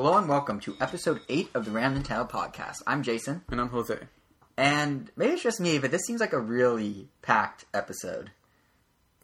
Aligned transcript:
Hello 0.00 0.16
and 0.16 0.28
welcome 0.28 0.60
to 0.60 0.76
episode 0.80 1.22
8 1.28 1.50
of 1.54 1.64
the 1.64 1.72
Ram 1.72 2.00
Nintendo 2.00 2.30
podcast. 2.30 2.84
I'm 2.86 3.02
Jason, 3.02 3.42
And 3.50 3.60
I'm 3.60 3.70
Jose. 3.70 3.98
and 4.56 5.10
maybe 5.16 5.32
it's 5.32 5.42
just 5.42 5.58
me, 5.58 5.80
but 5.80 5.90
this 5.90 6.02
seems 6.06 6.20
like 6.20 6.32
a 6.32 6.38
really 6.38 7.08
packed 7.20 7.64
episode. 7.74 8.30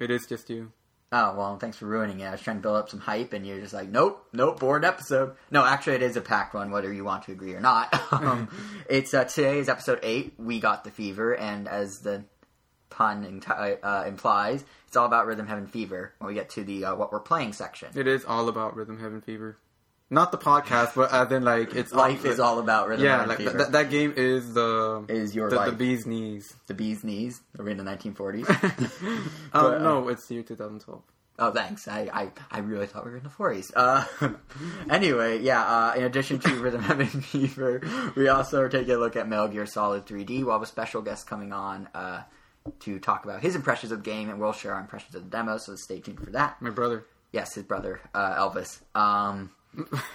It 0.00 0.10
is 0.10 0.26
just 0.26 0.50
you. 0.50 0.72
Oh, 1.12 1.36
well, 1.36 1.58
thanks 1.58 1.76
for 1.76 1.86
ruining 1.86 2.18
it. 2.18 2.26
I 2.26 2.32
was 2.32 2.40
trying 2.40 2.56
to 2.56 2.62
build 2.62 2.74
up 2.76 2.88
some 2.90 2.98
hype, 2.98 3.32
and 3.32 3.46
you're 3.46 3.60
just 3.60 3.72
like, 3.72 3.88
nope, 3.88 4.26
nope, 4.32 4.58
bored 4.58 4.84
episode. 4.84 5.36
No, 5.48 5.64
actually, 5.64 5.94
it 5.94 6.02
is 6.02 6.16
a 6.16 6.20
packed 6.20 6.54
one, 6.54 6.72
whether 6.72 6.92
you 6.92 7.04
want 7.04 7.22
to 7.26 7.32
agree 7.32 7.54
or 7.54 7.60
not. 7.60 7.96
um, 8.12 8.48
it's 8.90 9.14
uh, 9.14 9.22
Today 9.22 9.60
is 9.60 9.68
episode 9.68 10.00
8. 10.02 10.34
We 10.38 10.58
got 10.58 10.82
the 10.82 10.90
fever, 10.90 11.36
and 11.36 11.68
as 11.68 12.00
the 12.02 12.24
pun 12.90 13.24
enti- 13.40 13.78
uh, 13.80 14.04
implies, 14.08 14.64
it's 14.88 14.96
all 14.96 15.06
about 15.06 15.26
Rhythm 15.26 15.46
Heaven 15.46 15.68
Fever 15.68 16.14
when 16.18 16.26
we 16.26 16.34
get 16.34 16.50
to 16.50 16.64
the 16.64 16.86
uh, 16.86 16.94
what 16.96 17.12
we're 17.12 17.20
playing 17.20 17.52
section. 17.52 17.90
It 17.94 18.08
is 18.08 18.24
all 18.24 18.48
about 18.48 18.74
Rhythm 18.74 18.98
Heaven 18.98 19.20
Fever. 19.20 19.56
Not 20.14 20.30
the 20.30 20.38
podcast, 20.38 20.94
but 20.94 21.10
uh, 21.10 21.24
then 21.24 21.42
like 21.42 21.74
it's 21.74 21.92
Life 21.92 22.24
is 22.24 22.38
all 22.38 22.60
about 22.60 22.88
Rhythm 22.88 23.04
yeah. 23.04 23.24
Like 23.24 23.38
th- 23.38 23.50
that 23.50 23.90
game 23.90 24.14
is 24.16 24.54
the 24.54 25.04
is 25.08 25.34
your 25.34 25.50
the, 25.50 25.56
life. 25.56 25.70
the 25.70 25.76
bee's 25.76 26.06
knees. 26.06 26.54
the 26.68 26.74
bee's 26.74 27.02
knees. 27.02 27.40
We're 27.58 27.64
we 27.64 27.72
in 27.72 27.78
the 27.78 27.84
1940s? 27.84 28.48
Um, 29.04 29.30
But, 29.52 29.74
uh, 29.74 29.78
no, 29.78 30.08
it's 30.08 30.26
the 30.26 30.34
year 30.34 30.42
2012. 30.44 31.02
Oh, 31.36 31.50
thanks. 31.50 31.88
I, 31.88 32.08
I, 32.12 32.30
I 32.48 32.60
really 32.60 32.86
thought 32.86 33.04
we 33.04 33.10
were 33.10 33.16
in 33.16 33.24
the 33.24 33.28
40s. 33.28 33.72
Uh, 33.74 34.04
anyway, 34.90 35.40
yeah, 35.40 35.62
uh, 35.62 35.94
in 35.96 36.04
addition 36.04 36.38
to 36.38 36.54
Rhythm 36.56 36.82
Heaven 36.82 37.06
Fever, 37.08 37.82
we 38.14 38.28
also 38.28 38.60
are 38.60 38.68
taking 38.68 38.94
a 38.94 38.98
look 38.98 39.16
at 39.16 39.28
Metal 39.28 39.48
Gear 39.48 39.66
Solid 39.66 40.06
3D. 40.06 40.44
We'll 40.44 40.52
have 40.52 40.62
a 40.62 40.66
special 40.66 41.02
guest 41.02 41.26
coming 41.26 41.52
on 41.52 41.88
uh, 41.92 42.22
to 42.80 43.00
talk 43.00 43.24
about 43.24 43.40
his 43.40 43.56
impressions 43.56 43.90
of 43.90 44.04
the 44.04 44.10
game, 44.10 44.30
and 44.30 44.38
we'll 44.38 44.52
share 44.52 44.74
our 44.74 44.80
impressions 44.80 45.16
of 45.16 45.24
the 45.24 45.30
demo, 45.30 45.58
so 45.58 45.74
stay 45.74 45.98
tuned 45.98 46.20
for 46.20 46.30
that. 46.30 46.62
My 46.62 46.70
brother. 46.70 47.04
Yes, 47.32 47.54
his 47.54 47.64
brother, 47.64 48.00
uh, 48.14 48.36
Elvis. 48.36 48.80
Um, 48.94 49.50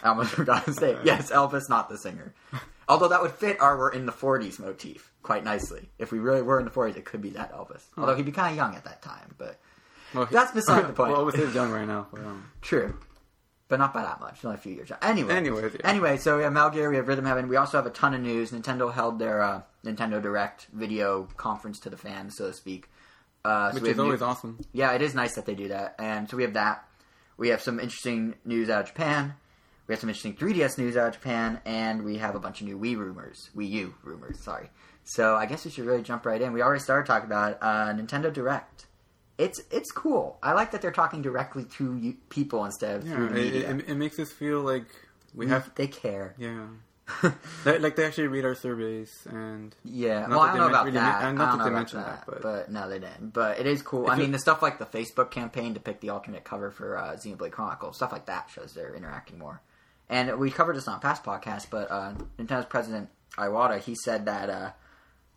Almost 0.04 0.32
forgot 0.32 0.66
his 0.66 0.80
name. 0.82 0.98
Yes, 1.04 1.32
Elvis, 1.32 1.70
not 1.70 1.90
the 1.90 1.98
singer. 1.98 2.34
Although 2.88 3.10
that 3.10 3.22
would 3.22 3.32
fit 3.32 3.62
our 3.62 3.78
we're 3.78 3.92
in 3.92 4.06
the 4.06 4.12
40s 4.12 4.60
motif 4.60 5.12
quite 5.22 5.44
nicely. 5.44 5.90
If 6.00 6.12
we 6.12 6.20
really 6.20 6.42
were 6.42 6.60
in 6.60 6.66
the 6.66 6.72
40s, 6.72 6.98
it 6.98 7.06
could 7.06 7.22
be 7.22 7.30
that 7.32 7.54
Elvis. 7.54 7.84
Although 7.98 8.16
he'd 8.16 8.26
be 8.26 8.32
kind 8.32 8.52
of 8.52 8.56
young 8.58 8.76
at 8.76 8.84
that 8.86 9.02
time, 9.02 9.36
but 9.38 9.60
Well, 10.14 10.26
he- 10.26 10.34
That's 10.34 10.52
beside 10.52 10.88
the 10.88 10.94
point. 10.94 11.12
well, 11.12 11.26
Elvis 11.26 11.38
is 11.38 11.54
young 11.54 11.72
right 11.72 11.88
now. 11.88 12.08
But, 12.12 12.22
um, 12.22 12.52
True. 12.62 12.98
But 13.68 13.78
not 13.78 13.94
by 13.94 14.02
that 14.02 14.20
much. 14.20 14.44
Only 14.44 14.56
a 14.56 14.60
few 14.60 14.74
years. 14.74 14.92
Anyway. 15.04 15.32
Anyways, 15.36 15.74
yeah. 15.76 15.82
Anyway, 15.88 16.18
so 16.18 16.38
we 16.38 16.44
have 16.44 16.52
Metal 16.52 16.72
Gear, 16.72 16.90
we 16.90 16.96
have 16.96 17.08
Rhythm 17.08 17.26
Heaven. 17.26 17.48
We 17.48 17.56
also 17.56 17.78
have 17.78 17.86
a 17.86 17.92
ton 17.92 18.16
of 18.16 18.22
news. 18.22 18.50
Nintendo 18.50 18.92
held 18.92 19.20
their 19.20 19.44
uh, 19.44 19.62
Nintendo 19.86 20.20
Direct 20.20 20.66
video 20.74 21.28
conference 21.38 21.80
to 21.82 21.92
the 21.92 21.98
fans, 21.98 22.36
so 22.36 22.48
to 22.48 22.54
speak. 22.54 22.90
Uh, 23.46 23.70
so 23.70 23.76
which 23.76 23.84
is 23.84 23.88
have 23.90 23.98
new- 23.98 24.04
always 24.06 24.24
awesome. 24.24 24.58
Yeah, 24.74 24.94
it 24.94 25.04
is 25.04 25.14
nice 25.14 25.36
that 25.36 25.46
they 25.46 25.54
do 25.54 25.68
that. 25.68 25.94
And 26.00 26.28
so 26.28 26.36
we 26.38 26.42
have 26.44 26.54
that. 26.54 26.84
We 27.38 27.50
have 27.50 27.62
some 27.62 27.80
interesting 27.80 28.34
news 28.44 28.72
out 28.72 28.82
of 28.82 28.88
Japan. 28.88 29.36
We 29.90 29.94
have 29.94 30.00
some 30.02 30.10
interesting 30.10 30.36
3DS 30.36 30.78
news 30.78 30.96
out 30.96 31.08
of 31.08 31.14
Japan, 31.16 31.60
and 31.66 32.06
we 32.06 32.18
have 32.20 32.36
a 32.36 32.40
bunch 32.40 32.62
of 32.62 32.68
new 32.68 32.78
Wii 32.78 32.96
rumors, 32.96 33.50
Wii 33.58 33.70
U 33.72 33.96
rumors. 34.04 34.40
Sorry. 34.40 34.70
So 35.04 35.36
I 35.36 35.48
guess 35.48 35.66
we 35.66 35.72
should 35.72 35.86
really 35.86 36.04
jump 36.04 36.26
right 36.28 36.40
in. 36.40 36.54
We 36.54 36.62
already 36.62 36.80
started 36.82 37.08
talking 37.08 37.26
about. 37.26 37.58
Uh, 37.62 37.88
Nintendo 37.94 38.32
Direct. 38.32 38.86
It's 39.40 39.60
it's 39.72 39.90
cool. 39.92 40.38
I 40.44 40.54
like 40.54 40.72
that 40.72 40.82
they're 40.84 40.92
talking 40.92 41.22
directly 41.24 41.64
to 41.78 41.98
you, 41.98 42.18
people 42.30 42.66
instead 42.66 42.98
of 42.98 43.08
Yeah, 43.08 43.16
through 43.16 43.30
the 43.30 43.36
it, 43.40 43.44
media. 43.54 43.70
it, 43.72 43.90
it 43.90 43.96
makes 43.96 44.20
us 44.20 44.32
feel 44.32 44.62
like 44.62 44.86
we 45.34 45.48
have. 45.48 45.74
they 45.76 45.88
care. 45.88 46.36
Yeah, 46.38 46.68
like, 47.66 47.80
like 47.80 47.96
they 47.96 48.06
actually 48.06 48.28
read 48.28 48.46
our 48.46 48.54
surveys 48.54 49.10
and 49.28 49.76
Yeah, 49.86 50.28
well, 50.28 50.42
I 50.42 50.50
don't 50.50 50.58
know 50.58 50.68
about 50.68 50.86
really 50.86 50.98
that. 50.98 51.34
not 51.36 51.44
I 51.44 51.48
don't 51.48 51.58
know 51.58 51.64
they 51.64 51.70
about 51.70 51.74
mentioned 51.74 52.04
that, 52.04 52.26
that, 52.28 52.28
but... 52.28 52.42
but- 52.44 52.72
no, 52.72 52.88
they 52.90 53.00
didn't. 53.00 53.34
But 53.34 53.60
it 53.60 53.66
is 53.66 53.82
cool. 53.82 54.08
I 54.10 54.18
mean, 54.18 54.32
the 54.32 54.40
stuff 54.40 54.62
like 54.62 54.78
the 54.78 54.86
Facebook 54.86 55.32
campaign 55.32 55.74
to 55.74 55.80
pick 55.80 56.02
the 56.02 56.10
alternate 56.10 56.44
cover 56.44 56.70
for 56.70 56.98
uh, 56.98 57.16
Xenoblade 57.16 57.52
Chronicles, 57.52 57.96
stuff 57.96 58.12
like 58.12 58.28
that 58.28 58.50
shows 58.54 58.74
they're 58.74 58.94
interacting 58.94 59.40
more. 59.40 59.62
And 60.10 60.40
we 60.40 60.50
covered 60.52 60.76
this 60.76 60.88
on 60.88 61.00
past 61.00 61.24
podcast, 61.24 61.68
but 61.70 61.92
uh, 61.92 62.14
Nintendo's 62.38 62.66
president 62.66 63.10
Iwata 63.38 63.80
he 63.80 63.96
said 63.96 64.26
that 64.26 64.50
uh, 64.50 64.72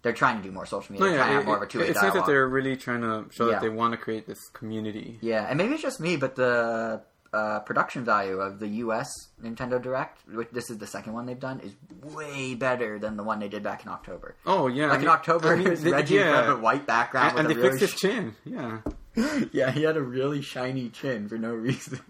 they're 0.03 0.12
trying 0.15 0.38
to 0.38 0.43
do 0.43 0.50
more 0.50 0.66
social 0.66 0.93
media, 0.93 1.06
no, 1.06 1.10
they're 1.10 1.19
yeah, 1.19 1.25
trying 1.25 1.28
to 1.31 1.34
have 1.34 1.43
it, 1.43 1.47
more 1.47 1.56
of 1.56 1.62
a 1.62 1.66
two-way 1.66 1.88
it's 1.88 2.03
nice 2.03 2.12
that 2.15 2.27
they're 2.27 2.49
really 2.49 2.77
trying 2.77 3.03
to 3.03 3.27
show 3.31 3.47
Yeah. 3.47 3.53
that 3.53 3.62
they 3.62 3.69
want 3.69 3.93
to 3.93 3.99
create 3.99 4.27
this 4.27 4.49
community. 4.53 5.19
Yeah, 5.21 5.47
and 5.49 5.59
maybe 5.59 5.75
it's 5.75 5.82
just 5.82 6.00
me, 6.00 6.16
but 6.16 6.34
the 6.37 7.03
uh, 7.34 7.61
production 7.61 8.05
value 8.05 8.38
of 8.41 8.59
the 8.59 8.69
U.S. 8.69 9.09
Nintendo 9.43 9.81
Direct, 9.81 10.27
which 10.28 10.49
this 10.50 10.69
is 10.71 10.78
the 10.78 10.87
second 10.87 11.12
one 11.12 11.27
they've 11.27 11.38
done, 11.38 11.61
is 11.61 11.72
way 12.15 12.55
better 12.55 12.99
than 12.99 13.16
the 13.16 13.22
one 13.22 13.38
they 13.41 13.49
did 13.49 13.62
back 13.62 13.84
in 13.84 13.91
October. 13.91 14.34
Oh 14.44 14.66
yeah, 14.69 14.88
Like 14.88 14.99
I 15.00 15.03
in 15.03 15.09
October, 15.09 15.53
I 15.53 15.56
mean, 15.56 15.66
it 15.66 15.71
was 15.71 15.82
they- 15.82 15.93
Reggie 15.93 16.15
yeah. 16.16 16.47
from 16.47 16.59
a 16.59 16.62
white 16.62 16.87
background 16.87 17.38
and, 17.38 17.47
and 17.47 17.49
they 17.50 17.55
really 17.55 17.78
fixed 17.78 17.93
his 17.93 18.00
chin. 18.00 18.34
Yeah, 18.44 18.78
Yeah, 19.53 19.71
he 19.71 19.82
had 19.82 19.97
a 19.97 20.03
really 20.03 20.41
shiny 20.43 20.88
chin 20.88 21.28
for 21.28 21.37
no 21.38 21.53
reason. 21.55 22.00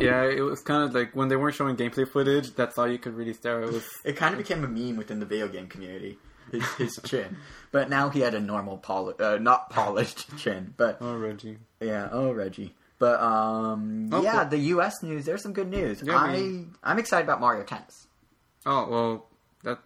Yeah. 0.00 0.24
It 0.24 0.40
was 0.40 0.60
kind 0.62 0.82
of 0.84 0.94
like 0.94 1.14
when 1.14 1.28
they 1.28 1.36
weren't 1.36 1.54
showing 1.54 1.76
gameplay 1.76 2.08
footage. 2.08 2.54
That's 2.54 2.76
all 2.78 2.88
you 2.88 2.98
could 2.98 3.14
really 3.14 3.32
stare. 3.34 3.62
It 3.62 3.72
was 3.72 3.86
It 4.04 4.16
kind 4.16 4.32
of 4.34 4.38
became 4.38 4.64
a 4.64 4.68
meme 4.68 4.96
within 4.96 5.20
the 5.20 5.26
video 5.26 5.48
game 5.48 5.66
community. 5.68 6.18
His, 6.50 6.66
his 6.74 7.00
chin, 7.04 7.36
but 7.70 7.88
now 7.88 8.08
he 8.08 8.20
had 8.20 8.34
a 8.34 8.40
normal 8.40 8.76
poli- 8.78 9.14
uh, 9.20 9.38
not 9.38 9.70
polished 9.70 10.36
chin. 10.42 10.74
But 10.76 10.98
oh 11.00 11.14
Reggie. 11.16 11.58
yeah, 11.80 12.08
oh 12.10 12.32
Reggie. 12.32 12.74
But 12.98 13.20
um, 13.20 14.10
Oh, 14.12 14.20
yeah, 14.20 14.40
cool. 14.40 14.50
the 14.50 14.58
U.S. 14.74 15.00
news. 15.02 15.24
There's 15.24 15.42
some 15.42 15.52
good 15.52 15.70
news. 15.70 16.02
Yeah, 16.04 16.16
I 16.16 16.64
I'm 16.82 16.98
excited 16.98 17.24
about 17.24 17.40
Mario 17.40 17.62
Tennis. 17.64 18.08
Oh 18.66 18.88
well, 18.90 19.26
that. 19.62 19.78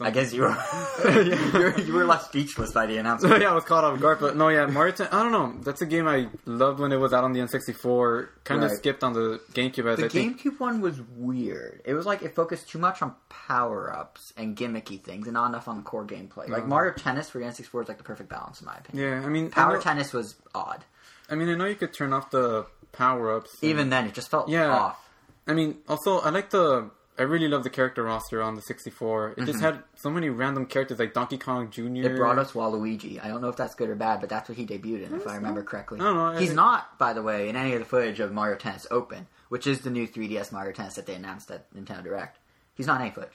I 0.00 0.10
guess 0.10 0.32
you 0.32 0.42
were 0.42 0.56
you 1.04 1.52
were, 1.52 1.78
you 1.80 1.92
were 1.92 2.04
left 2.04 2.26
speechless 2.26 2.72
by 2.72 2.86
the 2.86 2.98
announcement. 2.98 3.40
yeah, 3.42 3.50
I 3.50 3.54
was 3.54 3.64
caught 3.64 3.82
off 3.84 3.98
guard, 4.00 4.18
but 4.20 4.36
no, 4.36 4.48
yeah, 4.48 4.66
Mario. 4.66 4.92
10, 4.94 5.08
I 5.08 5.22
don't 5.22 5.32
know. 5.32 5.54
That's 5.62 5.82
a 5.82 5.86
game 5.86 6.06
I 6.06 6.28
loved 6.46 6.78
when 6.80 6.92
it 6.92 6.96
was 6.96 7.12
out 7.12 7.24
on 7.24 7.32
the 7.32 7.40
N64. 7.40 8.28
Kind 8.44 8.62
of 8.62 8.70
Right. 8.70 8.78
skipped 8.78 9.02
on 9.02 9.12
the 9.12 9.40
GameCube. 9.52 9.86
As 9.90 9.98
The 9.98 10.04
I 10.06 10.08
think. 10.08 10.40
GameCube 10.42 10.60
one 10.60 10.80
was 10.80 11.00
weird. 11.16 11.82
It 11.84 11.94
was 11.94 12.06
like 12.06 12.22
it 12.22 12.34
focused 12.34 12.68
too 12.68 12.78
much 12.78 13.02
on 13.02 13.14
power 13.28 13.92
ups 13.92 14.32
and 14.36 14.56
gimmicky 14.56 15.02
things, 15.02 15.26
and 15.26 15.34
not 15.34 15.48
enough 15.48 15.66
on 15.68 15.76
the 15.78 15.82
core 15.82 16.06
gameplay. 16.06 16.48
Like. 16.48 16.66
Mario 16.66 16.92
Tennis 16.92 17.30
for 17.30 17.38
the 17.38 17.44
N64 17.46 17.82
is 17.82 17.88
like 17.88 17.98
the 17.98 18.04
perfect 18.04 18.28
balance, 18.28 18.60
in 18.60 18.66
my 18.66 18.76
opinion. 18.76 19.12
Yeah, 19.20 19.26
I 19.26 19.28
mean, 19.28 19.46
I 19.46 19.50
Power 19.50 19.74
know, 19.74 19.80
Tennis 19.80 20.12
was 20.12 20.36
odd. 20.54 20.84
I 21.30 21.34
mean, 21.34 21.48
I 21.48 21.54
know 21.56 21.64
you 21.66 21.74
could 21.74 21.92
turn 21.92 22.12
off 22.12 22.30
the 22.30 22.66
power 22.92 23.34
ups. 23.36 23.50
Even 23.62 23.90
then, 23.90 24.06
it 24.06 24.14
just 24.14 24.30
felt 24.30 24.48
Yeah. 24.48 24.70
off. 24.70 25.08
I 25.46 25.54
mean, 25.54 25.78
also 25.88 26.18
I 26.20 26.30
like 26.30 26.50
the. 26.50 26.90
I 27.18 27.22
really 27.22 27.48
love 27.48 27.64
the 27.64 27.70
character 27.70 28.02
roster 28.04 28.40
on 28.40 28.54
the 28.54 28.62
64. 28.62 29.34
It 29.36 29.44
just 29.44 29.60
had 29.60 29.82
so 29.96 30.08
many 30.10 30.28
random 30.28 30.66
characters 30.66 30.98
like 31.00 31.14
Donkey 31.14 31.36
Kong 31.38 31.70
Jr. 31.70 31.82
Mm-hmm. 31.82 32.04
It 32.04 32.16
brought 32.16 32.38
us 32.38 32.52
Waluigi. 32.52 33.22
I 33.22 33.28
don't 33.28 33.40
know 33.40 33.48
if 33.48 33.56
that's 33.56 33.74
good 33.74 33.88
or 33.90 33.96
bad, 33.96 34.20
but 34.20 34.28
that's 34.28 34.48
what 34.48 34.56
he 34.56 34.64
debuted 34.66 35.06
in, 35.06 35.14
if 35.14 35.26
I 35.26 35.34
remember 35.34 35.62
correctly. 35.64 35.98
I 36.00 36.04
don't 36.04 36.16
know, 36.16 36.38
He's 36.38 36.52
not, 36.52 36.96
by 36.98 37.12
the 37.14 37.22
way, 37.22 37.48
in 37.48 37.56
any 37.56 37.72
of 37.72 37.80
the 37.80 37.84
footage 37.84 38.20
of 38.20 38.32
Mario 38.32 38.56
Tennis 38.56 38.86
Open, 38.90 39.26
which 39.48 39.66
is 39.66 39.80
the 39.80 39.90
new 39.90 40.06
3DS 40.06 40.52
Mario 40.52 40.72
Tennis 40.72 40.94
that 40.94 41.06
they 41.06 41.14
announced 41.14 41.50
at 41.50 41.72
Nintendo 41.74 42.04
Direct. 42.04 42.38
He's 42.74 42.86
not 42.86 42.96
in 43.00 43.06
any 43.08 43.10
footage. 43.14 43.32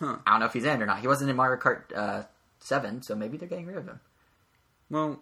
Huh. 0.00 0.16
I 0.26 0.30
don't 0.30 0.40
know 0.40 0.46
if 0.46 0.52
he's 0.54 0.64
in 0.64 0.82
or 0.82 0.86
not. 0.86 1.00
He 1.00 1.06
wasn't 1.06 1.28
in 1.30 1.36
Mario 1.36 1.60
Kart 1.60 1.82
uh, 1.94 2.22
7, 2.60 3.02
so 3.02 3.14
maybe 3.14 3.36
they're 3.36 3.48
getting 3.48 3.66
rid 3.66 3.76
of 3.76 3.86
him. 3.86 4.00
Well, 4.90 5.20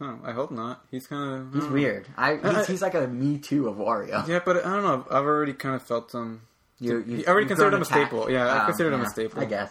huh, 0.00 0.14
I 0.24 0.32
hope 0.32 0.50
not. 0.50 0.84
He's 0.90 1.06
kind 1.06 1.34
of. 1.42 1.54
He's 1.54 1.70
weird. 1.70 2.06
I, 2.16 2.36
he's, 2.36 2.44
I- 2.44 2.64
he's 2.64 2.82
like 2.82 2.94
a 2.94 3.06
Me 3.06 3.38
Too 3.38 3.68
of 3.68 3.76
Wario. 3.76 4.26
Yeah, 4.26 4.40
but 4.44 4.64
I 4.64 4.70
don't 4.74 4.82
know. 4.82 5.04
I've 5.10 5.24
already 5.24 5.52
kind 5.52 5.74
of 5.74 5.82
felt 5.82 6.10
some. 6.10 6.42
You, 6.80 6.92
I 7.26 7.30
already 7.30 7.44
you've 7.44 7.48
considered 7.48 7.74
him 7.74 7.82
a 7.82 7.84
staple. 7.84 8.30
Yeah, 8.30 8.46
I 8.46 8.58
Um, 8.60 8.66
considered 8.66 8.92
him 8.94 9.02
a 9.02 9.10
staple. 9.10 9.40
I 9.40 9.44
guess. 9.44 9.70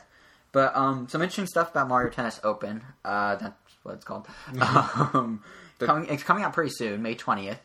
But 0.51 0.75
um, 0.75 1.07
some 1.09 1.21
interesting 1.21 1.47
stuff 1.47 1.71
about 1.71 1.87
Mario 1.87 2.09
Tennis 2.11 2.39
Open. 2.43 2.83
Uh, 3.05 3.35
that's 3.35 3.55
what 3.83 3.95
it's 3.95 4.05
called. 4.05 4.27
um, 4.61 5.43
The- 5.79 5.85
coming, 5.85 6.07
it's 6.09 6.23
coming 6.23 6.43
out 6.43 6.53
pretty 6.53 6.71
soon, 6.73 7.01
May 7.01 7.15
twentieth, 7.15 7.59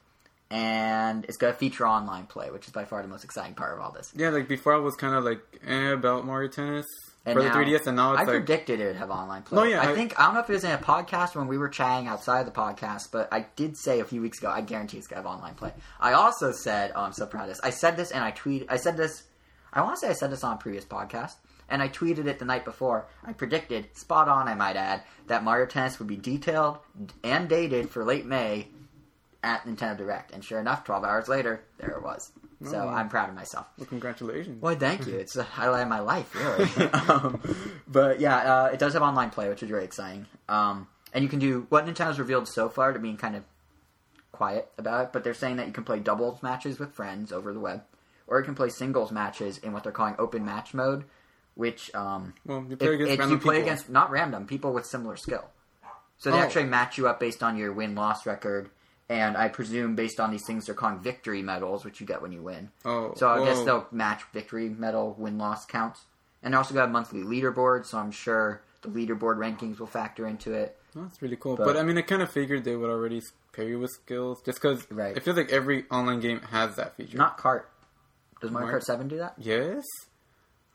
and 0.51 1.25
it's 1.25 1.37
going 1.37 1.53
to 1.53 1.59
feature 1.59 1.87
online 1.87 2.27
play, 2.27 2.51
which 2.51 2.67
is 2.67 2.73
by 2.73 2.85
far 2.85 3.03
the 3.03 3.09
most 3.09 3.25
exciting 3.25 3.55
part 3.55 3.75
of 3.77 3.81
all 3.85 3.91
this. 3.93 4.13
Yeah, 4.15 4.29
like 4.31 4.49
before 4.49 4.75
I 4.75 4.79
was 4.79 4.95
kind 4.97 5.15
of 5.15 5.25
like 5.25 5.41
eh, 5.67 5.93
about 5.93 6.25
Mario 6.27 6.49
Tennis 6.49 6.87
And 7.27 7.37
for 7.39 7.43
now- 7.43 7.53
the 7.59 7.65
3DS, 7.65 7.87
and 7.87 7.97
now 7.97 8.13
it's 8.13 8.21
I 8.21 8.25
like 8.25 8.45
predicted 8.45 8.81
it 8.81 8.87
would 8.87 8.97
have 8.97 9.11
online 9.11 9.43
play. 9.43 9.57
No, 9.57 9.65
yeah, 9.65 9.81
I, 9.81 9.91
I- 9.93 9.95
think 9.95 10.19
I 10.21 10.27
don't 10.27 10.35
know 10.35 10.41
if 10.41 10.51
it 10.51 10.53
was 10.53 10.65
in 10.65 10.71
a 10.73 10.79
podcast 10.79 11.35
when 11.35 11.49
we 11.49 11.57
were 11.59 11.69
chatting 11.69 12.07
outside 12.07 12.47
the 12.47 12.51
podcast, 12.53 13.11
but 13.11 13.29
I 13.33 13.47
did 13.57 13.77
say 13.77 14.01
a 14.01 14.05
few 14.05 14.21
weeks 14.21 14.39
ago 14.39 14.51
I 14.51 14.61
guarantee 14.61 14.99
it's 14.99 15.07
gonna 15.07 15.23
have 15.23 15.27
online 15.31 15.55
play. 15.55 15.73
I 16.01 16.13
also 16.13 16.53
said, 16.53 16.93
oh, 16.95 17.01
I'm 17.03 17.13
so 17.15 17.27
proud 17.27 17.45
of 17.45 17.49
this. 17.49 17.61
I 17.65 17.71
said 17.71 17.97
this 17.97 18.11
and 18.11 18.23
I 18.23 18.33
tweeted. 18.33 18.67
I 18.69 18.77
said 18.77 18.97
this. 18.97 19.23
I 19.75 19.83
want 19.83 19.97
to 19.97 20.01
say 20.01 20.09
I 20.11 20.15
said 20.15 20.31
this 20.31 20.45
on 20.45 20.55
a 20.55 20.59
previous 20.59 20.85
podcast, 20.85 21.35
and 21.69 21.83
I 21.83 21.89
tweeted 21.89 22.27
it 22.27 22.39
the 22.39 22.45
night 22.45 22.65
before. 22.65 23.07
I 23.25 23.33
predicted, 23.33 23.95
spot 23.97 24.29
on, 24.29 24.49
I 24.49 24.55
might 24.55 24.77
add, 24.77 25.03
that 25.27 25.43
Mario 25.45 25.67
Tennis 25.67 25.99
would 25.99 26.09
be 26.09 26.17
detailed 26.17 26.79
and 27.23 27.49
dated 27.49 27.91
for 27.91 28.05
late 28.05 28.25
May 28.25 28.69
at 29.43 29.65
Nintendo 29.67 29.99
Direct, 29.99 30.33
and 30.33 30.43
sure 30.45 30.61
enough, 30.61 30.85
12 30.85 31.05
hours 31.05 31.29
later, 31.29 31.63
there 31.79 31.91
it 31.91 32.03
was. 32.03 32.31
So 32.65 32.79
Oh. 32.79 32.89
I'm 32.89 33.09
proud 33.11 33.29
of 33.29 33.35
myself. 33.35 33.67
well, 33.77 33.87
congratulations. 33.87 34.63
Well, 34.63 34.75
thank 34.77 35.07
you. 35.07 35.17
It's 35.17 35.35
the 35.35 35.43
highlight 35.43 35.83
of 35.83 35.89
my 35.89 36.01
life, 36.01 36.35
really. 36.35 36.91
um, 37.11 37.43
but 37.87 38.21
yeah, 38.21 38.37
uh, 38.37 38.67
it 38.73 38.79
does 38.79 38.95
have 38.95 39.03
online 39.03 39.29
play, 39.31 39.49
which 39.51 39.63
is 39.63 39.69
very 39.69 39.85
exciting. 39.85 40.27
Um, 40.49 40.87
and 41.13 41.23
you 41.23 41.29
can 41.29 41.41
do 41.41 41.67
what 41.69 41.85
Nintendo's 41.85 42.19
revealed 42.19 42.49
so 42.49 42.69
far 42.71 42.93
to 42.95 42.99
being 42.99 43.17
kind 43.19 43.37
of 43.37 43.43
quiet 44.33 44.71
about 44.79 45.05
it, 45.07 45.13
but 45.13 45.25
they're 45.25 45.35
saying 45.35 45.57
that 45.57 45.67
you 45.67 45.73
can 45.73 45.85
play 45.85 45.99
doubles 46.01 46.43
matches 46.43 46.79
with 46.79 46.93
friends 46.93 47.33
over 47.33 47.53
the 47.53 47.61
web, 47.61 47.83
or 48.27 48.39
you 48.39 48.45
can 48.45 48.55
play 48.55 48.69
singles 48.69 49.11
matches 49.13 49.59
in 49.59 49.73
what 49.73 49.83
they're 49.83 49.93
calling 49.93 50.15
open 50.19 50.45
match 50.45 50.75
mode, 50.75 51.05
which 51.55 51.95
um, 51.95 52.35
Well, 52.47 52.65
you 52.69 52.77
play 52.77 52.89
it- 52.89 52.95
against 52.95 53.13
it- 53.13 53.19
random 53.19 53.31
you 53.31 53.39
play 53.43 53.57
people. 53.57 53.69
against 53.69 53.89
not 53.91 54.11
random 54.11 54.47
people 54.47 54.73
with 54.73 54.87
similar 54.87 55.17
skill. 55.17 55.45
So 56.17 56.31
they 56.31 56.39
Oh. 56.39 56.41
actually 56.41 56.65
match 56.65 56.97
you 56.97 57.09
up 57.09 57.19
based 57.21 57.43
on 57.43 57.57
your 57.57 57.73
win 57.73 57.95
loss 57.95 58.25
record 58.27 58.71
and 59.09 59.37
I 59.37 59.49
presume 59.49 59.95
based 59.95 60.19
on 60.19 60.31
these 60.31 60.47
things 60.47 60.65
they're 60.67 60.75
calling 60.75 60.99
victory 61.01 61.43
medals, 61.43 61.85
which 61.85 62.01
you 62.01 62.07
get 62.07 62.23
when 62.23 62.33
you 62.33 62.41
win. 62.41 62.71
Oh, 62.85 63.13
So 63.17 63.29
I 63.29 63.45
guess 63.45 63.63
they'll 63.63 63.87
match 63.91 64.23
victory 64.33 64.69
medal 64.71 65.15
win 65.19 65.37
loss 65.37 65.67
counts, 65.67 66.05
and 66.43 66.55
they 66.55 66.59
also 66.59 66.73
got 66.73 66.89
a 66.89 66.93
monthly 66.93 67.23
leaderboard. 67.23 67.85
So 67.85 67.99
I'm 67.99 68.11
sure 68.11 68.63
the 68.81 68.89
leaderboard 68.89 69.37
rankings 69.37 69.79
will 69.79 69.87
factor 69.87 70.27
into 70.27 70.53
it. 70.55 70.79
That's 70.95 71.21
really 71.21 71.37
cool. 71.37 71.57
But- 71.57 71.65
But, 71.67 71.77
I 71.77 71.83
mean, 71.83 71.99
I 71.99 72.03
kind 72.03 72.23
of 72.23 72.31
figured 72.31 72.65
they 72.65 72.77
would 72.77 72.89
already 72.89 73.21
pair 73.53 73.67
you 73.67 73.79
with 73.81 73.91
skills, 73.91 74.41
just 74.41 74.59
because 74.63 74.91
Right. 74.91 75.15
it 75.17 75.23
feels 75.23 75.37
like 75.37 75.51
every 75.53 75.85
online 75.91 76.21
game 76.21 76.41
has 76.41 76.77
that 76.77 76.97
feature. 76.97 77.19
Not 77.19 77.37
Kart. 77.37 77.65
Does 78.45 78.53
Mario 78.53 78.67
Mario- 78.69 78.81
Kart 78.81 78.85
Seven 78.85 79.09
do 79.09 79.19
that? 79.19 79.35
yes. 79.39 79.83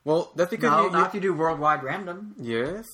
Well, 0.05 0.31
that's 0.35 0.49
because 0.49 0.71
No, 0.71 0.85
you, 0.85 0.91
not 0.91 0.99
you- 0.99 1.05
if 1.05 1.13
you 1.15 1.19
do 1.21 1.33
worldwide 1.33 1.83
random. 1.83 2.35
yes. 2.39 2.85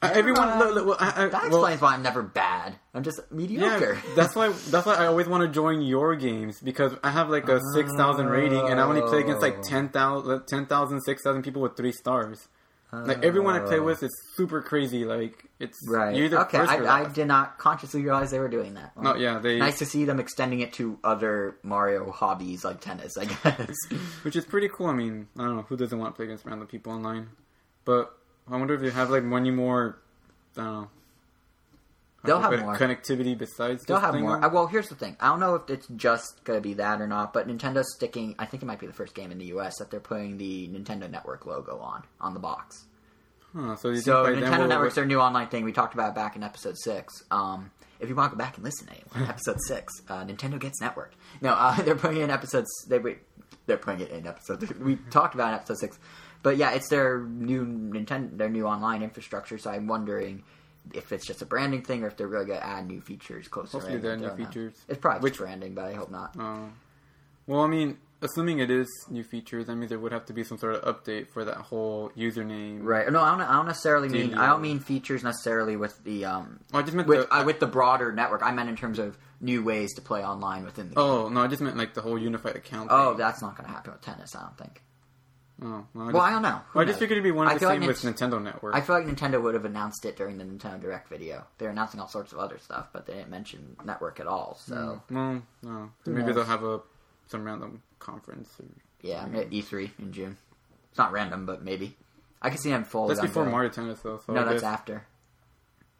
Uh, 0.00 0.10
everyone, 0.14 0.46
mind. 0.46 0.60
look, 0.60 0.74
look, 0.76 0.86
well, 0.86 0.96
I, 1.00 1.24
I, 1.24 1.26
That 1.26 1.32
well, 1.32 1.46
explains 1.64 1.80
why 1.80 1.94
I'm 1.94 2.02
never 2.04 2.22
bad. 2.22 2.76
I'm 2.94 3.02
just 3.02 3.20
mediocre. 3.32 3.94
Yeah, 3.94 4.14
that's 4.14 4.36
why. 4.36 4.50
That's 4.70 4.86
why 4.86 4.94
I 4.94 5.06
always 5.06 5.26
want 5.26 5.42
to 5.42 5.48
join 5.48 5.82
your 5.82 6.14
games 6.14 6.60
because 6.60 6.92
I 7.02 7.10
have 7.10 7.28
like 7.30 7.48
a 7.48 7.60
six 7.74 7.92
thousand 7.96 8.28
rating, 8.28 8.60
and 8.68 8.78
I 8.80 8.84
only 8.84 9.00
play 9.02 9.18
against 9.18 9.42
like 9.42 9.60
10,000, 9.62 10.46
10,000, 10.46 11.00
6,000 11.00 11.42
people 11.42 11.62
with 11.62 11.76
three 11.76 11.90
stars. 11.90 12.46
Like 12.90 13.22
everyone 13.22 13.54
I 13.54 13.60
play 13.66 13.78
Oh. 13.78 13.82
with 13.82 14.02
is 14.02 14.10
super 14.34 14.62
crazy. 14.62 15.04
Like 15.04 15.44
it's 15.58 15.76
Right. 15.86 16.16
You're 16.16 16.24
either 16.26 16.40
okay, 16.40 16.58
first 16.58 16.72
I, 16.72 17.02
I 17.02 17.08
did 17.08 17.26
not 17.26 17.58
consciously 17.58 18.02
realize 18.02 18.30
they 18.30 18.38
were 18.38 18.48
doing 18.48 18.74
that. 18.74 18.96
No, 18.96 19.14
yeah, 19.14 19.38
they 19.38 19.58
Nice 19.58 19.78
to 19.80 19.84
see 19.86 20.06
them 20.06 20.18
extending 20.18 20.60
it 20.60 20.72
to 20.74 20.98
other 21.04 21.56
Mario 21.62 22.10
hobbies 22.10 22.64
like 22.64 22.80
tennis, 22.80 23.18
I 23.18 23.26
guess. 23.26 23.76
which 24.22 24.36
is 24.36 24.46
pretty 24.46 24.68
cool. 24.70 24.86
I 24.86 24.94
mean, 24.94 25.28
I 25.38 25.42
don't 25.44 25.56
know 25.56 25.62
who 25.68 25.76
doesn't 25.76 25.98
want 25.98 26.14
to 26.14 26.16
play 26.16 26.24
against 26.24 26.46
random 26.46 26.66
people 26.66 26.92
online, 26.92 27.28
but 27.84 28.16
I 28.50 28.56
wonder 28.56 28.72
if 28.74 28.82
you 28.82 28.90
have 28.90 29.10
like 29.10 29.22
many 29.24 29.50
more. 29.50 29.98
I 30.56 30.62
don't 30.62 30.72
know. 30.72 30.90
They'll 32.24 32.40
have 32.40 32.58
more. 32.60 32.76
connectivity 32.76 33.38
besides. 33.38 33.84
They'll 33.84 34.00
have 34.00 34.14
more. 34.16 34.44
Uh, 34.44 34.48
well, 34.48 34.66
here's 34.66 34.88
the 34.88 34.96
thing. 34.96 35.16
I 35.20 35.28
don't 35.28 35.38
know 35.40 35.54
if 35.54 35.70
it's 35.70 35.86
just 35.96 36.42
going 36.44 36.56
to 36.56 36.60
be 36.60 36.74
that 36.74 37.00
or 37.00 37.06
not, 37.06 37.32
but 37.32 37.46
Nintendo's 37.46 37.94
sticking. 37.94 38.34
I 38.38 38.44
think 38.46 38.62
it 38.62 38.66
might 38.66 38.80
be 38.80 38.86
the 38.88 38.92
first 38.92 39.14
game 39.14 39.30
in 39.30 39.38
the 39.38 39.46
U.S. 39.46 39.78
that 39.78 39.90
they're 39.90 40.00
putting 40.00 40.36
the 40.36 40.68
Nintendo 40.68 41.08
Network 41.08 41.46
logo 41.46 41.78
on 41.78 42.02
on 42.20 42.34
the 42.34 42.40
box. 42.40 42.86
Huh, 43.54 43.76
so 43.76 43.94
So 43.94 44.24
think 44.24 44.36
by 44.36 44.40
then 44.40 44.50
Nintendo 44.52 44.58
we'll- 44.58 44.68
Network's 44.68 44.94
their 44.96 45.06
new 45.06 45.20
online 45.20 45.46
thing. 45.48 45.64
We 45.64 45.72
talked 45.72 45.94
about 45.94 46.14
back 46.14 46.34
in 46.36 46.42
episode 46.42 46.76
six. 46.76 47.22
Um, 47.30 47.70
if 48.00 48.08
you 48.08 48.14
want 48.14 48.32
to 48.32 48.36
go 48.36 48.38
back 48.44 48.56
and 48.56 48.64
listen 48.64 48.88
to 48.88 48.94
it, 48.94 49.06
episode 49.28 49.58
six, 49.66 50.02
uh, 50.08 50.24
Nintendo 50.24 50.58
gets 50.58 50.80
network. 50.80 51.14
No, 51.40 51.50
uh, 51.52 51.80
they're 51.82 51.94
putting 51.96 52.18
it 52.18 52.24
in 52.24 52.30
episodes. 52.30 52.68
They 52.88 52.98
they're 53.66 53.76
putting 53.78 54.00
it 54.00 54.10
in 54.10 54.26
episode. 54.26 54.68
We 54.80 54.96
talked 55.10 55.34
about 55.34 55.48
in 55.48 55.54
episode 55.54 55.78
six, 55.78 55.98
but 56.42 56.56
yeah, 56.56 56.72
it's 56.72 56.88
their 56.88 57.20
new 57.20 57.64
Nintendo, 57.64 58.36
their 58.36 58.48
new 58.50 58.66
online 58.66 59.02
infrastructure. 59.02 59.56
So 59.58 59.70
I'm 59.70 59.86
wondering 59.86 60.42
if 60.94 61.12
it's 61.12 61.26
just 61.26 61.42
a 61.42 61.46
branding 61.46 61.82
thing 61.82 62.02
or 62.02 62.06
if 62.08 62.16
they're 62.16 62.26
really 62.28 62.46
going 62.46 62.60
to 62.60 62.66
add 62.66 62.86
new 62.86 63.00
features 63.00 63.48
closer. 63.48 63.78
Hopefully 63.78 63.98
they're 63.98 64.12
I 64.12 64.16
new 64.16 64.26
know. 64.28 64.36
features. 64.36 64.74
It's 64.88 64.98
probably 65.00 65.20
Which- 65.20 65.34
just 65.34 65.40
branding, 65.40 65.74
but 65.74 65.84
I 65.86 65.92
hope 65.94 66.10
not. 66.10 66.34
Oh. 66.38 66.68
well, 67.46 67.60
I 67.60 67.66
mean, 67.66 67.98
assuming 68.20 68.58
it 68.58 68.70
is 68.70 68.88
new 69.08 69.22
features, 69.22 69.66
that 69.66 69.76
means 69.76 69.90
there 69.90 69.98
would 69.98 70.12
have 70.12 70.26
to 70.26 70.32
be 70.32 70.42
some 70.44 70.58
sort 70.58 70.74
of 70.74 70.82
update 71.04 71.28
for 71.28 71.44
that 71.44 71.56
whole 71.56 72.10
username. 72.16 72.80
Right? 72.82 73.10
No, 73.12 73.20
I 73.20 73.30
don't. 73.30 73.40
I 73.42 73.52
don't 73.54 73.66
necessarily 73.66 74.08
mean. 74.08 74.34
I 74.34 74.46
don't 74.46 74.60
mean 74.62 74.80
features 74.80 75.22
necessarily 75.22 75.76
with 75.76 76.02
the 76.04 76.24
um 76.24 76.60
Oh, 76.72 76.78
I 76.78 76.82
just 76.82 76.94
meant 76.94 77.08
with 77.08 77.28
the. 77.28 77.34
uh, 77.34 77.44
with 77.44 77.60
the 77.60 77.66
broader 77.66 78.12
network. 78.12 78.42
I 78.42 78.50
meant 78.52 78.68
in 78.68 78.76
terms 78.76 78.98
of 78.98 79.16
new 79.40 79.62
ways 79.62 79.94
to 79.94 80.00
play 80.02 80.24
online 80.24 80.64
within 80.64 80.88
the. 80.88 80.94
game. 80.96 81.04
oh 81.04 81.28
no, 81.28 81.40
I 81.42 81.46
just 81.46 81.62
meant 81.62 81.76
like 81.76 81.94
the 81.94 82.02
whole 82.02 82.18
unified 82.18 82.56
account. 82.56 82.88
Oh, 82.90 83.10
thing. 83.10 83.18
that's 83.18 83.40
not 83.40 83.56
going 83.56 83.68
to 83.68 83.72
happen 83.74 83.92
with 83.92 84.02
tennis. 84.02 84.34
I 84.34 84.42
don't 84.42 84.58
think. 84.58 84.82
Oh, 85.60 85.84
well, 85.92 86.08
I 86.08 86.12
Well, 86.12 86.22
I 86.22 86.30
don't 86.30 86.42
know. 86.42 86.60
Who 86.70 86.80
I 86.80 86.84
just 86.84 86.94
knows? 86.94 87.00
figured 87.00 87.16
it'd 87.16 87.24
be 87.24 87.32
one 87.32 87.48
of 87.48 87.52
the 87.54 87.58
feel 87.58 87.68
like 87.68 87.80
same 87.80 87.88
with 87.88 88.00
Nint- 88.02 88.14
Nintendo 88.30 88.40
Network. 88.42 88.74
I 88.76 88.80
feel 88.80 88.94
like 88.96 89.06
Nintendo 89.06 89.42
would 89.42 89.54
have 89.54 89.64
announced 89.64 90.04
it 90.04 90.16
during 90.16 90.38
the 90.38 90.44
Nintendo 90.44 90.80
Direct 90.80 91.08
video. 91.08 91.44
They're 91.58 91.70
announcing 91.70 91.98
all 91.98 92.06
sorts 92.08 92.32
of 92.32 92.38
other 92.38 92.58
stuff, 92.58 92.88
but 92.92 93.06
they 93.06 93.14
didn't 93.14 93.30
mention 93.30 93.76
network 93.84 94.20
at 94.20 94.26
all. 94.28 94.56
So 94.64 95.02
hmm, 95.08 95.14
well, 95.16 95.42
no, 95.62 95.90
Who 96.04 96.10
maybe 96.12 96.26
knows? 96.26 96.36
they'll 96.36 96.44
have 96.44 96.62
a 96.62 96.80
some 97.26 97.42
random 97.44 97.82
conference. 97.98 98.48
Or, 98.60 98.66
yeah, 99.02 99.26
E3 99.26 99.90
in 99.98 100.12
June. 100.12 100.36
It's 100.90 100.98
not 100.98 101.10
random, 101.12 101.44
but 101.44 101.62
maybe. 101.64 101.96
I 102.40 102.50
can 102.50 102.58
see 102.58 102.70
them 102.70 102.84
fully. 102.84 103.14
that's 103.16 103.26
before. 103.26 103.44
Mario 103.44 103.70
Tennis, 103.70 103.98
though. 104.00 104.20
So 104.24 104.32
No, 104.32 104.44
that's 104.44 104.62
after. 104.62 105.04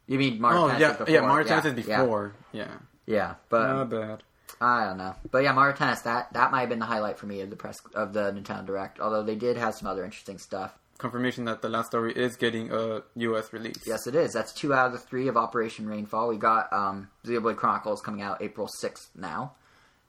You 0.07 0.17
mean 0.17 0.39
Mario 0.39 0.63
Oh 0.63 0.67
Tennis 0.69 0.97
yeah, 1.07 1.13
yeah. 1.15 1.21
Mario 1.21 1.45
Tennis 1.47 1.65
is 1.65 1.85
yeah, 1.87 2.01
before. 2.01 2.33
Yeah, 2.53 2.71
Yeah, 3.05 3.35
but 3.49 3.67
not 3.67 3.89
bad. 3.89 4.23
I 4.61 4.85
don't 4.85 4.97
know. 4.97 5.15
But 5.31 5.43
yeah, 5.43 5.53
Mario 5.53 5.75
Tennis 5.75 6.01
that 6.01 6.33
that 6.33 6.51
might 6.51 6.61
have 6.61 6.69
been 6.69 6.79
the 6.79 6.85
highlight 6.85 7.17
for 7.17 7.25
me 7.27 7.41
of 7.41 7.49
the 7.49 7.55
press 7.55 7.77
of 7.93 8.13
the 8.13 8.31
Nintendo 8.31 8.65
Direct. 8.65 8.99
Although 8.99 9.23
they 9.23 9.35
did 9.35 9.57
have 9.57 9.75
some 9.75 9.87
other 9.87 10.03
interesting 10.03 10.37
stuff. 10.37 10.77
Confirmation 10.97 11.45
that 11.45 11.61
the 11.61 11.69
last 11.69 11.87
story 11.87 12.11
is 12.11 12.35
getting 12.35 12.73
a 12.73 13.01
U.S. 13.15 13.53
release. 13.53 13.77
Yes, 13.87 14.05
it 14.05 14.15
is. 14.15 14.33
That's 14.33 14.51
two 14.51 14.73
out 14.73 14.87
of 14.87 14.91
the 14.91 14.97
three 14.99 15.29
of 15.29 15.37
Operation 15.37 15.87
Rainfall. 15.87 16.27
We 16.27 16.37
got 16.37 16.71
um, 16.73 17.09
Xenoblade 17.25 17.55
Chronicles 17.55 18.01
coming 18.01 18.21
out 18.21 18.41
April 18.41 18.67
sixth 18.67 19.09
now, 19.15 19.53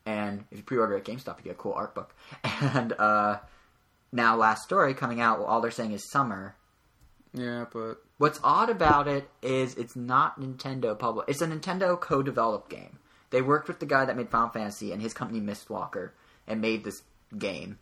and 0.04 0.44
if 0.50 0.58
you 0.58 0.64
pre-order 0.64 0.96
at 0.96 1.04
GameStop, 1.04 1.38
you 1.38 1.44
get 1.44 1.52
a 1.52 1.54
cool 1.54 1.74
art 1.74 1.94
book. 1.94 2.14
And 2.44 2.92
uh, 2.92 3.38
now, 4.12 4.36
Last 4.36 4.64
Story 4.64 4.92
coming 4.94 5.20
out. 5.20 5.38
Well, 5.38 5.46
all 5.48 5.60
they're 5.60 5.70
saying 5.70 5.92
is 5.92 6.10
summer. 6.10 6.56
Yeah, 7.32 7.66
but 7.72 8.02
What's 8.20 8.38
odd 8.44 8.68
about 8.68 9.08
it 9.08 9.30
is 9.40 9.76
it's 9.76 9.96
not 9.96 10.38
Nintendo 10.38 10.96
public. 10.98 11.26
It's 11.30 11.40
a 11.40 11.46
Nintendo 11.46 11.98
co-developed 11.98 12.68
game. 12.68 12.98
They 13.30 13.42
worked 13.42 13.68
with 13.68 13.80
the 13.80 13.86
guy 13.86 14.04
that 14.04 14.16
made 14.16 14.30
Final 14.30 14.48
Fantasy 14.48 14.92
and 14.92 15.00
his 15.00 15.14
company 15.14 15.40
Mistwalker 15.40 16.10
and 16.46 16.60
made 16.60 16.84
this 16.84 17.02
game 17.36 17.78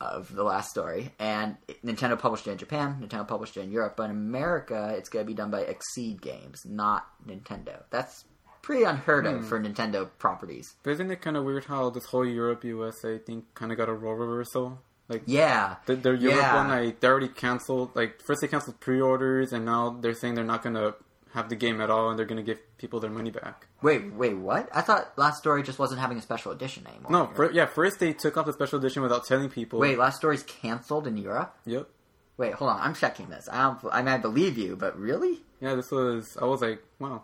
of 0.00 0.34
the 0.34 0.42
last 0.42 0.70
story. 0.70 1.12
And 1.18 1.56
Nintendo 1.84 2.18
published 2.18 2.46
it 2.46 2.52
in 2.52 2.58
Japan. 2.58 2.98
Nintendo 3.00 3.26
published 3.26 3.56
it 3.56 3.62
in 3.62 3.70
Europe. 3.70 3.94
But 3.96 4.04
in 4.04 4.10
America, 4.12 4.94
it's 4.96 5.08
going 5.08 5.24
to 5.24 5.26
be 5.26 5.34
done 5.34 5.50
by 5.50 5.64
XSEED 5.64 6.20
Games, 6.20 6.64
not 6.64 7.06
Nintendo. 7.26 7.82
That's 7.90 8.24
pretty 8.62 8.84
unheard 8.84 9.26
of 9.26 9.40
hmm. 9.40 9.46
for 9.46 9.60
Nintendo 9.60 10.08
properties. 10.18 10.74
But 10.82 10.92
isn't 10.92 11.10
it 11.10 11.20
kind 11.20 11.36
of 11.36 11.44
weird 11.44 11.66
how 11.66 11.90
this 11.90 12.06
whole 12.06 12.26
Europe 12.26 12.64
USA 12.64 13.18
thing 13.18 13.44
kind 13.54 13.70
of 13.70 13.78
got 13.78 13.88
a 13.88 13.92
role 13.92 14.14
reversal? 14.14 14.80
Like 15.08 15.22
Yeah, 15.26 15.76
the, 15.84 15.96
their 15.96 16.14
Europe 16.14 16.38
Yeah. 16.38 16.56
one, 16.56 16.68
like 16.68 17.00
they 17.00 17.08
already 17.08 17.28
canceled. 17.28 17.94
Like 17.94 18.22
first 18.22 18.40
they 18.40 18.48
canceled 18.48 18.80
pre-orders, 18.80 19.52
and 19.52 19.66
now 19.66 19.98
they're 20.00 20.14
saying 20.14 20.34
they're 20.34 20.44
not 20.44 20.62
gonna 20.62 20.94
have 21.34 21.48
the 21.48 21.56
game 21.56 21.80
at 21.80 21.90
all, 21.90 22.08
and 22.10 22.18
they're 22.18 22.26
gonna 22.26 22.42
give 22.42 22.58
people 22.78 23.00
their 23.00 23.10
money 23.10 23.30
back. 23.30 23.66
Wait, 23.82 24.12
wait, 24.14 24.34
what? 24.34 24.68
I 24.72 24.80
thought 24.80 25.12
Last 25.18 25.38
Story 25.38 25.62
just 25.62 25.78
wasn't 25.78 26.00
having 26.00 26.16
a 26.16 26.22
special 26.22 26.52
edition 26.52 26.86
anymore. 26.86 27.10
No, 27.10 27.26
fir- 27.34 27.50
yeah, 27.52 27.66
first 27.66 27.98
they 28.00 28.12
took 28.12 28.36
off 28.36 28.46
the 28.46 28.52
special 28.52 28.78
edition 28.78 29.02
without 29.02 29.26
telling 29.26 29.48
people. 29.50 29.78
Wait, 29.80 29.98
Last 29.98 30.16
Story's 30.16 30.42
canceled 30.44 31.06
in 31.06 31.16
Europe? 31.16 31.54
Yep. 31.66 31.88
Wait, 32.36 32.54
hold 32.54 32.70
on. 32.70 32.80
I'm 32.80 32.94
checking 32.94 33.28
this. 33.28 33.48
I 33.52 33.62
don't. 33.62 33.78
I 33.92 33.98
mean, 34.02 34.08
I 34.14 34.16
believe 34.18 34.56
you, 34.58 34.74
but 34.76 34.98
really, 34.98 35.42
Yeah, 35.60 35.74
this 35.76 35.90
was. 35.90 36.36
I 36.40 36.44
was 36.46 36.62
like, 36.62 36.82
wow. 36.98 37.22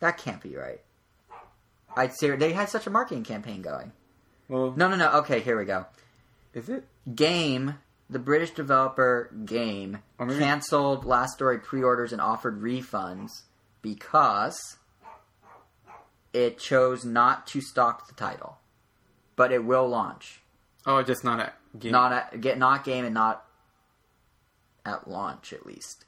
that 0.00 0.16
can't 0.18 0.40
be 0.42 0.56
right. 0.56 0.80
I'd 1.96 2.14
say 2.14 2.30
they 2.36 2.52
had 2.52 2.68
such 2.68 2.86
a 2.86 2.90
marketing 2.90 3.24
campaign 3.24 3.62
going. 3.62 3.92
Well, 4.48 4.72
No, 4.76 4.88
no, 4.88 4.96
no. 4.96 5.10
Okay, 5.18 5.40
here 5.40 5.58
we 5.58 5.64
go. 5.64 5.86
is 6.54 6.68
it? 6.68 6.84
Game, 7.14 7.74
the 8.10 8.18
British 8.18 8.50
developer 8.50 9.30
Game, 9.44 9.98
oh, 10.18 10.24
maybe- 10.26 10.40
canceled 10.40 11.04
Last 11.04 11.34
Story 11.34 11.58
pre-orders 11.58 12.12
and 12.12 12.20
offered 12.20 12.60
refunds 12.60 13.42
because 13.82 14.76
it 16.32 16.58
chose 16.58 17.04
not 17.04 17.46
to 17.48 17.60
stock 17.60 18.08
the 18.08 18.14
title, 18.14 18.58
but 19.36 19.52
it 19.52 19.64
will 19.64 19.88
launch. 19.88 20.42
Oh, 20.86 21.02
just 21.02 21.24
not 21.24 21.40
at 21.40 21.54
game. 21.78 21.92
Not 21.92 22.12
at 22.12 22.40
get 22.40 22.58
not 22.58 22.84
game 22.84 23.04
and 23.04 23.14
not 23.14 23.44
at 24.84 25.08
launch 25.08 25.52
at 25.52 25.66
least. 25.66 26.04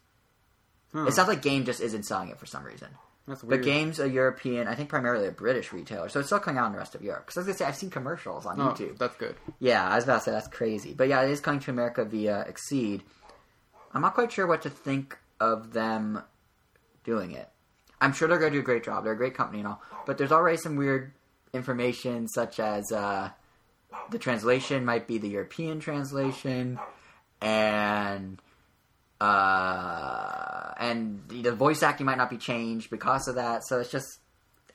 It 0.95 1.15
sounds 1.15 1.29
like 1.29 1.41
Game 1.41 1.65
just 1.65 1.81
isn't 1.81 2.03
selling 2.03 2.29
it 2.29 2.39
for 2.39 2.45
some 2.45 2.65
reason. 2.65 2.89
That's 3.29 3.43
weird. 3.45 3.61
But 3.61 3.65
Game's 3.65 4.01
a 4.01 4.09
European, 4.09 4.67
I 4.67 4.75
think 4.75 4.89
primarily 4.89 5.29
a 5.29 5.31
British 5.33 5.73
retailer, 5.73 6.09
so 6.09 6.19
it's 6.21 6.29
still 6.29 6.41
coming 6.41 6.59
out 6.59 6.67
in 6.67 6.73
the 6.73 6.79
rest 6.79 6.95
of 6.95 7.03
Europe. 7.03 7.27
Because 7.27 7.37
I 7.37 7.41
was 7.41 7.47
gonna 7.47 7.59
say 7.59 7.65
I've 7.67 7.77
seen 7.77 7.91
commercials 7.91 8.47
on 8.47 8.61
Oh, 8.61 8.65
YouTube. 8.71 8.99
that's 8.99 9.17
good. 9.17 9.37
Yeah, 9.61 9.89
I 9.89 9.95
was 9.97 10.05
about 10.05 10.19
to 10.19 10.25
say 10.25 10.31
that's 10.33 10.49
crazy, 10.49 10.93
but 10.93 11.09
yeah, 11.09 11.23
it 11.23 11.31
is 11.31 11.41
coming 11.41 11.61
to 11.61 11.71
America 11.71 12.05
via 12.05 12.45
XSEED. 12.49 13.03
I'm 13.95 14.03
not 14.03 14.15
quite 14.15 14.33
sure 14.33 14.47
what 14.47 14.63
to 14.63 14.71
think 14.71 15.19
of 15.39 15.73
them 15.73 16.23
doing 17.05 17.33
it. 17.33 17.49
I'm 18.01 18.13
sure 18.13 18.27
they're 18.27 18.39
going 18.39 18.53
to 18.53 18.57
do 18.57 18.61
a 18.61 18.65
great 18.65 18.83
job. 18.85 19.05
They're 19.05 19.13
a 19.13 19.17
great 19.17 19.35
company 19.35 19.59
and 19.61 19.69
all, 19.69 19.83
but 20.07 20.19
there's 20.19 20.33
already 20.33 20.57
some 20.57 20.75
weird 20.77 21.13
information, 21.53 22.27
such 22.27 22.59
as 22.59 22.91
uh, 22.91 23.31
the 24.11 24.19
translation 24.19 24.85
might 24.85 25.07
be 25.07 25.19
the 25.19 25.29
European 25.29 25.79
translation, 25.79 26.81
and 27.41 28.41
uh, 29.23 30.75
and 30.79 31.21
the 31.29 31.53
voice 31.53 31.83
acting 31.83 32.07
might 32.07 32.19
not 32.19 32.31
be 32.31 32.37
changed 32.39 32.91
because 32.91 33.29
of 33.29 33.35
that. 33.37 33.65
So 33.65 33.81
it's 33.81 33.91
just, 33.91 34.19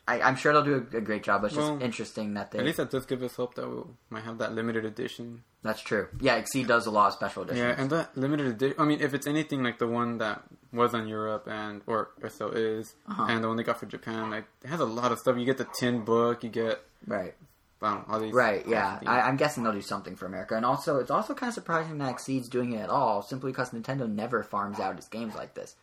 I, 0.08 0.22
I'm 0.22 0.36
sure 0.36 0.54
they'll 0.54 0.64
do 0.64 0.88
a, 0.94 0.98
a 0.98 1.02
great 1.02 1.24
job. 1.24 1.42
But 1.42 1.48
it's 1.48 1.58
Well, 1.58 1.74
just 1.76 1.84
interesting 1.86 2.34
that 2.36 2.52
they. 2.52 2.60
At 2.60 2.66
least 2.66 2.78
that 2.78 2.90
does 2.92 3.06
give 3.06 3.24
us 3.24 3.36
hope 3.36 3.56
that 3.56 3.68
we 3.70 3.84
might 4.10 4.24
have 4.24 4.38
that 4.40 4.54
limited 4.54 4.86
edition. 4.86 5.44
That's 5.64 5.82
true. 5.82 6.08
Yeah, 6.22 6.40
XSEED 6.42 6.68
does 6.68 6.86
a 6.86 6.92
lot 6.92 7.08
of 7.08 7.14
special 7.14 7.44
editions. 7.44 7.66
Yeah, 7.66 7.82
and 7.82 7.90
that 7.90 8.16
limited 8.18 8.48
edition. 8.48 8.76
I 8.80 8.86
mean, 8.86 9.02
if 9.02 9.14
it's 9.14 9.28
anything 9.28 9.64
like 9.64 9.80
the 9.80 9.88
one 9.88 10.20
that 10.20 10.44
was 10.72 10.94
on 10.94 11.08
Europe 11.08 11.48
and 11.50 11.82
or, 11.88 12.10
or 12.22 12.30
still 12.30 12.52
is, 12.52 12.96
Uh-huh. 13.10 13.26
and 13.30 13.44
the 13.44 13.48
one 13.48 13.58
they 13.58 13.64
got 13.64 13.80
for 13.80 13.86
Japan, 13.86 14.30
like 14.30 14.46
it 14.64 14.68
has 14.70 14.80
a 14.80 14.86
lot 14.86 15.12
of 15.12 15.20
stuff. 15.20 15.38
You 15.38 15.46
get 15.46 15.58
the 15.58 15.68
tin 15.80 16.06
book, 16.06 16.44
you 16.44 16.50
get 16.50 16.80
right. 17.06 17.34
I 17.82 17.94
don't 17.94 18.10
know, 18.10 18.20
these. 18.20 18.34
Right, 18.34 18.68
yeah. 18.68 19.00
I, 19.06 19.22
I'm 19.22 19.38
guessing 19.38 19.64
they'll 19.64 19.74
do 19.74 19.82
something 19.82 20.16
for 20.16 20.26
America. 20.26 20.56
And 20.56 20.66
also, 20.66 20.98
it's 20.98 21.12
also 21.12 21.34
kind 21.34 21.50
of 21.50 21.54
surprising 21.54 22.00
that 22.00 22.16
XSEED's 22.16 22.50
doing 22.50 22.74
it 22.74 22.80
at 22.80 22.90
all, 22.90 23.22
simply 23.22 23.52
because 23.52 23.70
Nintendo 23.70 24.10
never 24.10 24.44
farms 24.44 24.80
out 24.80 24.98
its 24.98 25.08
games 25.08 25.36
like 25.36 25.54
this. 25.54 25.76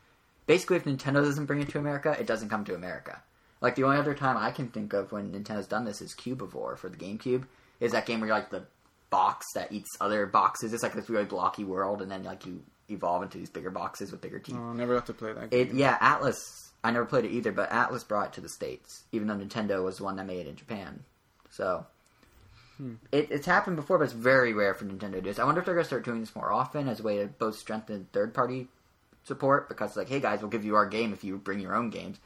Basically, 0.46 0.76
if 0.76 0.84
Nintendo 0.84 1.24
doesn't 1.24 1.46
bring 1.46 1.60
it 1.60 1.68
to 1.70 1.78
America, 1.78 2.16
it 2.18 2.26
doesn't 2.26 2.48
come 2.48 2.64
to 2.64 2.74
America. 2.74 3.22
Like 3.60 3.76
the 3.76 3.84
only 3.84 3.96
other 3.96 4.14
time 4.14 4.36
I 4.36 4.50
can 4.50 4.68
think 4.68 4.92
of 4.92 5.12
when 5.12 5.32
Nintendo's 5.32 5.66
done 5.66 5.84
this 5.84 6.02
is 6.02 6.14
Cubivore 6.14 6.76
for 6.76 6.88
the 6.88 6.96
GameCube. 6.96 7.44
Is 7.80 7.92
that 7.92 8.06
game 8.06 8.20
where 8.20 8.28
you're 8.28 8.36
like 8.36 8.50
the 8.50 8.64
box 9.10 9.46
that 9.54 9.72
eats 9.72 9.88
other 10.00 10.26
boxes? 10.26 10.72
It's 10.74 10.82
like 10.82 10.94
this 10.94 11.08
really 11.08 11.24
blocky 11.24 11.64
world, 11.64 12.02
and 12.02 12.10
then 12.10 12.24
like 12.24 12.44
you 12.44 12.62
evolve 12.90 13.22
into 13.22 13.38
these 13.38 13.48
bigger 13.48 13.70
boxes 13.70 14.10
with 14.10 14.20
bigger 14.20 14.38
teeth. 14.38 14.56
Oh, 14.58 14.70
I 14.70 14.74
never 14.74 14.94
have 14.94 15.06
to 15.06 15.14
play 15.14 15.32
that 15.32 15.50
game. 15.50 15.68
It 15.68 15.74
yeah, 15.74 15.96
Atlus. 15.98 16.36
I 16.82 16.90
never 16.90 17.06
played 17.06 17.24
it 17.24 17.30
either, 17.30 17.52
but 17.52 17.70
Atlus 17.70 18.06
brought 18.06 18.28
it 18.28 18.32
to 18.34 18.42
the 18.42 18.48
states, 18.50 19.04
even 19.12 19.28
though 19.28 19.36
Nintendo 19.36 19.82
was 19.82 19.96
the 19.96 20.04
one 20.04 20.16
that 20.16 20.26
made 20.26 20.40
it 20.40 20.48
in 20.48 20.56
Japan. 20.56 21.04
So 21.54 21.86
Hmm. 22.78 22.94
it, 23.12 23.28
it's 23.30 23.46
happened 23.46 23.76
before, 23.76 23.98
but 23.98 24.04
it's 24.04 24.12
very 24.12 24.52
rare 24.52 24.74
for 24.74 24.84
Nintendo 24.84 25.12
to 25.12 25.20
do 25.20 25.28
this. 25.30 25.38
I 25.38 25.44
wonder 25.44 25.60
if 25.60 25.64
they're 25.64 25.76
going 25.76 25.84
to 25.84 25.88
start 25.88 26.04
doing 26.04 26.18
this 26.20 26.34
more 26.34 26.52
often 26.52 26.88
as 26.88 26.98
a 26.98 27.02
way 27.04 27.18
to 27.18 27.28
both 27.28 27.56
strengthen 27.56 28.08
third 28.12 28.34
party 28.34 28.66
support 29.22 29.68
because, 29.68 29.96
like, 29.96 30.08
hey 30.08 30.18
guys, 30.18 30.40
we'll 30.40 30.50
give 30.50 30.64
you 30.64 30.74
our 30.74 30.86
game 30.86 31.12
if 31.12 31.22
you 31.22 31.36
bring 31.38 31.60
your 31.60 31.76
own 31.76 31.90
games. 31.90 32.18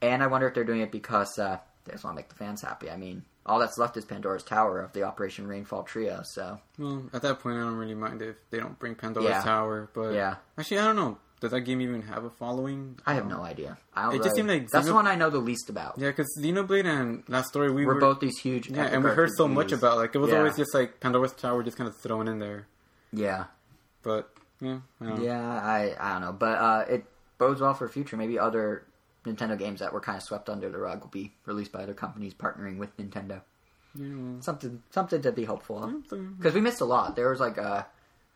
And 0.00 0.22
I 0.22 0.28
wonder 0.28 0.46
if 0.46 0.54
they're 0.54 0.62
doing 0.64 0.82
it 0.82 0.92
because 0.92 1.36
uh, 1.40 1.58
they 1.84 1.92
just 1.92 2.04
want 2.04 2.14
to 2.14 2.18
make 2.22 2.28
the 2.28 2.36
fans 2.36 2.62
happy. 2.62 2.88
I 2.90 2.96
mean, 2.96 3.24
all 3.44 3.58
that's 3.58 3.76
left 3.76 3.96
is 3.96 4.04
Pandora's 4.04 4.44
Tower 4.44 4.80
of 4.80 4.92
the 4.92 5.02
Operation 5.02 5.48
Rainfall 5.48 5.82
trio. 5.82 6.22
So 6.22 6.60
Well, 6.78 7.10
at 7.12 7.22
that 7.22 7.40
point, 7.40 7.56
I 7.56 7.62
don't 7.62 7.74
really 7.76 7.94
mind 7.94 8.22
if 8.22 8.36
they 8.50 8.58
don't 8.60 8.78
bring 8.78 8.94
Pandora's 8.94 9.28
Yeah. 9.30 9.42
Tower. 9.42 9.90
But 9.92 10.12
yeah, 10.14 10.36
actually, 10.56 10.78
I 10.78 10.84
don't 10.84 10.96
know. 10.96 11.18
Does 11.40 11.50
that 11.50 11.60
game 11.62 11.80
even 11.82 12.00
have 12.02 12.24
a 12.24 12.30
following? 12.30 12.98
I 13.04 13.12
have 13.14 13.26
no 13.26 13.42
idea. 13.42 13.76
I 13.94 14.04
don't 14.04 14.14
It 14.14 14.22
just 14.22 14.36
seemed 14.36 14.48
like 14.48 14.70
that's 14.70 14.86
the 14.86 14.94
one 14.94 15.06
I 15.06 15.16
know 15.16 15.28
the 15.28 15.38
least 15.38 15.68
about. 15.68 15.98
Yeah, 15.98 16.08
because 16.08 16.26
Xenoblade 16.40 16.86
and 16.86 17.24
Last 17.28 17.48
Story, 17.48 17.70
we 17.70 17.84
We're 17.84 17.94
were 17.94 18.00
both 18.00 18.20
these 18.20 18.38
huge. 18.38 18.70
Yeah, 18.70 18.84
and 18.86 19.04
we 19.04 19.10
heard 19.10 19.30
so 19.36 19.46
much 19.46 19.70
about 19.72 19.98
like 19.98 20.14
it 20.14 20.18
was 20.18 20.30
Yeah. 20.30 20.38
always 20.38 20.56
just 20.56 20.72
like 20.72 20.98
Pandora's 21.00 21.32
Tower 21.34 21.62
just 21.62 21.76
kind 21.76 21.88
of 21.88 21.96
thrown 21.96 22.26
in 22.26 22.38
there. 22.38 22.66
Yeah, 23.12 23.44
But 24.02 24.32
yeah, 24.60 24.78
I 25.00 25.20
yeah. 25.20 25.60
I 25.62 25.94
I 26.00 26.12
don't 26.14 26.22
know, 26.22 26.32
but 26.32 26.58
uh, 26.58 26.84
it 26.88 27.04
bodes 27.38 27.60
well 27.60 27.74
for 27.74 27.86
future. 27.88 28.16
Maybe 28.16 28.38
other 28.38 28.86
Nintendo 29.26 29.58
games 29.58 29.80
that 29.80 29.92
were 29.92 30.00
kind 30.00 30.16
of 30.16 30.22
swept 30.22 30.48
under 30.48 30.70
the 30.70 30.78
rug 30.78 31.02
will 31.02 31.10
be 31.10 31.34
released 31.44 31.70
by 31.72 31.82
other 31.82 31.94
companies 31.94 32.32
partnering 32.32 32.78
with 32.78 32.96
Nintendo. 32.96 33.42
Yeah, 33.94 34.40
Something 34.40 34.82
something 34.90 35.20
to 35.22 35.32
be 35.32 35.44
hopeful 35.44 35.82
of. 35.84 36.36
Because 36.38 36.54
we 36.54 36.60
missed 36.62 36.80
a 36.80 36.84
lot. 36.86 37.14
There 37.16 37.28
was 37.28 37.40
like 37.40 37.58
a 37.58 37.86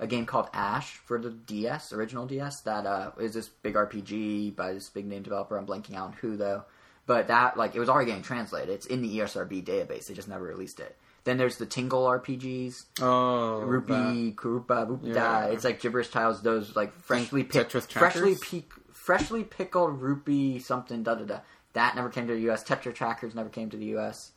a 0.01 0.07
game 0.07 0.27
called 0.27 0.49
Ash 0.53 0.95
for 1.05 1.21
the 1.21 1.31
DS, 1.31 1.93
original 1.93 2.27
DS, 2.27 2.63
that 2.63 2.87
uh, 2.87 3.13
is 3.21 3.35
this 3.35 3.49
big 3.49 3.75
RPG 3.75 4.57
by 4.57 4.73
this 4.73 4.89
big 4.89 5.07
name 5.07 5.23
developer. 5.23 5.57
I'm 5.57 5.67
blanking 5.67 5.95
out 5.95 6.07
on 6.07 6.13
who 6.15 6.37
though. 6.37 6.65
But 7.07 7.29
that 7.29 7.57
like 7.57 7.75
it 7.77 7.81
was 7.81 7.89
already 7.89 8.07
getting 8.07 8.23
translated. 8.23 8.71
It's 8.71 8.87
in 8.87 9.03
the 9.03 9.19
ESRB 9.19 9.65
database. 9.65 10.07
They 10.07 10.15
just 10.15 10.29
never 10.29 10.45
released 10.45 10.81
it. 10.81 10.97
Then 11.25 11.37
there's 11.37 11.59
the 11.59 11.67
Tingle 11.67 12.05
RPGs, 12.07 12.85
Oh, 13.03 13.61
Rupee, 13.61 14.33
Kurupa, 14.35 14.89
Rupa, 14.89 15.07
Yeah. 15.07 15.45
It's 15.47 15.65
like 15.65 15.81
gibberish 15.81 16.09
tiles. 16.09 16.41
Those 16.43 16.75
like 16.75 16.95
freshly 17.03 17.45
picked, 17.45 17.73
freshly 17.73 18.37
peak, 18.37 18.71
freshly 18.93 19.45
pickled 19.45 20.01
rupee 20.01 20.59
something 20.61 21.03
da 21.03 21.15
da 21.17 21.25
da. 21.25 21.41
That 21.75 21.95
never 21.95 22.09
came 22.09 22.27
to 22.27 22.33
the 22.35 22.41
U.S. 22.43 22.65
Tetra 22.65 22.95
trackers 22.95 23.35
never 23.35 23.49
came 23.51 23.69
to 23.71 23.77
the 23.77 23.87
U.S. 23.87 24.33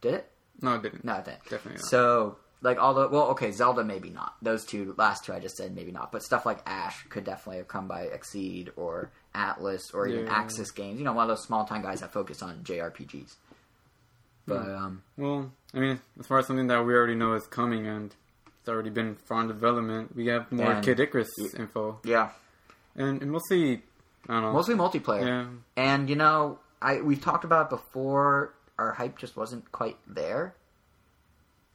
Did 0.00 0.14
it? 0.14 0.30
no, 0.60 0.74
it 0.74 0.82
didn't. 0.82 1.04
No, 1.04 1.14
it 1.14 1.24
didn't. 1.26 1.42
Definitely 1.44 1.72
not. 1.80 1.84
So 1.86 2.38
like 2.62 2.78
all 2.78 2.94
the 2.94 3.08
well, 3.08 3.28
okay, 3.28 3.50
Zelda 3.52 3.84
maybe 3.84 4.10
not. 4.10 4.34
Those 4.42 4.64
two 4.64 4.94
last 4.96 5.24
two 5.24 5.32
I 5.32 5.40
just 5.40 5.56
said 5.56 5.74
maybe 5.74 5.92
not. 5.92 6.10
But 6.12 6.22
stuff 6.22 6.46
like 6.46 6.58
Ash 6.66 7.02
could 7.08 7.24
definitely 7.24 7.58
have 7.58 7.68
come 7.68 7.86
by 7.88 8.06
XSEED 8.06 8.70
or 8.76 9.10
Atlus 9.34 9.92
or 9.94 10.06
even 10.08 10.26
Yeah. 10.26 10.42
Aksys 10.42 10.74
Games. 10.74 10.98
You 10.98 11.04
know, 11.04 11.12
one 11.12 11.24
of 11.24 11.36
those 11.36 11.44
small 11.46 11.64
time 11.64 11.82
guys 11.82 12.00
that 12.00 12.12
focus 12.12 12.42
on 12.42 12.60
JRPGs. 12.64 13.34
But 14.46 14.64
Hmm. 14.64 14.74
um, 14.76 15.02
Well, 15.16 15.52
I 15.74 15.78
mean, 15.80 16.00
as 16.18 16.26
far 16.26 16.38
as 16.38 16.46
something 16.46 16.68
that 16.68 16.84
we 16.84 16.94
already 16.94 17.14
know 17.16 17.34
is 17.34 17.46
coming 17.46 17.86
and 17.86 18.14
it's 18.60 18.68
already 18.68 18.90
been 18.90 19.16
far 19.16 19.40
in 19.42 19.48
development, 19.48 20.14
we 20.16 20.26
have 20.26 20.50
more 20.52 20.80
Kid 20.80 21.00
Icarus 21.00 21.28
info, 21.58 22.00
yeah, 22.04 22.30
and, 22.96 23.20
and 23.22 23.30
mostly, 23.30 23.82
I 24.28 24.32
don't 24.34 24.42
know. 24.42 24.52
mostly 24.52 24.74
multiplayer. 24.74 25.26
yeah, 25.26 25.46
And 25.76 26.08
you 26.08 26.16
know, 26.16 26.58
I 26.80 27.00
we've 27.00 27.20
talked 27.20 27.44
about 27.44 27.66
it 27.66 27.70
before. 27.70 28.54
Our 28.78 28.92
hype 28.92 29.18
just 29.18 29.36
wasn't 29.36 29.70
quite 29.72 29.96
there. 30.06 30.54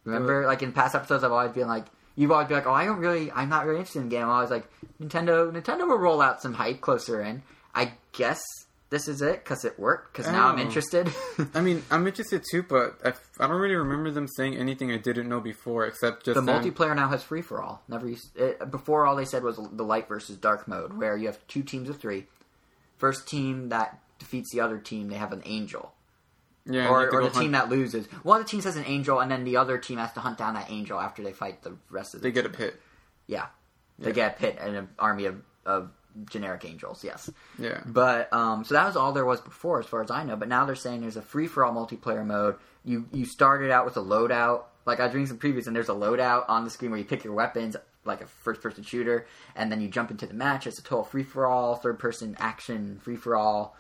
Remember, 0.04 0.46
like 0.46 0.62
in 0.64 0.72
past 0.72 0.96
episodes, 0.96 1.24
I've 1.24 1.32
always 1.32 1.52
been 1.52 1.68
like, 1.68 1.86
you've 2.16 2.32
always 2.32 2.48
been 2.48 2.58
like, 2.58 2.68
"Oh, 2.68 2.74
I 2.74 2.86
don't 2.86 3.00
really, 3.00 3.32
I'm 3.32 3.50
not 3.50 3.66
really 3.66 3.80
interested 3.80 4.00
in 4.00 4.10
the 4.10 4.16
game." 4.16 4.24
I'm 4.24 4.30
always 4.32 4.50
like, 4.50 4.68
"Nintendo, 5.02 5.52
Nintendo 5.52 5.88
will 5.88 5.98
roll 6.00 6.22
out 6.22 6.42
some 6.42 6.54
hype 6.54 6.82
closer 6.82 7.22
in." 7.22 7.44
I 7.76 7.94
guess 8.14 8.42
this 8.90 9.08
is 9.08 9.22
it 9.22 9.44
because 9.44 9.64
it 9.64 9.80
worked. 9.80 10.12
Because 10.12 10.30
now 10.32 10.48
I'm 10.50 10.58
Oh. 10.60 10.62
interested. 10.62 11.10
I 11.54 11.62
mean, 11.62 11.84
I'm 11.92 12.06
interested 12.08 12.44
too, 12.52 12.64
but 12.64 12.98
I, 13.06 13.14
I 13.40 13.48
don't 13.48 13.62
really 13.62 13.76
remember 13.76 14.12
them 14.12 14.28
saying 14.36 14.58
anything 14.58 14.92
I 14.92 14.98
didn't 14.98 15.30
know 15.30 15.40
before, 15.40 15.86
except 15.86 16.26
just 16.26 16.36
the 16.36 16.42
them- 16.42 16.62
multiplayer 16.64 16.96
now 16.96 17.08
has 17.10 17.24
free 17.24 17.42
for 17.42 17.62
all. 17.62 17.82
Never 17.88 18.10
used 18.10 18.36
it, 18.38 18.70
before. 18.72 19.06
All 19.06 19.16
they 19.16 19.24
said 19.26 19.44
was 19.44 19.56
the 19.72 19.84
light 19.84 20.08
versus 20.10 20.36
dark 20.36 20.68
mode, 20.68 20.94
where 20.94 21.16
you 21.16 21.28
have 21.28 21.40
two 21.48 21.64
teams 21.64 21.88
of 21.90 22.00
three. 22.00 22.26
First 22.98 23.28
team 23.28 23.70
that 23.70 24.00
defeats 24.20 24.52
the 24.52 24.60
other 24.60 24.78
team, 24.78 25.08
they 25.10 25.16
have 25.16 25.32
an 25.32 25.42
angel. 25.46 25.94
Yeah, 26.74 26.88
or, 26.90 27.10
or 27.14 27.24
the 27.24 27.30
team 27.30 27.52
that 27.52 27.70
loses. 27.70 28.06
One 28.24 28.40
of 28.40 28.46
the 28.46 28.50
teams 28.52 28.64
has 28.66 28.76
an 28.78 28.86
angel, 28.86 29.20
and 29.20 29.32
then 29.32 29.44
the 29.44 29.58
other 29.58 29.78
team 29.78 29.98
has 29.98 30.12
to 30.14 30.20
hunt 30.20 30.38
down 30.38 30.54
that 30.56 30.70
angel 30.72 31.00
after 31.00 31.24
they 31.24 31.34
fight 31.34 31.62
the 31.64 31.76
rest 31.90 32.14
of 32.14 32.22
the. 32.22 32.28
they 32.28 32.32
get 32.32 32.46
a 32.46 32.50
pit. 32.50 32.80
yeah, 33.28 33.48
they 34.00 34.10
Yeah. 34.10 34.14
get 34.14 34.36
a 34.36 34.40
pit 34.40 34.58
and 34.60 34.76
an 34.76 34.90
army 35.00 35.26
of, 35.26 35.42
of 35.66 35.92
generic 36.26 36.66
angels. 36.66 37.04
Yes, 37.04 37.30
Yeah, 37.58 37.82
but 37.86 38.32
um, 38.34 38.64
so 38.66 38.74
that 38.74 38.86
was 38.86 38.96
all 38.96 39.14
there 39.14 39.26
was 39.26 39.40
before, 39.42 39.80
as 39.80 39.86
far 39.86 40.02
as 40.04 40.12
I 40.12 40.24
know. 40.24 40.36
But 40.36 40.48
now 40.50 40.66
they're 40.66 40.76
saying 40.76 41.02
there's 41.02 41.18
a 41.18 41.22
free 41.22 41.48
for 41.48 41.64
all 41.64 41.74
multiplayer 41.74 42.26
mode. 42.26 42.56
You 42.84 43.08
you 43.14 43.26
started 43.26 43.72
out 43.72 43.86
with 43.86 43.96
a 43.98 44.02
loadout. 44.02 44.64
Like 44.86 45.00
I 45.00 45.04
was 45.04 45.12
doing 45.14 45.28
some 45.28 45.38
previews, 45.38 45.68
and 45.68 45.76
there's 45.76 45.90
a 45.90 45.94
loadout 45.94 46.46
on 46.50 46.64
the 46.64 46.70
screen 46.70 46.92
where 46.92 46.98
you 47.00 47.06
pick 47.06 47.24
your 47.24 47.34
weapons, 47.34 47.76
like 48.04 48.22
a 48.22 48.26
first 48.26 48.62
person 48.62 48.84
shooter, 48.84 49.28
and 49.56 49.72
then 49.72 49.80
you 49.80 49.88
jump 49.88 50.10
into 50.12 50.26
the 50.26 50.34
match. 50.34 50.66
It's 50.68 50.80
a 50.80 50.84
total 50.84 51.04
free 51.04 51.24
for 51.24 51.46
all, 51.46 51.76
third 51.76 52.00
person 52.00 52.36
action 52.40 53.00
free 53.02 53.16
for 53.16 53.36
all, 53.36 53.78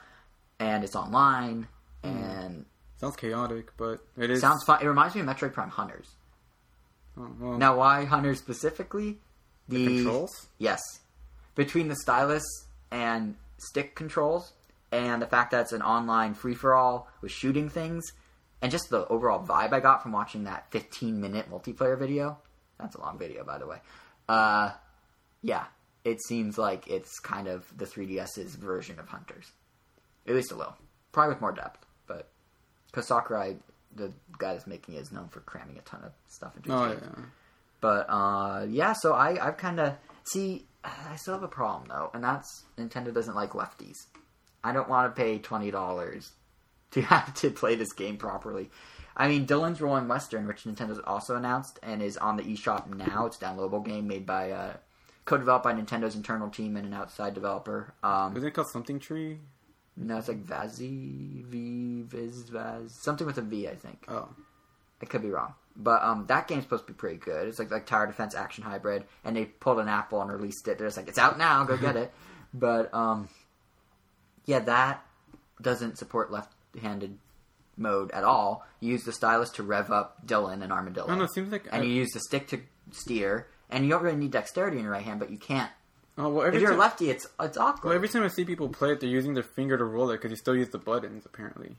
and 0.60 0.84
it's 0.84 0.96
online. 0.96 1.68
And 2.04 2.66
sounds 3.02 3.16
chaotic, 3.18 3.76
but 3.76 4.00
it 4.16 4.30
is. 4.30 4.40
Sounds 4.40 4.64
fun. 4.64 4.82
It 4.82 4.88
reminds 4.88 5.16
me 5.16 5.22
of 5.22 5.28
Metroid 5.28 5.52
Prime 5.54 5.70
Hunters. 5.70 6.08
oh, 7.18 7.28
well, 7.40 7.58
Now, 7.58 7.76
why 7.78 8.06
Hunters 8.06 8.40
specifically? 8.40 9.20
the 9.68 9.86
controls. 9.88 10.48
Yes, 10.58 10.80
between 11.56 11.88
the 11.88 11.96
stylus 11.96 12.44
and 12.92 13.36
stick 13.58 13.96
controls, 13.96 14.54
and 14.92 15.22
the 15.22 15.28
fact 15.28 15.52
that 15.52 15.62
it's 15.62 15.72
an 15.74 15.82
online 15.82 16.34
free 16.34 16.56
for 16.56 16.74
all 16.74 17.08
with 17.22 17.32
shooting 17.32 17.70
things, 17.70 18.04
and 18.62 18.72
just 18.72 18.90
the 18.90 19.08
overall 19.08 19.46
vibe 19.46 19.72
I 19.74 19.80
got 19.80 20.04
from 20.04 20.12
watching 20.12 20.44
that 20.46 20.70
15 20.72 21.20
minute 21.22 21.50
multiplayer 21.50 21.98
video. 21.98 22.38
That's 22.80 22.96
a 22.96 23.00
long 23.02 23.18
video, 23.18 23.44
by 23.44 23.58
the 23.60 23.68
way. 23.68 23.78
Uh, 24.28 24.72
yeah, 25.42 25.66
it 26.04 26.22
seems 26.28 26.58
like 26.58 26.88
it's 26.90 27.20
kind 27.20 27.48
of 27.48 27.66
the 27.78 27.86
3DS's 27.86 28.56
version 28.56 29.00
of 29.00 29.08
Hunters, 29.08 29.52
at 30.28 30.36
least 30.36 30.52
a 30.52 30.56
little, 30.56 30.76
probably 31.12 31.34
with 31.36 31.42
more 31.42 31.52
depth. 31.54 31.86
But 32.08 32.28
because 32.92 33.08
Sakurai, 33.08 33.56
the 33.96 34.12
guy 34.38 34.54
that's 34.54 34.68
making 34.68 34.96
it, 34.96 35.00
is 35.00 35.12
known 35.12 35.28
for 35.30 35.40
cramming 35.42 35.78
a 35.78 35.82
ton 35.82 36.04
of 36.04 36.12
stuff 36.28 36.56
into 36.56 36.74
Oh 36.74 36.92
yeah. 36.92 37.24
But 37.80 38.06
uh, 38.10 38.66
yeah, 38.70 38.94
so 38.94 39.14
I 39.14 39.46
I've 39.46 39.58
kind 39.58 39.80
of 39.80 39.96
see. 40.24 40.66
I 40.84 41.16
still 41.16 41.36
have 41.36 41.44
a 41.44 41.48
problem 41.48 41.90
though, 41.90 42.10
and 42.14 42.24
that's 42.24 42.64
Nintendo 42.78 43.14
doesn't 43.14 43.36
like 43.36 43.52
lefties. 43.52 43.98
I 44.64 44.72
don't 44.72 44.90
want 44.90 45.14
to 45.14 45.20
pay 45.22 45.40
twenty 45.40 45.72
dollars 45.72 46.32
to 46.92 47.02
have 47.04 47.34
to 47.36 47.50
play 47.50 47.76
this 47.76 47.94
game 47.94 48.18
properly. 48.18 48.70
I 49.16 49.28
mean, 49.28 49.46
Dillon's 49.46 49.82
Rolling 49.82 50.08
Western, 50.08 50.48
which 50.48 50.64
Nintendo's 50.64 51.02
also 51.06 51.36
announced 51.36 51.80
and 51.84 52.02
is 52.02 52.18
on 52.18 52.38
the 52.38 52.44
eShop 52.44 52.88
now. 52.88 53.26
It's 53.26 53.38
a 53.38 53.40
downloadable 53.42 53.86
game 53.86 54.08
made 54.08 54.26
by 54.26 54.52
uh, 54.52 54.74
co-developed 55.26 55.64
by 55.64 55.74
Nintendo's 55.74 56.16
internal 56.16 56.50
team 56.50 56.78
and 56.78 56.88
an 56.88 56.94
outside 56.94 57.34
developer. 57.34 57.94
Um, 58.04 58.36
Isn't 58.38 58.48
it 58.48 58.54
called 58.54 58.70
something 58.70 59.00
tree? 59.00 59.40
No, 60.04 60.18
it's 60.18 60.28
like 60.28 60.44
Vazi 60.44 61.44
V 61.46 62.04
Viz 62.08 62.50
Vaz 62.50 62.94
something 63.02 63.28
with 63.28 63.38
a 63.38 63.42
V, 63.42 63.68
I 63.68 63.76
think. 63.76 64.04
Oh, 64.08 64.28
I 65.02 65.06
could 65.06 65.22
be 65.22 65.30
wrong. 65.30 65.54
But 65.76 66.02
um, 66.04 66.26
that 66.28 66.48
game's 66.48 66.64
supposed 66.64 66.86
to 66.88 66.94
be 66.94 66.98
pretty 66.98 67.18
good. 67.18 67.48
It's 67.48 67.60
like 67.60 67.72
like 67.72 67.86
tower 67.86 68.08
defense 68.08 68.36
action 68.36 68.64
hybrid, 68.64 69.06
and 69.24 69.36
they 69.36 69.46
pulled 69.46 69.80
an 69.80 69.88
Apple 69.88 70.22
and 70.22 70.32
released 70.32 70.68
it. 70.68 70.78
They're 70.78 70.88
just 70.88 70.98
like, 70.98 71.08
it's 71.08 71.18
out 71.18 71.38
now, 71.38 71.64
go 71.64 71.78
get 71.78 71.96
it. 72.04 72.12
But 72.54 72.94
um, 72.94 73.30
yeah, 74.46 74.60
that 74.60 75.06
doesn't 75.62 75.98
support 75.98 76.32
left-handed 76.32 77.18
mode 77.78 78.12
at 78.12 78.24
all. 78.24 78.66
You 78.80 78.92
use 78.92 79.04
the 79.04 79.14
stylus 79.14 79.50
to 79.52 79.64
rev 79.64 79.92
up 79.92 80.26
Dillon 80.26 80.62
and 80.62 80.74
Armadillo, 80.74 81.06
I 81.08 81.16
don't. 81.16 81.22
It 81.22 81.34
seems 81.34 81.52
like 81.52 81.66
and 81.72 81.84
I- 81.84 81.86
you 81.86 81.94
use 81.94 82.12
the 82.12 82.20
stick 82.20 82.48
to 82.50 82.60
steer. 82.92 83.48
And 83.74 83.86
you 83.86 83.90
don't 83.92 84.04
really 84.04 84.18
need 84.18 84.32
dexterity 84.32 84.76
in 84.76 84.84
your 84.84 84.92
right 84.92 85.02
hand, 85.06 85.18
but 85.22 85.30
you 85.30 85.38
can't. 85.38 85.72
Oh 86.22 86.30
well. 86.30 86.48
If 86.48 86.54
you're 86.62 86.70
a 86.72 86.74
time, 86.74 86.80
lefty, 86.80 87.10
it's 87.10 87.28
it's 87.40 87.58
awkward. 87.58 87.90
well, 87.90 87.96
every 87.96 88.08
time 88.10 88.24
I 88.24 88.28
see 88.30 88.46
people 88.46 88.70
play 88.70 88.92
it, 88.92 89.00
they're 89.00 89.10
using 89.10 89.34
their 89.34 89.44
finger 89.44 89.78
to 89.78 89.84
roll 89.84 90.10
it 90.12 90.18
because 90.18 90.32
you 90.32 90.38
still 90.38 90.56
use 90.56 90.70
the 90.70 90.78
buttons. 90.78 91.26
Apparently, 91.26 91.76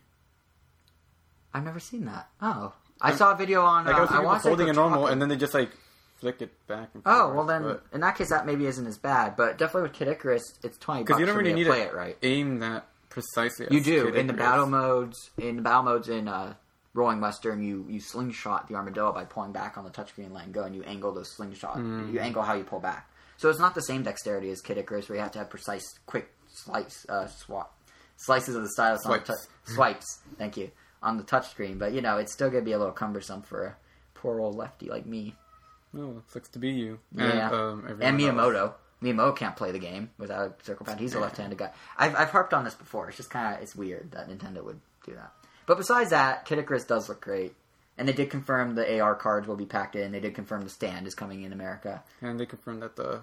I've 1.55 1.65
never 1.65 1.81
seen 1.81 2.05
that. 2.07 2.29
Oh, 2.41 2.73
I 3.01 3.15
saw 3.15 3.33
a 3.33 3.37
video 3.37 3.63
on. 3.63 3.85
like 3.87 3.95
uh, 3.95 3.99
I 3.99 4.01
was 4.01 4.11
I 4.11 4.13
people 4.15 4.25
want 4.27 4.39
to 4.39 4.43
say 4.43 4.49
holding 4.51 4.69
it 4.69 4.75
normal, 4.75 5.07
and 5.07 5.21
then 5.21 5.29
they 5.29 5.37
just 5.37 5.55
like 5.55 5.71
flick 6.17 6.41
it 6.41 6.51
back. 6.67 6.91
and 6.95 7.03
Oh 7.05 7.33
well, 7.35 7.45
then 7.45 7.63
but- 7.63 7.85
in 7.93 8.01
that 8.01 8.17
case, 8.17 8.31
that 8.31 8.47
maybe 8.47 8.67
isn't 8.67 8.87
as 8.87 8.99
bad. 8.99 9.37
But 9.37 9.59
definitely 9.59 9.83
with 9.83 9.93
Kid 9.93 10.09
Icarus, 10.09 10.59
it's 10.63 10.79
twenty 10.79 11.03
bucks 11.03 11.09
Because 11.09 11.21
you 11.21 11.27
don't 11.27 11.37
really 11.37 11.53
need 11.53 11.65
to 11.65 11.71
play 11.71 11.83
it 11.83 11.95
right. 11.95 12.17
aim 12.23 12.61
that 12.61 12.87
precisely. 13.09 13.67
You 13.71 13.83
do 13.83 14.09
in 14.09 14.27
the 14.27 14.33
battle 14.33 14.67
modes. 14.67 15.31
In 15.39 15.57
the 15.57 15.63
battle 15.63 15.83
modes 15.83 16.09
in 16.09 16.29
uh, 16.29 16.55
Rolling 16.95 17.21
Western, 17.21 17.63
you 17.63 17.85
you 17.89 18.01
slingshot 18.01 18.69
the 18.69 18.75
armadillo 18.77 19.13
by 19.13 19.25
pulling 19.25 19.53
back 19.53 19.77
on 19.77 19.85
the 19.85 19.91
touchscreen 19.91 20.25
and 20.27 20.35
letting 20.35 20.53
go, 20.53 20.63
and 20.65 20.75
you 20.75 20.83
angle 20.85 21.13
those 21.13 21.31
slingshot. 21.37 21.77
Mm. 21.77 22.13
You 22.13 22.21
angle 22.21 22.43
how 22.43 22.55
you 22.55 22.65
pull 22.65 22.81
back. 22.81 23.09
So 23.43 23.51
it's 23.51 23.59
not 23.59 23.75
the 23.75 23.83
same 23.83 24.05
dexterity 24.05 24.51
as 24.51 24.61
Kid 24.61 24.79
Icarus, 24.79 25.09
where 25.09 25.17
you 25.17 25.23
have 25.23 25.33
to 25.33 25.41
have 25.41 25.51
precise, 25.51 25.83
quick 26.07 26.29
slice 26.47 27.05
uh, 27.09 27.27
swat 27.27 27.73
slices 28.17 28.55
of 28.55 28.63
the 28.63 28.69
stylus 28.69 29.05
on 29.05 29.19
the 29.19 29.25
Swipes. 29.25 29.49
swipes. 29.65 30.19
Thank 30.39 30.57
you 30.57 30.71
on 31.03 31.17
the 31.17 31.25
touchscreen, 31.25 31.77
but 31.77 31.93
you 31.93 32.01
know 32.03 32.19
it's 32.19 32.33
still 32.33 32.51
gonna 32.51 32.63
be 32.63 32.71
a 32.71 32.79
little 32.79 32.93
cumbersome 32.93 33.43
for 33.43 33.65
a 33.65 33.77
poor 34.15 34.41
old 34.41 34.55
lefty 34.55 34.89
like 34.89 35.07
me. 35.07 35.35
Oh, 35.99 36.19
it 36.19 36.31
sucks 36.31 36.51
to 36.51 36.61
be 36.61 36.71
you. 36.71 37.01
Yeah. 37.17 37.25
And, 37.47 37.55
um, 37.55 37.85
everyone 37.91 38.03
And 38.03 38.21
else. 38.23 38.31
Miyamoto. 38.31 38.75
Miyamoto 39.03 39.37
can't 39.37 39.57
play 39.57 39.73
the 39.73 39.81
game 39.81 40.11
without 40.19 40.61
a 40.61 40.65
circle 40.65 40.87
pad. 40.87 41.01
He's 41.01 41.15
a 41.15 41.19
left-handed 41.19 41.59
guy. 41.59 41.73
I've, 41.99 42.15
I've 42.15 42.31
harped 42.31 42.55
on 42.55 42.63
this 42.63 42.75
before. 42.75 43.09
It's 43.09 43.17
just 43.17 43.31
kind 43.31 43.57
of 43.57 43.61
it's 43.61 43.75
weird 43.75 44.13
that 44.13 44.29
Nintendo 44.29 44.63
would 44.63 44.81
do 45.05 45.15
that. 45.15 45.33
But 45.67 45.79
besides 45.79 46.11
that, 46.11 46.45
Kid 46.45 46.61
Icarus 46.61 46.85
does 46.85 47.09
look 47.09 47.21
great, 47.21 47.57
and 47.99 48.09
they 48.09 48.13
did 48.13 48.31
confirm 48.31 48.75
the 48.75 49.01
AR 49.01 49.15
cards 49.15 49.47
will 49.47 49.57
be 49.57 49.67
packed 49.67 49.97
in. 49.97 50.13
They 50.13 50.21
did 50.21 50.35
confirm 50.35 50.63
the 50.63 50.71
stand 50.71 51.07
is 51.07 51.15
coming 51.15 51.43
in 51.43 51.53
America. 51.53 52.03
And 52.21 52.39
they 52.39 52.47
confirmed 52.47 52.83
that 52.83 52.97
the 52.97 53.23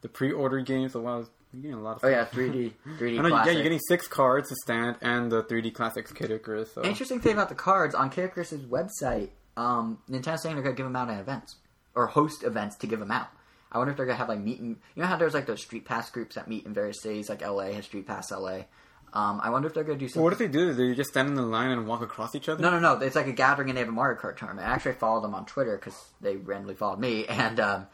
the 0.00 0.08
pre-order 0.08 0.60
games. 0.60 0.94
A 0.94 0.98
lot. 0.98 1.20
Of, 1.20 1.30
you're 1.52 1.62
getting 1.62 1.78
a 1.78 1.82
lot 1.82 1.96
of. 1.96 2.04
Oh 2.04 2.08
yeah, 2.08 2.26
3D, 2.26 2.72
3D 2.98 3.18
I 3.18 3.22
know. 3.22 3.28
Yeah, 3.28 3.50
you're 3.50 3.62
getting 3.62 3.80
six 3.88 4.06
cards 4.06 4.48
to 4.50 4.56
stand 4.62 4.96
and 5.00 5.30
the 5.30 5.42
3D 5.44 5.72
classics 5.74 6.12
Kid 6.12 6.30
Icarus. 6.30 6.72
So. 6.72 6.84
Interesting 6.84 7.20
thing 7.20 7.32
about 7.32 7.48
the 7.48 7.54
cards 7.54 7.94
on 7.94 8.10
Kid 8.10 8.26
Icarus's 8.26 8.64
website, 8.64 9.30
um, 9.56 9.98
Nintendo's 10.10 10.42
saying 10.42 10.54
they're 10.54 10.64
gonna 10.64 10.76
give 10.76 10.86
them 10.86 10.96
out 10.96 11.10
at 11.10 11.20
events 11.20 11.56
or 11.94 12.06
host 12.06 12.44
events 12.44 12.76
to 12.76 12.86
give 12.86 13.00
them 13.00 13.10
out. 13.10 13.28
I 13.70 13.78
wonder 13.78 13.90
if 13.90 13.96
they're 13.96 14.06
gonna 14.06 14.18
have 14.18 14.28
like 14.28 14.40
meet 14.40 14.60
and 14.60 14.76
you 14.94 15.02
know 15.02 15.08
how 15.08 15.16
there's 15.16 15.34
like 15.34 15.46
those 15.46 15.62
street 15.62 15.84
pass 15.84 16.10
groups 16.10 16.34
that 16.36 16.48
meet 16.48 16.66
in 16.66 16.74
various 16.74 17.02
cities, 17.02 17.28
like 17.28 17.42
LA 17.42 17.72
has 17.72 17.84
Street 17.84 18.06
Pass 18.06 18.30
LA. 18.30 18.62
Um, 19.12 19.40
I 19.42 19.50
wonder 19.50 19.68
if 19.68 19.74
they're 19.74 19.84
gonna 19.84 19.98
do 19.98 20.06
something. 20.08 20.20
So 20.20 20.22
what 20.22 20.32
if 20.32 20.38
they 20.38 20.48
do? 20.48 20.74
Do 20.74 20.84
you 20.84 20.94
just 20.94 21.10
stand 21.10 21.28
in 21.28 21.34
the 21.34 21.42
line 21.42 21.70
and 21.70 21.86
walk 21.86 22.02
across 22.02 22.34
each 22.34 22.48
other? 22.48 22.60
No, 22.62 22.70
no, 22.70 22.78
no. 22.78 22.94
It's 23.04 23.16
like 23.16 23.26
a 23.26 23.32
gathering 23.32 23.68
and 23.70 23.76
they 23.76 23.80
have 23.80 23.88
a 23.88 23.92
Mario 23.92 24.18
Kart 24.20 24.36
tournament. 24.36 24.66
I 24.66 24.70
actually 24.72 24.92
followed 24.94 25.22
them 25.22 25.34
on 25.34 25.46
Twitter 25.46 25.76
because 25.76 25.96
they 26.20 26.36
randomly 26.36 26.74
followed 26.74 26.98
me. 27.00 27.26
And 27.28 27.58
um, 27.60 27.86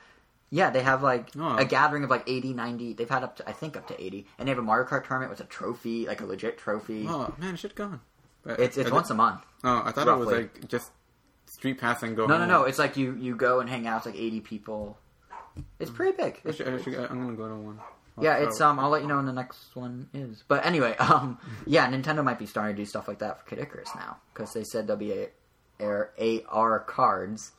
yeah, 0.51 0.71
they 0.71 0.83
have 0.83 1.03
like 1.03 1.31
Oh. 1.39 1.57
a 1.57 1.65
gathering 1.65 2.05
of 2.05 2.11
like 2.11 2.25
80, 2.29 2.53
90. 2.55 2.93
They've 2.95 3.09
had 3.09 3.23
up 3.25 3.37
to, 3.37 3.49
I 3.49 3.53
think, 3.53 3.77
up 3.77 3.87
to 3.89 4.01
80. 4.03 4.27
And 4.39 4.47
they 4.49 4.51
have 4.51 4.59
a 4.59 4.63
Mario 4.63 4.87
Kart 4.89 5.07
tournament 5.07 5.31
with 5.31 5.41
a 5.41 5.45
trophy, 5.45 6.07
like 6.07 6.21
a 6.21 6.27
legit 6.27 6.59
trophy. 6.59 7.07
Oh 7.09 7.33
man, 7.39 7.57
shit 7.57 7.75
gone. 7.75 8.01
But 8.43 8.61
It's 8.61 8.77
it's 8.77 8.91
once 8.91 9.11
a 9.11 9.15
month. 9.15 9.41
Oh, 9.63 9.83
I 9.85 9.93
thought 9.93 10.07
it 10.09 10.17
was 10.19 10.29
like 10.29 10.69
just 10.69 10.91
street 11.47 11.79
pass 11.81 12.03
and 12.03 12.15
go. 12.17 12.27
No, 12.27 12.35
no, 12.35 12.41
home. 12.41 12.49
no. 12.49 12.65
It's 12.65 12.79
like 12.79 12.97
you, 12.97 13.15
you 13.17 13.37
go 13.37 13.61
and 13.61 13.71
hang 13.71 13.87
out. 13.87 13.99
It's 13.99 14.07
like 14.07 14.17
80 14.17 14.41
people. 14.41 14.99
It's 15.79 15.91
pretty 15.91 16.17
big. 16.17 16.41
I 16.47 16.51
should, 16.51 16.67
I 16.69 16.83
should, 16.83 16.95
I'm 16.95 17.21
gonna 17.23 17.37
go 17.37 17.49
to 17.49 17.55
one. 17.55 17.79
Yeah, 18.21 18.37
it's 18.37 18.61
um. 18.61 18.79
I'll 18.79 18.91
let 18.91 19.03
you 19.03 19.09
know 19.09 19.17
when 19.17 19.27
the 19.27 19.33
next 19.33 19.75
one 19.75 20.09
is. 20.15 20.45
But 20.47 20.65
anyway, 20.65 20.97
um, 20.99 21.39
yeah, 21.67 21.91
Nintendo 21.91 22.23
might 22.25 22.39
be 22.39 22.47
starting 22.47 22.77
to 22.77 22.83
do 22.83 22.87
stuff 22.87 23.09
like 23.09 23.19
that 23.19 23.41
for 23.41 23.47
Kid 23.49 23.59
Icarus 23.59 23.91
now 23.95 24.19
because 24.33 24.53
they 24.53 24.65
said 24.65 24.87
there'll 24.87 24.99
be 24.99 25.13
a, 25.13 25.29
AR, 25.81 26.13
AR 26.49 26.81
cards 26.81 27.53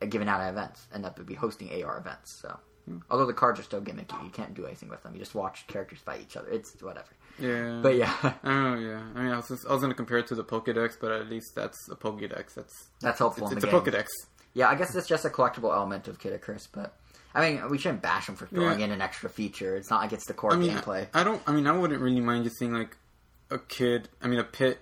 uh, 0.00 0.06
given 0.06 0.28
out 0.28 0.40
at 0.40 0.50
events, 0.50 0.86
and 0.92 1.04
that 1.04 1.16
they'll 1.16 1.26
be 1.26 1.34
hosting 1.34 1.82
AR 1.82 1.98
events. 1.98 2.38
So, 2.40 2.58
although 3.10 3.26
the 3.26 3.34
cards 3.34 3.60
are 3.60 3.64
still 3.64 3.82
gimmicky, 3.82 4.22
you 4.24 4.30
can't 4.30 4.54
do 4.54 4.66
anything 4.66 4.88
with 4.88 5.02
them. 5.02 5.12
You 5.12 5.20
just 5.20 5.34
watch 5.34 5.66
characters 5.66 5.98
fight 6.00 6.20
each 6.22 6.36
other. 6.36 6.48
It's 6.48 6.80
whatever. 6.82 7.08
Yeah. 7.38 7.80
But 7.82 7.96
yeah, 7.96 8.14
Oh 8.44 8.74
yeah. 8.76 9.02
I 9.14 9.22
mean, 9.22 9.32
I 9.32 9.36
was 9.36 9.48
just, 9.48 9.66
I 9.66 9.72
was 9.72 9.82
gonna 9.82 9.94
compare 9.94 10.18
it 10.18 10.26
to 10.28 10.34
the 10.34 10.44
Pokédex, 10.44 10.96
but 11.00 11.12
at 11.12 11.28
least 11.28 11.54
that's 11.54 11.88
a 11.90 11.96
Pokédex. 11.96 12.54
That's 12.54 12.88
that's 13.00 13.18
helpful 13.18 13.44
it's, 13.48 13.52
in 13.52 13.58
it's 13.58 13.66
the 13.66 13.76
a 13.76 13.82
game. 13.82 13.92
Pokédex. 13.92 14.06
Yeah, 14.54 14.68
I 14.68 14.76
guess 14.76 14.94
it's 14.94 15.08
just 15.08 15.24
a 15.24 15.30
collectible 15.30 15.74
element 15.74 16.08
of 16.08 16.18
Kid 16.18 16.32
Icarus, 16.32 16.68
but. 16.72 16.96
I 17.34 17.50
mean, 17.50 17.68
we 17.68 17.78
shouldn't 17.78 18.02
bash 18.02 18.26
them 18.26 18.36
for 18.36 18.46
throwing 18.46 18.78
Yeah. 18.78 18.86
in 18.86 18.90
an 18.92 19.00
extra 19.00 19.28
feature. 19.28 19.76
It's 19.76 19.90
not 19.90 20.00
like 20.00 20.12
it's 20.12 20.26
the 20.26 20.34
core 20.34 20.52
I 20.52 20.56
mean, 20.56 20.70
gameplay. 20.70 21.08
I, 21.12 21.24
don't. 21.24 21.42
I 21.46 21.52
mean, 21.52 21.66
I 21.66 21.72
wouldn't 21.72 22.00
really 22.00 22.20
mind 22.20 22.44
just 22.44 22.58
seeing 22.58 22.72
like 22.72 22.96
a 23.50 23.58
kid. 23.58 24.08
I 24.22 24.28
mean, 24.28 24.38
a 24.38 24.44
pit 24.44 24.78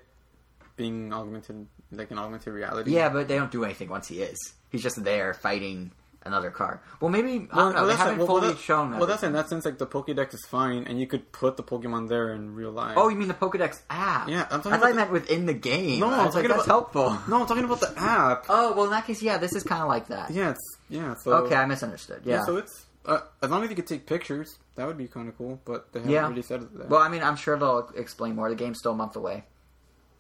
being 0.77 1.13
augmented, 1.13 1.67
like 1.91 2.11
an 2.11 2.19
augmented 2.19 2.53
reality. 2.53 2.93
Yeah, 2.93 3.09
but 3.09 3.29
they 3.29 3.37
don't 3.37 3.51
do 3.53 3.65
anything 3.65 3.89
once 3.89 4.09
he 4.09 4.23
is. 4.23 4.37
He's 4.71 4.83
just 4.83 5.03
there 5.03 5.35
fighting 5.35 5.93
another 6.25 6.51
car. 6.51 6.81
Well, 7.01 7.11
maybe 7.11 7.49
I 7.51 7.57
don't 7.57 7.73
know. 7.75 7.81
well, 7.81 7.87
they 7.87 7.97
haven't 7.97 8.19
like- 8.21 8.29
well, 8.29 8.39
fully 8.39 8.53
that- 8.53 8.59
shown. 8.59 8.97
Well, 8.97 9.07
that's 9.07 9.23
in 9.25 9.33
that 9.33 9.49
sense. 9.49 9.65
Like 9.65 9.79
the 9.79 9.87
Pokédex 9.87 10.35
is 10.35 10.45
fine, 10.47 10.85
and 10.87 11.01
you 11.01 11.07
could 11.07 11.33
put 11.33 11.57
the 11.57 11.63
Pokemon 11.65 12.09
there 12.09 12.33
in 12.33 12.55
real 12.55 12.71
life. 12.71 12.95
Oh, 12.97 13.09
you 13.09 13.17
mean 13.17 13.29
the 13.29 13.35
Pokedex 13.35 13.81
app? 13.91 14.29
Yeah, 14.29 14.43
I'm 14.51 14.61
talking 14.63 14.73
I 14.73 14.79
thought 14.79 14.89
you 14.91 14.95
meant 14.95 15.11
within 15.11 15.47
the 15.47 15.55
game. 15.55 16.01
No, 16.01 16.07
I'm 16.11 16.19
like, 16.27 16.33
talking 16.33 16.49
that's 16.49 16.65
about- 16.65 16.67
helpful. 16.93 17.19
no, 17.29 17.41
I'm 17.41 17.47
talking 17.47 17.65
about 17.65 17.81
the 17.81 17.93
app. 17.97 18.47
Oh, 18.49 18.73
well, 18.75 18.85
in 18.85 18.91
that 18.93 19.05
case, 19.07 19.21
yeah, 19.21 19.39
this 19.39 19.53
is 19.55 19.63
kind 19.65 19.83
of 19.83 19.89
like 19.89 20.09
that. 20.09 20.31
Yeah, 20.31 20.51
it's 20.51 20.77
yeah. 20.93 21.15
So 21.15 21.33
Okay, 21.45 21.57
I 21.57 21.67
misunderstood. 21.67 22.23
Yeah. 22.25 22.43
So 22.45 22.57
it's 22.59 22.87
uh, 23.05 23.21
as 23.43 23.51
long 23.51 23.65
as 23.65 23.71
you 23.71 23.77
could 23.77 23.87
take 23.89 24.07
pictures, 24.07 24.59
that 24.77 24.87
would 24.87 24.99
be 24.99 25.09
kind 25.09 25.29
of 25.29 25.37
cool. 25.37 25.61
But 25.65 25.93
they 25.93 25.99
haven't 26.01 26.13
Yeah. 26.15 26.29
really 26.29 26.43
said 26.43 26.61
that. 26.75 26.89
well, 26.89 27.01
I 27.01 27.09
mean, 27.09 27.23
I'm 27.23 27.37
sure 27.37 27.59
they'll 27.59 27.91
explain 27.97 28.37
more. 28.37 28.49
The 28.49 28.55
game's 28.55 28.79
still 28.79 28.93
a 28.93 28.97
month 28.97 29.17
away. 29.17 29.45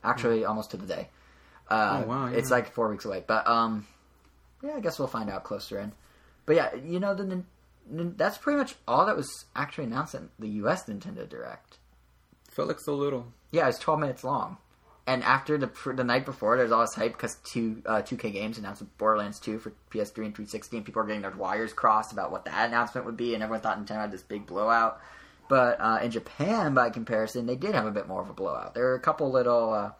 Actually, 0.02 0.44
almost 0.44 0.70
to 0.72 0.76
the 0.76 0.86
day. 0.86 1.08
Uh, 1.68 2.02
Hmm. 2.02 2.02
Oh, 2.02 2.06
wow, 2.08 2.26
It's 2.26 2.50
like 2.50 2.72
four 2.72 2.88
weeks 2.88 3.04
away. 3.04 3.22
But, 3.26 3.46
um, 3.46 3.86
yeah, 4.62 4.74
I 4.76 4.80
guess 4.80 4.98
we'll 4.98 5.08
find 5.08 5.30
out 5.30 5.44
closer 5.44 5.78
in. 5.78 5.92
But 6.46 6.56
yeah, 6.56 6.74
you 6.74 6.98
know, 6.98 7.14
the 7.14 7.44
that's 7.90 8.38
pretty 8.38 8.58
much 8.58 8.74
all 8.88 9.06
that 9.06 9.16
was 9.16 9.44
actually 9.54 9.84
announced 9.84 10.14
in 10.14 10.30
the 10.38 10.48
U.S. 10.62 10.84
Nintendo 10.86 11.28
Direct. 11.28 11.78
felt 12.50 12.68
like 12.68 12.80
so 12.80 12.94
little. 12.94 13.26
Yeah, 13.52 13.64
it 13.64 13.66
was 13.68 13.78
12 13.78 14.00
minutes 14.00 14.24
long. 14.24 14.56
And 15.06 15.24
after 15.24 15.58
the 15.58 15.70
the 15.94 16.04
night 16.04 16.24
before, 16.24 16.56
there's 16.56 16.70
all 16.70 16.82
this 16.82 16.94
hype 16.94 17.12
because 17.12 17.36
two 17.44 17.82
uh, 17.86 18.02
2K 18.02 18.32
Games 18.32 18.58
announced 18.58 18.84
Borderlands 18.98 19.40
2 19.40 19.58
for 19.58 19.70
PS3 19.90 20.26
and 20.26 20.34
360, 20.34 20.76
and 20.76 20.86
people 20.86 21.02
are 21.02 21.06
getting 21.06 21.22
their 21.22 21.32
wires 21.32 21.72
crossed 21.72 22.12
about 22.12 22.30
what 22.30 22.44
that 22.44 22.68
announcement 22.68 23.06
would 23.06 23.16
be, 23.16 23.34
and 23.34 23.42
everyone 23.42 23.60
thought 23.60 23.84
Nintendo 23.84 24.02
had 24.02 24.12
this 24.12 24.22
big 24.22 24.46
blowout. 24.46 25.00
But 25.48 25.80
uh, 25.80 25.98
in 26.02 26.12
Japan, 26.12 26.72
by 26.72 26.90
comparison, 26.90 27.46
they 27.46 27.56
did 27.56 27.74
have 27.74 27.84
a 27.84 27.90
bit 27.90 28.06
more 28.06 28.22
of 28.22 28.30
a 28.30 28.32
blowout. 28.32 28.74
There 28.74 28.86
are 28.88 28.94
a 28.94 29.00
couple 29.00 29.30
little, 29.32 29.74
uh, 29.74 29.90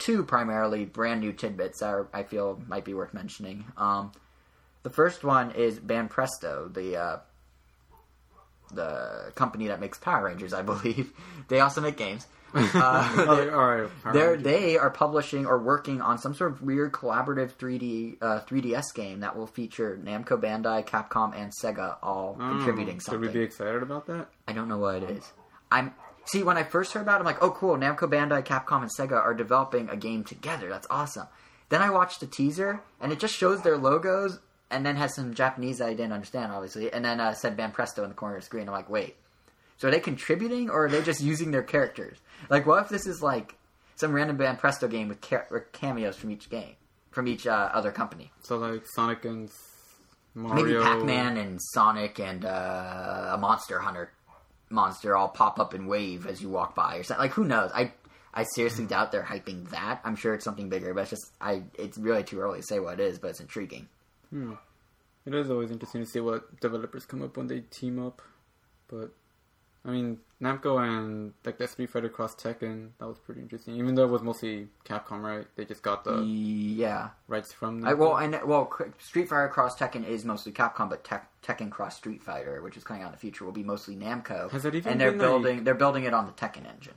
two 0.00 0.24
primarily 0.24 0.84
brand 0.84 1.20
new 1.20 1.32
tidbits 1.32 1.78
that 1.78 1.86
are, 1.86 2.08
I 2.12 2.24
feel 2.24 2.60
might 2.66 2.84
be 2.84 2.94
worth 2.94 3.14
mentioning. 3.14 3.64
Um, 3.76 4.10
the 4.82 4.90
first 4.90 5.22
one 5.22 5.52
is 5.52 5.78
Banpresto, 5.78 6.72
the 6.72 6.96
uh, 6.96 7.18
the 8.72 9.32
company 9.34 9.68
that 9.68 9.80
makes 9.80 9.98
Power 9.98 10.24
Rangers, 10.24 10.52
I 10.52 10.62
believe. 10.72 11.12
they 11.48 11.60
also 11.60 11.80
make 11.80 11.96
games. 11.96 12.26
Uh, 12.74 13.24
Oh, 13.28 13.50
all 13.50 13.66
right. 13.66 13.90
they're, 14.12 14.36
they 14.36 14.76
are 14.76 14.90
publishing 14.90 15.46
or 15.46 15.58
working 15.58 16.00
on 16.00 16.18
some 16.18 16.34
sort 16.34 16.52
of 16.52 16.62
weird 16.62 16.92
collaborative 16.92 17.52
3D 17.54 18.16
uh, 18.20 18.40
3DS 18.40 18.92
game 18.94 19.20
that 19.20 19.36
will 19.36 19.46
feature 19.46 19.98
Namco 20.02 20.40
Bandai, 20.40 20.84
Capcom, 20.86 21.34
and 21.36 21.52
Sega 21.52 21.96
all 22.02 22.36
Oh, 22.40 22.48
contributing 22.48 22.96
Should 22.96 23.02
something. 23.04 23.20
we 23.20 23.28
be 23.28 23.40
excited 23.40 23.82
about 23.82 24.06
that? 24.06 24.28
I 24.48 24.52
don't 24.52 24.68
know 24.68 24.78
what 24.78 24.96
it 25.02 25.10
is. 25.10 25.32
I'm 25.70 25.94
see 26.24 26.42
when 26.42 26.56
I 26.56 26.62
first 26.64 26.92
heard 26.92 27.02
about 27.02 27.16
it, 27.16 27.20
I'm 27.20 27.24
like, 27.26 27.42
oh 27.42 27.50
cool, 27.50 27.76
Namco 27.76 28.08
Bandai, 28.10 28.44
Capcom, 28.44 28.82
and 28.82 28.90
Sega 28.96 29.12
are 29.20 29.34
developing 29.34 29.88
a 29.88 29.96
game 29.96 30.24
together. 30.24 30.68
That's 30.68 30.86
awesome. 30.90 31.26
Then 31.70 31.82
I 31.82 31.90
watched 31.90 32.18
the 32.20 32.26
teaser, 32.26 32.80
and 33.00 33.12
it 33.12 33.20
just 33.20 33.34
shows 33.34 33.62
their 33.62 33.76
logos, 33.78 34.40
and 34.72 34.84
then 34.84 34.96
has 34.96 35.14
some 35.14 35.34
Japanese 35.34 35.78
that 35.78 35.86
I 35.86 35.90
didn't 35.94 36.12
understand, 36.12 36.50
obviously, 36.52 36.92
and 36.92 37.04
then 37.04 37.20
uh, 37.20 37.32
said 37.34 37.56
Banpresto 37.56 38.02
in 38.02 38.08
the 38.08 38.14
corner 38.14 38.36
of 38.36 38.42
the 38.42 38.46
screen. 38.46 38.66
I'm 38.68 38.74
like, 38.74 38.90
wait, 38.90 39.16
so 39.80 39.88
are 39.88 39.90
they 39.90 39.98
contributing, 39.98 40.68
or 40.68 40.84
are 40.84 40.88
they 40.90 41.00
just 41.00 41.22
using 41.22 41.52
their 41.52 41.62
characters? 41.62 42.18
Like, 42.50 42.66
what 42.66 42.82
if 42.82 42.90
this 42.90 43.06
is 43.06 43.22
like 43.22 43.56
some 43.96 44.12
random 44.12 44.36
Banpresto 44.36 44.90
game 44.90 45.08
with, 45.08 45.22
ca- 45.22 45.46
with 45.50 45.72
cameos 45.72 46.16
from 46.16 46.30
each 46.30 46.50
game, 46.50 46.76
from 47.10 47.26
each 47.26 47.46
uh, 47.46 47.70
other 47.72 47.90
company? 47.90 48.30
So 48.42 48.58
like 48.58 48.82
Sonic 48.94 49.24
and 49.24 49.50
Mario. 50.34 50.64
Maybe 50.64 50.84
Pac-Man 50.84 51.38
and 51.38 51.58
Sonic 51.72 52.20
and 52.20 52.44
uh, 52.44 53.30
a 53.32 53.38
Monster 53.38 53.78
Hunter 53.78 54.12
monster 54.68 55.16
all 55.16 55.28
pop 55.28 55.58
up 55.58 55.72
and 55.72 55.88
wave 55.88 56.26
as 56.26 56.42
you 56.42 56.50
walk 56.50 56.74
by 56.74 56.96
or 56.96 57.02
something. 57.02 57.22
Like 57.22 57.32
who 57.32 57.44
knows? 57.44 57.70
I 57.74 57.92
I 58.34 58.44
seriously 58.44 58.84
doubt 58.84 59.12
they're 59.12 59.22
hyping 59.22 59.70
that. 59.70 60.02
I'm 60.04 60.14
sure 60.14 60.34
it's 60.34 60.44
something 60.44 60.68
bigger, 60.68 60.92
but 60.92 61.00
it's 61.00 61.10
just 61.10 61.32
I. 61.40 61.62
It's 61.78 61.96
really 61.96 62.22
too 62.22 62.38
early 62.38 62.60
to 62.60 62.66
say 62.66 62.80
what 62.80 63.00
it 63.00 63.00
is, 63.00 63.18
but 63.18 63.30
it's 63.30 63.40
intriguing. 63.40 63.88
Hmm. 64.28 64.52
It 65.24 65.34
is 65.34 65.50
always 65.50 65.70
interesting 65.70 66.04
to 66.04 66.10
see 66.10 66.20
what 66.20 66.60
developers 66.60 67.06
come 67.06 67.22
up 67.22 67.36
when 67.36 67.46
they 67.46 67.60
team 67.60 67.98
up. 68.04 68.22
But 68.88 69.12
I 69.84 69.90
mean, 69.90 70.18
Namco 70.42 70.78
and 70.86 71.32
like 71.44 71.56
that 71.58 71.70
Street 71.70 71.88
Fighter 71.90 72.10
Cross 72.10 72.34
Tekken, 72.36 72.90
that 72.98 73.06
was 73.06 73.18
pretty 73.18 73.40
interesting. 73.40 73.76
Even 73.76 73.94
though 73.94 74.04
it 74.04 74.10
was 74.10 74.20
mostly 74.22 74.68
Capcom, 74.84 75.22
right? 75.22 75.46
They 75.56 75.64
just 75.64 75.82
got 75.82 76.04
the 76.04 76.20
yeah. 76.22 77.10
rights 77.28 77.52
from. 77.52 77.84
I, 77.86 77.94
well, 77.94 78.16
and 78.18 78.38
well, 78.44 78.70
Street 78.98 79.28
Fighter 79.30 79.48
Cross 79.48 79.78
Tekken 79.78 80.06
is 80.06 80.24
mostly 80.24 80.52
Capcom, 80.52 80.90
but 80.90 81.02
Tek- 81.02 81.30
Tekken 81.42 81.70
Cross 81.70 81.96
Street 81.96 82.22
Fighter, 82.22 82.60
which 82.62 82.76
is 82.76 82.84
coming 82.84 83.02
out 83.02 83.06
in 83.06 83.12
the 83.12 83.18
future, 83.18 83.44
will 83.46 83.52
be 83.52 83.62
mostly 83.62 83.96
Namco. 83.96 84.50
Has 84.50 84.64
it 84.66 84.74
even 84.74 84.92
and 84.92 85.00
they're 85.00 85.12
been, 85.12 85.20
like- 85.20 85.28
building 85.28 85.64
they're 85.64 85.74
building 85.74 86.04
it 86.04 86.12
on 86.12 86.26
the 86.26 86.32
Tekken 86.32 86.66
engine. 86.70 86.94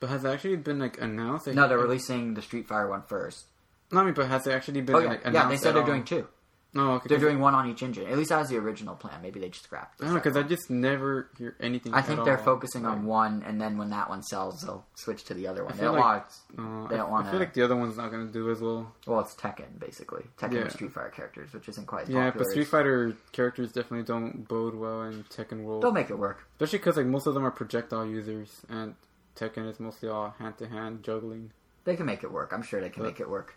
but 0.00 0.08
has 0.08 0.24
it 0.24 0.28
actually 0.28 0.56
been 0.56 0.78
like 0.78 1.00
announced? 1.00 1.46
No, 1.48 1.68
they're 1.68 1.78
releasing 1.78 2.32
the 2.34 2.42
Street 2.42 2.66
Fighter 2.66 2.88
one 2.88 3.02
first. 3.02 3.44
No, 3.90 4.00
I 4.00 4.04
mean, 4.04 4.14
but 4.14 4.26
has 4.28 4.46
it 4.46 4.52
actually 4.52 4.80
been 4.80 4.96
Oh 4.96 5.00
yeah, 5.00 5.08
like 5.10 5.20
yeah. 5.30 5.48
They 5.50 5.58
said 5.58 5.74
they're 5.74 5.82
all? 5.82 5.86
doing 5.86 6.04
two. 6.04 6.26
No, 6.74 6.92
okay, 6.92 7.08
They're 7.10 7.18
doing 7.18 7.38
one 7.38 7.54
on 7.54 7.68
each 7.68 7.82
engine. 7.82 8.06
At 8.06 8.16
least 8.16 8.30
that 8.30 8.38
was 8.38 8.48
the 8.48 8.56
original 8.56 8.94
plan. 8.94 9.20
Maybe 9.20 9.38
they 9.38 9.50
just 9.50 9.64
scrapped. 9.64 10.00
I 10.00 10.04
don't 10.06 10.14
know 10.14 10.20
because 10.20 10.38
I 10.38 10.42
just 10.42 10.70
never 10.70 11.28
hear 11.36 11.54
anything. 11.60 11.92
I 11.92 12.00
think 12.00 12.24
they're 12.24 12.38
all. 12.38 12.44
focusing 12.44 12.86
on 12.86 13.04
one, 13.04 13.42
and 13.46 13.60
then 13.60 13.76
when 13.76 13.90
that 13.90 14.08
one 14.08 14.22
sells, 14.22 14.62
they'll 14.62 14.86
switch 14.94 15.24
to 15.24 15.34
the 15.34 15.46
other 15.48 15.64
one. 15.64 15.74
I 15.74 15.76
They 15.76 15.82
feel 15.82 15.92
don't 15.92 16.00
like- 16.00 16.24
want. 16.56 16.86
Uh, 16.86 16.88
They 16.88 16.96
don't 16.96 17.08
I 17.08 17.10
wanna- 17.10 17.30
feel 17.30 17.40
like 17.40 17.52
the 17.52 17.60
other 17.62 17.76
one's 17.76 17.98
not 17.98 18.10
going 18.10 18.26
to 18.26 18.32
do 18.32 18.50
as 18.50 18.60
well. 18.62 18.90
Well, 19.06 19.20
it's 19.20 19.34
Tekken 19.34 19.78
basically. 19.78 20.24
Tekken 20.38 20.52
Yeah. 20.54 20.68
Street 20.68 20.92
Fighter 20.92 21.10
characters, 21.10 21.52
which 21.52 21.68
isn't 21.68 21.86
quite 21.86 22.04
as 22.04 22.08
Yeah, 22.08 22.30
but 22.30 22.46
Street 22.46 22.68
Fighter 22.68 23.12
characters 23.32 23.70
definitely 23.72 24.04
don't 24.06 24.48
bode 24.48 24.74
well 24.74 25.02
in 25.02 25.24
Tekken 25.24 25.64
World. 25.64 25.82
They'll 25.82 25.92
make 25.92 26.08
it 26.08 26.18
work. 26.18 26.38
Especially 26.54 26.78
because 26.78 26.96
like 26.96 27.04
most 27.06 27.26
of 27.26 27.34
them 27.34 27.44
are 27.44 27.50
projectile 27.50 28.06
users, 28.06 28.62
and 28.70 28.94
Tekken 29.36 29.68
is 29.68 29.78
mostly 29.78 30.08
all 30.08 30.30
hand 30.38 30.56
to 30.56 30.68
hand 30.68 31.02
juggling. 31.02 31.52
They 31.84 31.96
can 31.96 32.06
make 32.06 32.22
it 32.24 32.32
work. 32.32 32.52
I'm 32.54 32.62
sure 32.62 32.80
they 32.80 32.88
can 32.88 33.02
But- 33.02 33.08
make 33.10 33.20
it 33.20 33.28
work. 33.28 33.56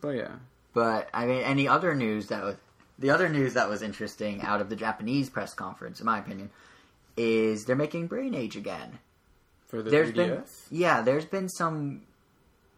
But 0.00 0.16
yeah, 0.16 0.36
But 0.74 1.08
I 1.14 1.26
mean, 1.26 1.42
any 1.42 1.66
other 1.68 1.94
news 1.94 2.26
that 2.26 2.42
was 2.42 2.56
the 2.98 3.10
other 3.10 3.28
news 3.28 3.54
that 3.54 3.68
was 3.68 3.80
interesting 3.82 4.42
out 4.42 4.60
of 4.60 4.68
the 4.68 4.76
Japanese 4.76 5.30
press 5.30 5.54
conference, 5.54 6.00
in 6.00 6.06
my 6.06 6.18
opinion, 6.18 6.50
is 7.16 7.64
they're 7.64 7.76
making 7.76 8.08
Brain 8.08 8.34
Age 8.34 8.56
again. 8.56 8.98
for 9.66 9.82
the 9.82 9.90
There's 9.90 10.10
3DS. 10.10 10.14
been 10.14 10.42
yeah, 10.70 11.00
there's 11.00 11.24
been 11.24 11.48
some 11.48 12.02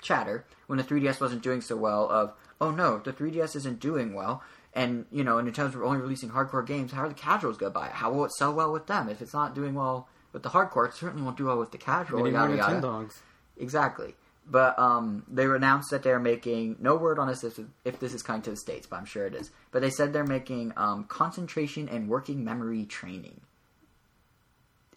chatter 0.01 0.45
when 0.67 0.77
the 0.79 0.85
3DS 0.85 1.21
wasn't 1.21 1.43
doing 1.43 1.61
so 1.61 1.77
well 1.77 2.09
of 2.11 2.33
oh 2.61 2.71
no, 2.71 2.99
the 2.99 3.13
3DS 3.13 3.57
isn't 3.57 3.81
doing 3.81 4.15
well. 4.15 4.43
And 4.75 5.07
you 5.11 5.25
know, 5.25 5.37
Nintendo's 5.37 5.75
only 5.77 5.99
releasing 5.99 6.31
hardcore 6.31 6.67
games. 6.67 6.93
How 6.93 7.03
are 7.03 7.09
the 7.09 7.15
casuals 7.15 7.57
gonna 7.57 7.71
buy 7.71 7.87
it? 7.87 7.93
How 7.93 8.13
will 8.13 8.27
it 8.27 8.33
sell 8.33 8.53
well 8.53 8.73
with 8.73 8.87
them? 8.87 9.09
If 9.09 9.23
it's 9.23 9.33
not 9.33 9.55
doing 9.55 9.75
well 9.75 10.07
with 10.35 10.43
the 10.43 10.51
hardcore, 10.51 10.87
it 10.87 10.95
certainly 10.95 11.23
won't 11.23 11.39
do 11.39 11.47
well 11.47 11.59
with 11.59 11.73
the 11.73 11.79
casual. 11.79 12.19
They 12.23 12.31
need 12.31 12.37
more 12.37 12.49
Nintendogs. 12.49 13.21
Exactly. 13.57 14.17
But 14.49 14.79
um, 14.79 15.25
they 15.29 15.45
announced 15.45 15.91
that 15.91 16.05
they're 16.05 16.21
making 16.21 16.77
no 16.79 16.95
word 16.95 17.19
on 17.19 17.27
this 17.27 17.43
if, 17.43 17.59
if 17.85 17.99
this 17.99 18.15
is 18.15 18.23
coming 18.23 18.43
to 18.43 18.51
the 18.51 18.57
states, 18.57 18.87
but 18.87 18.97
I'm 18.97 19.05
sure 19.05 19.27
it 19.27 19.35
is. 19.35 19.51
But 19.73 19.83
they 19.83 19.91
said 19.91 20.13
they're 20.13 20.25
making 20.25 20.73
um, 20.77 21.05
concentration 21.05 21.89
and 21.89 22.09
working 22.09 22.45
memory 22.45 22.85
training. 22.85 23.41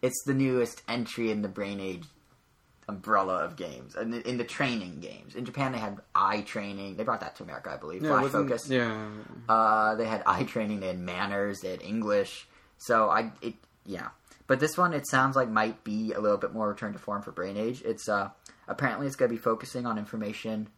It's 0.02 0.22
the 0.24 0.34
newest 0.34 0.82
entry 0.88 1.30
in 1.30 1.42
the 1.42 1.48
brain 1.48 1.80
age 1.80 2.04
umbrella 2.88 3.44
of 3.44 3.56
games, 3.56 3.94
in 3.94 4.10
the, 4.10 4.28
in 4.28 4.36
the 4.36 4.44
training 4.44 5.00
games. 5.00 5.34
In 5.34 5.44
Japan, 5.44 5.72
they 5.72 5.78
had 5.78 5.98
eye 6.14 6.40
training. 6.42 6.96
They 6.96 7.04
brought 7.04 7.20
that 7.20 7.36
to 7.36 7.42
America, 7.42 7.70
I 7.72 7.76
believe. 7.76 8.02
Yeah, 8.02 8.18
Flash 8.20 8.32
Focus. 8.32 8.68
Yeah, 8.68 9.08
Uh, 9.48 9.94
they 9.96 10.06
had 10.06 10.22
eye 10.26 10.44
training. 10.44 10.80
They 10.80 10.88
had 10.88 10.98
manners. 10.98 11.60
They 11.60 11.70
had 11.70 11.82
English. 11.82 12.46
So 12.78 13.10
I, 13.10 13.32
it, 13.42 13.54
yeah. 13.84 14.08
But 14.46 14.58
this 14.58 14.76
one, 14.76 14.92
it 14.94 15.08
sounds 15.08 15.36
like 15.36 15.48
might 15.48 15.84
be 15.84 16.12
a 16.12 16.20
little 16.20 16.38
bit 16.38 16.52
more 16.52 16.68
return 16.68 16.92
to 16.94 16.98
form 16.98 17.22
for 17.22 17.30
Brain 17.30 17.56
Age. 17.56 17.82
It's 17.84 18.08
uh, 18.08 18.30
apparently 18.70 19.06
it's 19.06 19.16
going 19.16 19.28
to 19.28 19.34
be 19.34 19.40
focusing 19.40 19.84
on 19.84 19.98
information 19.98 20.68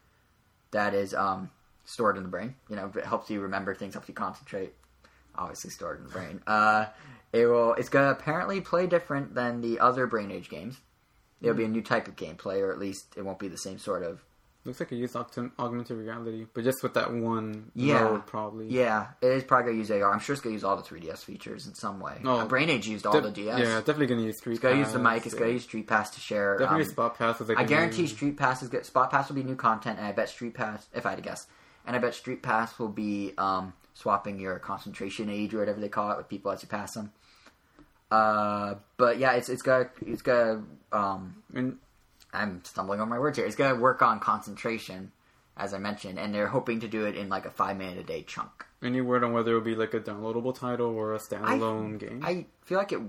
that 0.72 0.94
is 0.94 1.14
um, 1.14 1.50
stored 1.85 2.16
in 2.16 2.24
the 2.24 2.28
brain. 2.28 2.57
You 2.68 2.76
know, 2.76 2.90
it 2.96 3.05
helps 3.05 3.31
you 3.31 3.40
remember 3.40 3.74
things, 3.74 3.94
helps 3.94 4.09
you 4.09 4.14
concentrate. 4.14 4.74
Obviously, 5.35 5.70
stored 5.70 5.98
in 5.98 6.05
the 6.05 6.11
brain. 6.11 6.42
Uh, 6.46 6.87
it 7.33 7.46
will. 7.46 7.74
It's 7.74 7.88
going 7.88 8.05
to 8.05 8.11
apparently 8.11 8.61
play 8.61 8.87
different 8.87 9.35
than 9.35 9.62
the 9.62 9.78
other 9.78 10.07
Brain 10.07 10.31
Age 10.31 10.50
games. 10.50 10.78
It'll 11.40 11.55
be 11.55 11.64
a 11.64 11.68
new 11.68 11.81
type 11.83 12.07
of 12.07 12.16
gameplay, 12.16 12.61
or 12.61 12.70
at 12.70 12.78
least 12.78 13.14
it 13.16 13.24
won't 13.24 13.38
be 13.38 13.48
the 13.48 13.57
same 13.57 13.78
sort 13.78 14.02
of 14.02 14.22
looks 14.64 14.79
like 14.81 14.92
it 14.92 14.96
used 14.96 15.16
augmented 15.16 15.96
reality, 15.96 16.46
but 16.55 16.62
just 16.64 16.83
with 16.83 16.94
that 16.94 17.12
one 17.12 17.70
Yeah. 17.75 18.05
mode, 18.05 18.27
probably. 18.27 18.68
Yeah, 18.68 19.09
it 19.20 19.27
is 19.33 19.44
probably 19.44 19.72
gonna 19.72 19.79
use 19.79 19.90
AR. 19.90 20.12
I'm 20.12 20.20
sure 20.20 20.35
it's 20.35 20.42
gonna 20.42 20.53
use 20.53 20.62
all 20.64 20.77
the 20.77 20.83
3DS 20.83 21.25
features 21.25 21.66
in 21.66 21.75
some 21.75 21.98
way. 21.98 22.20
Oh. 22.25 22.38
Uh, 22.40 22.46
Brain 22.46 22.70
Age 22.70 22.87
used 22.87 23.05
all 23.07 23.12
Def- 23.12 23.25
the 23.25 23.31
DS. 23.31 23.59
Yeah, 23.59 23.77
definitely 23.79 24.07
gonna 24.07 24.22
use 24.22 24.38
Street 24.38 24.55
it's 24.55 24.62
gonna 24.62 24.77
use 24.77 24.92
the 24.92 24.98
mic. 25.01 25.27
It's 25.27 25.35
yeah. 25.35 25.40
gonna 25.40 25.53
use 25.53 25.64
Street 25.64 25.87
Pass 25.88 26.11
to 26.11 26.20
share. 26.20 26.59
Definitely 26.59 26.85
um, 26.87 26.90
Spot 26.90 27.18
Pass 27.18 27.38
was 27.40 27.48
like 27.48 27.59
I 27.59 27.64
guarantee 27.64 28.03
new- 28.03 28.09
Street 28.09 28.37
Pass 28.37 28.62
is 28.62 28.68
good. 28.68 28.87
Spot 28.87 29.11
Pass 29.11 29.29
will 29.29 29.37
be 29.37 29.42
new 29.42 29.57
content, 29.57 29.98
and 29.98 30.07
I 30.07 30.12
bet 30.12 30.29
Street 30.29 30.55
Pass, 30.55 30.87
if 30.94 31.07
I 31.07 31.11
had 31.11 31.16
to 31.16 31.22
guess, 31.22 31.46
and 31.87 31.96
I 31.96 31.98
bet 31.98 32.14
Street 32.14 32.42
Pass 32.42 32.79
will 32.79 32.88
be 32.88 33.35
um, 33.38 33.72
swapping 33.94 34.38
your 34.38 34.59
concentration 34.61 35.29
age 35.29 35.55
or 35.55 35.59
whatever 35.59 35.81
they 35.81 35.88
call 35.88 36.11
it 36.12 36.16
with 36.16 36.29
people 36.29 36.53
as 36.53 36.62
you 36.62 36.68
pass 36.68 36.94
them. 36.94 37.12
Uh, 38.11 38.75
but 38.98 39.18
yeah, 39.18 39.33
it's 39.33 39.48
it's 39.48 39.62
gonna 39.62 39.88
it's 40.07 40.22
gonna 40.22 40.62
um, 40.92 41.42
And 41.55 41.79
I'm 42.32 42.64
stumbling 42.64 43.00
on 43.00 43.08
my 43.08 43.18
words 43.18 43.36
here. 43.38 43.46
It's 43.46 43.56
gonna 43.56 43.74
work 43.78 44.02
on 44.02 44.20
concentration, 44.20 45.12
as 45.56 45.74
I 45.74 45.78
mentioned, 45.78 46.18
and 46.18 46.34
they're 46.34 46.46
hoping 46.48 46.80
to 46.80 46.88
do 46.88 47.04
it 47.06 47.16
in 47.16 47.28
like 47.28 47.44
a 47.46 47.50
five 47.50 47.76
minute 47.76 47.98
a 47.98 48.02
day 48.02 48.22
chunk. 48.22 48.64
any 48.82 49.00
word 49.00 49.22
on 49.24 49.32
whether 49.32 49.52
it 49.52 49.54
will 49.54 49.60
be 49.60 49.74
like 49.74 49.94
a 49.94 50.00
downloadable 50.00 50.58
title 50.58 50.86
or 50.88 51.14
a 51.14 51.18
standalone 51.18 51.98
game? 51.98 52.22
I 52.24 52.46
feel 52.64 52.78
like 52.78 52.92
it. 52.92 53.00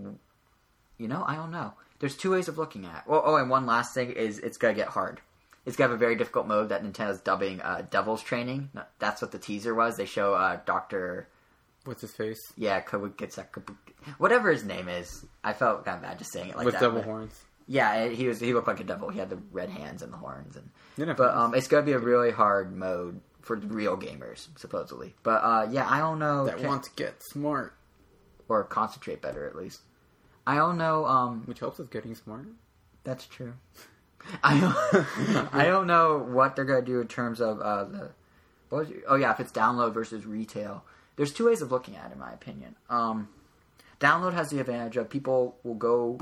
You 0.97 1.07
know, 1.07 1.23
I 1.25 1.35
don't 1.35 1.51
know. 1.51 1.73
There's 1.99 2.15
two 2.17 2.31
ways 2.31 2.47
of 2.47 2.57
looking 2.57 2.85
at. 2.85 2.97
it. 3.05 3.09
Well, 3.09 3.21
oh, 3.25 3.35
and 3.37 3.49
one 3.49 3.65
last 3.65 3.93
thing 3.93 4.11
is 4.11 4.39
it's 4.39 4.57
gonna 4.57 4.73
get 4.73 4.89
hard. 4.89 5.21
It's 5.65 5.77
gonna 5.77 5.89
have 5.91 5.95
a 5.95 5.99
very 5.99 6.15
difficult 6.15 6.45
mode 6.47 6.69
that 6.69 6.83
Nintendo's 6.83 7.21
dubbing 7.21 7.61
uh, 7.61 7.83
Devil's 7.89 8.21
Training. 8.21 8.69
That's 8.99 9.21
what 9.21 9.31
the 9.31 9.39
teaser 9.39 9.73
was. 9.73 9.95
They 9.95 10.05
show 10.05 10.33
uh, 10.33 10.59
Doctor, 10.65 11.29
What's 11.85 12.01
his 12.01 12.11
face? 12.11 12.39
yeah, 12.57 12.81
Kawukitsa, 12.81 13.45
whatever 14.17 14.51
his 14.51 14.65
name 14.65 14.89
is. 14.89 15.25
I 15.43 15.53
felt 15.53 15.85
kind 15.85 15.95
of 15.97 16.03
bad 16.03 16.19
just 16.19 16.33
saying 16.33 16.49
it 16.49 16.57
like 16.57 16.65
With 16.65 16.73
that. 16.75 16.81
devil 16.81 16.99
but- 16.99 17.05
horns. 17.05 17.41
Yeah, 17.67 18.09
he 18.09 18.27
was. 18.27 18.39
He 18.39 18.53
looked 18.53 18.67
like 18.67 18.79
a 18.79 18.83
devil. 18.83 19.09
He 19.09 19.19
had 19.19 19.29
the 19.29 19.39
red 19.51 19.69
hands 19.69 20.01
and 20.01 20.11
the 20.11 20.17
horns, 20.17 20.57
and 20.57 20.69
but 21.15 21.33
um, 21.35 21.55
it's 21.55 21.67
gonna 21.67 21.85
be 21.85 21.93
a 21.93 21.99
really 21.99 22.31
hard 22.31 22.75
mode 22.75 23.21
for 23.41 23.55
real 23.55 23.97
gamers, 23.97 24.47
supposedly. 24.57 25.13
But 25.23 25.43
uh, 25.43 25.67
yeah, 25.71 25.87
I 25.89 25.99
don't 25.99 26.19
know. 26.19 26.45
that 26.45 26.57
Can- 26.57 26.67
want 26.67 26.83
to 26.83 26.91
get 26.95 27.23
smart, 27.23 27.73
or 28.49 28.63
concentrate 28.63 29.21
better 29.21 29.47
at 29.47 29.55
least. 29.55 29.81
I 30.45 30.55
don't 30.55 30.77
know. 30.77 31.05
Um, 31.05 31.43
which 31.45 31.59
helps 31.59 31.77
with 31.77 31.89
getting 31.89 32.15
smart. 32.15 32.47
That's 33.03 33.25
true. 33.25 33.53
I 34.43 34.59
don't, 34.59 35.47
I 35.53 35.65
don't 35.65 35.87
know 35.87 36.17
what 36.17 36.55
they're 36.55 36.65
gonna 36.65 36.81
do 36.81 36.99
in 37.01 37.07
terms 37.07 37.39
of 37.41 37.59
uh, 37.61 37.83
the. 37.85 38.11
What 38.69 38.89
it? 38.89 39.03
Oh 39.07 39.15
yeah, 39.15 39.31
if 39.31 39.39
it's 39.39 39.51
download 39.51 39.93
versus 39.93 40.25
retail. 40.25 40.83
There's 41.15 41.31
two 41.31 41.45
ways 41.45 41.61
of 41.61 41.71
looking 41.71 41.95
at 41.95 42.09
it, 42.09 42.13
in 42.13 42.19
my 42.19 42.31
opinion. 42.33 42.75
Um, 42.89 43.29
download 43.99 44.33
has 44.33 44.49
the 44.49 44.59
advantage 44.59 44.97
of 44.97 45.09
people 45.09 45.57
will 45.63 45.75
go. 45.75 46.19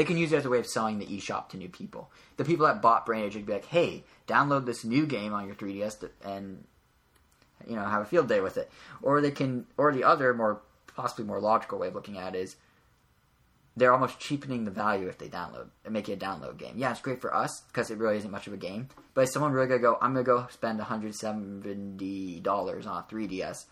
They 0.00 0.06
can 0.06 0.16
use 0.16 0.32
it 0.32 0.36
as 0.36 0.46
a 0.46 0.48
way 0.48 0.58
of 0.58 0.66
selling 0.66 0.98
the 0.98 1.04
eShop 1.04 1.50
to 1.50 1.58
new 1.58 1.68
people. 1.68 2.10
The 2.38 2.44
people 2.46 2.64
that 2.64 2.80
bought 2.80 3.04
Brain 3.04 3.22
Age 3.22 3.34
would 3.34 3.44
be 3.44 3.52
like, 3.52 3.66
"Hey, 3.66 4.06
download 4.26 4.64
this 4.64 4.82
new 4.82 5.04
game 5.04 5.34
on 5.34 5.44
your 5.44 5.54
3DS 5.54 5.96
to- 5.96 6.10
and 6.24 6.64
you 7.66 7.76
know 7.76 7.84
have 7.84 8.00
a 8.00 8.06
field 8.06 8.26
day 8.26 8.40
with 8.40 8.56
it." 8.56 8.70
Or 9.02 9.20
they 9.20 9.30
can, 9.30 9.66
or 9.76 9.92
the 9.92 10.04
other 10.04 10.32
more 10.32 10.62
possibly 10.86 11.26
more 11.26 11.38
logical 11.38 11.78
way 11.78 11.88
of 11.88 11.94
looking 11.94 12.16
at 12.16 12.34
it 12.34 12.38
is 12.38 12.56
they're 13.76 13.92
almost 13.92 14.18
cheapening 14.18 14.64
the 14.64 14.70
value 14.70 15.06
if 15.06 15.18
they 15.18 15.28
download 15.28 15.68
and 15.84 15.92
make 15.92 16.08
it 16.08 16.14
a 16.14 16.16
download 16.16 16.56
game. 16.56 16.78
Yeah, 16.78 16.92
it's 16.92 17.02
great 17.02 17.20
for 17.20 17.34
us 17.34 17.60
because 17.68 17.90
it 17.90 17.98
really 17.98 18.16
isn't 18.16 18.30
much 18.30 18.46
of 18.46 18.54
a 18.54 18.56
game. 18.56 18.88
But 19.12 19.24
is 19.24 19.34
someone 19.34 19.52
really 19.52 19.68
gonna 19.68 19.80
go? 19.80 19.98
I'm 20.00 20.14
gonna 20.14 20.24
go 20.24 20.46
spend 20.48 20.78
170 20.78 22.40
dollars 22.40 22.86
on 22.86 22.96
a 22.96 23.02
3ds 23.02 23.66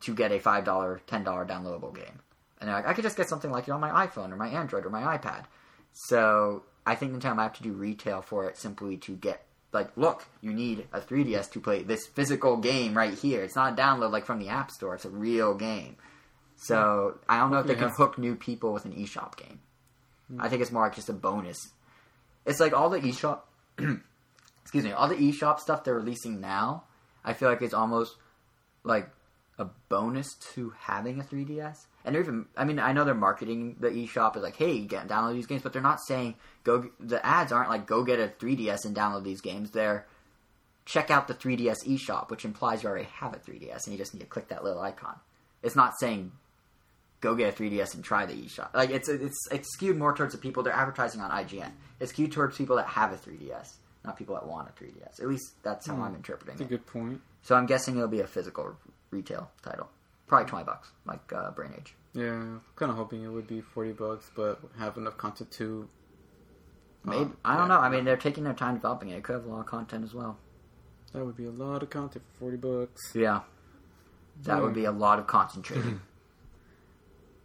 to 0.00 0.14
get 0.14 0.32
a 0.32 0.38
five 0.38 0.64
dollar, 0.64 1.02
ten 1.06 1.22
dollar 1.22 1.44
downloadable 1.44 1.94
game, 1.94 2.20
and 2.60 2.68
they're 2.68 2.76
like, 2.76 2.86
I 2.86 2.92
could 2.92 3.04
just 3.04 3.16
get 3.16 3.28
something 3.28 3.50
like 3.50 3.68
it 3.68 3.70
on 3.70 3.80
my 3.80 4.06
iPhone 4.06 4.32
or 4.32 4.36
my 4.36 4.48
Android 4.48 4.84
or 4.84 4.90
my 4.90 5.16
iPad. 5.16 5.44
So 5.92 6.64
I 6.86 6.94
think 6.94 7.12
Nintendo 7.12 7.36
might 7.36 7.42
have 7.44 7.56
to 7.58 7.62
do 7.62 7.72
retail 7.72 8.22
for 8.22 8.48
it 8.48 8.56
simply 8.56 8.96
to 8.98 9.16
get 9.16 9.44
like, 9.72 9.96
look, 9.96 10.26
you 10.40 10.52
need 10.52 10.86
a 10.92 11.00
3ds 11.00 11.50
to 11.52 11.60
play 11.60 11.82
this 11.82 12.06
physical 12.06 12.56
game 12.56 12.96
right 12.96 13.14
here. 13.14 13.42
It's 13.42 13.56
not 13.56 13.72
a 13.72 13.76
download 13.76 14.10
like 14.10 14.26
from 14.26 14.40
the 14.40 14.48
App 14.48 14.70
Store. 14.70 14.94
It's 14.94 15.04
a 15.04 15.10
real 15.10 15.54
game. 15.54 15.96
So 16.56 17.18
I 17.28 17.38
don't 17.38 17.50
know 17.50 17.60
if 17.60 17.66
they 17.66 17.74
can 17.74 17.88
hook 17.88 18.18
new 18.18 18.34
people 18.34 18.72
with 18.72 18.84
an 18.84 18.92
eShop 18.92 19.36
game. 19.36 19.60
I 20.38 20.48
think 20.48 20.62
it's 20.62 20.70
more 20.70 20.82
like 20.82 20.94
just 20.94 21.08
a 21.08 21.14
bonus. 21.14 21.70
It's 22.46 22.60
like 22.60 22.72
all 22.72 22.90
the 22.90 23.00
eShop, 23.00 23.40
excuse 24.62 24.84
me, 24.84 24.92
all 24.92 25.08
the 25.08 25.16
eShop 25.16 25.58
stuff 25.58 25.84
they're 25.84 25.94
releasing 25.94 26.40
now. 26.40 26.84
I 27.24 27.32
feel 27.32 27.48
like 27.48 27.62
it's 27.62 27.74
almost 27.74 28.16
like 28.84 29.08
a 29.58 29.66
bonus 29.88 30.34
to 30.54 30.72
having 30.78 31.20
a 31.20 31.24
3DS. 31.24 31.86
And 32.04 32.14
they're 32.14 32.22
even, 32.22 32.46
I 32.56 32.64
mean, 32.64 32.78
I 32.78 32.92
know 32.92 33.04
they're 33.04 33.14
marketing 33.14 33.76
the 33.78 33.88
eShop 33.88 34.36
as 34.36 34.42
like, 34.42 34.56
hey, 34.56 34.80
get 34.80 35.06
download 35.06 35.34
these 35.34 35.46
games, 35.46 35.62
but 35.62 35.72
they're 35.72 35.82
not 35.82 36.00
saying 36.00 36.34
go. 36.64 36.88
The 36.98 37.24
ads 37.24 37.52
aren't 37.52 37.68
like 37.68 37.86
go 37.86 38.04
get 38.04 38.18
a 38.18 38.28
3DS 38.28 38.86
and 38.86 38.96
download 38.96 39.24
these 39.24 39.40
games. 39.40 39.70
They're 39.70 40.06
check 40.86 41.10
out 41.10 41.28
the 41.28 41.34
3DS 41.34 41.86
eShop, 41.86 42.30
which 42.30 42.44
implies 42.44 42.82
you 42.82 42.88
already 42.88 43.08
have 43.12 43.34
a 43.34 43.38
3DS 43.38 43.84
and 43.84 43.92
you 43.92 43.98
just 43.98 44.14
need 44.14 44.20
to 44.20 44.26
click 44.26 44.48
that 44.48 44.64
little 44.64 44.80
icon. 44.80 45.14
It's 45.62 45.76
not 45.76 45.98
saying 45.98 46.32
go 47.20 47.34
get 47.34 47.52
a 47.52 47.62
3DS 47.62 47.94
and 47.94 48.02
try 48.02 48.26
the 48.26 48.32
eShop. 48.32 48.74
Like 48.74 48.90
it's 48.90 49.08
it's 49.08 49.38
it's 49.52 49.72
skewed 49.72 49.96
more 49.96 50.14
towards 50.14 50.32
the 50.32 50.40
people 50.40 50.62
they're 50.62 50.72
advertising 50.72 51.20
on 51.20 51.30
IGN. 51.30 51.70
It's 52.00 52.12
skewed 52.12 52.32
towards 52.32 52.56
people 52.56 52.76
that 52.76 52.86
have 52.86 53.12
a 53.12 53.16
3DS, 53.16 53.74
not 54.04 54.16
people 54.16 54.34
that 54.34 54.46
want 54.46 54.68
a 54.68 54.72
3DS. 54.72 55.20
At 55.20 55.28
least 55.28 55.62
that's 55.62 55.86
how 55.86 55.94
hmm. 55.94 56.02
I'm 56.02 56.14
interpreting 56.14 56.54
it. 56.54 56.58
That's 56.58 56.70
a 56.70 56.76
good 56.76 56.86
point. 56.86 57.20
So 57.42 57.54
I'm 57.54 57.66
guessing 57.66 57.96
it'll 57.96 58.08
be 58.08 58.20
a 58.20 58.26
physical 58.26 58.76
retail 59.10 59.50
title, 59.62 59.88
probably 60.30 60.48
20 60.48 60.64
bucks, 60.64 60.88
like 61.04 61.30
uh, 61.34 61.50
Brain 61.50 61.72
Age. 61.76 61.94
Yeah, 62.14 62.58
kind 62.76 62.90
of 62.90 62.96
hoping 62.96 63.22
it 63.22 63.28
would 63.28 63.46
be 63.46 63.60
forty 63.60 63.92
bucks, 63.92 64.30
but 64.34 64.60
have 64.78 64.96
enough 64.96 65.16
content 65.18 65.50
to. 65.52 65.88
uh, 67.06 67.10
Maybe 67.10 67.30
I 67.44 67.56
don't 67.56 67.68
yeah, 67.68 67.74
know. 67.76 67.80
I 67.80 67.88
mean, 67.88 68.04
they're 68.04 68.16
taking 68.16 68.42
their 68.44 68.52
time 68.54 68.74
developing 68.74 69.10
it. 69.10 69.16
It 69.18 69.22
could 69.24 69.34
have 69.34 69.44
a 69.44 69.48
lot 69.48 69.60
of 69.60 69.66
content 69.66 70.04
as 70.04 70.12
well. 70.14 70.38
that 71.12 71.24
would 71.24 71.36
be 71.36 71.44
a 71.44 71.50
lot 71.50 71.82
of 71.82 71.90
content 71.90 72.24
for 72.32 72.38
forty 72.40 72.56
bucks. 72.56 73.12
Yeah, 73.14 73.40
that 74.42 74.56
Yeah. 74.56 74.60
would 74.62 74.74
be 74.74 74.86
a 74.86 74.92
lot 74.92 75.18
of 75.20 75.26
concentrating. 75.26 76.00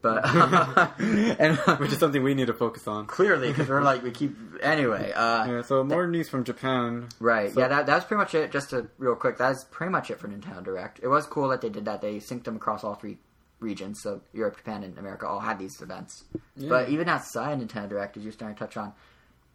but 0.06 1.00
and 1.00 1.58
which 1.80 1.92
is 1.92 1.98
something 2.00 2.22
we 2.24 2.34
need 2.36 2.48
to 2.48 2.54
focus 2.54 2.88
on. 2.88 3.08
clearly 3.08 3.50
because 3.50 3.68
we're 3.68 3.82
like 3.82 4.04
we 4.04 4.12
keep 4.12 4.36
anyway. 4.62 5.12
Uh, 5.12 5.46
Yeah, 5.46 5.62
so 5.64 5.84
more 5.84 6.08
news 6.08 6.30
from 6.30 6.44
Japan. 6.44 7.10
Right. 7.20 7.52
So- 7.54 7.60
yeah, 7.60 7.68
that, 7.70 7.86
that's 7.88 8.06
pretty 8.06 8.20
much 8.20 8.36
it. 8.36 8.52
Just 8.52 8.70
to 8.70 8.88
real 8.98 9.16
quick, 9.16 9.38
that's 9.38 9.64
pretty 9.66 9.92
much 9.92 10.12
it 10.12 10.20
for 10.20 10.28
Nintendo 10.28 10.64
Direct. 10.64 11.00
It 11.02 11.08
was 11.08 11.26
cool 11.26 11.50
that 11.50 11.62
they 11.62 11.70
did 11.70 11.86
that. 11.86 12.02
They 12.02 12.18
synced 12.18 12.44
them 12.46 12.56
across 12.56 12.84
all 12.84 12.96
three 12.96 13.18
regions, 13.60 14.02
so 14.04 14.22
Europe, 14.34 14.58
Japan, 14.58 14.84
and 14.84 14.98
America 14.98 15.26
all 15.28 15.40
had 15.40 15.58
these 15.58 15.82
events. 15.82 16.24
Yeah. 16.56 16.70
But 16.70 16.90
even 16.90 17.10
outside 17.10 17.60
Nintendo 17.60 17.90
Direct, 17.90 18.18
as 18.18 18.24
you're 18.24 18.34
starting 18.34 18.56
to 18.56 18.60
touch 18.64 18.78
on, 18.78 18.94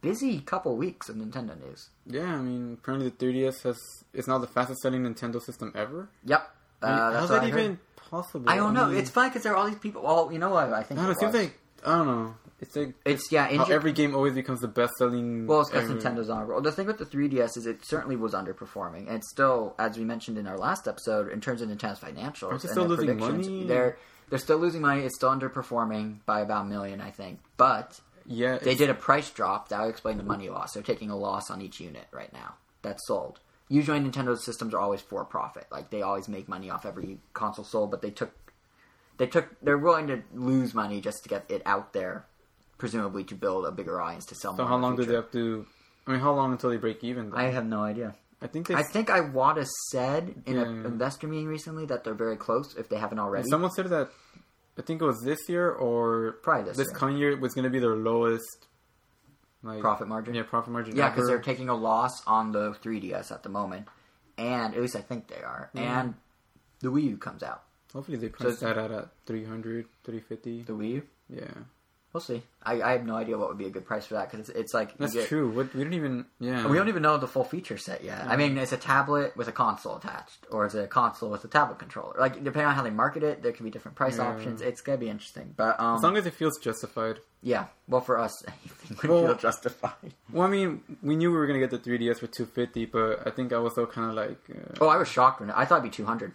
busy 0.01 0.39
couple 0.41 0.75
weeks 0.75 1.07
of 1.09 1.15
Nintendo 1.15 1.57
news. 1.59 1.89
Yeah, 2.07 2.33
I 2.35 2.41
mean, 2.41 2.77
apparently 2.81 3.09
the 3.09 3.15
3DS 3.25 3.61
has 3.63 3.79
it's 4.13 4.27
now 4.27 4.37
the 4.39 4.47
fastest 4.47 4.81
selling 4.81 5.03
Nintendo 5.03 5.41
system 5.41 5.71
ever. 5.75 6.09
Yep. 6.25 6.49
I 6.83 6.89
mean, 6.89 6.99
Uh, 6.99 7.11
how's 7.19 7.29
that 7.29 7.43
even 7.47 7.79
possible? 8.11 8.49
I 8.49 8.55
don't 8.57 8.73
know. 8.75 8.87
mean, 8.87 8.97
It's 8.97 9.09
funny 9.09 9.29
because 9.29 9.43
there 9.43 9.53
are 9.53 9.57
all 9.57 9.65
these 9.67 9.79
people. 9.79 10.03
Well, 10.03 10.29
you 10.31 10.37
know 10.39 10.49
what? 10.51 10.71
I 10.73 10.83
think 10.83 10.99
I 10.99 11.03
don't 11.03 11.05
know, 11.05 11.09
it 11.09 11.13
it 11.13 11.19
seems 11.19 11.33
was. 11.33 11.41
like 11.43 11.57
I 11.85 11.97
don't 11.97 12.07
know. 12.07 12.35
It's 12.59 12.75
like 12.75 12.93
it's 13.05 13.31
yeah. 13.31 13.47
In 13.47 13.57
how 13.57 13.65
Ja- 13.67 13.73
every 13.73 13.91
game 13.91 14.13
always 14.13 14.33
becomes 14.35 14.59
the 14.59 14.67
best 14.67 14.93
selling. 14.99 15.47
Well, 15.47 15.61
it's 15.61 15.71
because 15.71 15.89
Nintendo's 15.89 16.29
on 16.29 16.43
a 16.43 16.45
roll. 16.45 16.61
The 16.61 16.71
thing 16.71 16.85
with 16.85 16.99
the 16.99 17.05
3DS 17.05 17.57
is 17.57 17.65
it 17.65 17.83
certainly 17.83 18.15
was 18.15 18.33
underperforming, 18.33 19.07
and 19.07 19.15
it's 19.15 19.31
still, 19.31 19.73
as 19.79 19.97
we 19.97 20.03
mentioned 20.03 20.37
in 20.37 20.45
our 20.45 20.59
last 20.59 20.87
episode, 20.87 21.31
in 21.31 21.41
terms 21.41 21.63
of 21.63 21.69
Nintendo's 21.69 21.99
financials, 21.99 22.49
Aren't 22.51 22.61
they 22.61 22.67
and 22.67 22.71
still 22.71 22.87
their 22.87 22.97
losing 22.97 23.17
predictions, 23.17 23.47
money? 23.47 23.63
They're 23.63 23.97
they're 24.29 24.37
still 24.37 24.59
losing 24.59 24.81
money. 24.81 25.01
It's 25.05 25.15
still 25.15 25.31
underperforming 25.31 26.17
by 26.27 26.41
about 26.41 26.65
a 26.65 26.69
million, 26.69 27.01
I 27.01 27.09
think. 27.09 27.39
But 27.57 27.99
yeah, 28.27 28.51
They 28.59 28.71
it's- 28.73 28.77
did 28.77 28.89
a 28.91 28.93
price 28.93 29.31
drop 29.31 29.69
that 29.69 29.81
would 29.81 29.89
explain 29.89 30.17
the 30.17 30.23
money 30.23 30.49
loss. 30.49 30.73
They're 30.73 30.83
taking 30.83 31.09
a 31.09 31.17
loss 31.17 31.49
on 31.49 31.61
each 31.63 31.79
unit 31.79 32.05
right 32.11 32.31
now 32.31 32.53
that's 32.83 33.07
sold. 33.07 33.39
Usually, 33.71 33.99
Nintendo's 33.99 34.43
systems 34.45 34.73
are 34.73 34.79
always 34.79 34.99
for 35.01 35.23
profit. 35.23 35.65
Like 35.71 35.89
they 35.91 36.01
always 36.01 36.27
make 36.27 36.49
money 36.49 36.69
off 36.69 36.85
every 36.85 37.19
console 37.33 37.63
sold, 37.63 37.89
but 37.91 38.01
they 38.01 38.11
took 38.11 38.31
they 39.17 39.27
took 39.27 39.47
they're 39.61 39.77
willing 39.77 40.07
to 40.07 40.21
lose 40.33 40.73
money 40.73 40.99
just 40.99 41.23
to 41.23 41.29
get 41.29 41.45
it 41.49 41.61
out 41.65 41.93
there, 41.93 42.25
presumably 42.77 43.23
to 43.25 43.35
build 43.35 43.65
a 43.65 43.71
bigger 43.71 44.01
audience 44.01 44.25
to 44.25 44.35
sell 44.35 44.55
So 44.57 44.65
how 44.65 44.77
long 44.77 44.95
do 44.97 45.05
they 45.05 45.15
have 45.15 45.31
to? 45.31 45.65
I 46.05 46.11
mean, 46.11 46.19
how 46.19 46.33
long 46.33 46.51
until 46.51 46.69
they 46.69 46.77
break 46.77 47.03
even? 47.03 47.29
Then? 47.29 47.39
I 47.39 47.51
have 47.51 47.65
no 47.65 47.83
idea. 47.83 48.15
I 48.41 48.47
think 48.47 48.67
they. 48.67 48.75
I 48.75 48.83
think 48.83 49.07
Iwata 49.07 49.65
said 49.91 50.41
in 50.45 50.55
Yeah. 50.55 50.63
an 50.63 50.85
investor 50.85 51.27
meeting 51.27 51.47
recently 51.47 51.85
that 51.85 52.03
they're 52.03 52.13
very 52.13 52.35
close 52.37 52.75
if 52.75 52.89
they 52.89 52.97
haven't 52.97 53.19
already. 53.19 53.47
someone 53.49 53.71
said 53.71 53.87
that. 53.89 54.09
I 54.77 54.81
think 54.81 55.01
it 55.01 55.05
was 55.05 55.21
this 55.21 55.47
year 55.47 55.69
or 55.69 56.37
Probably 56.43 56.63
this 56.65 56.77
this 56.77 56.87
year. 56.87 56.95
coming 56.97 57.17
year 57.17 57.37
was 57.39 57.53
going 57.53 57.65
to 57.65 57.69
be 57.69 57.79
their 57.79 57.95
lowest 57.95 58.67
like 59.63 59.81
Profit 59.81 60.07
margin? 60.07 60.33
Yeah, 60.33 60.43
profit 60.43 60.71
margin. 60.73 60.95
Yeah, 60.95 61.09
because 61.09 61.27
they're 61.27 61.39
taking 61.39 61.69
a 61.69 61.75
loss 61.75 62.25
on 62.25 62.51
the 62.51 62.73
3DS 62.83 63.31
at 63.31 63.43
the 63.43 63.49
moment, 63.49 63.87
and 64.37 64.73
at 64.73 64.81
least 64.81 64.95
I 64.95 65.01
think 65.01 65.27
they 65.27 65.41
are. 65.41 65.69
And 65.75 66.15
the 66.79 66.89
Wii 66.89 67.03
U 67.03 67.17
comes 67.17 67.43
out. 67.43 67.63
Hopefully 67.93 68.17
they 68.17 68.29
price 68.29 68.53
it's- 68.53 68.59
that 68.61 68.77
at 68.77 68.91
at 68.91 69.09
300, 69.25 69.85
350. 70.03 70.63
The 70.63 70.73
Wii 70.73 70.89
U, 70.89 71.03
Yeah, 71.29 71.45
we'll 72.13 72.21
see. 72.21 72.43
I, 72.63 72.81
I 72.81 72.91
have 72.91 73.05
no 73.05 73.15
idea 73.15 73.37
what 73.37 73.47
would 73.49 73.57
be 73.57 73.65
a 73.65 73.69
good 73.69 73.85
price 73.85 74.05
for 74.05 74.13
that 74.15 74.29
because 74.29 74.49
it's, 74.49 74.57
it's 74.59 74.73
like 74.73 74.97
that's 74.97 75.13
get- 75.13 75.27
true. 75.27 75.49
What 75.49 75.73
we 75.73 75.83
don't 75.83 75.93
even. 75.93 76.25
Yeah, 76.39 76.67
We 76.67 76.77
don't 76.77 76.87
even 76.89 77.01
know 77.01 77.17
the 77.17 77.27
full 77.27 77.43
feature 77.43 77.77
set 77.77 78.03
yet. 78.03 78.25
I 78.27 78.35
mean, 78.37 78.57
it's 78.57 78.71
a 78.71 78.77
tablet 78.77 79.35
with 79.35 79.47
a 79.47 79.51
console 79.51 79.95
attached, 79.97 80.45
or 80.51 80.65
is 80.65 80.75
it 80.75 80.83
a 80.83 80.87
console 80.87 81.29
with 81.29 81.43
a 81.43 81.47
tablet 81.47 81.79
controller? 81.79 82.15
Like, 82.19 82.35
depending 82.43 82.65
on 82.65 82.75
how 82.75 82.83
they 82.83 82.89
market 82.91 83.23
it, 83.23 83.41
there 83.41 83.51
could 83.51 83.63
be 83.63 83.71
different 83.71 83.95
price 83.97 84.17
Yeah. 84.17 84.27
options. 84.29 84.61
It's 84.61 84.81
gonna 84.81 84.97
be 84.97 85.09
interesting, 85.09 85.53
but 85.57 85.79
um, 85.79 85.95
As 85.95 86.03
long 86.03 86.17
as 86.17 86.25
it 86.25 86.33
feels 86.33 86.57
justified. 86.59 87.19
yeah. 87.41 87.65
Well, 87.87 88.01
for 88.01 88.19
us, 88.19 88.43
anything 88.47 88.97
would 89.01 89.09
Well- 89.09 89.25
feel 89.27 89.35
justified. 89.35 90.13
Well, 90.31 90.47
I 90.47 90.51
mean, 90.51 90.81
we 91.01 91.15
knew 91.15 91.31
we 91.31 91.37
were 91.37 91.47
gonna 91.47 91.59
get 91.59 91.71
the 91.71 91.79
3DS 91.79 92.19
for 92.19 92.27
250, 92.27 92.85
but 92.85 93.25
I 93.27 93.31
think 93.31 93.51
I 93.53 93.57
was 93.57 93.73
still 93.73 93.87
kind 93.87 94.09
of 94.09 94.15
like, 94.15 94.39
uh, 94.49 94.75
Oh, 94.81 94.87
I 94.87 94.97
was 94.97 95.07
shocked 95.07 95.39
when 95.41 95.49
I 95.51 95.65
thought 95.65 95.79
it'd 95.79 95.91
be 95.91 95.95
two 95.95 96.05
hundred. 96.05 96.33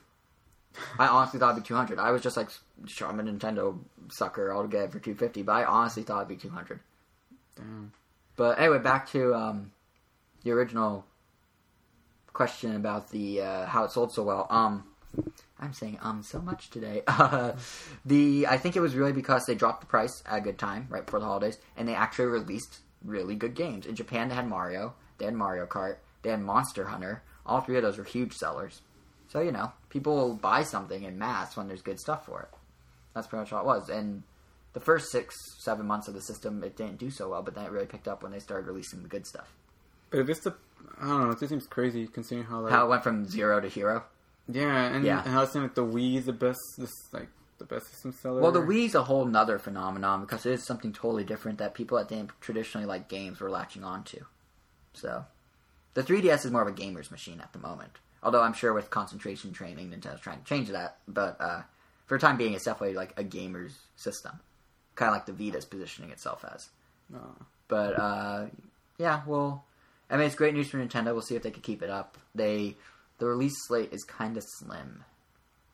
I 0.98 1.06
honestly 1.06 1.40
thought 1.40 1.52
it'd 1.52 1.62
be 1.62 1.66
two 1.66 1.74
hundred. 1.74 1.98
I 1.98 2.10
was 2.10 2.22
just 2.22 2.36
like, 2.36 2.48
sure, 2.86 3.08
I'm 3.08 3.20
a 3.20 3.22
Nintendo 3.22 3.78
sucker. 4.10 4.52
I'll 4.52 4.66
get 4.66 4.84
it 4.84 4.92
for 4.92 4.98
two 4.98 5.14
fifty. 5.14 5.42
But 5.42 5.52
I 5.52 5.64
honestly 5.64 6.02
thought 6.02 6.18
it'd 6.18 6.28
be 6.28 6.36
two 6.36 6.50
hundred. 6.50 6.80
damn. 7.56 7.92
But 8.36 8.58
anyway, 8.58 8.78
back 8.78 9.08
to 9.12 9.34
um, 9.34 9.72
the 10.44 10.50
original 10.52 11.04
question 12.32 12.76
about 12.76 13.10
the 13.10 13.40
uh, 13.40 13.66
how 13.66 13.84
it 13.84 13.90
sold 13.90 14.12
so 14.12 14.22
well. 14.22 14.46
Um, 14.50 14.84
I'm 15.58 15.72
saying 15.72 15.98
um 16.02 16.22
so 16.22 16.40
much 16.40 16.70
today. 16.70 17.02
Uh, 17.06 17.52
the 18.04 18.46
I 18.48 18.58
think 18.58 18.76
it 18.76 18.80
was 18.80 18.94
really 18.94 19.12
because 19.12 19.46
they 19.46 19.54
dropped 19.54 19.80
the 19.80 19.86
price 19.86 20.22
at 20.26 20.38
a 20.38 20.40
good 20.40 20.58
time 20.58 20.86
right 20.90 21.04
before 21.04 21.20
the 21.20 21.26
holidays, 21.26 21.58
and 21.76 21.88
they 21.88 21.94
actually 21.94 22.26
released 22.26 22.80
really 23.04 23.34
good 23.34 23.54
games. 23.54 23.86
In 23.86 23.94
Japan, 23.94 24.28
they 24.28 24.34
had 24.34 24.48
Mario, 24.48 24.94
they 25.18 25.24
had 25.24 25.34
Mario 25.34 25.66
Kart, 25.66 25.96
they 26.22 26.30
had 26.30 26.40
Monster 26.40 26.86
Hunter. 26.86 27.22
All 27.46 27.60
three 27.60 27.76
of 27.76 27.82
those 27.82 27.96
were 27.96 28.04
huge 28.04 28.34
sellers. 28.34 28.82
So 29.28 29.40
you 29.40 29.52
know, 29.52 29.72
people 29.88 30.14
will 30.16 30.34
buy 30.34 30.62
something 30.62 31.02
in 31.02 31.18
mass 31.18 31.56
when 31.56 31.68
there's 31.68 31.82
good 31.82 31.98
stuff 32.00 32.26
for 32.26 32.42
it. 32.42 32.48
That's 33.14 33.26
pretty 33.26 33.40
much 33.42 33.52
all 33.52 33.60
it 33.62 33.66
was. 33.66 33.88
And 33.88 34.22
the 34.72 34.80
first 34.80 35.10
six, 35.10 35.34
seven 35.60 35.86
months 35.86 36.06
of 36.08 36.14
the 36.14 36.20
system, 36.22 36.62
it 36.62 36.76
didn't 36.76 36.98
do 36.98 37.10
so 37.10 37.30
well, 37.30 37.42
but 37.42 37.54
then 37.54 37.64
it 37.64 37.70
really 37.72 37.86
picked 37.86 38.06
up 38.08 38.22
when 38.22 38.30
they 38.32 38.38
started 38.38 38.66
releasing 38.66 39.02
the 39.02 39.08
good 39.08 39.26
stuff. 39.26 39.52
But 40.10 40.28
it's 40.30 40.40
the, 40.40 40.54
I 41.00 41.06
don't 41.08 41.20
know, 41.24 41.30
it 41.30 41.38
just 41.40 41.50
seems 41.50 41.66
crazy 41.66 42.06
considering 42.06 42.46
how 42.46 42.60
like, 42.60 42.72
How 42.72 42.84
it 42.86 42.88
went 42.88 43.02
from 43.02 43.26
zero 43.26 43.58
to 43.60 43.68
hero. 43.68 44.04
yeah, 44.48 44.84
and, 44.94 45.04
Yeah. 45.04 45.22
and 45.24 45.32
how 45.32 45.42
it 45.42 45.50
seems 45.50 45.62
like 45.64 45.74
the 45.74 45.84
Wii 45.84 46.16
is 46.18 46.26
the 46.26 46.32
best, 46.32 46.60
this 46.78 46.92
like 47.12 47.28
the 47.58 47.64
best 47.64 47.88
system 47.90 48.12
seller. 48.12 48.40
Well, 48.42 48.52
the 48.52 48.60
Wii's 48.60 48.94
a 48.94 49.02
whole 49.04 49.24
nother 49.24 49.58
phenomenon 49.58 50.20
because 50.20 50.44
it 50.46 50.52
is 50.52 50.66
something 50.66 50.92
totally 50.92 51.24
different 51.24 51.58
that 51.58 51.72
people 51.74 51.96
that 51.98 52.08
didn't 52.08 52.30
traditionally 52.40 52.86
like 52.86 53.08
games 53.08 53.40
were 53.40 53.50
latching 53.50 53.82
onto. 53.82 54.24
So, 54.92 55.24
the 55.94 56.02
3DS 56.02 56.44
is 56.44 56.50
more 56.52 56.62
of 56.62 56.68
a 56.68 56.72
gamer's 56.72 57.10
machine 57.10 57.40
at 57.40 57.52
the 57.54 57.58
moment. 57.58 57.92
Although 58.26 58.42
I'm 58.42 58.54
sure 58.54 58.72
with 58.72 58.90
concentration 58.90 59.52
training, 59.52 59.90
Nintendo's 59.90 60.20
trying 60.20 60.40
to 60.40 60.44
change 60.44 60.68
that. 60.70 60.96
But 61.06 61.36
uh, 61.40 61.62
for 62.06 62.18
the 62.18 62.26
time 62.26 62.36
being, 62.36 62.54
it's 62.54 62.64
definitely 62.64 62.96
like 62.96 63.14
a 63.16 63.22
gamer's 63.22 63.78
system, 63.94 64.40
kind 64.96 65.10
of 65.10 65.14
like 65.14 65.26
the 65.26 65.32
Vita's 65.32 65.64
positioning 65.64 66.10
itself 66.10 66.44
as. 66.52 66.68
Uh, 67.14 67.18
But 67.68 67.96
uh, 67.96 68.46
yeah, 68.98 69.22
well, 69.28 69.64
I 70.10 70.16
mean, 70.16 70.26
it's 70.26 70.34
great 70.34 70.54
news 70.54 70.68
for 70.68 70.78
Nintendo. 70.78 71.12
We'll 71.12 71.22
see 71.22 71.36
if 71.36 71.44
they 71.44 71.52
can 71.52 71.62
keep 71.62 71.84
it 71.84 71.88
up. 71.88 72.18
They 72.34 72.74
the 73.18 73.26
release 73.26 73.54
slate 73.68 73.92
is 73.92 74.02
kind 74.02 74.36
of 74.36 74.42
slim 74.58 75.04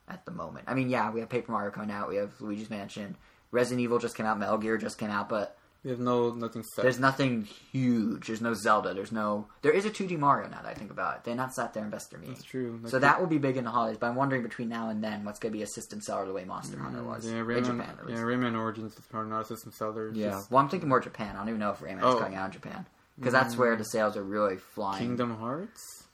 at 0.07 0.23
the 0.25 0.31
moment. 0.31 0.65
I 0.67 0.75
mean, 0.75 0.89
yeah, 0.91 1.09
we 1.09 1.21
have 1.21 1.29
Paper 1.29 1.51
Mario 1.51 1.71
coming 1.71 1.89
out. 1.89 2.07
We 2.07 2.17
have 2.17 2.39
Luigi's 2.39 2.69
Mansion. 2.69 3.17
Resident 3.49 3.81
Evil 3.81 3.97
just 3.97 4.15
came 4.15 4.27
out. 4.27 4.37
Metal 4.37 4.59
Gear 4.59 4.77
just 4.77 4.99
came 4.99 5.09
out. 5.09 5.27
But 5.27 5.57
we 5.83 5.91
have 5.91 5.99
no 5.99 6.31
nothing 6.31 6.63
set. 6.63 6.83
there's 6.83 6.99
nothing 6.99 7.43
huge. 7.71 8.27
There's 8.27 8.41
no 8.41 8.53
Zelda. 8.53 8.93
There's 8.93 9.11
no. 9.11 9.47
There 9.61 9.71
is 9.71 9.85
a 9.85 9.89
2D 9.89 10.17
Mario 10.17 10.47
now 10.47 10.61
that 10.61 10.69
I 10.69 10.73
think 10.73 10.91
about 10.91 11.17
it. 11.17 11.23
They 11.25 11.33
not 11.33 11.53
sat 11.53 11.73
there 11.73 11.83
and 11.83 11.91
investor 11.91 12.17
meeting. 12.17 12.35
That's 12.35 12.45
true. 12.45 12.79
So 12.85 12.99
that 12.99 13.19
will 13.19 13.27
be 13.27 13.37
big 13.37 13.57
in 13.57 13.65
the 13.65 13.71
holidays. 13.71 13.97
But 13.99 14.07
I'm 14.07 14.15
wondering 14.15 14.43
between 14.43 14.69
now 14.69 14.89
and 14.89 15.03
then 15.03 15.25
what's 15.25 15.39
going 15.39 15.51
to 15.51 15.57
be 15.57 15.63
a 15.63 15.67
system 15.67 15.99
seller 15.99 16.25
the 16.25 16.33
way 16.33 16.45
Monster 16.45 16.79
Hunter 16.79 16.99
mm, 16.99 17.07
was 17.07 17.25
yeah, 17.25 17.39
in 17.39 17.45
Rayman, 17.45 17.65
Japan. 17.65 17.97
At 18.01 18.09
yeah. 18.09 18.15
Rayman 18.17 18.57
Origins 18.57 18.97
is 18.97 19.05
probably 19.07 19.31
not 19.31 19.41
a 19.41 19.45
system 19.45 19.73
seller. 19.73 20.11
Yeah. 20.13 20.29
just 20.29 20.49
Well, 20.51 20.61
I'm 20.61 20.69
thinking 20.69 20.87
more 20.87 21.01
Japan. 21.01 21.35
I 21.35 21.39
don't 21.39 21.49
even 21.49 21.59
know 21.59 21.71
if 21.71 21.79
Rayman's 21.79 22.03
Oh. 22.03 22.17
coming 22.17 22.35
out 22.35 22.45
in 22.45 22.51
Japan 22.53 22.85
because 23.17 23.33
that's 23.33 23.57
where 23.57 23.75
the 23.75 23.83
mm. 23.83 23.91
sales 23.91 24.15
are 24.15 24.23
really 24.23 24.57
flying. 24.57 24.99
Kingdom 24.99 25.37
Hearts. 25.37 26.05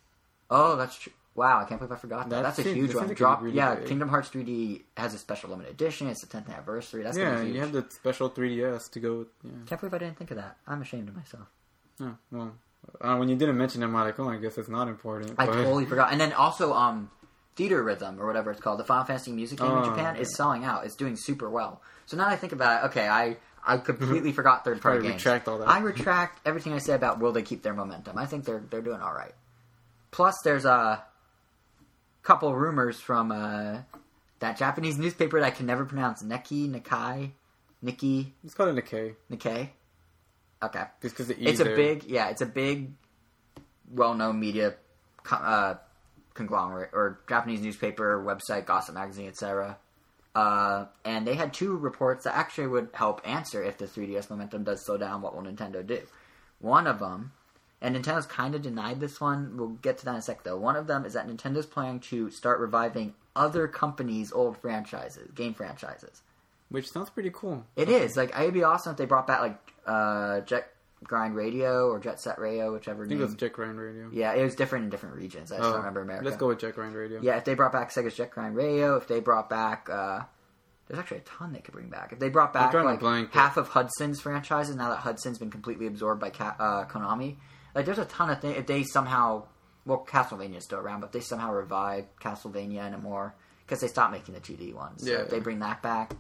Oh, 0.50 0.76
that's 0.78 0.98
true. 0.98 1.14
Wow, 1.40 1.62
I 1.62 1.64
can't 1.64 1.80
believe 1.80 1.94
I 1.94 1.96
forgot 1.96 2.30
that. 2.30 2.36
That 2.36 2.56
That's 2.56 2.60
a 2.60 2.74
huge 2.74 2.94
one. 2.94 3.08
Drop, 3.14 3.42
really 3.42 3.56
yeah. 3.56 3.76
big. 3.76 3.88
Kingdom 3.88 4.10
Hearts 4.10 4.30
3D 4.30 4.82
has 4.98 5.14
a 5.14 5.18
special 5.18 5.50
limited 5.52 5.72
edition. 5.72 6.08
It's 6.08 6.20
the 6.26 6.28
10th 6.28 6.50
anniversary. 6.54 7.02
That's 7.04 7.18
yeah, 7.18 7.32
gonna 7.32 7.40
be 7.40 7.46
huge. 7.46 7.56
you 7.56 7.62
have 7.62 7.72
the 7.72 7.86
special 7.90 8.30
3DS 8.30 8.92
to 8.92 9.00
go 9.00 9.18
with. 9.20 9.28
Yeah. 9.44 9.52
Can't 9.66 9.80
believe 9.80 9.94
I 9.94 10.00
didn't 10.00 10.18
think 10.18 10.32
of 10.32 10.38
that. 10.38 10.58
I'm 10.68 10.82
ashamed 10.82 11.08
of 11.08 11.16
myself. 11.16 11.48
yeah 12.00 12.12
well, 12.32 12.52
uh, 13.00 13.16
when 13.16 13.30
you 13.30 13.38
didn't 13.38 13.58
mention 13.58 13.80
them, 13.82 13.96
I'm 13.96 14.04
like, 14.06 14.20
oh, 14.20 14.30
I 14.30 14.36
guess 14.38 14.58
it's 14.58 14.68
not 14.70 14.88
important. 14.90 15.36
I 15.38 15.46
but- 15.46 15.54
totally 15.64 15.86
forgot. 15.86 16.12
And 16.12 16.20
then 16.20 16.34
also, 16.34 16.74
um, 16.74 17.10
Theatrhythm 17.56 18.20
or 18.20 18.28
whatever 18.28 18.52
it's 18.52 18.60
called, 18.62 18.80
the 18.80 18.86
Final 18.86 19.06
Fantasy 19.06 19.32
music 19.32 19.60
game 19.60 19.70
Oh, 19.70 19.80
in 19.80 19.86
Japan 19.86 20.16
is 20.18 20.36
selling 20.36 20.64
out. 20.66 20.86
It's 20.86 20.96
doing 20.96 21.16
super 21.18 21.50
well. 21.50 21.82
So 22.06 22.16
now 22.18 22.26
that 22.26 22.34
I 22.34 22.36
think 22.38 22.54
about 22.54 22.84
it, 22.84 22.88
okay, 22.88 23.08
I 23.08 23.38
I 23.66 23.78
completely 23.92 24.32
forgot 24.32 24.64
third 24.64 24.82
party 24.82 25.04
games. 25.04 25.16
retract 25.16 25.48
all 25.48 25.58
that. 25.60 25.68
I 25.68 25.80
retract 25.80 26.46
everything 26.48 26.74
I 26.74 26.78
said 26.80 26.96
about 26.96 27.20
will 27.20 27.32
they 27.34 27.42
keep 27.44 27.62
their 27.64 27.74
momentum. 27.74 28.18
I 28.18 28.26
think 28.26 28.46
they're 28.46 28.64
they're 28.70 28.82
doing 28.82 29.02
all 29.02 29.14
right. 29.14 29.34
Plus, 30.12 30.36
there's 30.44 30.66
a 30.66 31.04
couple 32.24 32.54
rumors 32.56 33.00
from 33.00 33.32
uh, 33.32 33.80
that 34.40 34.58
Japanese 34.58 34.98
newspaper 34.98 35.40
that 35.40 35.46
I 35.46 35.52
can 35.52 35.66
never 35.66 35.86
pronounce. 35.86 36.22
Neki, 36.24 36.70
Nikai, 36.70 37.32
Nikki, 37.82 38.34
It's 38.44 38.54
called 38.54 38.78
a 38.78 38.82
Nikkei. 38.82 39.16
Nikkei. 39.32 39.70
Okay, 40.62 40.84
Just 41.02 41.16
because 41.16 41.28
the 41.28 41.42
E 41.42 41.46
it's 41.48 41.62
a 41.62 41.64
there. 41.64 41.76
big 41.78 42.04
yeah 42.04 42.28
it's 42.30 42.42
a 42.42 42.46
big 42.46 42.92
well-known 43.92 44.40
media 44.40 44.76
co- 45.24 45.38
uh, 45.38 45.76
conglomerate 46.34 46.90
or 46.94 47.22
japanese 47.30 47.62
newspaper 47.62 48.22
website 48.24 48.66
gossip 48.66 48.94
magazine 48.96 49.28
etc 49.30 49.78
uh, 50.36 50.86
and 51.06 51.26
they 51.26 51.34
had 51.36 51.54
two 51.54 51.76
reports 51.78 52.26
that 52.26 52.36
actually 52.36 52.68
would 52.68 52.90
help 52.94 53.22
answer 53.26 53.64
if 53.64 53.78
the 53.78 53.86
3ds 53.86 54.30
momentum 54.30 54.64
does 54.66 54.86
slow 54.86 54.98
down 54.98 55.22
what 55.22 55.34
will 55.34 55.44
nintendo 55.44 55.86
do 55.86 56.02
one 56.60 56.88
of 56.88 57.00
them 57.00 57.32
and 57.82 57.96
nintendo's 57.96 58.26
kind 58.26 58.56
of 58.56 58.62
denied 58.62 59.00
this 59.00 59.20
one 59.22 59.56
we'll 59.58 59.70
get 59.70 59.98
to 59.98 60.06
that 60.06 60.12
in 60.12 60.18
a 60.18 60.22
sec 60.22 60.44
though 60.44 60.58
one 60.58 60.76
of 60.76 60.88
them 60.88 61.06
is 61.06 61.14
that 61.14 61.28
nintendo's 61.28 61.66
planning 61.66 62.00
to 62.00 62.30
start 62.30 62.60
reviving 62.60 63.14
other 63.36 63.68
companies 63.68 64.32
old 64.34 64.58
franchises 64.58 65.30
game 65.34 65.54
franchises 65.54 66.22
which 66.70 66.90
sounds 66.92 67.10
pretty 67.10 67.32
cool. 67.34 67.66
it 67.76 67.90
is 67.90 68.16
like 68.18 68.30
it'd 68.38 68.54
be 68.54 68.64
awesome 68.64 68.92
if 68.92 68.98
they 68.98 69.06
brought 69.06 69.26
back 69.28 69.40
like 69.42 69.60
uh, 69.88 70.42
Jet 70.42 70.72
Grind 71.04 71.34
Radio 71.36 71.88
or 71.88 71.98
Jet 72.00 72.20
Set 72.20 72.38
Radio, 72.40 72.74
whichever 72.74 73.06
I 73.06 73.08
think 73.08 73.20
name. 73.20 73.22
it 73.22 73.26
was 73.32 73.36
Jet 73.36 73.54
Grind 73.54 73.80
Radio. 73.80 74.10
yeah, 74.12 74.34
it 74.34 74.44
was 74.44 74.54
different 74.54 74.84
in 74.84 74.90
different 74.92 75.16
regions. 75.16 75.52
I 75.52 75.56
just 75.56 75.68
Oh, 75.68 75.72
don't 75.72 75.80
remember 75.80 76.02
America. 76.02 76.26
Let's 76.26 76.36
go 76.38 76.48
with 76.50 76.60
Jet 76.60 76.76
Grind 76.76 76.94
Radio. 76.94 77.22
Yeah, 77.24 77.38
if 77.38 77.46
they 77.46 77.54
brought 77.56 77.72
back 77.72 77.90
Sega's 77.92 78.16
Jet 78.16 78.30
Grind 78.32 78.56
Radio, 78.56 78.98
if 78.98 79.08
they 79.08 79.22
brought 79.22 79.50
back, 79.50 79.90
uh, 79.90 80.24
there's 80.88 81.00
actually 81.00 81.20
a 81.20 81.22
ton 81.22 81.54
they 81.54 81.60
could 81.62 81.74
bring 81.74 81.88
back. 81.90 82.12
If 82.12 82.20
they 82.20 82.28
brought 82.30 82.52
back 82.54 82.74
like 82.74 83.00
blank, 83.00 83.32
half 83.34 83.56
of 83.58 83.70
Hudson's 83.70 84.20
franchises, 84.20 84.76
now 84.76 84.90
that 84.90 84.98
Hudson's 84.98 85.40
been 85.40 85.50
completely 85.50 85.88
absorbed 85.88 86.20
by 86.20 86.30
Ca- 86.32 86.56
uh, 86.60 86.86
Konami, 86.86 87.38
like 87.80 87.86
there's 87.86 88.00
a 88.00 88.06
ton 88.06 88.30
of 88.30 88.42
things. 88.42 88.58
If 88.58 88.68
they 88.68 88.84
somehow, 88.84 89.46
well, 89.86 90.06
Castlevania's 90.08 90.66
still 90.66 90.80
around, 90.80 91.00
but 91.02 91.08
if 91.08 91.12
they 91.14 91.20
somehow 91.22 91.52
revive 91.54 92.06
Castlevania 92.22 92.86
in 92.88 92.94
a 92.94 92.98
more 92.98 93.34
because 93.66 93.82
they 93.82 93.88
stopped 93.88 94.12
making 94.12 94.34
the 94.36 94.42
2D 94.42 94.74
ones. 94.74 95.04
So 95.04 95.10
Yeah, 95.12 95.18
if 95.20 95.30
they 95.30 95.40
bring 95.40 95.60
that 95.60 95.82
back. 95.82 96.14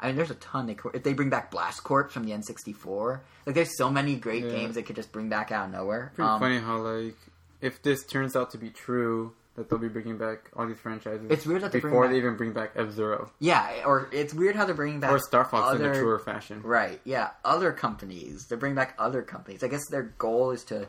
I 0.00 0.06
mean, 0.08 0.16
there's 0.16 0.30
a 0.30 0.36
ton. 0.36 0.66
They 0.66 0.76
if 0.94 1.02
they 1.04 1.12
bring 1.12 1.30
back 1.30 1.50
Blast 1.52 1.84
Corps 1.84 2.08
from 2.08 2.24
the 2.24 2.32
N64, 2.32 3.20
like 3.46 3.54
there's 3.54 3.76
so 3.76 3.88
many 3.90 4.16
great 4.16 4.44
Yeah. 4.44 4.50
games 4.50 4.74
they 4.74 4.82
could 4.82 4.96
just 4.96 5.12
bring 5.12 5.28
back 5.28 5.52
out 5.52 5.66
of 5.66 5.72
nowhere. 5.72 6.12
Pretty 6.14 6.28
Um, 6.28 6.40
funny 6.40 6.58
how 6.58 6.78
like 6.78 7.16
if 7.60 7.82
this 7.82 8.04
turns 8.04 8.34
out 8.34 8.50
to 8.52 8.58
be 8.58 8.70
true, 8.70 9.34
that 9.54 9.68
they'll 9.68 9.78
be 9.78 9.86
bringing 9.88 10.16
back 10.16 10.50
all 10.56 10.66
these 10.66 10.78
franchises. 10.78 11.26
It's 11.30 11.44
weird 11.46 11.60
that 11.62 11.72
they 11.72 11.78
bring 11.78 11.92
before 11.92 12.04
back- 12.04 12.12
they 12.12 12.18
even 12.18 12.36
bring 12.36 12.52
back 12.52 12.70
F 12.74 12.90
Zero 12.90 13.30
Yeah, 13.38 13.82
or 13.86 14.08
it's 14.10 14.32
weird 14.32 14.56
how 14.56 14.64
they're 14.64 14.74
bringing 14.74 14.98
back 14.98 15.10
or 15.12 15.18
Star 15.18 15.44
Fox 15.44 15.76
in 15.78 15.84
other- 15.84 15.92
a 15.92 15.98
truer 15.98 16.18
fashion. 16.18 16.62
Right, 16.62 17.00
yeah. 17.04 17.30
Other 17.44 17.70
companies. 17.72 18.46
They 18.46 18.56
bring 18.56 18.74
back 18.74 18.94
other 18.98 19.20
companies. 19.22 19.62
I 19.62 19.68
guess 19.68 19.86
their 19.90 20.14
goal 20.18 20.50
is 20.52 20.64
to 20.64 20.88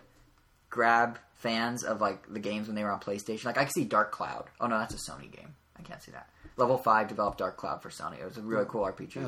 grab 0.74 1.20
fans 1.36 1.84
of 1.84 2.02
like 2.02 2.34
the 2.34 2.40
games 2.40 2.66
when 2.68 2.76
they 2.76 2.84
were 2.84 2.92
on 2.92 3.00
PlayStation. 3.00 3.46
Like 3.46 3.60
I 3.60 3.64
can 3.64 3.74
see 3.74 3.86
Dark 3.86 4.12
Cloud. 4.12 4.46
Oh 4.60 4.66
no, 4.66 4.80
that's 4.80 4.96
a 4.96 5.12
Sony 5.12 5.32
game. 5.32 5.54
I 5.78 5.84
can't 5.84 6.02
see 6.02 6.12
that. 6.12 6.28
Level 6.58 6.80
five 6.80 7.08
developed 7.08 7.38
Dark 7.38 7.58
Cloud 7.58 7.84
for 7.84 7.90
Sony. 7.90 8.20
It 8.20 8.26
was 8.26 8.38
a 8.38 8.42
really 8.42 8.66
cool 8.68 8.82
RPG. 8.82 9.16
Yeah, 9.16 9.28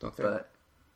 don't 0.00 0.14
say 0.14 0.22
But 0.22 0.50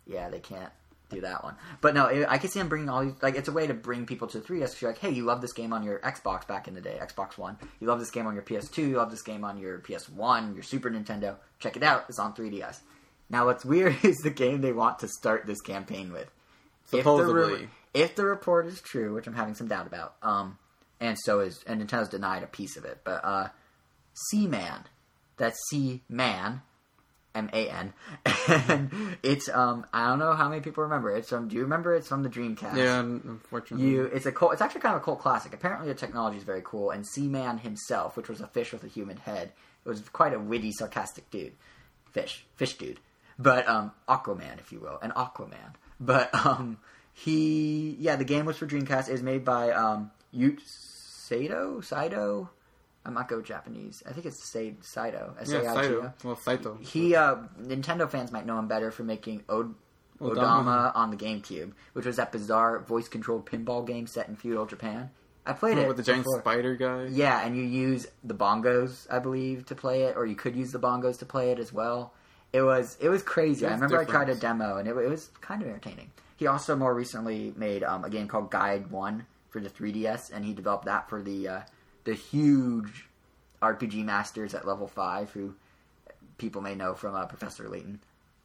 yeah, 0.07 0.29
they 0.29 0.41
can't 0.41 0.71
do 1.09 1.23
that 1.23 1.43
one. 1.43 1.55
But 1.81 1.95
no, 1.95 2.07
it, 2.07 2.27
I 2.29 2.37
can 2.37 2.51
see 2.51 2.59
them 2.59 2.69
bringing 2.69 2.91
all 2.91 3.05
these. 3.05 3.15
Like, 3.23 3.37
it's 3.37 3.49
a 3.49 3.53
way 3.53 3.67
to 3.67 3.75
bring 3.75 4.05
people 4.05 4.29
to 4.29 4.41
the 4.41 4.47
3DS. 4.47 4.61
Cause 4.61 4.83
you're 4.83 4.91
like, 4.91 5.01
hey, 5.01 5.11
you 5.11 5.25
love 5.25 5.41
this 5.41 5.53
game 5.53 5.73
on 5.73 5.83
your 5.83 5.99
Xbox 6.01 6.47
back 6.47 6.69
in 6.69 6.75
the 6.75 6.81
day, 6.81 6.99
Xbox 7.01 7.39
One. 7.39 7.57
You 7.81 7.87
love 7.87 8.01
this 8.01 8.11
game 8.11 8.27
on 8.27 8.35
your 8.35 8.43
PS2. 8.43 8.79
You 8.79 8.97
love 8.97 9.11
this 9.11 9.23
game 9.23 9.45
on 9.45 9.57
your 9.59 9.79
PS1, 9.79 10.55
your 10.55 10.63
Super 10.63 10.91
Nintendo. 10.91 11.37
Check 11.59 11.77
it 11.77 11.83
out. 11.83 12.05
It's 12.09 12.19
on 12.19 12.35
3DS. 12.35 12.81
Now, 13.31 13.47
what's 13.47 13.65
weird 13.75 13.97
is 14.05 14.17
the 14.19 14.31
game 14.31 14.61
they 14.61 14.73
want 14.73 14.99
to 15.01 15.09
start 15.09 15.47
this 15.47 15.61
campaign 15.61 16.13
with. 16.13 16.31
If 16.87 16.91
the, 16.91 16.99
Supposedly. 16.99 17.63
re- 17.63 17.69
if 17.97 18.15
the 18.15 18.25
report 18.25 18.67
is 18.67 18.81
true, 18.81 19.15
which 19.15 19.27
I'm 19.27 19.35
having 19.35 19.55
some 19.55 19.69
doubt 19.69 19.87
about, 19.87 20.17
um, 20.23 20.59
and 21.01 21.17
so 21.19 21.41
is, 21.41 21.65
and 21.67 21.81
Nintendo's 21.81 22.11
denied 22.11 22.43
a 22.43 22.47
piece 22.47 22.77
of 22.77 22.85
it, 22.85 23.01
but 23.05 23.25
uh, 23.25 23.49
C-Man, 24.31 24.85
that's 25.39 25.59
C-Man, 25.71 26.61
M-A-N, 27.35 27.95
and 28.49 29.17
it's 29.23 29.49
um, 29.49 29.87
I 29.93 30.09
don't 30.09 30.19
know 30.19 30.35
how 30.35 30.49
many 30.49 30.61
people 30.61 30.85
remember 30.85 31.15
it. 31.15 31.21
It's 31.21 31.31
from. 31.31 31.49
Do 31.49 31.57
you 31.57 31.63
remember? 31.63 31.95
It's 31.95 32.09
from 32.09 32.23
the 32.23 32.31
Dreamcast. 32.31 32.77
Yeah, 32.77 33.01
unfortunately. 33.01 33.89
You, 33.89 34.05
it's 34.05 34.27
a 34.27 34.33
cult, 34.33 34.53
it's 34.53 34.63
actually 34.63 34.83
kind 34.83 34.95
of 34.95 35.03
a 35.03 35.05
cult 35.05 35.21
classic. 35.21 35.55
Apparently, 35.55 35.89
the 35.89 35.95
technology 35.95 36.37
is 36.37 36.45
very 36.45 36.63
cool, 36.65 36.91
and 36.91 37.07
Seaman 37.07 37.59
himself, 37.59 38.17
which 38.17 38.29
was 38.29 38.41
a 38.41 38.47
fish 38.47 38.73
with 38.73 38.85
a 38.85 38.89
human 38.89 39.17
head, 39.17 39.53
it 39.85 39.89
was 39.89 40.01
quite 40.01 40.35
a 40.35 40.39
witty, 40.39 40.73
sarcastic 40.73 41.31
dude, 41.31 41.55
fish, 42.13 42.47
fish 42.57 42.77
dude, 42.77 43.01
but 43.39 43.69
um, 43.69 43.93
Aquaman, 44.09 44.59
if 44.59 44.73
you 44.73 44.81
will, 44.81 44.99
an 45.01 45.13
Aquaman. 45.13 45.75
But 46.01 46.35
um, 46.47 46.79
he, 47.19 47.97
yeah, 47.99 48.17
the 48.17 48.25
game 48.25 48.45
was 48.45 48.59
for 48.59 48.67
Dreamcast. 48.67 49.09
It 49.09 49.13
was 49.13 49.23
made 49.23 49.43
by 49.43 49.71
um, 49.71 50.11
Yut 50.35 50.61
Saito, 50.67 51.81
Saito. 51.81 52.51
I'm 53.07 53.15
not 53.15 53.27
go 53.29 53.41
Japanese. 53.41 54.03
I 54.07 54.13
think 54.13 54.27
it's 54.27 54.45
Sai- 54.45 54.75
Saito. 54.83 55.35
yeah, 55.37 55.43
S-A-I-T-O. 55.43 55.75
Saito. 55.83 56.15
Well, 56.25 56.37
Saito. 56.37 56.77
He, 56.83 57.15
uh, 57.15 57.37
Nintendo 57.63 58.11
fans 58.11 58.33
might 58.33 58.45
know 58.45 58.59
him 58.59 58.69
better 58.69 58.91
for 58.91 59.03
making 59.03 59.45
Od- 59.49 59.75
Odama. 60.21 60.93
On 60.95 61.11
the 61.11 61.17
GameCube, 61.17 61.73
which 61.95 62.05
was 62.05 62.17
that 62.17 62.33
bizarre 62.33 62.81
voice-controlled 62.81 63.47
pinball 63.47 63.87
game 63.87 64.07
set 64.07 64.29
in 64.29 64.37
feudal 64.37 64.67
Japan. 64.67 65.11
I 65.47 65.53
played 65.55 65.79
it 65.79 65.87
with 65.89 65.97
the 65.97 66.03
giant 66.03 66.25
before. 66.25 66.41
spider 66.41 66.75
guy. 66.75 67.07
Yeah, 67.11 67.47
and 67.47 67.57
you 67.57 67.63
use 67.63 68.09
the 68.25 68.35
bongos, 68.35 69.07
I 69.11 69.21
believe, 69.21 69.65
to 69.67 69.75
play 69.75 70.03
it, 70.03 70.17
or 70.17 70.27
you 70.27 70.35
could 70.35 70.55
use 70.57 70.73
the 70.73 70.81
bongos 70.81 71.19
to 71.21 71.25
play 71.27 71.51
it 71.53 71.59
as 71.61 71.73
well. 71.73 72.13
It 72.53 72.63
was 72.63 72.99
it 73.01 73.09
was 73.09 73.23
crazy. 73.23 73.65
I 73.65 73.73
remember 73.73 73.99
I 74.01 74.05
tried 74.05 74.29
a 74.29 74.35
demo, 74.35 74.77
and 74.77 74.89
it, 74.89 74.97
it 74.97 75.09
was 75.09 75.31
kind 75.41 75.63
of 75.63 75.69
entertaining. 75.69 76.11
He 76.37 76.46
also 76.46 76.77
more 76.77 76.94
recently 76.94 77.53
made 77.57 77.83
um, 77.83 78.05
a 78.05 78.11
game 78.11 78.29
called 78.29 78.51
Guild01 78.51 79.25
for 79.49 79.61
the 79.61 79.70
3DS, 79.70 80.31
and 80.33 80.44
he 80.44 80.53
developed 80.53 80.85
that 80.85 81.09
for 81.09 81.22
the 81.22 81.49
uh, 81.49 81.61
the 82.05 82.14
huge 82.14 83.09
RPG 83.62 84.05
masters 84.05 84.55
at 84.55 84.66
Level-5, 84.66 85.31
who 85.31 85.55
people 86.38 86.61
may 86.61 86.75
know 86.75 86.94
from 86.94 87.14
uh, 87.14 87.25
Professor 87.27 87.68
Layton, 87.68 88.01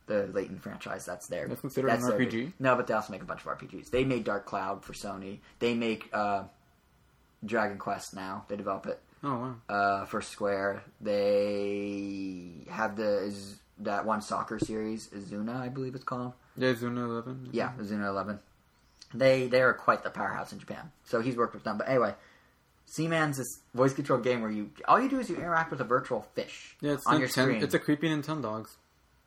the 0.08 0.28
Layton 0.34 0.58
franchise. 0.60 1.06
That's 1.06 1.28
there. 1.28 1.48
That's 1.48 1.60
considered 1.62 1.90
an 1.92 2.02
their- 2.02 2.18
RPG? 2.18 2.54
No, 2.60 2.76
but 2.78 2.88
they 2.88 2.94
also 2.94 3.12
make 3.12 3.22
a 3.22 3.26
bunch 3.26 3.42
of 3.46 3.48
RPGs. 3.58 3.90
They 3.92 4.06
made 4.06 4.24
Dark 4.24 4.46
Cloud 4.46 4.86
for 4.86 4.94
Sony. 4.94 5.40
They 5.60 5.74
make 5.74 6.10
uh, 6.14 6.44
Dragon 7.46 7.78
Quest 7.78 8.16
now. 8.16 8.46
They 8.48 8.56
develop 8.56 8.86
it 8.86 9.02
Oh 9.24 9.30
wow. 9.70 9.76
uh, 9.76 10.06
for 10.06 10.22
Square. 10.22 10.84
They 11.02 12.66
have 12.70 12.96
the 12.96 13.18
is 13.24 13.60
that 13.86 14.06
one 14.06 14.22
soccer 14.22 14.60
series, 14.60 15.08
Izuna, 15.10 15.56
I 15.60 15.70
believe 15.70 15.96
it's 15.96 16.04
called. 16.04 16.34
Yeah, 16.58 16.74
Zuna 16.74 17.06
Eleven. 17.06 17.50
Yeah, 17.52 17.72
Izuna 17.80 18.08
Eleven. 18.08 18.40
They 19.14 19.48
they 19.48 19.62
are 19.62 19.74
quite 19.74 20.04
the 20.04 20.10
powerhouse 20.10 20.52
in 20.54 20.60
Japan. 20.60 20.92
So 21.06 21.22
he's 21.22 21.36
worked 21.36 21.54
with 21.54 21.64
them. 21.64 21.78
But 21.78 21.90
anyway, 21.90 22.14
Seaman's 22.86 23.38
this 23.38 23.60
voice 23.74 23.94
control 23.94 24.20
game 24.20 24.42
where 24.42 24.52
you 24.52 24.70
all 24.88 25.00
you 25.02 25.10
do 25.10 25.20
is 25.20 25.30
you 25.30 25.36
interact 25.36 25.72
with 25.72 25.82
a 25.82 25.86
virtual 25.86 26.22
fish 26.36 26.76
Yeah, 26.82 26.94
it's 26.94 27.06
on 27.08 27.20
your 27.20 27.28
screen. 27.30 27.62
It's 27.64 27.74
a 27.74 27.80
creepy 27.80 28.10
Nintendogs. 28.10 28.76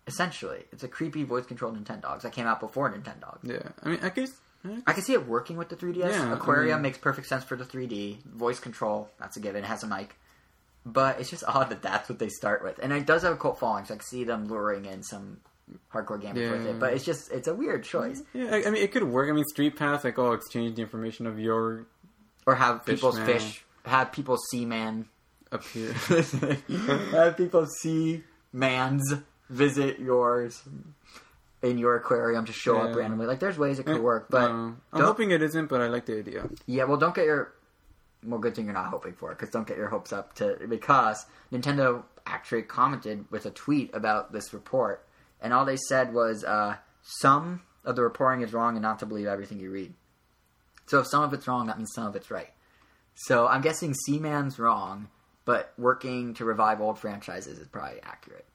Essentially, 0.07 0.65
it's 0.71 0.83
a 0.85 0.89
creepy 0.89 1.25
voice 1.25 1.47
controlled 1.47 1.83
Nintendogs 1.83 2.23
that 2.23 2.33
came 2.33 2.47
out 2.47 2.61
before 2.61 2.91
Nintendogs. 2.93 3.39
Yeah, 3.43 3.69
I 3.83 3.89
mean, 3.89 4.01
I 4.03 4.11
guess. 4.11 4.33
I 4.67 4.83
I 4.87 4.93
can 4.95 5.03
see 5.03 5.13
it 5.13 5.27
working 5.27 5.57
with 5.59 5.69
the 5.69 5.77
3DS. 5.77 6.11
Yeah, 6.11 6.31
I 6.31 6.35
Aquarium 6.35 6.77
mean- 6.77 6.83
makes 6.83 6.99
perfect 6.99 7.27
sense 7.27 7.45
for 7.45 7.55
the 7.57 7.65
3D. 7.65 8.23
Voice 8.25 8.59
control, 8.61 9.11
that's 9.19 9.37
a 9.37 9.41
given. 9.41 9.63
It 9.65 9.67
has 9.67 9.83
a 9.83 9.87
mic. 9.87 10.17
But 10.87 11.19
it's 11.21 11.31
just 11.31 11.45
odd 11.47 11.71
that 11.71 11.83
that's 11.83 12.09
what 12.09 12.19
they 12.19 12.29
start 12.29 12.63
with. 12.63 12.79
And 12.79 12.93
it 12.93 13.07
does 13.07 13.23
have 13.23 13.33
a 13.33 13.37
cult 13.37 13.59
following, 13.59 13.85
so 13.87 13.95
I 13.95 13.97
can 13.97 14.07
see 14.07 14.25
them 14.25 14.47
luring 14.49 14.85
in 14.85 15.03
some 15.03 15.39
hardcore 15.93 16.21
gamers 16.21 16.51
with 16.51 16.67
it. 16.67 16.79
But 16.79 16.93
it's 16.93 17.05
just, 17.05 17.33
it's 17.33 17.49
a 17.49 17.55
weird 17.55 17.85
choice. 17.85 18.23
Yeah, 18.35 18.51
I, 18.53 18.67
I 18.67 18.71
mean, 18.71 18.83
it 18.83 18.93
could 18.93 19.05
work. 19.05 19.31
I 19.31 19.33
mean, 19.33 19.45
StreetPass, 19.57 20.05
like, 20.05 20.19
oh, 20.19 20.33
exchange 20.33 20.77
the 20.77 20.83
information 20.83 21.27
of 21.27 21.39
your 21.39 21.87
Or 22.47 22.55
have 22.55 22.85
Fish 22.85 22.97
people's 22.97 23.17
man. 23.17 23.27
fish, 23.27 23.65
have 23.87 24.13
people 24.13 24.37
see 24.51 24.67
man, 24.67 25.07
appear, 25.51 25.93
have 27.13 27.37
people 27.37 27.67
see 27.67 28.23
mans 28.53 29.15
visit 29.49 29.99
yours 29.99 30.63
in 31.63 31.79
your 31.79 31.97
aquarium 31.97 32.45
to 32.45 32.53
show 32.53 32.77
up 32.79 32.95
randomly. 32.95 33.27
Like, 33.27 33.41
there's 33.41 33.57
ways 33.57 33.79
it 33.79 33.87
could 33.87 33.97
eh, 33.97 34.01
work, 34.01 34.27
but 34.29 34.51
I'm 34.51 34.83
hoping 34.93 35.31
it 35.31 35.41
isn't, 35.43 35.69
but 35.69 35.81
I 35.81 35.87
like 35.87 36.05
the 36.05 36.19
idea. 36.19 36.49
Yeah, 36.67 36.85
well, 36.85 36.99
don't 36.99 37.15
get 37.15 37.25
your. 37.25 37.55
Well, 38.25 38.41
good 38.41 38.55
thing 38.55 38.65
you're 38.65 38.75
not 38.75 38.89
hoping 38.89 39.13
for 39.13 39.31
it, 39.31 39.39
because 39.39 39.53
don't 39.53 39.67
get 39.67 39.77
your 39.77 39.89
hopes 39.89 40.13
up 40.13 40.35
to 40.37 40.59
because 40.69 41.27
Nintendo 41.53 42.05
actually 42.27 42.63
commented 42.63 43.27
with 43.31 43.45
a 43.45 43.51
tweet 43.51 43.95
about 43.95 44.33
this 44.33 44.55
report, 44.55 45.07
and 45.41 45.53
all 45.53 45.65
they 45.65 45.77
said 45.77 46.15
was 46.15 46.43
uh, 46.43 46.77
some 47.03 47.63
of 47.85 47.97
the 47.97 48.03
reporting 48.03 48.43
is 48.43 48.55
wrong, 48.55 48.77
and 48.77 48.83
not 48.83 48.99
to 49.01 49.07
believe 49.07 49.27
everything 49.27 49.61
you 49.61 49.71
read. 49.71 49.93
So 50.87 51.01
if 51.01 51.07
some 51.07 51.23
of 51.23 51.33
it's 51.35 51.47
wrong, 51.47 51.67
that 51.67 51.77
means 51.77 51.93
some 51.95 52.07
of 52.07 52.17
it's 52.17 52.31
right. 52.31 52.51
So 53.15 53.47
I'm 53.47 53.61
guessing 53.61 53.95
Seaman's 53.95 54.59
wrong, 54.59 55.09
but 55.45 55.73
working 55.77 56.35
to 56.35 56.45
revive 56.45 56.81
old 56.81 56.99
franchises 56.99 57.59
is 57.59 57.69
probably 57.69 58.01
accurate. 58.03 58.47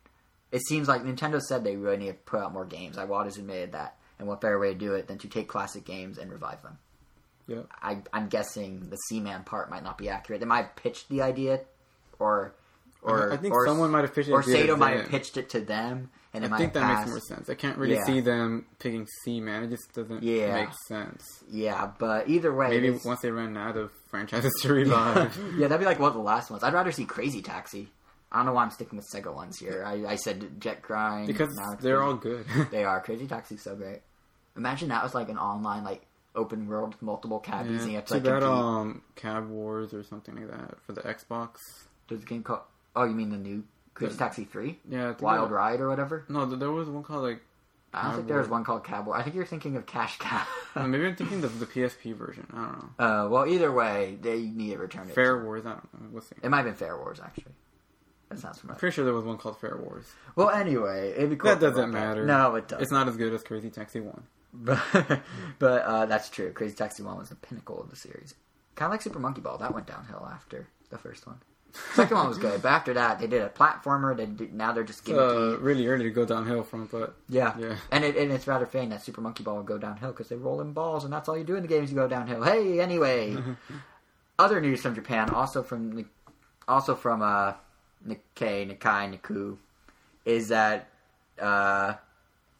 It 0.51 0.61
seems 0.67 0.87
like 0.87 1.03
Nintendo 1.03 1.39
said 1.39 1.63
they 1.63 1.75
really 1.75 1.97
need 1.97 2.07
to 2.07 2.13
put 2.13 2.41
out 2.41 2.53
more 2.53 2.65
games. 2.65 2.97
I 2.97 3.05
Iwata's 3.05 3.37
admitted 3.37 3.73
that, 3.73 3.97
and 4.17 4.27
what 4.27 4.41
better 4.41 4.59
way 4.59 4.73
to 4.73 4.79
do 4.79 4.93
it 4.95 5.07
than 5.07 5.19
to 5.19 5.27
take 5.27 5.47
classic 5.47 5.85
games 5.85 6.17
and 6.17 6.31
revive 6.31 6.63
them? 6.63 6.79
Yeah. 7.49 7.61
I, 7.81 7.97
I'm 8.13 8.27
guessing 8.29 8.89
the 8.89 8.95
Seaman 9.07 9.43
part 9.43 9.69
might 9.69 9.83
not 9.83 9.97
be 9.97 10.07
accurate. 10.09 10.39
They 10.39 10.45
might 10.45 10.65
have 10.65 10.75
pitched 10.75 11.09
the 11.09 11.21
idea, 11.21 11.61
or 12.19 12.53
or 13.01 13.31
I 13.33 13.37
think 13.37 13.53
or, 13.53 13.65
someone 13.65 13.91
might 13.91 14.01
have 14.03 14.13
pitched 14.13 14.29
it 14.29 14.33
or. 14.33 14.43
Sato 14.43 14.75
might 14.75 14.97
have 14.97 15.09
pitched 15.09 15.37
it 15.37 15.49
to 15.51 15.61
them, 15.61 16.09
and 16.33 16.43
it 16.45 16.51
I 16.51 16.57
think 16.57 16.73
that 16.73 16.83
passed. 16.83 17.07
makes 17.07 17.11
more 17.29 17.37
sense. 17.37 17.49
I 17.49 17.55
can't 17.55 17.77
really 17.77 17.95
Yeah. 17.95 18.03
see 18.05 18.19
them 18.19 18.65
picking 18.77 19.07
C 19.23 19.39
Man. 19.39 19.63
It 19.63 19.69
just 19.69 19.91
doesn't 19.93 20.21
Yeah. 20.21 20.53
make 20.53 20.69
sense. 20.87 21.23
Yeah, 21.49 21.91
but 21.97 22.27
either 22.29 22.53
way, 22.53 22.69
Maybe 22.69 22.87
it's- 22.89 23.05
once 23.05 23.21
they 23.21 23.31
run 23.31 23.55
out 23.57 23.77
of 23.77 23.91
franchises 24.09 24.51
to 24.61 24.73
revive. 24.73 25.35
yeah, 25.57 25.67
that'd 25.67 25.79
be 25.79 25.85
like 25.85 25.99
one 25.99 26.09
of 26.09 26.15
the 26.15 26.21
last 26.21 26.49
ones. 26.51 26.63
I'd 26.63 26.73
rather 26.73 26.91
see 26.91 27.05
Crazy 27.05 27.41
Taxi. 27.41 27.89
I 28.31 28.37
don't 28.37 28.45
know 28.45 28.53
why 28.53 28.63
I'm 28.63 28.69
sticking 28.69 28.97
with 28.97 29.07
Sega 29.11 29.33
ones 29.33 29.57
here. 29.57 29.83
I, 29.83 30.05
I 30.05 30.15
said 30.15 30.61
Jet 30.61 30.83
Grind 30.83 31.25
because 31.25 31.55
they're 31.81 31.97
Crazy- 31.97 32.07
all 32.07 32.13
good. 32.15 32.45
They 32.71 32.83
are. 32.83 33.01
Crazy 33.01 33.25
Taxi's 33.27 33.63
so 33.63 33.75
great. 33.75 34.01
Imagine 34.57 34.89
that 34.89 35.03
was 35.03 35.15
like 35.15 35.29
an 35.29 35.37
online 35.39 35.83
like 35.83 36.03
open 36.35 36.67
world 36.67 36.93
with 36.93 37.01
multiple 37.01 37.39
cabbies 37.39 37.81
and 37.81 37.85
you 37.85 37.91
yeah. 37.91 37.95
have 37.97 38.05
to 38.05 38.13
like 38.15 38.23
compete. 38.23 38.43
um, 38.43 39.01
Cab 39.15 39.49
Wars 39.49 39.93
or 39.93 40.03
something 40.03 40.35
like 40.35 40.49
that 40.49 40.81
for 40.85 40.93
the 40.93 41.01
Xbox. 41.01 41.83
There's 42.07 42.21
a 42.21 42.25
game 42.25 42.43
called 42.43 42.61
Oh, 42.95 43.03
you 43.03 43.13
mean 43.13 43.29
the 43.29 43.37
new 43.37 43.63
Crazy 43.93 44.17
Taxi 44.17 44.45
Three? 44.45 44.79
Yeah, 44.89 45.13
Wild 45.19 45.51
Ride 45.51 45.79
or 45.79 45.89
whatever? 45.89 46.25
No, 46.29 46.45
there 46.45 46.71
was 46.71 46.89
one 46.89 47.03
called 47.03 47.23
like. 47.23 47.41
I 47.91 48.03
don't 48.03 48.15
think 48.17 48.27
there 48.27 48.37
was 48.37 48.47
one 48.47 48.63
called 48.63 48.83
Cab 48.83 49.07
War. 49.07 49.17
I 49.17 49.23
think 49.23 49.35
you're 49.35 49.45
thinking 49.45 49.75
of 49.75 49.87
Cash 49.87 50.19
Cow. 50.19 50.45
uh, 50.75 50.85
maybe 50.85 51.07
I'm 51.07 51.15
thinking 51.15 51.43
of 51.43 51.59
the 51.59 51.65
PSP 51.65 52.15
version. 52.15 52.45
I 52.53 52.55
don't 52.55 52.99
know. 52.99 53.05
uh, 53.05 53.29
well, 53.29 53.47
either 53.47 53.71
way, 53.71 54.17
they 54.21 54.41
need 54.41 54.73
to 54.73 54.77
return 54.77 55.09
it. 55.09 55.15
Fair 55.15 55.43
Wars. 55.43 55.65
I 55.65 55.69
don't 55.69 55.93
know. 55.93 56.07
We'll 56.11 56.21
see. 56.21 56.35
It 56.43 56.49
might 56.49 56.57
have 56.57 56.65
been 56.65 56.75
Fair 56.75 56.97
Wars 56.97 57.19
actually. 57.23 57.53
That 58.29 58.37
sounds 58.39 58.59
familiar. 58.59 58.79
Pretty 58.79 58.93
sure 58.93 59.05
there 59.05 59.13
was 59.13 59.25
one 59.25 59.37
called 59.37 59.59
Fair 59.59 59.75
Wars. 59.83 60.05
Well, 60.35 60.51
anyway, 60.51 61.13
it'd 61.17 61.31
be 61.31 61.35
cool. 61.35 61.49
That 61.49 61.59
doesn't 61.59 61.91
matter. 61.91 62.25
No, 62.25 62.55
it 62.55 62.67
doesn't. 62.67 62.83
It's 62.83 62.91
not 62.91 63.07
as 63.07 63.17
good 63.17 63.33
as 63.33 63.43
Crazy 63.43 63.71
Taxi 63.71 64.01
One. 64.01 64.23
But, 64.53 64.79
but 65.59 65.81
uh, 65.83 66.05
that's 66.05 66.29
true. 66.29 66.51
Crazy 66.51 66.75
Taxi 66.75 67.03
1 67.03 67.17
was 67.17 67.29
the 67.29 67.35
pinnacle 67.35 67.81
of 67.81 67.89
the 67.89 67.95
series. 67.95 68.33
Kind 68.75 68.87
of 68.87 68.93
like 68.93 69.01
Super 69.01 69.19
Monkey 69.19 69.41
Ball. 69.41 69.57
That 69.57 69.73
went 69.73 69.87
downhill 69.87 70.27
after 70.31 70.67
the 70.89 70.97
first 70.97 71.27
one. 71.27 71.37
Second 71.93 72.17
one 72.17 72.27
was 72.27 72.37
good, 72.47 72.61
but 72.63 72.69
after 72.69 72.93
that, 72.95 73.19
they 73.19 73.27
did 73.27 73.41
a 73.43 73.49
platformer. 73.49 74.17
They 74.17 74.25
did, 74.25 74.53
now 74.53 74.71
they're 74.71 74.83
just 74.83 75.05
getting 75.05 75.21
Uh, 75.21 75.57
really 75.59 75.85
early 75.87 76.05
to 76.05 76.09
go 76.09 76.25
downhill 76.25 76.63
from, 76.63 76.87
but 76.87 77.15
yeah. 77.27 77.55
yeah. 77.59 77.75
And, 77.91 78.03
it, 78.03 78.15
and 78.17 78.31
it's 78.31 78.47
rather 78.47 78.65
fitting 78.65 78.89
that 78.89 79.03
Super 79.03 79.21
Monkey 79.21 79.43
Ball 79.43 79.57
will 79.57 79.63
go 79.63 79.77
downhill 79.77 80.11
because 80.11 80.29
they 80.29 80.35
roll 80.35 80.61
in 80.61 80.73
balls, 80.73 81.03
and 81.03 81.13
that's 81.13 81.29
all 81.29 81.37
you 81.37 81.43
do 81.43 81.55
in 81.55 81.61
the 81.61 81.67
games. 81.67 81.91
You 81.91 81.95
go 81.95 82.07
downhill. 82.07 82.41
Hey, 82.43 82.79
anyway. 82.79 83.37
Other 84.39 84.61
news 84.61 84.81
from 84.81 84.95
Japan, 84.95 85.29
also 85.31 85.61
from 85.61 86.09
also 86.67 86.95
from 86.95 87.21
uh, 87.21 87.53
Nikkei, 88.07 88.65
Nikkei, 88.77 89.19
Niku, 89.19 89.57
is 90.23 90.47
that 90.47 90.87
uh, 91.41 91.95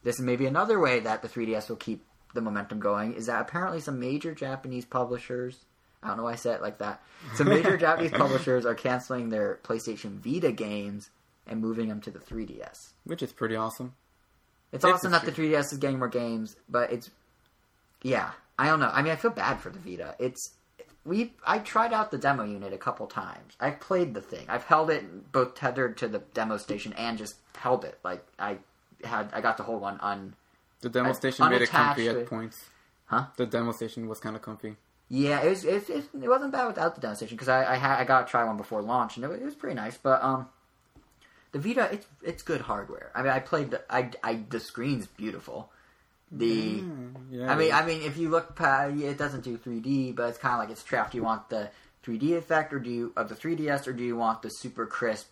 this 0.04 0.20
may 0.20 0.36
be 0.36 0.46
another 0.46 0.80
way 0.80 1.00
that 1.00 1.22
the 1.22 1.28
3DS 1.28 1.70
will 1.70 1.76
keep 1.76 2.06
the 2.34 2.42
momentum 2.42 2.80
going. 2.80 3.14
Is 3.14 3.26
that 3.26 3.42
apparently 3.42 3.80
some 3.80 4.00
major 4.00 4.34
Japanese 4.34 4.86
publishers, 4.86 5.66
I 6.02 6.08
don't 6.08 6.18
know 6.18 6.24
why 6.24 6.34
I 6.34 6.36
said 6.36 6.56
it 6.56 6.62
like 6.62 6.78
that, 6.80 7.02
some 7.36 7.50
major 7.50 7.78
Japanese 7.86 8.12
publishers 8.12 8.66
are 8.66 8.76
canceling 8.76 9.30
their 9.30 9.60
PlayStation 9.64 10.20
Vita 10.20 10.52
games 10.52 11.10
and 11.48 11.60
moving 11.60 11.90
them 11.90 12.02
to 12.02 12.12
the 12.12 12.20
3DS. 12.20 12.92
which 13.04 13.24
is 13.24 13.34
pretty 13.34 13.56
awesome. 13.56 13.94
It's 14.72 14.86
awesome 14.86 15.12
that 15.12 15.26
the 15.26 15.32
3DS 15.32 15.72
is 15.72 15.80
getting 15.80 15.98
more 15.98 16.08
games, 16.08 16.56
but 16.70 16.92
it's 16.92 17.10
yeah, 18.04 18.32
I 18.58 18.68
don't 18.68 18.80
know. 18.80 18.92
I 18.94 19.02
mean, 19.02 19.12
I 19.12 19.16
feel 19.16 19.32
bad 19.32 19.60
for 19.60 19.70
the 19.70 19.80
Vita. 19.80 20.16
It's 20.20 20.52
we 21.06 21.34
I 21.46 21.60
tried 21.60 21.92
out 21.92 22.12
the 22.12 22.18
demo 22.18 22.44
unit 22.44 22.72
a 22.72 22.78
couple 22.78 23.08
times. 23.08 23.56
I've 23.60 23.80
played 23.80 24.14
the 24.14 24.22
thing. 24.22 24.46
I've 24.48 24.66
held 24.66 24.90
it 24.90 25.32
both 25.32 25.56
tethered 25.56 25.98
to 25.98 26.08
the 26.08 26.20
demo 26.34 26.58
station 26.58 26.94
and 26.94 27.18
just 27.18 27.36
held 27.56 27.84
it. 27.84 27.98
Like 28.04 28.24
I 28.38 28.60
had 29.04 29.30
I 29.34 29.42
got 29.42 29.58
to 29.58 29.64
hold 29.64 29.82
one 29.82 30.00
on. 30.00 30.36
The 30.82 30.90
demo 30.90 31.14
station 31.14 31.50
made 31.50 31.62
it 31.62 31.70
comfy 31.70 32.08
unattached 32.08 32.24
at 32.24 32.30
points. 32.30 32.66
Huh? 33.06 33.26
The 33.38 33.46
demo 33.46 33.72
station 33.72 34.08
was 34.08 34.20
kind 34.20 34.36
of 34.36 34.42
comfy. 34.42 34.76
Yeah, 35.10 35.42
it 35.42 35.50
was. 35.50 35.66
It, 35.66 35.90
it, 35.90 36.06
it 36.22 36.30
wasn't 36.30 36.52
bad 36.52 36.68
without 36.68 36.96
the 36.96 37.02
demo 37.02 37.16
station 37.16 37.36
because 37.36 37.50
I 37.50 37.74
I, 37.74 37.76
had, 37.76 38.00
I 38.00 38.04
got 38.06 38.28
to 38.28 38.32
try 38.32 38.44
one 38.44 38.58
before 38.58 38.82
launch 38.82 39.16
and 39.18 39.26
it, 39.26 39.28
was- 39.30 39.40
it 39.42 39.46
was 39.46 39.56
pretty 39.56 39.76
nice. 39.76 39.98
But 39.98 40.24
um, 40.24 40.48
the 41.52 41.60
Vita 41.60 41.90
it's 41.92 42.06
it's 42.24 42.44
good 42.44 42.62
hardware. 42.62 43.12
I 43.16 43.22
mean, 43.24 43.32
I 43.32 43.40
played. 43.40 43.72
The, 43.72 43.82
I 43.90 44.12
I 44.24 44.44
the 44.50 44.60
screen's 44.60 45.08
beautiful. 45.08 45.72
The 46.32 46.82
Mm, 46.84 47.14
yeah. 47.32 47.52
I 47.52 47.56
mean, 47.56 47.72
I 47.74 47.84
mean, 47.84 48.04
if 48.04 48.16
you 48.18 48.30
look, 48.30 48.56
it 48.60 49.18
doesn't 49.18 49.44
do 49.44 49.58
3D, 49.58 50.16
but 50.16 50.30
it's 50.30 50.38
kind 50.38 50.54
of 50.54 50.60
like 50.60 50.70
it's 50.70 50.84
trapped. 50.84 51.14
Do 51.14 51.18
you 51.18 51.24
want 51.24 51.50
the 51.50 51.72
3D 52.06 52.38
effect, 52.38 52.72
or 52.72 52.78
do 52.80 52.90
you 52.92 53.14
of 53.18 53.30
the 53.30 53.36
3DS, 53.36 53.88
or 53.88 53.94
do 53.94 54.04
you 54.04 54.16
want 54.16 54.44
the 54.44 54.52
super 54.52 54.86
crisp, 54.86 55.28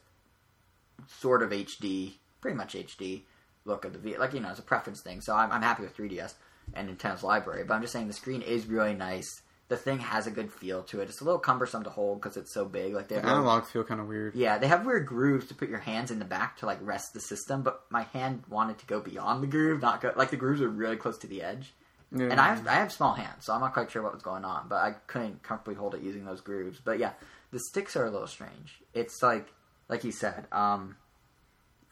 sort 1.19 1.43
of 1.43 1.51
HD, 1.51 2.13
pretty 2.41 2.57
much 2.57 2.73
HD 2.73 3.21
look 3.67 3.85
of 3.85 3.93
the 3.93 3.99
V? 3.99 4.17
Like 4.17 4.33
you 4.33 4.39
know, 4.39 4.49
it's 4.49 4.59
a 4.59 4.63
preference 4.63 5.01
thing. 5.01 5.21
So 5.21 5.35
I'm, 5.35 5.51
I'm 5.51 5.61
happy 5.61 5.83
with 5.83 5.95
3DS 5.95 6.33
and 6.73 6.89
Nintendo's 6.89 7.23
library, 7.23 7.63
but 7.63 7.73
I'm 7.73 7.81
just 7.81 7.93
saying 7.93 8.07
the 8.07 8.13
screen 8.13 8.41
is 8.41 8.65
really 8.65 8.93
nice. 8.93 9.41
The 9.69 9.75
thing 9.77 9.99
has 9.99 10.27
a 10.27 10.31
good 10.31 10.49
feel 10.51 10.81
to 10.83 11.01
it. 11.01 11.09
It's 11.09 11.19
a 11.19 11.25
little 11.25 11.39
cumbersome 11.39 11.83
to 11.83 11.89
hold 11.89 12.21
because 12.21 12.37
it's 12.37 12.53
so 12.53 12.63
big. 12.63 12.93
Like 12.93 13.09
they 13.09 13.15
the 13.15 13.21
have 13.21 13.37
analogs 13.43 13.65
feel 13.67 13.83
kind 13.83 13.99
of 13.99 14.07
weird. 14.07 14.33
yeah, 14.33 14.57
they 14.57 14.67
have 14.67 14.85
weird 14.85 15.05
grooves 15.05 15.47
to 15.47 15.55
put 15.55 15.67
your 15.67 15.79
hands 15.79 16.09
in 16.09 16.19
the 16.19 16.25
back 16.25 16.57
to 16.59 16.65
like 16.65 16.79
rest 16.81 17.13
the 17.13 17.19
system, 17.19 17.63
but 17.63 17.81
my 17.89 18.03
hand 18.03 18.43
wanted 18.49 18.77
to 18.79 18.85
go 18.85 19.01
beyond 19.01 19.43
the 19.43 19.47
groove, 19.47 19.81
not 19.81 19.99
go 20.01 20.13
like 20.15 20.29
the 20.29 20.37
grooves 20.37 20.61
are 20.61 20.69
really 20.69 20.95
close 20.95 21.17
to 21.19 21.27
the 21.27 21.41
edge. 21.41 21.73
Yeah. 22.15 22.27
And 22.27 22.39
I 22.39 22.55
have 22.55 22.65
I 22.65 22.75
have 22.75 22.93
small 22.93 23.13
hands, 23.13 23.43
so 23.45 23.53
I'm 23.53 23.59
not 23.59 23.73
quite 23.73 23.91
sure 23.91 24.01
what 24.01 24.13
was 24.13 24.23
going 24.23 24.45
on, 24.45 24.69
but 24.69 24.77
I 24.77 24.91
couldn't 25.07 25.43
comfortably 25.43 25.75
hold 25.75 25.93
it 25.95 26.01
using 26.01 26.23
those 26.23 26.39
grooves. 26.39 26.79
But 26.79 26.99
yeah, 26.99 27.11
the 27.51 27.59
sticks 27.59 27.97
are 27.97 28.05
a 28.05 28.09
little 28.09 28.27
strange. 28.27 28.79
It's 28.93 29.21
like 29.21 29.47
like 29.89 30.05
you 30.05 30.13
said, 30.13 30.47
um 30.53 30.95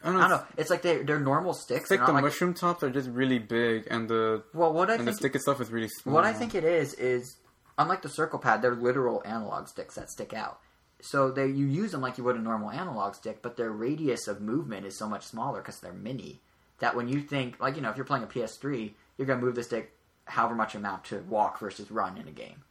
I 0.06 0.12
don't 0.12 0.18
I 0.18 0.22
know. 0.22 0.30
don't 0.30 0.38
know. 0.38 0.45
It's 0.58 0.70
like 0.70 0.82
they 0.84 1.03
they're 1.03 1.20
normal 1.20 1.53
sticks. 1.53 1.89
It's 1.89 1.91
like 1.91 2.06
the 2.06 2.14
like, 2.14 2.24
mushroom 2.24 2.53
tops 2.53 2.84
are 2.84 2.91
just 2.91 3.10
really 3.10 3.39
big, 3.39 3.88
and 3.89 4.08
the 4.08 4.43
well, 4.53 4.72
what 4.72 4.89
I 4.89 4.95
and 4.95 5.08
the 5.08 5.14
stick 5.14 5.36
itself 5.36 5.60
is 5.60 5.72
really 5.72 5.89
small. 5.89 6.16
What 6.16 6.26
I 6.26 6.34
think 6.34 6.53
it 6.53 6.64
is 6.64 6.93
is 6.93 7.38
unlike 7.78 8.01
the 8.01 8.10
circle 8.10 8.39
pad, 8.39 8.62
they're 8.62 8.76
literal 8.76 9.24
analog 9.26 9.68
sticks 9.68 9.95
that 9.95 10.12
stick 10.12 10.34
out. 10.34 10.60
So 11.01 11.32
they 11.32 11.47
you 11.47 11.66
use 11.66 11.91
them 11.91 12.01
like 12.01 12.18
you 12.18 12.24
would 12.24 12.36
a 12.36 12.39
normal 12.39 12.72
analog 12.72 13.16
stick, 13.16 13.41
but 13.41 13.58
their 13.58 13.72
radius 13.72 14.28
of 14.28 14.41
movement 14.41 14.86
is 14.86 14.97
so 14.97 15.10
much 15.10 15.26
smaller 15.26 15.62
because 15.62 15.80
they're 15.80 15.93
mini. 15.93 16.41
That 16.80 16.95
when 16.95 17.08
you 17.08 17.22
think 17.22 17.60
like 17.60 17.76
you 17.76 17.82
know 17.82 17.89
if 17.89 17.97
you're 17.97 18.06
playing 18.06 18.24
a 18.24 18.28
PS3, 18.28 18.93
you're 19.18 19.28
gonna 19.28 19.41
move 19.41 19.56
the 19.56 19.64
stick 19.64 19.91
however 20.26 20.56
much 20.56 20.76
amount 20.76 21.03
to 21.06 21.20
walk 21.30 21.60
versus 21.60 21.91
run 21.91 22.18
in 22.18 22.28
a 22.28 22.32
game. 22.32 22.64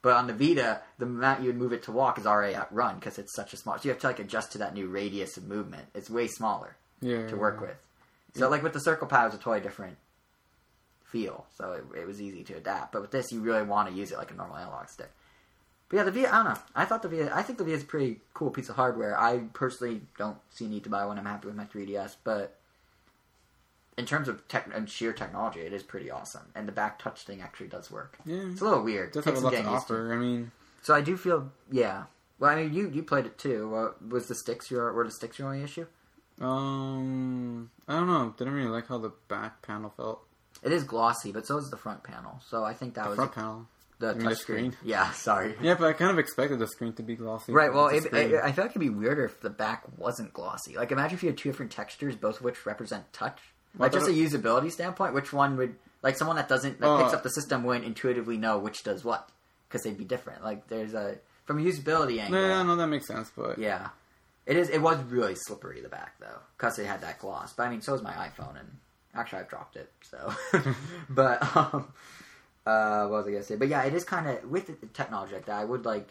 But 0.00 0.14
on 0.14 0.26
the 0.28 0.32
Vita, 0.32 0.80
the 0.98 1.06
amount 1.06 1.40
you 1.40 1.48
would 1.48 1.56
move 1.56 1.72
it 1.72 1.82
to 1.84 1.92
walk 1.92 2.18
is 2.18 2.26
already 2.26 2.54
at 2.54 2.72
run 2.72 2.96
because 2.96 3.18
it's 3.18 3.34
such 3.34 3.52
a 3.52 3.56
small. 3.56 3.78
So 3.78 3.84
you 3.84 3.90
have 3.90 4.00
to 4.00 4.06
like 4.06 4.20
adjust 4.20 4.52
to 4.52 4.58
that 4.58 4.74
new 4.74 4.86
radius 4.86 5.36
of 5.36 5.48
movement. 5.48 5.86
It's 5.94 6.08
way 6.08 6.28
smaller 6.28 6.76
yeah, 7.00 7.26
to 7.26 7.36
work 7.36 7.60
with. 7.60 7.76
So 8.34 8.48
like 8.48 8.62
with 8.62 8.72
the 8.72 8.80
circle 8.80 9.08
pad, 9.08 9.24
it 9.24 9.26
was 9.26 9.34
a 9.34 9.38
totally 9.38 9.60
different 9.60 9.96
feel. 11.04 11.46
So 11.56 11.72
it, 11.72 12.00
it 12.00 12.06
was 12.06 12.20
easy 12.22 12.44
to 12.44 12.54
adapt. 12.54 12.92
But 12.92 13.02
with 13.02 13.10
this, 13.10 13.32
you 13.32 13.40
really 13.40 13.62
want 13.62 13.88
to 13.88 13.94
use 13.94 14.12
it 14.12 14.18
like 14.18 14.30
a 14.30 14.34
normal 14.34 14.56
analog 14.56 14.88
stick. 14.88 15.10
But 15.88 15.96
yeah, 15.96 16.02
the 16.04 16.12
Vita, 16.12 16.32
I 16.32 16.36
don't 16.36 16.54
know. 16.54 16.60
I 16.76 16.84
thought 16.84 17.02
the 17.02 17.08
Vita, 17.08 17.34
I 17.34 17.42
think 17.42 17.58
the 17.58 17.64
Vita 17.64 17.76
is 17.76 17.82
a 17.82 17.86
pretty 17.86 18.20
cool 18.34 18.50
piece 18.50 18.68
of 18.68 18.76
hardware. 18.76 19.18
I 19.18 19.38
personally 19.52 20.02
don't 20.18 20.36
see 20.50 20.66
a 20.66 20.68
need 20.68 20.84
to 20.84 20.90
buy 20.90 21.04
one. 21.06 21.18
I'm 21.18 21.24
happy 21.24 21.46
with 21.46 21.56
my 21.56 21.64
3DS, 21.64 22.16
but 22.24 22.57
in 23.98 24.06
terms 24.06 24.28
of 24.28 24.46
tech 24.48 24.70
and 24.74 24.88
sheer 24.88 25.12
technology, 25.12 25.60
it 25.60 25.72
is 25.74 25.82
pretty 25.82 26.10
awesome. 26.10 26.46
And 26.54 26.66
the 26.66 26.72
back 26.72 26.98
touch 26.98 27.24
thing 27.24 27.42
actually 27.42 27.68
does 27.68 27.90
work. 27.90 28.16
Yeah, 28.24 28.36
It's 28.50 28.60
a 28.60 28.64
little 28.64 28.82
weird. 28.82 29.08
it 29.08 29.14
does 29.14 29.24
have 29.26 29.36
a 29.36 29.40
lot 29.40 29.50
to 29.52 29.60
used 29.62 29.88
to. 29.88 29.94
I 30.12 30.16
mean, 30.16 30.52
So 30.82 30.94
I 30.94 31.00
do 31.02 31.16
feel, 31.16 31.50
yeah. 31.70 32.04
Well, 32.38 32.50
I 32.50 32.62
mean, 32.62 32.72
you 32.72 32.88
you 32.88 33.02
played 33.02 33.26
it 33.26 33.36
too. 33.36 33.74
Uh, 33.74 33.90
was 34.08 34.28
the 34.28 34.34
sticks 34.36 34.70
your 34.70 34.92
were 34.92 35.04
the 35.04 35.10
sticks 35.10 35.38
your 35.38 35.48
only 35.48 35.62
issue? 35.64 35.86
um, 36.40 37.70
I 37.88 37.94
don't 37.94 38.06
know. 38.06 38.34
Didn't 38.36 38.54
really 38.54 38.68
like 38.68 38.86
how 38.88 38.98
the 38.98 39.12
back 39.28 39.62
panel 39.62 39.92
felt. 39.96 40.22
It 40.62 40.72
is 40.72 40.84
glossy, 40.84 41.32
but 41.32 41.46
so 41.46 41.56
is 41.58 41.70
the 41.70 41.76
front 41.76 42.02
panel. 42.04 42.40
So 42.48 42.64
I 42.64 42.74
think 42.74 42.94
that 42.94 43.04
The 43.04 43.10
was 43.10 43.16
front 43.16 43.32
panel. 43.32 43.66
the 44.00 44.14
touch 44.14 44.38
screen. 44.38 44.76
Yeah, 44.84 45.10
sorry. 45.12 45.54
Yeah, 45.62 45.74
but 45.74 45.86
I 45.88 45.92
kind 45.92 46.10
of 46.10 46.18
expected 46.18 46.58
the 46.58 46.66
screen 46.66 46.92
to 46.94 47.02
be 47.02 47.14
glossy. 47.16 47.52
Right. 47.52 47.72
Well, 47.72 47.88
it, 47.88 48.04
a 48.12 48.36
it, 48.36 48.40
I 48.42 48.52
feel 48.52 48.64
like 48.64 48.70
it'd 48.72 48.80
be 48.80 48.90
weirder 48.90 49.24
if 49.24 49.40
the 49.40 49.50
back 49.50 49.84
wasn't 49.96 50.32
glossy. 50.32 50.76
Like, 50.76 50.90
imagine 50.92 51.16
if 51.16 51.22
you 51.22 51.28
had 51.28 51.38
two 51.38 51.48
different 51.48 51.72
textures, 51.72 52.16
both 52.16 52.36
of 52.38 52.42
which 52.42 52.66
represent 52.66 53.12
touch. 53.12 53.38
Like, 53.78 53.92
just 53.92 54.08
a 54.08 54.12
usability 54.12 54.70
standpoint, 54.72 55.14
which 55.14 55.32
one 55.32 55.56
would 55.56 55.74
like 56.02 56.16
someone 56.16 56.36
that 56.36 56.48
doesn't 56.48 56.80
that 56.80 56.86
Uh, 56.86 57.02
picks 57.02 57.14
up 57.14 57.22
the 57.22 57.30
system 57.30 57.64
wouldn't 57.64 57.84
intuitively 57.84 58.36
know 58.36 58.58
which 58.58 58.82
does 58.82 59.04
what 59.04 59.28
because 59.68 59.82
they'd 59.82 59.98
be 59.98 60.04
different. 60.04 60.44
Like, 60.44 60.68
there's 60.68 60.94
a 60.94 61.18
from 61.44 61.58
a 61.58 61.62
usability 61.62 62.20
angle. 62.20 62.40
no, 62.40 62.46
yeah, 62.48 62.62
no, 62.62 62.76
that 62.76 62.86
makes 62.88 63.06
sense. 63.06 63.30
But 63.34 63.58
Yeah. 63.58 63.88
It 64.46 64.56
is. 64.56 64.70
It 64.70 64.78
was 64.80 64.96
really 65.04 65.34
slippery 65.34 65.82
the 65.82 65.90
back 65.90 66.18
though, 66.20 66.38
because 66.56 66.78
it 66.78 66.86
had 66.86 67.02
that 67.02 67.18
gloss. 67.18 67.52
But 67.52 67.64
I 67.64 67.70
mean, 67.70 67.82
so 67.82 67.92
is 67.92 68.00
my 68.02 68.12
iPhone, 68.14 68.58
and 68.58 68.78
actually 69.14 69.40
I've 69.40 69.48
dropped 69.50 69.76
it. 69.76 69.92
So, 70.00 70.32
but 71.10 71.42
um, 71.54 71.92
uh, 72.64 73.06
what 73.08 73.18
was 73.18 73.26
I 73.28 73.32
gonna 73.32 73.42
say? 73.42 73.56
But 73.56 73.68
yeah, 73.68 73.84
it 73.84 73.92
is 73.92 74.04
kind 74.04 74.26
of 74.26 74.44
with 74.50 74.66
the 74.80 74.86
technology 74.88 75.34
like 75.34 75.44
that. 75.46 75.56
I 75.58 75.64
would 75.66 75.84
like, 75.84 76.08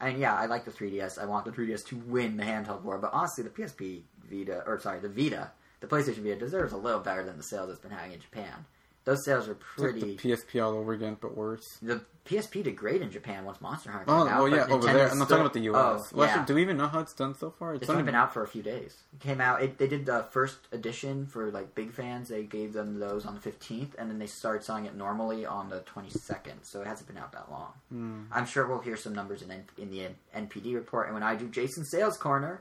and 0.00 0.18
yeah, 0.18 0.34
I 0.34 0.44
like 0.46 0.66
the 0.66 0.70
3DS. 0.70 1.18
I 1.18 1.24
want 1.24 1.46
the 1.46 1.50
3DS 1.50 1.86
to 1.86 1.96
win 1.96 2.36
the 2.36 2.44
handheld 2.44 2.82
war. 2.82 2.98
But 2.98 3.14
honestly, 3.14 3.42
the 3.44 3.50
PSP 3.50 4.02
Vita, 4.30 4.62
or 4.66 4.78
sorry, 4.80 5.00
the 5.00 5.08
Vita, 5.08 5.50
the 5.80 5.86
PlayStation 5.86 6.18
Vita 6.22 6.36
deserves 6.36 6.72
a 6.72 6.76
little 6.76 7.00
better 7.00 7.24
than 7.24 7.36
the 7.36 7.42
sales 7.42 7.70
it's 7.70 7.80
been 7.80 7.90
having 7.90 8.12
in 8.12 8.20
Japan. 8.20 8.64
Those 9.04 9.24
sales 9.24 9.48
are 9.48 9.52
it's 9.52 9.62
like 9.78 9.92
pretty. 9.92 10.16
the 10.16 10.22
PSP 10.36 10.62
all 10.62 10.74
over 10.74 10.92
again, 10.92 11.16
but 11.18 11.34
worse. 11.34 11.64
the 11.80 12.02
PSP 12.26 12.62
did 12.62 12.76
great 12.76 13.00
in 13.00 13.10
Japan 13.10 13.46
once 13.46 13.58
Monster 13.58 13.90
Hunter 13.90 14.04
came 14.04 14.14
Oh, 14.14 14.28
out. 14.28 14.42
well, 14.42 14.48
yeah, 14.50 14.66
over 14.66 14.84
there. 14.86 15.08
I'm 15.10 15.18
not 15.18 15.30
talking 15.30 15.40
about 15.40 15.54
the 15.54 15.60
US. 15.70 15.76
Oh, 16.12 16.16
well, 16.18 16.26
yeah. 16.26 16.32
actually, 16.34 16.46
do 16.46 16.54
we 16.56 16.60
even 16.60 16.76
know 16.76 16.88
how 16.88 16.98
it's 17.00 17.14
done 17.14 17.34
so 17.34 17.48
far? 17.50 17.72
It's 17.74 17.88
only 17.88 18.02
been 18.02 18.14
out 18.14 18.34
for 18.34 18.42
a 18.42 18.46
few 18.46 18.60
days. 18.62 18.98
It 19.14 19.20
came 19.20 19.40
out. 19.40 19.62
It, 19.62 19.78
they 19.78 19.86
did 19.86 20.04
the 20.04 20.24
first 20.30 20.58
edition 20.72 21.24
for 21.26 21.50
like 21.50 21.74
big 21.74 21.92
fans. 21.92 22.28
They 22.28 22.42
gave 22.42 22.74
them 22.74 22.98
those 23.00 23.24
on 23.24 23.34
the 23.34 23.40
fifteenth, 23.40 23.94
and 23.98 24.10
then 24.10 24.18
they 24.18 24.26
started 24.26 24.62
selling 24.62 24.84
it 24.84 24.94
normally 24.94 25.46
on 25.46 25.70
the 25.70 25.80
twenty 25.80 26.10
second. 26.10 26.64
So 26.64 26.82
it 26.82 26.86
hasn't 26.86 27.08
been 27.08 27.16
out 27.16 27.32
that 27.32 27.50
long. 27.50 27.72
Hmm. 27.90 28.20
I'm 28.30 28.44
sure 28.44 28.66
we'll 28.66 28.80
hear 28.80 28.96
some 28.98 29.14
numbers 29.14 29.40
in 29.40 29.50
N- 29.50 29.64
in 29.78 29.90
the 29.90 30.04
N- 30.04 30.48
NPD 30.48 30.74
report. 30.74 31.06
And 31.06 31.14
when 31.14 31.22
I 31.22 31.34
do 31.34 31.48
Jason's 31.48 31.88
sales 31.90 32.18
corner, 32.18 32.60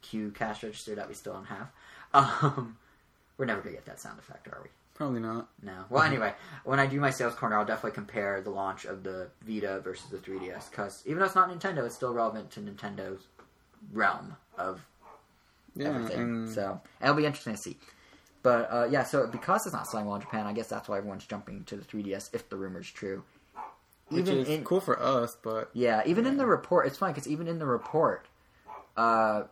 cue 0.00 0.30
cash 0.30 0.62
register 0.62 0.94
that 0.94 1.06
we 1.08 1.12
still 1.14 1.34
don't 1.34 1.44
have. 1.44 1.68
Um, 2.14 2.76
we're 3.38 3.46
never 3.46 3.60
gonna 3.62 3.74
get 3.74 3.86
that 3.86 4.00
sound 4.00 4.18
effect, 4.18 4.48
are 4.48 4.60
we? 4.62 4.68
Probably 4.94 5.20
not. 5.20 5.48
No. 5.62 5.84
Well, 5.88 6.02
anyway, 6.02 6.34
when 6.64 6.78
I 6.78 6.86
do 6.86 7.00
my 7.00 7.10
sales 7.10 7.34
corner, 7.34 7.58
I'll 7.58 7.64
definitely 7.64 7.92
compare 7.92 8.40
the 8.42 8.50
launch 8.50 8.84
of 8.84 9.02
the 9.02 9.28
Vita 9.42 9.80
versus 9.80 10.06
the 10.10 10.18
3DS 10.18 10.70
because 10.70 11.02
even 11.06 11.18
though 11.18 11.24
it's 11.24 11.34
not 11.34 11.48
Nintendo, 11.50 11.84
it's 11.86 11.94
still 11.94 12.12
relevant 12.12 12.50
to 12.52 12.60
Nintendo's 12.60 13.26
realm 13.92 14.36
of 14.58 14.84
Yeah, 15.74 15.88
everything. 15.88 16.20
and 16.20 16.50
So 16.50 16.80
and 17.00 17.08
it'll 17.08 17.16
be 17.16 17.24
interesting 17.26 17.54
to 17.54 17.60
see. 17.60 17.78
But 18.42 18.68
uh, 18.70 18.88
yeah, 18.90 19.04
so 19.04 19.26
because 19.26 19.64
it's 19.66 19.72
not 19.74 19.86
selling 19.88 20.06
well 20.06 20.16
in 20.16 20.20
Japan, 20.22 20.46
I 20.46 20.52
guess 20.52 20.68
that's 20.68 20.88
why 20.88 20.98
everyone's 20.98 21.24
jumping 21.24 21.64
to 21.64 21.76
the 21.76 21.84
3DS 21.84 22.34
if 22.34 22.48
the 22.48 22.56
rumor's 22.56 22.90
true. 22.90 23.22
which 24.08 24.20
Even 24.28 24.38
is 24.38 24.48
in 24.48 24.64
cool 24.64 24.80
for 24.80 25.00
us, 25.02 25.36
but 25.42 25.70
yeah, 25.72 26.02
even 26.04 26.26
in 26.26 26.36
the 26.36 26.46
report, 26.46 26.86
it's 26.86 26.98
funny 26.98 27.12
because 27.14 27.26
even 27.28 27.48
in 27.48 27.58
the 27.58 27.66
report, 27.66 28.26
uh, 28.96 29.44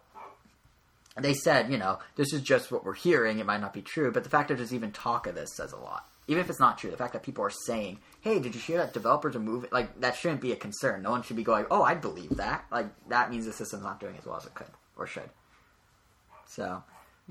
they 1.17 1.35
said 1.35 1.71
you 1.71 1.79
know 1.79 1.99
this 2.17 2.33
is 2.33 2.41
just 2.41 2.71
what 2.71 2.85
we're 2.85 2.95
hearing. 2.95 3.39
It 3.39 3.47
might 3.47 3.61
not 3.61 3.75
be 3.75 3.83
true, 3.83 4.13
but 4.13 4.25
the 4.25 4.31
fact 4.31 4.49
that 4.49 4.57
there's 4.57 4.75
even 4.75 4.93
talk 4.93 5.27
of 5.27 5.35
this 5.35 5.55
says 5.55 5.73
a 5.73 5.77
lot. 5.77 6.07
Even 6.29 6.43
if 6.43 6.51
it's 6.51 6.61
not 6.61 6.79
true, 6.79 6.91
the 6.91 6.97
fact 6.97 7.13
that 7.15 7.23
people 7.23 7.45
are 7.45 7.51
saying, 7.51 7.99
"Hey, 8.21 8.39
did 8.39 8.55
you 8.55 8.61
hear 8.61 8.79
that 8.79 8.93
developers 8.93 9.35
are 9.35 9.41
moving?" 9.41 9.71
Like 9.73 10.01
that 10.01 10.17
shouldn't 10.17 10.41
be 10.41 10.53
a 10.53 10.57
concern. 10.57 11.03
No 11.03 11.11
one 11.11 11.23
should 11.23 11.37
be 11.37 11.43
going, 11.43 11.67
"Oh, 11.71 11.83
I 11.83 11.95
believe 11.95 12.37
that." 12.37 12.65
Like 12.71 12.89
that 13.09 13.31
means 13.31 13.47
the 13.47 13.53
system's 13.53 13.83
not 13.83 14.01
doing 14.01 14.17
as 14.17 14.27
well 14.27 14.37
as 14.37 14.47
it 14.47 14.55
could 14.55 14.69
or 14.97 15.07
should. 15.07 15.31
So, 16.47 16.83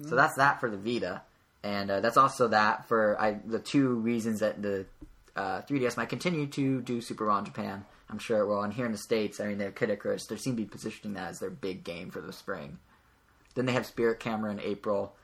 so 0.08 0.16
that's 0.16 0.36
that 0.36 0.60
for 0.60 0.70
the 0.70 0.78
Vita, 0.78 1.22
and 1.64 1.92
uh, 1.92 2.00
that's 2.00 2.18
also 2.18 2.48
that 2.50 2.88
for 2.88 3.20
I, 3.20 3.40
the 3.46 3.60
two 3.60 3.96
reasons 3.96 4.40
that 4.40 4.62
the 4.62 4.86
uh, 5.36 5.62
3DS 5.62 5.98
might 5.98 6.10
continue 6.10 6.48
to 6.48 6.82
do 6.82 7.02
super 7.02 7.26
well 7.26 7.38
in 7.38 7.46
Japan. 7.46 7.86
I'm 8.10 8.20
sure 8.20 8.40
it 8.40 8.48
will. 8.48 8.64
And 8.64 8.74
here 8.74 8.86
in 8.86 8.92
the 8.92 8.98
states, 8.98 9.40
I 9.40 9.46
mean, 9.46 9.58
they're 9.58 9.72
Kid 9.72 9.90
Icarus. 9.90 10.26
They 10.26 10.36
seem 10.36 10.56
to 10.56 10.62
be 10.64 10.68
positioning 10.68 11.14
that 11.14 11.30
as 11.30 11.40
their 11.40 11.50
big 11.50 11.84
game 11.84 12.10
for 12.12 12.22
the 12.22 12.34
spring. 12.34 12.80
Then 13.56 13.66
they 13.66 13.74
have 13.74 13.86
Spirit 13.86 14.20
Camera 14.20 14.52
in 14.52 14.60
April. 14.60 15.16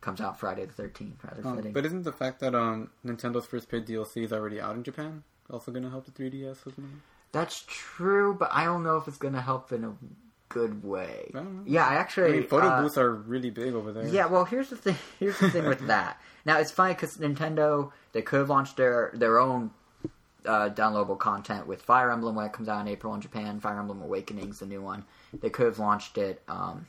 Comes 0.00 0.20
out 0.20 0.38
Friday 0.38 0.64
the 0.66 0.82
13th. 0.82 1.24
Rather 1.24 1.46
um, 1.48 1.56
fitting. 1.56 1.72
but 1.72 1.84
isn't 1.84 2.04
the 2.04 2.12
fact 2.12 2.40
that 2.40 2.54
um 2.54 2.90
Nintendo's 3.04 3.46
first 3.46 3.68
paid 3.68 3.86
DLC 3.86 4.22
is 4.24 4.32
already 4.32 4.60
out 4.60 4.76
in 4.76 4.84
Japan 4.84 5.24
also 5.50 5.70
going 5.72 5.82
to 5.84 5.90
help 5.90 6.04
the 6.06 6.12
3DS? 6.12 6.66
Isn't 6.66 6.78
it? 6.78 7.00
That's 7.32 7.64
true, 7.66 8.34
but 8.34 8.50
I 8.52 8.64
don't 8.64 8.82
know 8.82 8.96
if 8.96 9.08
it's 9.08 9.18
going 9.18 9.34
to 9.34 9.40
help 9.40 9.72
in 9.72 9.84
a 9.84 9.92
good 10.48 10.82
way. 10.84 11.30
I 11.34 11.38
don't 11.38 11.56
know. 11.56 11.62
Yeah, 11.66 11.86
I 11.86 11.92
I 11.92 11.94
actually. 11.96 12.32
mean, 12.32 12.42
photo 12.44 12.68
uh, 12.68 12.82
booths 12.82 12.96
are 12.96 13.12
really 13.12 13.50
big 13.50 13.74
over 13.74 13.92
there. 13.92 14.06
Yeah, 14.06 14.26
well, 14.26 14.44
here's 14.44 14.70
the 14.70 14.76
thing. 14.76 14.96
Here's 15.18 15.38
the 15.38 15.50
thing 15.50 15.66
with 15.66 15.86
that. 15.88 16.20
Now 16.44 16.58
it's 16.58 16.70
funny 16.70 16.94
because 16.94 17.16
Nintendo 17.16 17.90
they 18.12 18.22
could 18.22 18.38
have 18.38 18.50
launched 18.50 18.76
their 18.76 19.10
their 19.14 19.38
own 19.40 19.70
uh, 20.46 20.70
downloadable 20.70 21.18
content 21.18 21.66
with 21.66 21.82
Fire 21.82 22.10
Emblem 22.10 22.36
when 22.36 22.46
it 22.46 22.52
comes 22.52 22.68
out 22.68 22.80
in 22.80 22.88
April 22.88 23.12
in 23.14 23.20
Japan. 23.20 23.58
Fire 23.60 23.78
Emblem 23.78 24.00
Awakening's 24.00 24.60
the 24.60 24.66
new 24.66 24.80
one. 24.80 25.04
They 25.40 25.50
could 25.50 25.66
have 25.66 25.78
launched 25.80 26.16
it 26.18 26.40
um, 26.48 26.86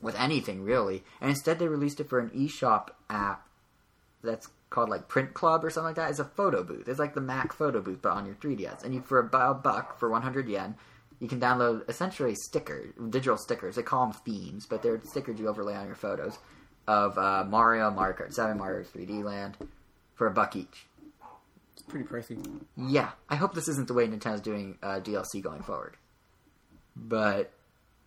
with 0.00 0.18
anything 0.18 0.62
really, 0.62 1.02
and 1.20 1.30
instead 1.30 1.58
they 1.58 1.68
released 1.68 2.00
it 2.00 2.08
for 2.08 2.18
an 2.18 2.30
eShop 2.30 2.88
app 3.08 3.46
that's 4.22 4.48
called 4.70 4.88
like 4.88 5.08
Print 5.08 5.34
Club 5.34 5.64
or 5.64 5.70
something 5.70 5.88
like 5.88 5.96
that. 5.96 6.10
It's 6.10 6.18
a 6.18 6.24
photo 6.24 6.62
booth. 6.62 6.88
It's 6.88 6.98
like 6.98 7.14
the 7.14 7.20
Mac 7.20 7.52
photo 7.52 7.80
booth, 7.80 8.00
but 8.00 8.12
on 8.12 8.26
your 8.26 8.36
3DS. 8.36 8.84
And 8.84 8.94
you 8.94 9.02
for 9.02 9.18
about 9.18 9.50
a 9.50 9.54
buck 9.54 9.98
for 9.98 10.08
100 10.08 10.48
yen, 10.48 10.76
you 11.18 11.28
can 11.28 11.40
download 11.40 11.88
essentially 11.88 12.34
stickers, 12.34 12.94
digital 13.10 13.36
stickers. 13.36 13.76
They 13.76 13.82
call 13.82 14.06
them 14.06 14.16
themes, 14.24 14.66
but 14.66 14.82
they're 14.82 15.00
stickers 15.04 15.38
you 15.38 15.48
overlay 15.48 15.74
on 15.74 15.86
your 15.86 15.96
photos 15.96 16.38
of 16.86 17.18
uh, 17.18 17.44
Mario, 17.46 17.90
Mario 17.90 18.16
Kart 18.16 18.32
7, 18.32 18.56
Mario 18.56 18.84
3D 18.84 19.22
Land, 19.22 19.56
for 20.14 20.26
a 20.26 20.30
buck 20.30 20.56
each. 20.56 20.86
It's 21.74 21.82
pretty 21.82 22.06
pricey. 22.06 22.62
Yeah, 22.76 23.10
I 23.28 23.36
hope 23.36 23.54
this 23.54 23.68
isn't 23.68 23.88
the 23.88 23.94
way 23.94 24.06
Nintendo's 24.06 24.40
doing 24.40 24.78
uh, 24.82 25.00
DLC 25.00 25.42
going 25.42 25.62
forward. 25.62 25.96
But 26.96 27.52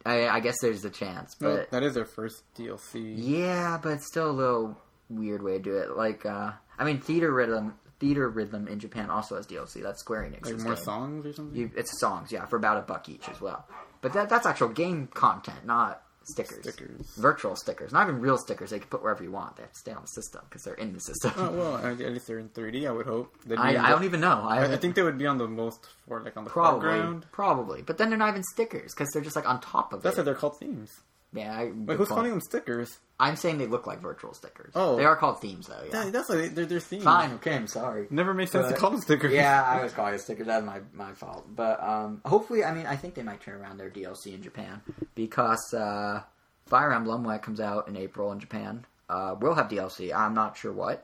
I, 0.05 0.27
I 0.27 0.39
guess 0.39 0.55
there's 0.61 0.83
a 0.85 0.89
chance. 0.89 1.35
Well, 1.39 1.57
But 1.57 1.71
that 1.71 1.83
is 1.83 1.93
their 1.93 2.05
first 2.05 2.43
DLC. 2.55 3.13
yeah, 3.17 3.79
but 3.81 3.93
it's 3.93 4.07
still 4.07 4.29
a 4.29 4.33
little 4.33 4.77
weird 5.09 5.41
way 5.41 5.53
to 5.57 5.59
do 5.63 5.77
it. 5.77 5.95
Like, 5.95 6.25
uh, 6.25 6.51
I 6.77 6.83
mean, 6.83 6.99
Theatrhythm, 6.99 7.73
Theater 7.99 8.29
Rhythm 8.29 8.67
in 8.67 8.79
Japan 8.79 9.09
also 9.09 9.35
has 9.37 9.47
DLC. 9.47 9.81
That's 9.81 9.99
Square 10.01 10.23
Enix. 10.31 10.45
Like 10.45 10.59
more 10.59 10.75
songs 10.75 11.25
or 11.25 11.31
something. 11.33 11.57
You, 11.57 11.71
it's 11.75 11.99
songs, 11.99 12.31
yeah, 12.31 12.45
for 12.45 12.57
about 12.57 12.77
a 12.77 12.81
buck 12.81 13.07
each 13.09 13.29
as 13.29 13.39
well. 13.39 13.65
But 14.01 14.11
that 14.13 14.27
that's 14.29 14.45
actual 14.45 14.67
game 14.69 15.07
content, 15.07 15.65
not 15.65 16.02
stickers. 16.25 16.61
Stickers. 16.63 17.01
Virtual 17.17 17.55
stickers, 17.55 17.91
not 17.91 18.07
even 18.07 18.19
real 18.21 18.37
stickers. 18.37 18.69
They 18.71 18.79
can 18.79 18.87
put 18.87 19.01
wherever 19.03 19.23
you 19.23 19.31
want. 19.31 19.55
They 19.57 19.63
have 19.63 19.71
to 19.73 19.79
stay 19.79 19.91
on 19.91 20.01
the 20.01 20.07
system 20.07 20.41
because 20.49 20.63
they're 20.63 20.73
in 20.75 20.93
the 20.93 20.99
system. 20.99 21.33
Oh 21.37 21.51
well, 21.51 21.77
at 21.77 21.99
at 22.01 22.11
least 22.13 22.27
they're 22.27 22.39
in 22.39 22.49
3D. 22.49 22.87
I 22.87 22.91
would 22.91 23.05
hope. 23.05 23.35
They'd 23.45 23.55
be 23.55 23.61
I, 23.61 23.69
I 23.69 23.73
the- 23.73 23.95
don't 23.95 24.03
even 24.05 24.19
know. 24.21 24.41
I, 24.47 24.57
I, 24.65 24.73
I 24.73 24.77
think 24.77 24.95
they 24.95 25.03
would 25.03 25.17
be 25.17 25.27
on 25.27 25.37
the 25.37 25.47
most 25.47 25.87
for 26.07 26.21
like 26.21 26.35
on 26.37 26.43
the 26.43 26.49
probably 26.49 26.89
foreground. 26.89 27.25
probably, 27.31 27.81
but 27.81 27.97
then 27.97 28.09
they're 28.09 28.17
not 28.17 28.29
even 28.29 28.43
stickers 28.43 28.93
because 28.93 29.09
they're 29.13 29.21
just 29.23 29.35
like 29.35 29.47
on 29.47 29.59
top 29.61 29.93
of 29.93 30.01
That's 30.01 30.17
why 30.17 30.23
they're 30.23 30.35
called 30.35 30.57
themes. 30.59 30.91
Yeah, 31.35 31.51
I, 31.57 31.71
Wait, 31.73 31.97
who's 31.97 32.07
point. 32.07 32.17
calling 32.17 32.29
them 32.31 32.41
stickers? 32.41 32.99
I'm 33.19 33.35
saying 33.35 33.57
they 33.57 33.65
look 33.67 33.87
like 33.87 34.01
virtual 34.01 34.33
stickers. 34.33 34.71
Oh. 34.75 34.97
they 34.97 35.05
are 35.05 35.15
called 35.15 35.41
themes 35.41 35.67
though. 35.67 35.81
Yeah, 35.85 36.03
That, 36.05 36.13
that's 36.13 36.29
why 36.29 36.35
they, 36.35 36.47
they're, 36.49 36.65
they're 36.65 36.79
themes. 36.79 37.03
fine. 37.03 37.31
Okay, 37.33 37.55
I'm 37.55 37.67
sorry. 37.67 38.05
Never 38.09 38.33
makes 38.33 38.51
sense 38.51 38.67
But- 38.67 38.73
to 38.75 38.79
call 38.79 38.91
them 38.91 39.01
stickers. 39.01 39.33
Yeah, 39.33 39.63
I 39.63 39.81
was 39.83 39.93
calling 39.93 40.13
it 40.13 40.21
stickers. 40.21 40.45
That's 40.47 40.65
my 40.65 40.81
my 40.93 41.13
fault. 41.13 41.45
But 41.55 41.81
um, 41.81 42.21
hopefully, 42.25 42.63
I 42.63 42.73
mean, 42.73 42.85
I 42.85 42.95
think 42.95 43.15
they 43.15 43.23
might 43.23 43.41
turn 43.41 43.59
around 43.61 43.77
their 43.77 43.89
DLC 43.89 44.33
in 44.35 44.43
Japan 44.43 44.81
because 45.15 45.73
uh, 45.73 46.21
Fire 46.67 46.91
Emblem, 46.93 47.23
when 47.23 47.35
it 47.35 47.41
comes 47.41 47.59
out 47.59 47.87
in 47.87 47.95
April 47.97 48.31
in 48.31 48.39
Japan, 48.39 48.85
uh, 49.09 49.35
will 49.39 49.55
have 49.55 49.69
DLC. 49.69 50.13
I'm 50.13 50.33
not 50.33 50.57
sure 50.57 50.71
what. 50.71 51.03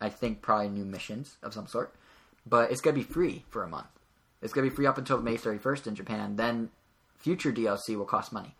I 0.00 0.08
think 0.08 0.40
probably 0.42 0.68
new 0.70 0.84
missions 0.84 1.36
of 1.42 1.52
some 1.54 1.66
sort, 1.66 1.94
but 2.46 2.70
it's 2.70 2.80
gonna 2.80 2.94
be 2.96 3.02
free 3.02 3.44
for 3.50 3.62
a 3.62 3.68
month. 3.68 3.86
It's 4.42 4.52
gonna 4.52 4.68
be 4.68 4.74
free 4.74 4.86
up 4.86 4.96
until 4.98 5.20
May 5.20 5.36
31st 5.36 5.86
in 5.88 5.94
Japan. 5.94 6.36
Then 6.36 6.70
future 7.18 7.52
DLC 7.52 7.96
will 7.96 8.06
cost 8.06 8.32
money. 8.32 8.54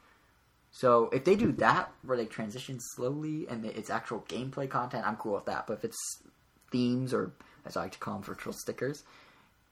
So 0.73 1.09
if 1.13 1.25
they 1.25 1.35
do 1.37 1.53
that, 1.53 1.93
where 2.03 2.17
they 2.17 2.27
transition 2.27 2.79
slowly 2.81 3.47
and 3.49 3.65
it's 3.67 3.91
actual 3.91 4.25
gameplay 4.29 4.69
content, 4.71 5.07
I'm 5.07 5.17
cool 5.17 5.35
with 5.35 5.47
that. 5.47 5.67
But 5.67 5.75
if 5.79 5.85
it's 5.85 6.23
themes 6.71 7.13
or 7.13 7.33
as 7.67 7.77
I 7.77 7.83
like 7.83 7.93
to 7.93 7.99
call 7.99 8.15
them, 8.15 8.23
virtual 8.23 8.53
stickers, 8.53 9.03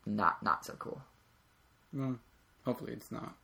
not 0.07 0.43
not 0.43 0.65
so 0.65 0.75
cool. 0.79 1.01
Well, 1.93 2.19
hopefully 2.65 2.93
it's 2.93 3.11
not, 3.13 3.35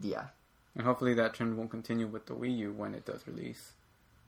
Yeah, 0.00 0.26
and 0.74 0.86
hopefully 0.86 1.14
that 1.14 1.34
trend 1.34 1.56
won't 1.58 1.70
continue 1.70 2.06
with 2.06 2.26
the 2.26 2.34
Wii 2.34 2.56
U 2.58 2.72
when 2.72 2.94
it 2.94 3.04
does 3.04 3.26
release. 3.26 3.72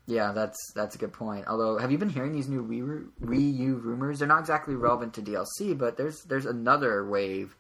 yeah, 0.06 0.32
that's 0.32 0.58
that's 0.74 0.94
a 0.94 0.98
good 0.98 1.12
point. 1.12 1.46
Although, 1.48 1.78
have 1.78 1.90
you 1.90 1.98
been 1.98 2.10
hearing 2.10 2.32
these 2.32 2.48
new 2.48 2.62
Wii, 2.64 3.08
Wii 3.24 3.56
U 3.58 3.76
rumors? 3.76 4.18
They're 4.18 4.28
not 4.28 4.40
exactly 4.40 4.74
relevant 4.74 5.14
to 5.14 5.22
DLC, 5.22 5.76
but 5.78 5.96
there's 5.96 6.22
there's 6.24 6.46
another 6.46 7.06
wave 7.08 7.56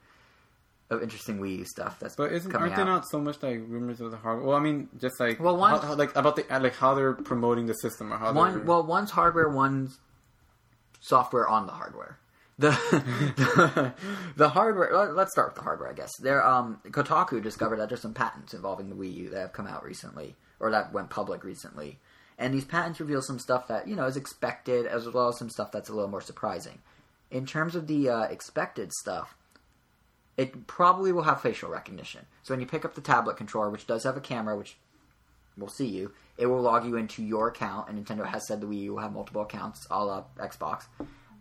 of 0.90 1.02
interesting 1.02 1.38
Wii 1.38 1.58
U 1.58 1.64
stuff 1.64 1.98
that's 1.98 2.14
But 2.16 2.32
isn't 2.32 2.54
aren't 2.54 2.76
they 2.76 2.82
out. 2.82 2.86
not 2.86 3.08
so 3.08 3.20
much 3.20 3.42
like 3.42 3.60
rumors 3.66 4.00
of 4.00 4.10
the 4.12 4.16
hardware? 4.16 4.46
Well, 4.46 4.56
I 4.56 4.60
mean, 4.60 4.88
just 5.00 5.18
like 5.18 5.40
Well, 5.40 5.56
one- 5.56 5.72
how, 5.72 5.78
how- 5.88 5.94
like 5.94 6.14
about 6.14 6.36
the 6.36 6.44
like 6.60 6.76
how 6.76 6.94
they're 6.94 7.12
promoting 7.14 7.66
the 7.66 7.74
system 7.74 8.12
or 8.12 8.18
how 8.18 8.26
they're 8.26 8.34
One 8.34 8.66
well, 8.66 8.84
one's 8.84 9.10
hardware, 9.10 9.48
one's 9.48 9.98
software 11.00 11.48
on 11.48 11.66
the 11.66 11.72
hardware. 11.72 12.18
The 12.58 12.70
the, 13.36 13.92
the 14.36 14.48
hardware. 14.48 14.90
let- 14.96 15.14
Let's 15.14 15.32
start 15.32 15.48
with 15.48 15.56
the 15.56 15.62
hardware, 15.62 15.90
I 15.90 15.92
guess. 15.92 16.12
There, 16.20 16.44
um, 16.46 16.80
Kotaku 16.88 17.42
discovered 17.42 17.76
that 17.78 17.88
there's 17.88 18.00
some 18.00 18.14
patents 18.14 18.54
involving 18.54 18.88
the 18.88 18.96
Wii 18.96 19.12
U 19.14 19.30
that 19.30 19.40
have 19.40 19.52
come 19.52 19.66
out 19.66 19.84
recently, 19.84 20.36
or 20.60 20.70
that 20.70 20.92
went 20.92 21.10
public 21.10 21.44
recently, 21.44 21.98
and 22.38 22.54
these 22.54 22.64
patents 22.64 22.98
reveal 23.00 23.20
some 23.20 23.38
stuff 23.38 23.68
that 23.68 23.86
you 23.88 23.94
know 23.96 24.06
is 24.06 24.16
expected, 24.16 24.86
as 24.86 25.06
well 25.08 25.28
as 25.28 25.38
some 25.38 25.50
stuff 25.50 25.70
that's 25.72 25.88
a 25.90 25.92
little 25.92 26.08
more 26.10 26.22
surprising. 26.22 26.78
In 27.30 27.44
terms 27.44 27.74
of 27.74 27.88
the 27.88 28.08
uh, 28.08 28.22
expected 28.22 28.90
stuff, 28.92 29.35
it 30.36 30.66
probably 30.66 31.12
will 31.12 31.22
have 31.22 31.40
facial 31.40 31.70
recognition. 31.70 32.26
So 32.42 32.52
when 32.54 32.60
you 32.60 32.66
pick 32.66 32.84
up 32.84 32.94
the 32.94 33.00
tablet 33.00 33.36
controller, 33.36 33.70
which 33.70 33.86
does 33.86 34.04
have 34.04 34.16
a 34.16 34.20
camera, 34.20 34.56
which 34.56 34.76
will 35.56 35.68
see 35.68 35.86
you. 35.86 36.12
It 36.36 36.46
will 36.46 36.60
log 36.60 36.84
you 36.84 36.96
into 36.96 37.22
your 37.22 37.48
account, 37.48 37.88
and 37.88 37.98
Nintendo 38.04 38.26
has 38.26 38.46
said 38.46 38.60
that 38.60 38.68
Wii 38.68 38.82
U 38.82 38.92
will 38.94 39.00
have 39.00 39.12
multiple 39.12 39.40
accounts, 39.42 39.86
a 39.90 40.04
la 40.04 40.24
Xbox 40.38 40.84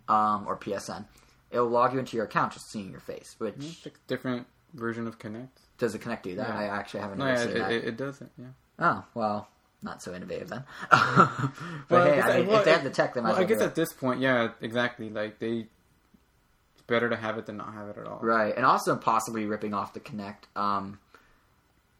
um, 0.07 0.45
or 0.47 0.55
PSN. 0.57 1.03
It 1.51 1.59
will 1.59 1.67
log 1.67 1.91
you 1.93 1.99
into 1.99 2.15
your 2.15 2.25
account 2.25 2.53
just 2.53 2.71
seeing 2.71 2.91
your 2.91 3.01
face. 3.01 3.35
Which 3.37 3.55
It's 3.57 3.85
a 3.85 3.91
different 4.07 4.47
version 4.73 5.05
of 5.07 5.19
Kinect. 5.19 5.49
does 5.77 5.95
it 5.95 5.99
connect 5.99 6.23
to 6.23 6.35
that? 6.35 6.47
Yeah. 6.47 6.57
I 6.57 6.63
actually 6.65 7.01
haven't 7.01 7.17
No, 7.19 7.25
yeah, 7.27 7.37
seen 7.37 7.49
it, 7.49 7.53
that. 7.59 7.71
it, 7.73 7.83
it 7.85 7.97
doesn't. 7.97 8.31
Yeah. 8.37 8.45
oh 8.79 9.03
well, 9.13 9.49
not 9.81 10.01
so 10.01 10.13
innovative 10.13 10.47
then. 10.49 10.63
but 10.91 11.41
Well, 11.89 12.05
hey, 12.13 12.21
I 12.21 12.37
mean, 12.39 12.47
well, 12.47 12.59
if 12.59 12.65
they 12.65 12.71
have 12.71 12.83
the 12.85 12.89
tech, 12.89 13.13
they 13.15 13.21
might. 13.21 13.33
Well, 13.33 13.39
I 13.39 13.43
guess 13.43 13.61
at 13.61 13.75
this 13.75 13.91
point, 13.91 14.21
yeah, 14.21 14.49
exactly. 14.61 15.09
Like 15.09 15.39
they, 15.39 15.67
better 16.87 17.09
to 17.09 17.15
have 17.15 17.37
it 17.37 17.45
than 17.45 17.57
not 17.57 17.73
have 17.73 17.89
it 17.89 17.97
at 17.97 18.07
all. 18.07 18.19
Right, 18.21 18.53
and 18.55 18.65
also 18.65 18.95
possibly 18.95 19.45
ripping 19.45 19.73
off 19.73 19.93
the 19.93 19.99
Kinect. 19.99 20.55
Um, 20.55 20.99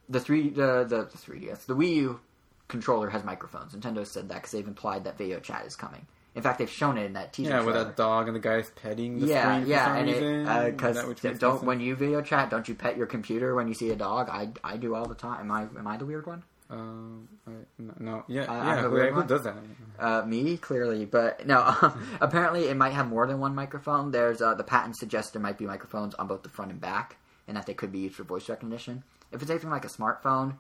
the 0.10 0.20
three, 0.20 0.50
the 0.50 0.84
the 0.84 1.06
the 1.06 1.18
3DS, 1.18 1.66
the 1.66 1.76
Wii 1.76 1.96
U 1.96 2.20
controller 2.68 3.10
has 3.10 3.24
microphones. 3.24 3.74
Nintendo 3.74 4.06
said 4.06 4.30
that 4.30 4.36
because 4.36 4.52
they've 4.52 4.68
implied 4.68 5.04
that 5.06 5.18
video 5.18 5.40
chat 5.40 5.66
is 5.66 5.76
coming. 5.76 6.06
In 6.36 6.42
fact, 6.42 6.60
they've 6.60 6.70
shown 6.70 6.98
it 6.98 7.06
in 7.06 7.14
that 7.14 7.32
teaser. 7.32 7.52
Yeah, 7.52 7.58
with 7.60 7.76
trailer. 7.76 7.86
that 7.86 7.96
dog 7.96 8.28
and 8.28 8.36
the 8.36 8.42
guy's 8.42 8.70
petting 8.72 9.20
the 9.20 9.28
yeah, 9.28 9.58
yeah, 9.60 9.96
and 9.96 10.10
it 10.10 10.72
because 10.76 11.24
makes 11.24 11.40
don't 11.40 11.64
when 11.64 11.80
you 11.80 11.96
video 11.96 12.22
chat, 12.22 12.50
don't 12.50 12.68
you 12.68 12.76
pet 12.76 12.98
your 12.98 13.08
computer 13.08 13.56
when 13.56 13.70
you 13.70 13.74
see 13.74 13.90
a 13.92 13.96
dog? 13.96 14.30
I 14.30 14.50
I 14.64 14.76
do 14.78 14.96
all 14.96 15.08
the 15.08 15.16
time. 15.16 15.40
Am 15.40 15.52
I 15.52 15.62
am 15.62 15.88
I 15.88 15.98
the 15.98 16.06
weird 16.06 16.28
one? 16.28 16.44
Um, 16.70 17.28
I, 17.48 17.52
no, 18.00 18.24
yeah, 18.28 18.52
I'm 18.52 18.68
yeah. 18.68 18.82
Who, 18.82 19.22
who 19.22 19.24
does 19.24 19.44
that? 19.44 19.56
Uh, 20.00 20.24
me 20.26 20.58
clearly, 20.58 21.06
but 21.06 21.46
no. 21.46 21.76
apparently, 22.22 22.68
it 22.70 22.76
might 22.76 22.94
have 22.94 23.08
more 23.08 23.28
than 23.28 23.40
one 23.40 23.54
microphone. 23.54 24.12
There's 24.12 24.42
uh, 24.42 24.56
the 24.56 24.64
patent 24.64 24.98
suggests 24.98 25.32
there 25.32 25.42
might 25.42 25.58
be 25.58 25.66
microphones 25.66 26.16
on 26.16 26.28
both 26.28 26.44
the 26.44 26.50
front 26.50 26.72
and 26.72 26.82
back, 26.82 27.18
and 27.48 27.56
that 27.56 27.68
they 27.68 27.74
could 27.74 27.92
be 27.92 28.00
used 28.00 28.16
for 28.16 28.24
voice 28.24 28.50
recognition. 28.50 29.04
If 29.32 29.42
it's 29.42 29.52
anything 29.52 29.70
like 29.70 29.86
a 29.86 29.90
smartphone, 29.90 30.56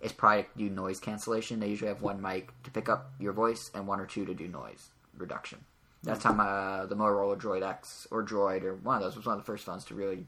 it's 0.00 0.12
probably 0.12 0.44
to 0.44 0.48
do 0.56 0.70
noise 0.70 0.98
cancellation. 0.98 1.60
They 1.60 1.68
usually 1.68 1.88
have 1.88 2.02
one 2.02 2.22
mic 2.22 2.50
to 2.62 2.70
pick 2.70 2.88
up 2.88 3.12
your 3.18 3.32
voice 3.32 3.70
and 3.74 3.86
one 3.86 4.00
or 4.00 4.06
two 4.06 4.24
to 4.24 4.34
do 4.34 4.48
noise 4.48 4.88
reduction. 5.16 5.58
That's 6.02 6.24
how 6.24 6.32
my, 6.32 6.86
the 6.86 6.96
Motorola 6.96 7.38
Droid 7.38 7.62
X 7.62 8.08
or 8.10 8.24
Droid 8.24 8.62
or 8.62 8.74
one 8.76 8.96
of 8.96 9.02
those 9.02 9.16
was 9.16 9.26
one 9.26 9.36
of 9.36 9.42
the 9.42 9.46
first 9.46 9.66
phones 9.66 9.84
to 9.86 9.94
really 9.94 10.24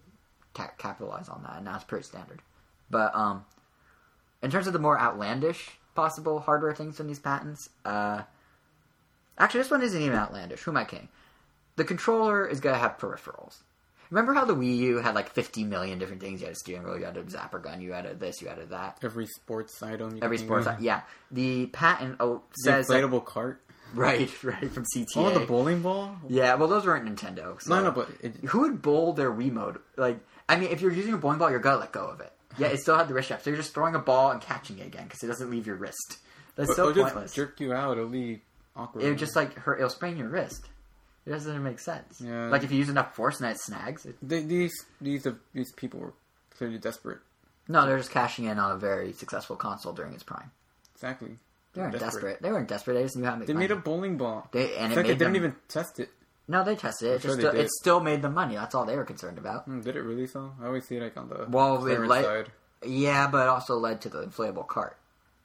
ca- 0.52 0.72
capitalize 0.76 1.30
on 1.30 1.42
that, 1.44 1.56
and 1.56 1.64
now 1.64 1.76
it's 1.76 1.84
pretty 1.84 2.04
standard. 2.04 2.42
But 2.90 3.14
um, 3.14 3.46
in 4.42 4.50
terms 4.50 4.66
of 4.66 4.72
the 4.72 4.78
more 4.78 4.98
outlandish 4.98 5.70
possible 5.94 6.40
hardware 6.40 6.74
things 6.74 6.96
from 6.96 7.06
these 7.06 7.18
patents, 7.18 7.68
uh, 7.84 8.22
actually, 9.38 9.60
this 9.60 9.70
one 9.70 9.82
isn't 9.82 10.00
even 10.00 10.16
outlandish. 10.16 10.60
Who 10.62 10.70
am 10.70 10.76
I 10.78 10.84
kidding? 10.84 11.08
The 11.76 11.84
controller 11.84 12.46
is 12.46 12.60
going 12.60 12.74
to 12.74 12.78
have 12.80 12.98
peripherals. 12.98 13.58
Remember 14.10 14.34
how 14.34 14.44
the 14.44 14.54
Wii 14.54 14.76
U 14.76 14.98
had 14.98 15.14
like 15.14 15.30
50 15.30 15.64
million 15.64 15.98
different 15.98 16.20
things? 16.20 16.40
You 16.40 16.46
had 16.48 16.54
a 16.54 16.58
steering 16.58 16.84
wheel, 16.84 16.98
you 16.98 17.04
had 17.06 17.16
a 17.16 17.22
zapper 17.22 17.62
gun, 17.62 17.80
you 17.80 17.92
had 17.92 18.04
a 18.04 18.14
this, 18.14 18.42
you 18.42 18.48
had 18.48 18.58
a 18.58 18.66
that. 18.66 18.98
Every 19.02 19.26
sports 19.26 19.82
item. 19.82 20.16
You 20.16 20.22
Every 20.22 20.36
sports, 20.36 20.66
of. 20.66 20.80
yeah. 20.82 21.00
The 21.30 21.66
patent 21.66 22.16
oh, 22.20 22.42
The 22.56 22.62
says 22.72 22.88
that- 22.88 23.02
inflatable 23.02 23.24
cart. 23.24 23.62
right, 23.94 24.30
right 24.44 24.70
from 24.70 24.84
CTA. 24.84 25.06
Oh, 25.16 25.30
the 25.38 25.46
bowling 25.46 25.80
ball. 25.80 26.14
yeah, 26.28 26.54
well, 26.56 26.68
those 26.68 26.84
weren't 26.84 27.06
Nintendo. 27.06 27.58
So. 27.62 27.74
No, 27.74 27.84
no, 27.84 27.90
but 27.90 28.08
it, 28.20 28.36
who 28.44 28.60
would 28.60 28.82
bowl 28.82 29.14
their 29.14 29.32
Wiimote? 29.32 29.78
Like, 29.96 30.18
I 30.46 30.56
mean, 30.56 30.68
if 30.70 30.82
you're 30.82 30.92
using 30.92 31.14
a 31.14 31.18
bowling 31.18 31.38
ball, 31.38 31.50
you're 31.50 31.58
gonna 31.60 31.78
let 31.78 31.92
go 31.92 32.04
of 32.06 32.20
it. 32.20 32.32
Yeah, 32.58 32.68
it 32.68 32.80
still 32.80 32.96
had 32.96 33.08
the 33.08 33.14
wrist 33.14 33.28
strap, 33.28 33.42
so 33.42 33.50
you're 33.50 33.56
just 33.56 33.72
throwing 33.74 33.94
a 33.94 33.98
ball 33.98 34.30
and 34.30 34.40
catching 34.40 34.78
it 34.78 34.86
again 34.86 35.04
because 35.04 35.22
it 35.22 35.26
doesn't 35.28 35.50
leave 35.50 35.66
your 35.66 35.76
wrist. 35.76 36.18
That's 36.56 36.68
but 36.68 36.76
so 36.76 36.90
it'll 36.90 37.04
pointless. 37.04 37.32
jerk 37.32 37.60
you 37.60 37.72
out. 37.72 37.96
It'll 37.96 38.08
be 38.10 38.42
awkward. 38.76 39.04
It 39.04 39.08
would 39.08 39.18
just 39.18 39.34
like 39.36 39.54
hurt. 39.54 39.78
It'll 39.78 39.88
sprain 39.90 40.16
your 40.18 40.28
wrist. 40.28 40.68
It 41.24 41.30
doesn't 41.30 41.62
make 41.62 41.78
sense. 41.78 42.20
Yeah. 42.20 42.48
Like 42.48 42.62
if 42.64 42.72
you 42.72 42.78
use 42.78 42.88
enough 42.88 43.14
force 43.14 43.40
and 43.40 43.48
it 43.50 43.58
snags. 43.60 44.04
It, 44.06 44.16
They, 44.22 44.42
these 44.42 44.72
these 45.00 45.26
uh, 45.26 45.34
these 45.54 45.72
people 45.72 46.00
were 46.00 46.12
clearly 46.56 46.78
desperate. 46.78 47.18
no, 47.68 47.86
they're 47.86 47.96
just 47.98 48.10
cashing 48.10 48.44
in 48.46 48.58
on 48.58 48.72
a 48.72 48.76
very 48.76 49.12
successful 49.12 49.56
console 49.56 49.92
during 49.92 50.12
its 50.14 50.22
prime. 50.24 50.50
Exactly. 50.94 51.36
They 51.74 51.80
weren't 51.80 51.98
desperate. 51.98 52.42
They 52.42 52.52
weren't 52.52 52.68
desperate. 52.68 52.94
They 52.94 53.02
just 53.04 53.16
knew 53.16 53.24
how 53.24 53.32
to 53.32 53.38
make 53.38 53.46
They 53.46 53.54
money. 53.54 53.64
made 53.68 53.70
a 53.72 53.76
bowling 53.76 54.18
ball. 54.18 54.46
They 54.52 54.76
and 54.76 54.92
It's 54.92 54.94
it 54.94 54.96
like 54.96 55.06
they 55.06 55.14
didn't 55.14 55.36
even 55.36 55.54
test 55.68 56.00
it. 56.00 56.10
No, 56.48 56.64
they 56.64 56.74
tested 56.74 57.08
it. 57.08 57.14
It, 57.14 57.22
sure 57.22 57.38
still, 57.38 57.54
it 57.54 57.70
still 57.70 58.00
made 58.00 58.20
them 58.22 58.34
money. 58.34 58.56
That's 58.56 58.74
all 58.74 58.84
they 58.84 58.96
were 58.96 59.04
concerned 59.04 59.38
about. 59.38 59.64
Hmm, 59.64 59.80
did 59.80 59.96
it 59.96 60.02
really 60.02 60.26
so? 60.26 60.52
I 60.60 60.66
always 60.66 60.84
see 60.86 60.96
it 60.96 61.02
like 61.02 61.16
on 61.16 61.28
the 61.28 61.46
Well, 61.48 61.86
it 61.86 62.00
let- 62.00 62.24
side. 62.24 62.52
Yeah, 62.84 63.28
but 63.28 63.42
it 63.44 63.48
also 63.48 63.76
led 63.76 64.00
to 64.02 64.08
the 64.08 64.24
inflatable 64.26 64.66
cart. 64.66 64.96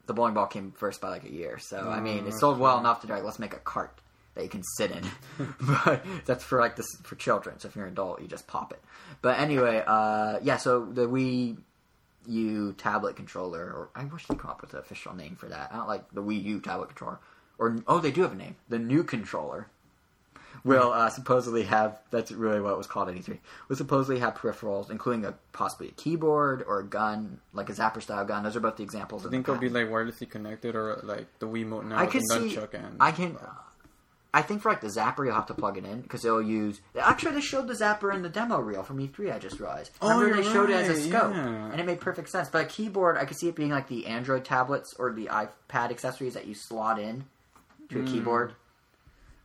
The 0.08 0.14
bowling 0.14 0.34
ball 0.34 0.48
came 0.48 0.72
first 0.72 1.02
by 1.02 1.10
like 1.10 1.24
a 1.24 1.32
year, 1.32 1.60
so 1.60 1.90
I 1.90 2.00
mean, 2.00 2.26
it 2.26 2.34
Oh, 2.34 2.40
sold 2.40 2.60
well 2.60 2.80
enough 2.80 3.02
to 3.02 3.08
be 3.08 3.14
like, 3.14 3.24
let's 3.24 3.38
make 3.40 3.54
a 3.54 3.60
cart 3.60 4.00
that 4.34 4.44
you 4.44 4.50
can 4.50 4.64
sit 4.64 4.90
in. 4.92 5.04
but 5.86 6.04
that's 6.26 6.44
for 6.44 6.60
like 6.60 6.76
this 6.78 6.88
for 7.04 7.16
children. 7.16 7.60
So 7.60 7.68
if 7.68 7.76
you're 7.76 7.86
an 7.86 7.92
adult, 7.92 8.22
you 8.22 8.28
just 8.28 8.48
pop 8.48 8.72
it. 8.72 8.82
But 9.22 9.38
anyway, 9.40 9.84
uh, 9.86 10.40
yeah. 10.42 10.58
So 10.58 10.86
the 10.86 11.08
Wii 11.08 11.58
U 12.28 12.74
tablet 12.78 13.16
controller, 13.16 13.62
or 13.66 13.90
I 13.96 14.06
wish 14.06 14.26
they 14.26 14.36
come 14.36 14.50
up 14.50 14.62
with 14.62 14.74
an 14.74 14.80
official 14.80 15.14
name 15.14 15.36
for 15.36 15.48
that. 15.48 15.70
I 15.72 15.76
don't 15.76 15.88
like 15.88 16.10
the 16.12 16.24
Wii 16.24 16.42
U 16.44 16.60
tablet 16.60 16.88
controller, 16.88 17.20
or 17.60 17.78
oh, 17.88 18.00
they 18.00 18.12
do 18.12 18.22
have 18.24 18.32
a 18.32 18.36
name. 18.36 18.56
The 18.70 18.80
new 18.80 19.04
controller 19.04 19.68
will 20.64 20.92
uh, 20.92 21.10
supposedly 21.10 21.64
have 21.64 21.98
that's 22.12 22.32
really 22.32 22.60
what 22.62 22.72
it 22.74 22.78
was 22.78 22.88
called 22.88 23.10
at 23.10 23.16
E3 23.16 23.38
will 23.68 23.76
supposedly 23.76 24.20
have 24.20 24.36
peripherals 24.36 24.90
including 24.90 25.26
a 25.26 25.34
possibly 25.54 25.90
a 25.90 25.92
keyboard 25.92 26.64
or 26.68 26.80
a 26.80 26.86
gun 26.86 27.40
like 27.54 27.70
a 27.70 27.74
zapper 27.74 28.02
style 28.02 28.26
gun 28.26 28.44
those 28.44 28.56
are 28.56 28.60
both 28.62 28.78
the 28.78 28.84
examples 28.84 29.26
I 29.26 29.30
think 29.30 29.46
the 29.46 29.54
it'll 29.54 29.62
be 29.62 29.70
like 29.70 29.88
wirelessly 29.88 30.30
connected 30.30 30.76
or 30.76 31.00
like 31.04 31.28
the 31.40 31.48
Wiimote 31.48 31.86
now 31.86 31.98
I 31.98 32.06
could 32.06 32.24
see 32.30 32.56
and 32.74 32.98
I 33.00 33.12
can 33.12 33.38
I 34.34 34.42
think 34.44 34.62
for 34.62 34.70
like 34.70 34.82
the 34.82 34.88
zapper, 34.90 35.26
you'll 35.26 35.34
have 35.34 35.48
to 35.48 35.54
plug 35.56 35.78
it 35.80 35.86
in 35.86 36.02
because 36.02 36.24
it'll 36.24 36.42
use. 36.44 36.80
Actually, 37.00 37.32
they 37.36 37.42
showed 37.42 37.68
the 37.68 37.74
zapper 37.74 38.14
in 38.14 38.22
the 38.22 38.30
demo 38.30 38.60
reel 38.60 38.84
from 38.84 39.00
E3. 39.00 39.34
I 39.34 39.40
just 39.40 39.60
realized. 39.60 39.92
Oh, 40.00 40.10
Remember, 40.20 40.36
they 40.36 40.44
you're 40.44 40.54
showed 40.54 40.70
it 40.70 40.74
as 40.76 40.90
a 40.90 41.02
scope, 41.02 41.34
yeah. 41.34 41.72
and 41.72 41.80
it 41.80 41.86
made 41.88 42.02
perfect 42.02 42.30
sense. 42.30 42.48
But 42.50 42.66
a 42.66 42.68
keyboard, 42.68 43.18
I 43.18 43.26
could 43.26 43.38
see 43.38 43.48
it 43.48 43.56
being 43.56 43.72
like 43.72 43.88
the 43.88 44.06
Android 44.06 44.46
tablets 44.46 44.94
or 45.00 45.12
the 45.14 45.28
iPad 45.28 45.90
accessories 45.92 46.34
that 46.36 46.46
you 46.46 46.54
slot 46.54 47.00
in 47.00 47.26
to 47.90 48.00
a 48.00 48.02
Hmm. 48.04 48.08
keyboard, 48.08 48.54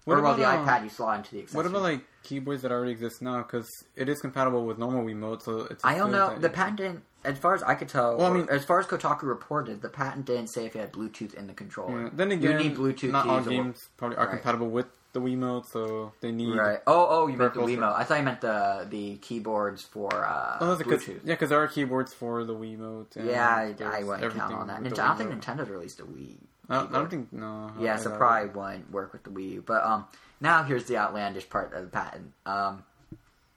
What 0.04 0.18
or 0.18 0.22
well, 0.22 0.34
the 0.34 0.42
about, 0.42 0.58
um, 0.58 0.66
iPad 0.66 0.82
you 0.84 0.88
slot 0.90 1.18
into 1.18 1.30
the 1.32 1.40
accessory. 1.42 1.56
What 1.56 1.66
about 1.66 1.82
like 1.82 2.00
keyboards 2.24 2.62
that 2.62 2.72
already 2.72 2.92
exist 2.92 3.22
now? 3.22 3.38
Because 3.38 3.68
it 3.96 4.08
is 4.08 4.20
compatible 4.20 4.64
with 4.66 4.78
normal 4.78 5.04
Wiimote, 5.04 5.42
so 5.42 5.60
it's. 5.70 5.84
I 5.84 5.96
don't 5.96 6.10
know. 6.10 6.36
The 6.38 6.48
patent 6.50 7.02
as 7.24 7.38
far 7.38 7.54
as 7.54 7.62
I 7.62 7.76
could 7.76 7.88
tell, 7.88 8.16
Well, 8.16 8.32
I 8.32 8.34
mean- 8.36 8.48
as 8.50 8.64
far 8.64 8.80
as 8.80 8.86
Kotaku 8.86 9.22
reported, 9.22 9.80
the 9.80 9.88
patent 9.88 10.24
didn't 10.26 10.48
say 10.48 10.66
if 10.66 10.74
you 10.74 10.80
had 10.80 10.92
Bluetooth 10.92 11.34
in 11.34 11.46
the 11.46 11.52
controller. 11.54 12.02
Yeah. 12.04 12.10
Then 12.12 12.30
You 12.32 12.36
again, 12.36 12.56
need 12.56 12.76
Bluetooth 12.76 13.12
not 13.12 13.28
all 13.28 13.38
keys 13.38 13.46
or- 13.46 13.50
games 13.50 13.88
probably 13.96 14.16
are 14.16 14.26
Right. 14.26 14.30
compatible 14.32 14.70
with 14.70 14.86
the 15.12 15.20
Wiimote, 15.20 15.66
so 15.66 16.12
they 16.20 16.32
need. 16.32 16.56
Right. 16.58 16.80
Oh, 16.84 17.06
oh, 17.08 17.26
you 17.28 17.36
meant 17.36 17.54
the 17.54 17.60
for- 17.60 17.66
Wiimote. 17.68 17.94
I 17.94 18.02
thought 18.02 18.18
you 18.18 18.24
meant 18.24 18.40
the 18.40 18.86
the 18.90 19.18
keyboards 19.18 19.82
for 19.84 20.08
uh, 20.12 20.56
Oh, 20.60 20.76
Bluetooth. 20.76 21.20
yeah, 21.22 21.34
because 21.34 21.50
there 21.50 21.62
are 21.62 21.68
keyboards 21.68 22.12
for 22.12 22.42
the 22.42 22.54
Wiimote. 22.56 23.14
And 23.14 23.28
Yeah, 23.28 23.54
I, 23.56 23.74
I 24.00 24.02
wouldn't 24.02 24.34
count 24.34 24.54
on 24.54 24.66
that. 24.66 24.80
Nint- 24.82 24.98
I 24.98 25.06
don't 25.08 25.16
think 25.18 25.30
Wiimote. 25.30 25.42
Nintendo's 25.58 25.70
released 25.70 26.00
a 26.00 26.04
Wii. 26.04 26.38
I 26.68 26.76
don't, 26.76 26.94
I 26.94 26.98
don't 26.98 27.10
think 27.10 27.32
no. 27.32 27.72
Yeah, 27.80 27.96
so 27.96 28.10
probably 28.10 28.48
wouldn't 28.50 28.90
work 28.90 29.12
with 29.12 29.24
the 29.24 29.30
Wii 29.30 29.52
U. 29.54 29.64
But 29.66 29.84
um, 29.84 30.06
now 30.40 30.62
here's 30.62 30.84
the 30.84 30.96
outlandish 30.96 31.48
part 31.50 31.72
of 31.74 31.82
the 31.82 31.90
patent. 31.90 32.32
Um, 32.46 32.84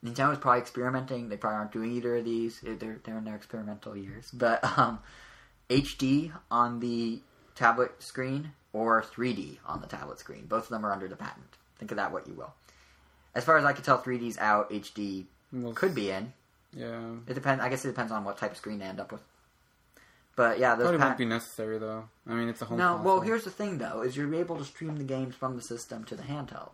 Nintendo's 0.03 0.39
probably 0.39 0.59
experimenting. 0.61 1.29
They 1.29 1.37
probably 1.37 1.57
aren't 1.57 1.71
doing 1.71 1.91
either 1.93 2.17
of 2.17 2.25
these. 2.25 2.59
They're 2.61 2.99
they're 3.03 3.17
in 3.17 3.23
their 3.23 3.35
experimental 3.35 3.95
years. 3.95 4.29
But 4.31 4.63
um, 4.77 4.99
HD 5.69 6.31
on 6.51 6.79
the 6.79 7.21
tablet 7.55 8.01
screen 8.03 8.51
or 8.73 9.01
3D 9.01 9.57
on 9.65 9.81
the 9.81 9.87
tablet 9.87 10.19
screen. 10.19 10.45
Both 10.45 10.63
of 10.63 10.69
them 10.69 10.85
are 10.85 10.91
under 10.91 11.07
the 11.07 11.15
patent. 11.15 11.57
Think 11.79 11.91
of 11.91 11.97
that 11.97 12.11
what 12.11 12.27
you 12.27 12.33
will. 12.33 12.53
As 13.33 13.43
far 13.43 13.57
as 13.57 13.65
I 13.65 13.73
can 13.73 13.83
tell, 13.83 14.01
3D's 14.01 14.37
out. 14.37 14.69
HD 14.69 15.25
Well, 15.51 15.73
could 15.73 15.95
be 15.95 16.11
in. 16.11 16.33
Yeah, 16.73 16.99
It 17.27 17.33
depends. 17.33 17.63
I 17.63 17.69
guess 17.69 17.85
it 17.85 17.89
depends 17.89 18.11
on 18.11 18.25
what 18.25 18.37
type 18.37 18.51
of 18.51 18.57
screen 18.57 18.79
they 18.79 18.85
end 18.85 18.99
up 18.99 19.11
with. 19.11 19.21
But 20.35 20.59
yeah, 20.59 20.75
those 20.75 20.83
probably 20.83 20.97
pat- 20.99 21.07
won't 21.07 21.17
be 21.17 21.25
necessary 21.25 21.77
though. 21.77 22.09
I 22.27 22.33
mean, 22.33 22.49
it's 22.49 22.61
a 22.61 22.65
home. 22.65 22.77
no, 22.77 22.95
console. 22.95 23.05
well, 23.05 23.21
here's 23.21 23.43
the 23.45 23.51
thing 23.51 23.77
though: 23.77 24.01
is 24.01 24.17
you're 24.17 24.33
able 24.35 24.57
to 24.57 24.65
stream 24.65 24.97
the 24.97 25.03
games 25.03 25.35
from 25.35 25.55
the 25.55 25.61
system 25.61 26.03
to 26.05 26.15
the 26.15 26.23
handheld 26.23 26.71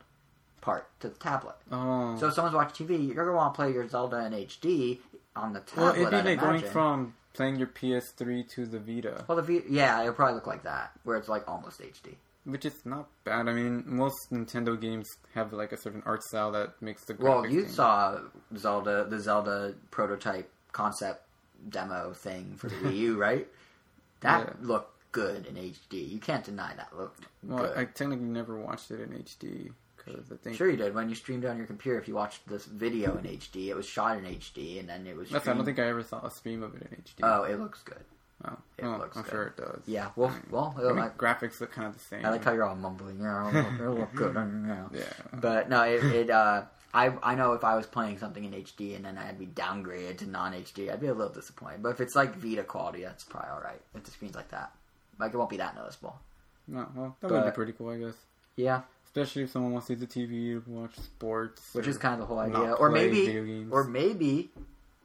part 0.62 0.88
to 1.00 1.10
the 1.10 1.16
tablet. 1.16 1.56
Oh, 1.72 2.18
So 2.20 2.28
if 2.28 2.34
someone's 2.34 2.56
watching 2.56 2.88
TV, 2.88 3.06
you're 3.08 3.16
gonna 3.26 3.36
want 3.36 3.54
to 3.54 3.56
play 3.58 3.72
your 3.74 3.88
Zelda 3.88 4.26
in 4.26 4.34
HD 4.34 5.00
on 5.36 5.54
the 5.54 5.64
well, 5.76 5.94
tablet. 5.94 6.08
it'd 6.14 6.24
be 6.26 6.30
like 6.32 6.40
going 6.40 6.62
from 6.62 7.14
playing 7.34 7.56
your 7.56 7.68
PS3 7.68 8.48
to 8.50 8.66
the 8.66 8.78
Vita, 8.80 9.24
well, 9.28 9.38
the 9.38 9.42
Vita, 9.42 9.66
yeah, 9.70 10.02
it'll 10.02 10.14
probably 10.14 10.36
look 10.36 10.48
like 10.48 10.64
that, 10.64 10.92
where 11.04 11.18
it's 11.18 11.30
like 11.30 11.48
almost 11.48 11.80
HD. 11.82 12.16
which 12.44 12.66
is 12.66 12.86
not 12.86 13.08
bad. 13.24 13.48
I 13.48 13.54
mean, 13.54 13.84
most 13.88 14.18
Nintendo 14.32 14.80
games 14.80 15.08
have 15.34 15.54
like 15.54 15.72
a 15.72 15.78
certain 15.78 16.04
art 16.06 16.24
style 16.24 16.52
that 16.52 16.82
makes 16.82 17.06
the. 17.06 17.14
Graphics. 17.14 17.20
Well, 17.24 17.48
you 17.48 17.64
thing- 17.64 17.72
saw 17.74 18.20
Zelda, 18.58 19.06
the 19.10 19.20
Zelda 19.20 19.74
prototype 19.92 20.52
concept 20.74 21.26
demo 21.70 22.14
thing 22.14 22.56
for 22.58 22.68
the 22.70 22.76
Wii 22.84 22.96
U, 22.98 23.18
right? 23.18 23.48
That 24.22 24.48
Yeah. 24.62 24.68
looked 24.68 25.12
good 25.12 25.46
in 25.46 25.56
HD. 25.56 26.10
You 26.10 26.20
can't 26.20 26.44
deny 26.44 26.74
that 26.76 26.98
looked 26.98 27.26
Well, 27.44 27.60
good. 27.64 27.78
I 27.78 27.86
technically 27.86 28.26
never 28.26 28.58
watched 28.58 28.92
it 28.92 29.02
in 29.02 29.10
HD 29.14 29.72
because 29.98 30.32
I 30.32 30.36
think 30.38 30.56
Sure, 30.56 30.70
you 30.70 30.78
did. 30.78 30.94
When 30.96 31.10
you 31.10 31.16
streamed 31.16 31.46
on 31.46 31.58
your 31.58 31.66
computer, 31.68 32.00
if 32.00 32.08
you 32.08 32.16
watched 32.16 32.48
this 32.48 32.66
video 32.66 33.18
in 33.18 33.26
HD, 33.26 33.68
it 33.70 33.76
was 33.76 33.86
shot 33.86 34.18
in 34.18 34.26
HD, 34.26 34.80
and 34.80 34.90
then 34.90 35.06
it 35.06 35.16
was. 35.16 35.30
That's, 35.30 35.48
I 35.48 35.54
don't 35.54 35.66
think 35.66 35.80
I 35.80 35.88
ever 35.88 36.04
saw 36.04 36.26
a 36.26 36.32
stream 36.32 36.64
of 36.64 36.76
it 36.76 36.82
in 36.90 36.98
HD. 37.04 37.20
Oh, 37.24 37.44
it 37.44 37.60
looks 37.60 37.82
good. 37.84 38.04
Oh, 38.44 38.58
it 38.78 38.86
oh, 38.86 38.98
looks 38.98 39.18
I'm 39.18 39.24
good. 39.24 39.32
sure 39.32 39.44
it 39.48 39.58
does. 39.58 39.82
Yeah. 39.86 40.10
Well, 40.16 40.30
I 40.30 40.34
mean, 40.34 40.44
well, 40.50 40.74
I 40.78 40.82
mean, 40.94 41.00
I, 41.00 41.10
graphics 41.10 41.62
look 41.62 41.72
kind 41.72 41.88
of 41.88 41.94
the 41.94 42.00
same. 42.00 42.26
I 42.26 42.32
like 42.32 42.44
how 42.44 42.54
you're 42.54 42.64
all 42.64 42.76
mumbling. 42.76 43.20
Yeah, 43.20 43.76
it'll 43.76 43.94
look, 43.94 44.16
good. 44.16 44.36
Yeah. 44.94 45.04
But 45.34 45.70
no, 45.70 45.84
it. 45.84 46.04
it 46.04 46.30
uh, 46.32 46.64
I 46.94 47.14
I 47.24 47.36
know 47.36 47.54
if 47.54 47.64
I 47.64 47.76
was 47.76 47.86
playing 47.86 48.20
something 48.20 48.44
in 48.44 48.52
HD 48.52 48.96
and 48.96 49.06
then 49.06 49.18
I'd 49.18 49.40
be 49.40 49.48
downgraded 49.48 50.20
to 50.20 50.30
non 50.30 50.54
HD, 50.54 50.92
I'd 50.92 51.02
be 51.02 51.08
a 51.08 51.14
little 51.14 51.34
disappointed. 51.34 51.84
But 51.84 51.90
if 51.90 52.02
it's 52.02 52.16
like 52.16 52.36
Vita 52.36 52.64
quality, 52.64 53.04
that's 53.04 53.24
probably 53.24 53.52
all 53.52 53.62
right. 53.62 53.82
If 53.96 54.04
the 54.04 54.12
screen's 54.12 54.36
like 54.36 54.50
that, 54.50 54.72
like 55.20 55.34
it 55.34 55.38
won't 55.38 55.50
be 55.50 55.58
that 55.58 55.76
noticeable. 55.76 56.20
No, 56.68 56.88
well, 56.96 57.16
that 57.22 57.32
would 57.32 57.46
be 57.46 57.52
pretty 57.52 57.74
cool, 57.74 57.90
I 57.90 57.98
guess. 57.98 58.16
Yeah, 58.56 58.82
Especially 59.14 59.44
if 59.44 59.52
someone 59.52 59.74
wants 59.74 59.88
to 59.88 59.94
use 59.94 60.00
the 60.00 60.08
TV 60.08 60.64
to 60.64 60.72
watch 60.72 60.96
sports, 60.96 61.74
which 61.74 61.86
is 61.86 61.98
kind 61.98 62.14
of 62.14 62.20
the 62.22 62.26
whole 62.28 62.40
idea. 62.40 62.72
Or 62.72 62.90
maybe, 62.90 63.26
video 63.26 63.44
games. 63.44 63.70
or 63.70 63.84
maybe, 63.84 64.52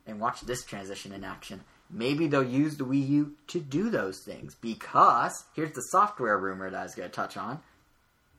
and 0.07 0.21
watch 0.21 0.43
this 0.43 0.65
transition 0.65 1.13
in 1.13 1.25
action. 1.25 1.63
Maybe 1.91 2.29
they'll 2.29 2.45
use 2.45 2.77
the 2.77 2.85
Wii 2.85 3.09
U 3.09 3.35
to 3.49 3.59
do 3.59 3.91
those 3.91 4.21
things 4.21 4.55
because 4.55 5.45
here's 5.57 5.73
the 5.73 5.83
software 5.91 6.39
rumor 6.39 6.71
that 6.71 6.79
I 6.79 6.83
was 6.85 6.95
going 6.95 7.09
to 7.09 7.15
touch 7.15 7.37
on. 7.37 7.59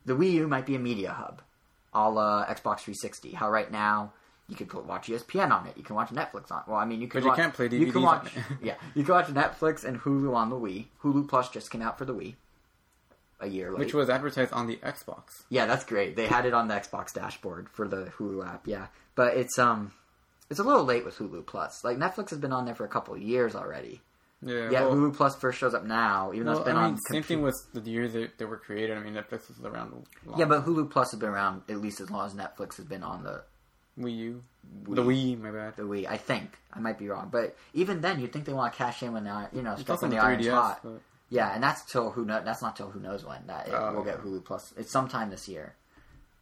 The 0.05 0.13
Wii 0.13 0.31
U 0.33 0.47
might 0.47 0.65
be 0.65 0.75
a 0.75 0.79
media 0.79 1.11
hub, 1.11 1.41
a 2.05 2.09
la 2.09 2.45
Xbox 2.45 2.81
360. 2.81 3.31
How 3.31 3.49
right 3.49 3.71
now 3.71 4.13
you 4.47 4.55
can 4.55 4.67
put, 4.67 4.85
watch 4.85 5.07
ESPN 5.07 5.51
on 5.51 5.67
it, 5.67 5.77
you 5.77 5.83
can 5.83 5.95
watch 5.95 6.09
Netflix 6.09 6.51
on. 6.51 6.63
Well, 6.67 6.77
I 6.77 6.85
mean, 6.85 7.01
you 7.01 7.07
can. 7.07 7.21
But 7.21 7.25
you 7.25 7.29
watch, 7.29 7.37
can't 7.37 7.53
play 7.53 7.67
You 7.69 7.91
can 7.91 8.01
watch, 8.01 8.31
yeah, 8.61 8.75
you 8.95 9.03
can 9.03 9.13
watch 9.13 9.27
Netflix 9.27 9.83
and 9.83 9.99
Hulu 9.99 10.33
on 10.33 10.49
the 10.49 10.55
Wii. 10.55 10.85
Hulu 11.03 11.27
Plus 11.27 11.49
just 11.49 11.71
came 11.71 11.81
out 11.81 11.97
for 11.97 12.05
the 12.05 12.13
Wii 12.13 12.35
a 13.39 13.47
year 13.47 13.69
late. 13.71 13.79
which 13.79 13.93
was 13.93 14.09
advertised 14.09 14.51
on 14.53 14.67
the 14.67 14.77
Xbox. 14.77 15.43
Yeah, 15.49 15.65
that's 15.65 15.83
great. 15.85 16.15
They 16.15 16.27
had 16.27 16.45
it 16.45 16.53
on 16.53 16.67
the 16.67 16.73
Xbox 16.73 17.13
dashboard 17.13 17.69
for 17.69 17.87
the 17.87 18.11
Hulu 18.17 18.47
app. 18.47 18.67
Yeah, 18.67 18.87
but 19.15 19.35
it's 19.35 19.59
um, 19.59 19.91
it's 20.49 20.59
a 20.59 20.63
little 20.63 20.85
late 20.85 21.05
with 21.05 21.17
Hulu 21.17 21.45
Plus. 21.45 21.83
Like 21.83 21.97
Netflix 21.97 22.29
has 22.29 22.39
been 22.39 22.53
on 22.53 22.65
there 22.65 22.75
for 22.75 22.85
a 22.85 22.89
couple 22.89 23.13
of 23.13 23.21
years 23.21 23.55
already. 23.55 24.01
Yeah, 24.43 24.69
Yeah, 24.69 24.81
well, 24.85 24.95
Hulu 24.95 25.15
Plus 25.15 25.35
first 25.35 25.57
shows 25.57 25.73
up 25.73 25.83
now, 25.83 26.31
even 26.33 26.45
though 26.45 26.53
it's 26.53 26.61
been 26.61 26.75
I 26.75 26.83
mean, 26.85 26.93
on. 26.93 26.97
same 27.11 27.23
compu- 27.23 27.25
thing 27.25 27.41
with 27.41 27.55
the 27.73 27.81
year 27.89 28.07
that 28.07 28.37
they 28.37 28.45
were 28.45 28.57
created. 28.57 28.95
I 28.97 29.01
mean, 29.01 29.13
Netflix 29.15 29.47
was 29.49 29.59
around. 29.65 30.05
Yeah, 30.37 30.45
but 30.45 30.63
Hulu 30.65 30.91
Plus 30.91 31.11
has 31.11 31.19
been 31.19 31.29
around 31.29 31.63
at 31.69 31.77
least 31.81 31.99
as 32.01 32.11
long 32.11 32.25
as 32.25 32.33
Netflix 32.35 32.77
has 32.77 32.85
been 32.85 33.01
on 33.03 33.23
the 33.23 33.43
Wii 33.99 34.15
U, 34.17 34.43
Wii. 34.85 34.95
the 34.95 35.01
Wii, 35.03 35.41
my 35.41 35.49
bad. 35.51 35.75
the 35.75 35.81
Wii. 35.83 36.05
I 36.07 36.17
think 36.17 36.55
I 36.71 36.79
might 36.79 36.99
be 36.99 37.07
wrong, 37.09 37.29
but 37.31 37.55
even 37.73 38.01
then, 38.01 38.19
you'd 38.19 38.31
think 38.31 38.45
they 38.45 38.53
want 38.53 38.71
to 38.73 38.77
cash 38.77 39.01
in 39.01 39.11
when 39.13 39.23
they 39.23 39.31
you 39.53 39.63
know 39.63 39.75
strike 39.75 40.01
when 40.03 40.11
the 40.11 40.17
the 40.17 40.21
iron's 40.23 40.47
hot. 40.47 40.81
But, 40.83 41.01
Yeah, 41.29 41.51
and 41.53 41.63
that's 41.63 41.83
till 41.91 42.11
who 42.11 42.23
know. 42.23 42.39
That's 42.45 42.61
not 42.61 42.75
till 42.75 42.89
who 42.91 42.99
knows 42.99 43.25
when 43.25 43.47
that 43.47 43.67
it, 43.67 43.73
Oh, 43.73 43.93
we'll 43.95 44.05
yeah. 44.05 44.11
get 44.13 44.21
Hulu 44.23 44.45
Plus. 44.45 44.71
It's 44.77 44.91
sometime 44.91 45.31
this 45.31 45.47
year, 45.49 45.73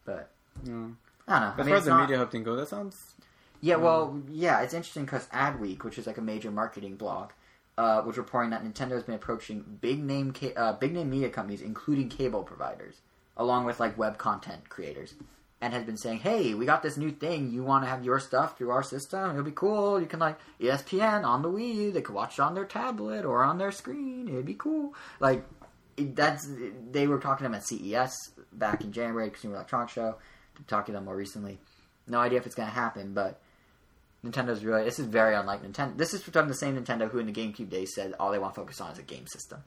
but 0.03 0.29
yeah. 0.65 0.71
I 0.73 0.75
don't 0.75 0.89
know. 0.89 0.93
As 1.29 1.53
I 1.53 1.57
mean, 1.59 1.65
far 1.67 1.75
as 1.77 1.85
the 1.85 1.89
not- 1.91 2.01
media 2.01 2.17
hub 2.17 2.29
thing 2.31 2.43
goes, 2.43 2.59
that 2.59 2.67
sounds. 2.67 3.13
Yeah, 3.61 3.77
well, 3.77 4.09
mm. 4.09 4.23
yeah, 4.29 4.59
it's 4.61 4.73
interesting 4.73 5.05
because 5.05 5.25
Adweek, 5.27 5.83
which 5.85 5.97
is 5.97 6.05
like 6.05 6.17
a 6.17 6.21
major 6.21 6.51
marketing 6.51 6.97
blog, 6.97 7.31
uh, 7.77 8.01
was 8.05 8.17
reporting 8.17 8.51
that 8.51 8.63
Nintendo 8.63 8.91
has 8.91 9.03
been 9.03 9.15
approaching 9.15 9.77
big 9.81 10.03
name 10.03 10.31
ca- 10.31 10.53
uh, 10.55 10.73
big 10.73 10.93
name 10.93 11.09
media 11.09 11.29
companies, 11.29 11.61
including 11.61 12.09
cable 12.09 12.43
providers, 12.43 13.01
along 13.35 13.65
with 13.65 13.79
like 13.79 13.97
web 13.97 14.17
content 14.17 14.69
creators, 14.69 15.15
and 15.61 15.73
has 15.73 15.83
been 15.83 15.97
saying, 15.97 16.19
"Hey, 16.19 16.53
we 16.53 16.65
got 16.65 16.83
this 16.83 16.97
new 16.97 17.11
thing. 17.11 17.51
You 17.51 17.63
want 17.63 17.83
to 17.83 17.89
have 17.89 18.05
your 18.05 18.19
stuff 18.19 18.57
through 18.57 18.71
our 18.71 18.83
system? 18.83 19.31
It'll 19.31 19.43
be 19.43 19.51
cool. 19.51 19.99
You 19.99 20.07
can 20.07 20.19
like 20.19 20.37
ESPN 20.59 21.25
on 21.25 21.41
the 21.41 21.49
Wii. 21.49 21.93
They 21.93 22.01
could 22.01 22.15
watch 22.15 22.39
it 22.39 22.41
on 22.41 22.55
their 22.55 22.65
tablet 22.65 23.25
or 23.25 23.43
on 23.43 23.57
their 23.57 23.71
screen. 23.71 24.27
It'd 24.29 24.45
be 24.45 24.55
cool. 24.55 24.93
Like 25.19 25.45
that's 25.97 26.47
they 26.91 27.07
were 27.07 27.19
talking 27.19 27.45
to 27.45 27.51
them 27.51 27.55
at 27.55 27.65
CES 27.65 28.31
back 28.53 28.83
in 28.83 28.91
January, 28.91 29.29
Consumer 29.29 29.55
Electronics 29.55 29.93
Show. 29.93 30.15
Talking 30.67 30.93
to 30.93 30.99
them 30.99 31.05
more 31.05 31.15
recently. 31.15 31.59
No 32.07 32.19
idea 32.19 32.39
if 32.39 32.45
it's 32.45 32.55
going 32.55 32.69
to 32.69 32.73
happen, 32.73 33.13
but 33.13 33.41
Nintendo's 34.25 34.63
really 34.65 34.83
this 34.83 34.97
is 34.99 35.05
very 35.05 35.35
unlike 35.35 35.61
Nintendo. 35.63 35.95
This 35.97 36.13
is 36.13 36.23
from 36.23 36.47
the 36.47 36.55
same 36.55 36.75
Nintendo 36.81 37.09
who 37.09 37.19
in 37.19 37.27
the 37.27 37.31
GameCube 37.33 37.69
days 37.69 37.93
said 37.93 38.13
all 38.19 38.31
they 38.31 38.39
want 38.39 38.55
to 38.55 38.61
focus 38.61 38.81
on 38.81 38.91
is 38.91 38.97
a 38.99 39.03
game 39.03 39.27
system. 39.27 39.59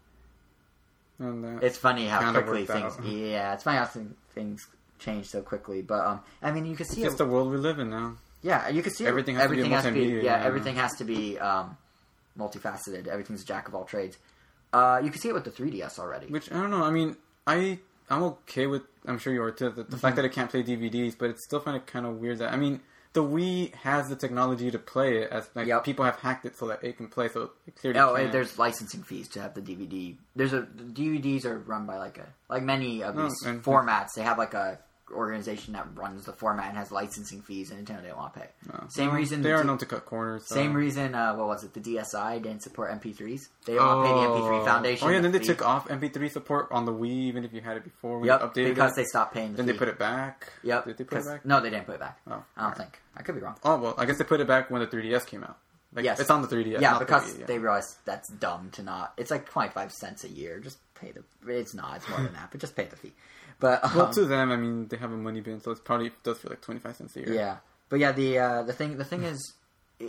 And 1.21 1.63
It's 1.63 1.77
funny 1.79 2.07
how 2.07 2.33
quickly 2.33 2.65
things 2.65 2.97
out. 2.97 3.05
yeah, 3.05 3.55
it's 3.55 3.65
funny 3.65 3.79
how 3.79 3.91
things 4.35 4.67
change 5.01 5.27
so 5.27 5.43
quickly. 5.43 5.83
But 5.83 6.07
um, 6.07 6.21
I 6.43 6.53
mean, 6.53 6.65
you 6.65 6.77
can 6.77 6.87
see 6.87 7.01
it's 7.01 7.01
it. 7.01 7.05
just 7.07 7.19
the 7.19 7.27
world 7.27 7.51
we 7.51 7.57
live 7.57 7.79
in 7.79 7.91
now. 7.91 8.15
Yeah, 8.43 8.69
you 8.69 8.83
can 8.83 8.93
see 8.93 9.05
it- 9.05 9.09
Everything 9.09 9.35
has 9.35 9.45
to 9.45 9.49
be 9.51 9.61
everything 9.61 9.73
has 9.73 9.85
to 9.85 9.93
be 9.93 10.01
yeah, 10.07 10.23
yeah. 10.39 10.45
everything 10.45 10.77
has 10.77 10.95
to 10.97 11.05
be 11.05 11.39
um, 11.39 11.77
multifaceted. 12.39 13.09
Everything's 13.09 13.43
a 13.43 13.45
jack 13.45 13.67
of 13.69 13.75
all 13.75 13.85
trades. 13.85 14.17
Uh, 14.73 15.01
you 15.03 15.11
can 15.11 15.21
see 15.21 15.29
it 15.29 15.35
with 15.35 15.45
the 15.45 15.51
3DS 15.51 15.99
already. 15.99 16.27
Which 16.27 16.53
I 16.53 16.55
don't 16.61 16.71
know. 16.71 16.85
I 16.85 16.91
mean, 16.91 17.17
I 17.47 17.79
I'm 18.11 18.23
okay 18.23 18.67
with. 18.67 18.83
I'm 19.07 19.19
sure 19.19 19.33
you 19.33 19.43
are 19.43 19.51
too. 19.51 19.71
The, 19.71 19.77
the 19.77 19.83
Mm-hmm. 19.85 19.97
fact 19.97 20.17
that 20.17 20.25
it 20.25 20.33
can't 20.33 20.51
play 20.51 20.63
DVDs, 20.63 21.17
but 21.19 21.31
it's 21.31 21.45
still 21.45 21.59
find 21.61 21.77
it 21.77 21.87
kind 21.87 22.07
of 22.07 22.19
weird 22.21 22.39
that 22.39 22.53
I 22.53 22.57
mean, 22.57 22.81
the 23.13 23.23
Wii 23.23 23.75
has 23.77 24.09
the 24.09 24.17
technology 24.17 24.71
to 24.71 24.79
play 24.79 25.19
it. 25.23 25.31
As 25.31 25.49
like 25.55 25.67
Yep. 25.67 25.85
people 25.85 26.05
have 26.05 26.17
hacked 26.17 26.45
it 26.47 26.57
so 26.57 26.69
that 26.69 26.85
it 26.85 26.97
can 26.97 27.09
play. 27.09 27.29
So 27.29 27.51
it 27.67 27.77
clearly 27.77 27.99
Oh, 28.01 28.15
can. 28.15 28.31
there's 28.31 28.59
licensing 28.59 29.03
fees 29.03 29.29
to 29.31 29.41
have 29.43 29.55
the 29.55 29.63
DVD. 29.63 30.17
There's 30.37 30.53
a 30.53 30.61
the 30.63 30.85
DVDs 30.85 31.45
are 31.45 31.59
run 31.59 31.87
by 31.87 31.97
like 31.99 32.19
a 32.19 32.27
like 32.49 32.63
many 32.63 33.03
of 33.03 33.19
Oh, 33.19 33.23
these 33.25 33.43
and- 33.45 33.63
formats. 33.65 34.15
They 34.15 34.23
have 34.23 34.39
like 34.39 34.55
a 34.55 34.79
organization 35.13 35.73
that 35.75 35.87
runs 35.95 36.25
the 36.25 36.33
format 36.33 36.69
and 36.69 36.77
has 36.79 36.91
licensing 36.93 37.41
fees, 37.43 37.71
and 37.71 37.87
Nintendo 37.87 38.03
didn't 38.03 38.17
want 38.17 38.35
to 38.35 38.41
pay. 38.41 38.47
No. 38.73 38.85
Same 38.89 39.13
reason 39.13 39.43
they 39.43 39.51
the 39.51 39.57
are 39.57 39.65
known 39.65 39.79
to 39.79 39.87
cut 39.87 40.05
corners. 40.05 40.47
So. 40.47 40.55
Same 40.55 40.75
reason. 40.75 41.15
Uh, 41.15 41.35
what 41.35 41.47
was 41.49 41.65
it? 41.65 41.75
The 41.75 41.81
DSi 41.81 42.43
didn't 42.43 42.63
support 42.63 42.91
MP3s. 42.93 43.49
They 43.65 43.73
didn't 43.75 43.87
want 43.87 44.07
to 44.07 44.13
pay 44.13 44.21
the 44.21 44.27
MP3 44.29 44.65
Foundation. 44.65 45.09
Oh 45.09 45.11
yeah, 45.11 45.21
then 45.21 45.33
they 45.33 45.39
the 45.39 45.45
took 45.45 45.65
off 45.67 45.89
MP3 45.89 46.31
support 46.31 46.69
on 46.71 46.85
the 46.85 46.93
Wii, 46.93 47.07
even 47.11 47.45
if 47.45 47.53
you 47.53 47.61
had 47.61 47.77
it 47.77 47.85
before. 47.85 48.19
When 48.19 48.27
Yep, 48.29 48.41
updated 48.43 48.69
because 48.71 48.93
it. 48.93 48.97
they 48.97 49.05
stopped 49.05 49.35
paying. 49.35 49.53
The 49.53 49.57
then 49.59 49.67
fee. 49.67 49.73
they 49.73 49.79
put 49.79 49.89
it 49.89 49.99
back. 49.99 50.53
Yep. 50.63 50.85
Did 50.87 50.99
they 50.99 51.05
put 51.05 51.19
it 51.19 51.25
back? 51.27 51.45
No, 51.45 51.61
they 51.61 51.71
didn't 51.71 51.87
put 51.87 51.95
it 51.97 52.01
back. 52.01 52.19
Oh, 52.27 52.33
I 52.33 52.35
don't 52.35 52.45
alright. 52.59 52.77
think. 52.79 53.01
I 53.17 53.23
could 53.23 53.35
be 53.35 53.41
wrong. 53.41 53.57
Oh 53.65 53.79
well, 53.79 53.95
I 53.99 54.05
guess 54.07 54.19
they 54.19 54.25
put 54.25 54.41
it 54.41 54.47
back 54.47 54.71
when 54.71 54.81
the 54.81 54.87
3DS 54.87 55.27
came 55.27 55.43
out. 55.45 55.59
Like, 55.95 56.05
Yes. 56.05 56.21
it's 56.21 56.29
on 56.31 56.43
the 56.43 56.49
3DS. 56.49 56.81
yeah, 56.83 56.99
because 56.99 57.39
yeah. 57.39 57.47
they 57.47 57.59
realized 57.59 57.97
that's 58.05 58.29
dumb 58.29 58.69
to 58.73 58.83
not. 58.83 59.15
It's 59.17 59.31
like 59.31 59.49
twenty 59.49 59.71
five 59.71 59.91
cents 59.91 60.23
a 60.25 60.29
year. 60.29 60.61
Just 60.61 60.77
pay 60.95 61.13
the. 61.13 61.25
It's 61.51 61.75
not. 61.75 61.97
It's 61.97 62.09
more 62.11 62.21
than 62.21 62.35
that, 62.35 62.49
but 62.51 62.61
just 62.61 62.77
pay 62.77 62.85
the 62.85 62.95
fee. 62.97 63.13
But 63.61 63.85
um, 63.85 63.97
Well, 63.97 64.13
to 64.13 64.25
them, 64.25 64.53
I 64.53 64.57
mean, 64.57 64.87
they 64.89 64.97
have 64.99 65.13
a 65.13 65.17
money 65.17 65.41
bin, 65.41 65.61
so 65.61 65.71
it's 65.73 65.81
probably 65.81 66.13
does 66.23 66.39
feel 66.39 66.51
like 66.51 66.61
twenty 66.61 66.81
five 66.81 66.97
cents 66.97 67.17
a 67.17 67.21
year. 67.21 67.33
yeah, 67.35 67.57
but 67.89 67.99
yeah, 67.99 68.13
the 68.13 68.39
uh, 68.39 68.63
the 68.63 68.73
thing 68.73 68.97
the 68.99 69.05
thing 69.05 69.25
is, 69.25 69.55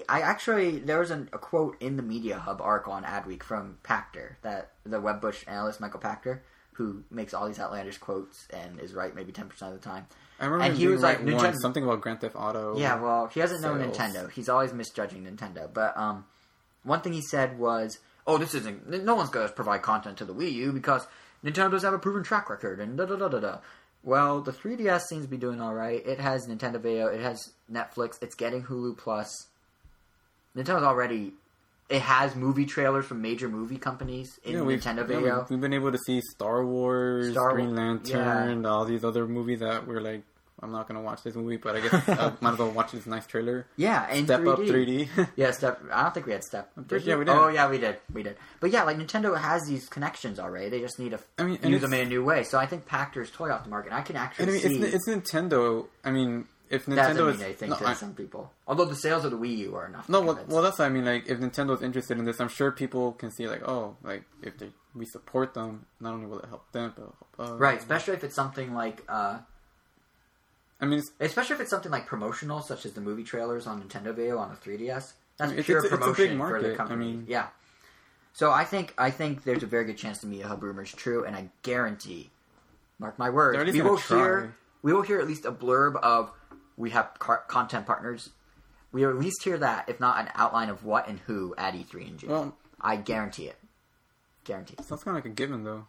I 0.07 0.21
actually 0.21 0.79
there 0.79 0.99
was 0.99 1.09
an, 1.11 1.29
a 1.33 1.37
quote 1.39 1.81
in 1.81 1.97
the 1.97 2.03
Media 2.03 2.37
Hub 2.37 2.61
article 2.61 2.93
on 2.93 3.03
Adweek 3.03 3.41
from 3.43 3.77
Pachter, 3.83 4.35
that 4.43 4.71
the 4.85 5.01
Wedbush 5.01 5.43
analyst 5.47 5.81
Michael 5.81 5.99
Pachter, 5.99 6.41
who 6.73 7.03
makes 7.09 7.33
all 7.33 7.47
these 7.47 7.59
outlandish 7.59 7.97
quotes 7.97 8.47
and 8.51 8.79
is 8.79 8.93
right 8.93 9.15
maybe 9.15 9.31
ten 9.31 9.47
percent 9.47 9.73
of 9.73 9.81
the 9.81 9.89
time. 9.89 10.05
I 10.39 10.45
remember 10.45 10.65
And 10.65 10.77
he 10.77 10.87
was 10.87 11.01
like, 11.01 11.17
right 11.17 11.27
Nintendo- 11.27 11.55
something 11.61 11.83
about 11.83 11.99
Grand 12.01 12.21
Theft 12.21 12.35
Auto. 12.37 12.77
Yeah, 12.77 13.01
well, 13.01 13.27
he 13.27 13.39
doesn't 13.41 13.61
know 13.61 13.77
sales. 13.77 13.97
Nintendo. 13.97 14.31
He's 14.31 14.47
always 14.47 14.71
misjudging 14.73 15.25
Nintendo. 15.25 15.67
But 15.73 15.97
um, 15.97 16.23
one 16.83 17.01
thing 17.01 17.11
he 17.13 17.21
said 17.21 17.57
was, 17.59 17.97
"Oh, 18.27 18.37
this 18.37 18.53
isn't. 18.53 19.03
No 19.03 19.15
one's 19.15 19.31
going 19.31 19.47
to 19.47 19.53
provide 19.53 19.81
content 19.81 20.17
to 20.19 20.25
the 20.25 20.33
Wii 20.35 20.51
U 20.53 20.71
because 20.71 21.05
Nintendo 21.43 21.71
doesn't 21.71 21.87
have 21.87 21.93
a 21.93 21.99
proven 21.99 22.23
track 22.23 22.49
record." 22.49 22.79
And 22.79 22.97
da 22.97 23.05
da 23.05 23.15
da 23.15 23.27
da 23.27 23.39
da. 23.39 23.57
Well, 24.03 24.41
the 24.41 24.51
3DS 24.53 25.01
seems 25.07 25.25
to 25.25 25.29
be 25.29 25.37
doing 25.37 25.59
all 25.61 25.73
right. 25.73 26.05
It 26.05 26.19
has 26.19 26.47
Nintendo 26.47 26.79
Video. 26.81 27.07
It 27.07 27.19
has 27.21 27.51
Netflix. 27.71 28.21
It's 28.21 28.35
getting 28.35 28.63
Hulu 28.63 28.97
Plus. 28.97 29.47
Nintendo's 30.55 30.83
already. 30.83 31.33
It 31.89 32.01
has 32.03 32.35
movie 32.35 32.65
trailers 32.65 33.05
from 33.05 33.21
major 33.21 33.49
movie 33.49 33.77
companies 33.77 34.39
in 34.43 34.53
Yeah, 34.53 34.59
Nintendo 34.59 34.97
yeah, 34.97 35.03
Video. 35.03 35.39
we've, 35.39 35.49
we've 35.49 35.61
been 35.61 35.73
able 35.73 35.91
to 35.91 35.97
see 35.97 36.21
Star 36.21 36.63
Wars, 36.63 37.31
Star 37.31 37.53
Green 37.53 37.75
Lantern, 37.75 38.65
all 38.65 38.85
these 38.85 39.03
other 39.03 39.27
movies 39.27 39.59
that 39.61 39.87
we're 39.87 39.99
like, 39.99 40.21
I'm 40.61 40.71
not 40.71 40.87
gonna 40.87 41.01
watch 41.01 41.23
this 41.23 41.35
movie, 41.35 41.57
but 41.57 41.75
I 41.75 41.79
guess 41.81 41.93
I 42.09 42.33
might 42.41 42.53
as 42.53 42.59
well 42.59 42.71
watch 42.71 42.91
this 42.91 43.05
nice 43.05 43.25
trailer. 43.25 43.65
yeah, 43.77 44.07
and 44.09 44.25
Step 44.25 44.41
3D. 44.41 44.51
up 44.51 44.59
3D. 44.59 45.29
Yeah, 45.35 45.51
step. 45.51 45.81
I 45.91 46.03
don't 46.03 46.13
think 46.13 46.25
we 46.25 46.33
had 46.33 46.43
step. 46.43 46.71
Did 46.87 47.03
Yeah, 47.03 47.15
we 47.15 47.25
did. 47.25 47.31
Oh, 47.31 47.47
yeah, 47.47 47.69
we 47.69 47.77
did. 47.77 47.97
We 48.13 48.23
did. 48.23 48.35
But 48.59 48.71
yeah, 48.71 48.83
like 48.83 48.97
Nintendo 48.97 49.37
has 49.39 49.65
these 49.67 49.87
connections 49.87 50.39
already. 50.39 50.69
They 50.69 50.81
just 50.81 50.99
need 50.99 51.11
to 51.11 51.19
I 51.37 51.43
mean, 51.43 51.59
use 51.63 51.81
them 51.81 51.93
in 51.93 52.07
a 52.07 52.09
new 52.09 52.23
way. 52.23 52.43
So 52.43 52.57
I 52.57 52.65
think 52.65 52.85
Pachter's 52.85 53.31
toy 53.31 53.51
off 53.51 53.63
the 53.63 53.69
market. 53.69 53.93
I 53.93 54.01
can 54.01 54.15
actually 54.15 54.43
I 54.43 54.51
mean, 54.51 54.59
see 54.61 54.81
it's, 54.83 55.07
it's 55.07 55.31
Nintendo. 55.31 55.87
I 56.03 56.11
mean, 56.11 56.45
if 56.69 56.85
Nintendo 56.85 57.25
mean 57.27 57.35
is 57.35 57.41
anything 57.41 57.69
no, 57.71 57.77
to 57.77 57.87
I- 57.87 57.93
some 57.93 58.13
people. 58.13 58.51
Although 58.67 58.85
the 58.85 58.95
sales 58.95 59.25
of 59.25 59.31
the 59.31 59.37
Wii 59.37 59.57
U 59.59 59.75
are 59.75 59.87
enough. 59.87 60.07
no, 60.09 60.21
well, 60.21 60.39
well, 60.47 60.61
that's 60.61 60.77
what 60.77 60.85
I 60.85 60.89
mean. 60.89 61.05
Like, 61.05 61.27
if 61.27 61.39
Nintendo's 61.39 61.81
interested 61.81 62.19
in 62.19 62.25
this, 62.25 62.39
I'm 62.39 62.49
sure 62.49 62.71
people 62.71 63.13
can 63.13 63.31
see 63.31 63.47
like, 63.47 63.67
oh, 63.67 63.95
like 64.03 64.23
if 64.43 64.57
they 64.59 64.69
we 64.93 65.05
support 65.05 65.53
them, 65.53 65.85
not 65.99 66.13
only 66.13 66.25
will 66.25 66.39
it 66.39 66.49
help 66.49 66.71
them, 66.71 66.91
but 66.95 67.01
it'll 67.03 67.15
help 67.37 67.53
us. 67.53 67.59
right, 67.59 67.77
especially 67.79 68.13
if 68.15 68.23
it's 68.23 68.35
something 68.35 68.73
like, 68.73 69.03
uh, 69.07 69.37
I 70.81 70.85
mean, 70.85 71.01
especially 71.19 71.55
if 71.55 71.61
it's 71.61 71.69
something 71.69 71.91
like 71.91 72.05
promotional, 72.07 72.61
such 72.61 72.85
as 72.85 72.93
the 72.93 73.01
movie 73.01 73.23
trailers 73.23 73.67
on 73.67 73.81
Nintendo 73.83 74.13
Video 74.15 74.37
on 74.37 74.49
the 74.49 74.55
3DS. 74.55 75.13
That's 75.37 75.51
It's- 75.51 75.65
pure 75.65 75.79
it's 75.79 75.91
a- 75.91 75.93
it's 75.95 75.97
promotion 75.97 76.37
for 76.39 76.61
the 76.61 76.73
I 76.73 76.75
company. 76.75 77.05
mean- 77.13 77.25
yeah. 77.27 77.47
So 78.33 78.51
I 78.51 78.63
think 78.63 78.93
I 78.97 79.11
think 79.11 79.43
there's 79.43 79.63
a 79.63 79.67
very 79.67 79.85
good 79.85 79.97
chance 79.97 80.19
the 80.19 80.27
Media 80.27 80.47
Hub 80.47 80.61
rumor 80.63 80.83
is 80.83 80.91
true, 80.93 81.25
and 81.25 81.35
I 81.35 81.49
guarantee, 81.63 82.31
mark 82.99 83.17
my 83.19 83.29
words, 83.29 83.53
They're 83.55 83.61
at 83.61 83.67
least 83.67 83.83
we 83.83 83.89
will 83.89 83.97
try. 83.97 84.17
hear 84.17 84.55
we 84.81 84.93
will 84.93 85.01
hear 85.01 85.19
at 85.19 85.27
least 85.27 85.45
a 85.45 85.51
blurb 85.51 85.95
of 85.97 86.31
we 86.77 86.91
have 86.91 87.17
car- 87.19 87.43
content 87.47 87.85
partners. 87.85 88.29
We 88.93 89.05
will 89.05 89.09
at 89.11 89.19
least 89.19 89.43
hear 89.43 89.57
that, 89.57 89.89
if 89.89 89.99
not 89.99 90.19
an 90.19 90.31
outline 90.35 90.69
of 90.69 90.83
what 90.85 91.07
and 91.07 91.19
who 91.19 91.53
at 91.57 91.73
E3 91.75 92.07
in 92.07 92.17
June. 92.17 92.29
well, 92.29 92.57
I 92.79 92.95
guarantee 92.95 93.47
it. 93.49 93.57
Guarantee. 94.45 94.75
sounds 94.81 95.03
kind 95.03 95.17
of 95.17 95.23
like 95.23 95.31
a 95.31 95.35
given 95.35 95.63
though. 95.63 95.87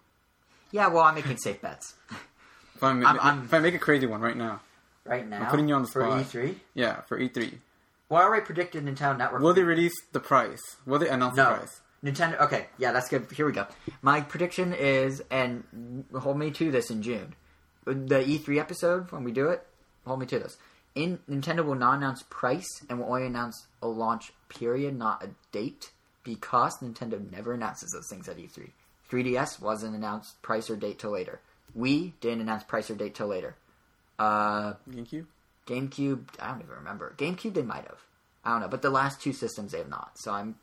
Yeah, 0.72 0.88
well, 0.88 1.04
I'm 1.04 1.14
making 1.14 1.36
safe 1.38 1.60
bets 1.60 1.94
If, 2.74 2.82
I'm, 2.82 3.04
I'm- 3.06 3.18
I'm- 3.20 3.44
if 3.44 3.54
I 3.54 3.58
make 3.60 3.74
a 3.74 3.78
crazy 3.78 4.06
one 4.06 4.20
right 4.20 4.36
now, 4.36 4.60
right 5.04 5.26
now. 5.28 5.42
I'm 5.42 5.46
putting 5.50 5.68
you 5.68 5.74
on 5.74 5.82
the 5.82 5.88
for. 5.88 6.02
E3. 6.02 6.56
yeah, 6.74 7.00
for 7.02 7.18
E3, 7.18 7.54
Well, 8.08 8.20
I 8.20 8.24
already 8.24 8.44
predicted 8.46 8.84
Nintendo 8.84 9.16
Network. 9.18 9.42
will 9.42 9.54
they 9.54 9.62
release 9.62 9.94
the 10.12 10.20
price? 10.20 10.60
Will 10.86 10.98
they 10.98 11.08
announce 11.08 11.36
No. 11.36 11.50
the 11.50 11.56
price? 11.58 11.80
Nintendo. 12.04 12.40
Okay, 12.40 12.66
yeah, 12.78 12.92
that's 12.92 13.08
good. 13.08 13.30
Here 13.30 13.44
we 13.46 13.52
go. 13.52 13.66
My 14.02 14.20
prediction 14.22 14.72
is, 14.72 15.22
and 15.30 16.04
hold 16.18 16.38
me 16.38 16.50
to 16.52 16.70
this 16.70 16.90
in 16.90 17.02
June, 17.02 17.34
the 17.84 18.20
E3 18.24 18.58
episode 18.58 19.12
when 19.12 19.22
we 19.24 19.32
do 19.32 19.48
it. 19.48 19.66
Hold 20.06 20.20
me 20.20 20.26
to 20.26 20.38
this. 20.38 20.56
In 20.94 21.18
Nintendo 21.28 21.64
will 21.64 21.74
not 21.74 21.98
announce 21.98 22.24
price 22.30 22.66
and 22.88 22.98
will 22.98 23.06
only 23.06 23.26
announce 23.26 23.66
a 23.82 23.86
launch 23.86 24.32
period, 24.48 24.96
not 24.96 25.22
a 25.22 25.30
date, 25.52 25.90
because 26.24 26.78
Nintendo 26.78 27.30
never 27.30 27.52
announces 27.52 27.92
those 27.92 28.08
things 28.08 28.28
at 28.28 28.38
E3. 28.38 28.70
3DS 29.10 29.60
wasn't 29.60 29.94
announced 29.94 30.40
price 30.42 30.70
or 30.70 30.76
date 30.76 30.98
till 30.98 31.12
later. 31.12 31.40
Wii 31.78 32.12
didn't 32.20 32.40
announce 32.40 32.64
price 32.64 32.90
or 32.90 32.94
date 32.96 33.14
till 33.14 33.28
later. 33.28 33.56
Uh, 34.20 34.74
GameCube. 34.90 35.26
GameCube, 35.66 36.24
I 36.40 36.48
don't 36.50 36.60
even 36.62 36.74
remember. 36.76 37.14
GameCube, 37.16 37.54
they 37.54 37.62
might 37.62 37.84
have. 37.86 38.00
I 38.44 38.52
don't 38.52 38.60
know, 38.60 38.68
but 38.68 38.82
the 38.82 38.90
last 38.90 39.20
two 39.20 39.32
systems 39.32 39.72
they 39.72 39.78
have 39.78 39.88
not. 39.88 40.12
So 40.16 40.32
I'm 40.32 40.56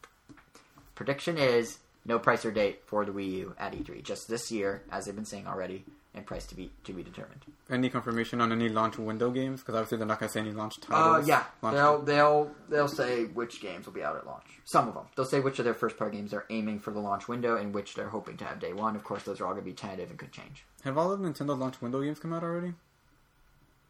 prediction 0.95 1.37
is 1.37 1.77
no 2.05 2.19
price 2.19 2.45
or 2.45 2.51
date 2.51 2.81
for 2.85 3.05
the 3.05 3.11
Wii 3.11 3.31
U 3.33 3.55
at 3.59 3.73
E3, 3.73 4.03
just 4.03 4.27
this 4.27 4.51
year, 4.51 4.81
as 4.91 5.05
they've 5.05 5.15
been 5.15 5.25
saying 5.25 5.45
already, 5.47 5.83
and 6.15 6.25
price 6.25 6.45
to 6.47 6.55
be 6.55 6.71
to 6.85 6.93
be 6.93 7.03
determined. 7.03 7.41
Any 7.69 7.89
confirmation 7.89 8.41
on 8.41 8.51
any 8.51 8.69
launch 8.69 8.97
window 8.97 9.29
games? 9.29 9.61
Because 9.61 9.75
obviously 9.75 9.97
they're 9.99 10.07
not 10.07 10.19
going 10.19 10.29
to 10.29 10.33
say 10.33 10.39
any 10.39 10.51
launch 10.51 10.75
Uh, 10.89 11.11
titles. 11.13 11.27
yeah, 11.27 11.43
Launch 11.61 11.75
they'll 11.75 12.01
they'll 12.01 12.51
they'll 12.69 12.87
say 12.87 13.25
which 13.25 13.61
games 13.61 13.85
will 13.85 13.93
be 13.93 14.03
out 14.03 14.15
at 14.15 14.25
launch. 14.25 14.45
Some 14.65 14.87
of 14.87 14.93
them, 14.95 15.05
they'll 15.15 15.25
say 15.25 15.39
which 15.39 15.59
of 15.59 15.65
their 15.65 15.73
first 15.75 15.97
party 15.97 16.17
games 16.17 16.31
they're 16.31 16.45
aiming 16.49 16.79
for 16.79 16.91
the 16.91 16.99
launch 16.99 17.27
window, 17.27 17.57
and 17.57 17.73
which 17.73 17.93
they're 17.95 18.09
hoping 18.09 18.37
to 18.37 18.45
have 18.45 18.59
day 18.59 18.73
one. 18.73 18.95
Of 18.95 19.03
course, 19.03 19.23
those 19.23 19.39
are 19.39 19.45
all 19.45 19.53
going 19.53 19.63
to 19.63 19.69
be 19.69 19.75
tentative 19.75 20.09
and 20.09 20.17
could 20.17 20.31
change. 20.31 20.65
Have 20.83 20.97
all 20.97 21.11
of 21.11 21.19
Nintendo 21.19 21.57
launch 21.57 21.81
window 21.81 22.01
games 22.01 22.19
come 22.19 22.33
out 22.33 22.43
already? 22.43 22.73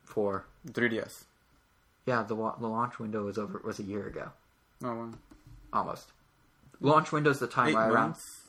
For 0.07 0.45
3DS. 0.69 1.25
yeah, 2.05 2.23
the 2.23 2.35
the 2.35 2.67
launch 2.67 2.97
window 2.97 3.25
was 3.25 3.37
over 3.37 3.61
was 3.63 3.77
a 3.79 3.83
year 3.83 4.07
ago, 4.07 4.29
Oh, 4.83 4.93
wow. 4.95 5.09
almost. 5.73 6.11
Launch 6.79 7.11
window's 7.11 7.39
the 7.39 7.47
time 7.47 7.67
Eight 7.69 7.75
right 7.75 7.91
around 7.91 8.09
months? 8.09 8.46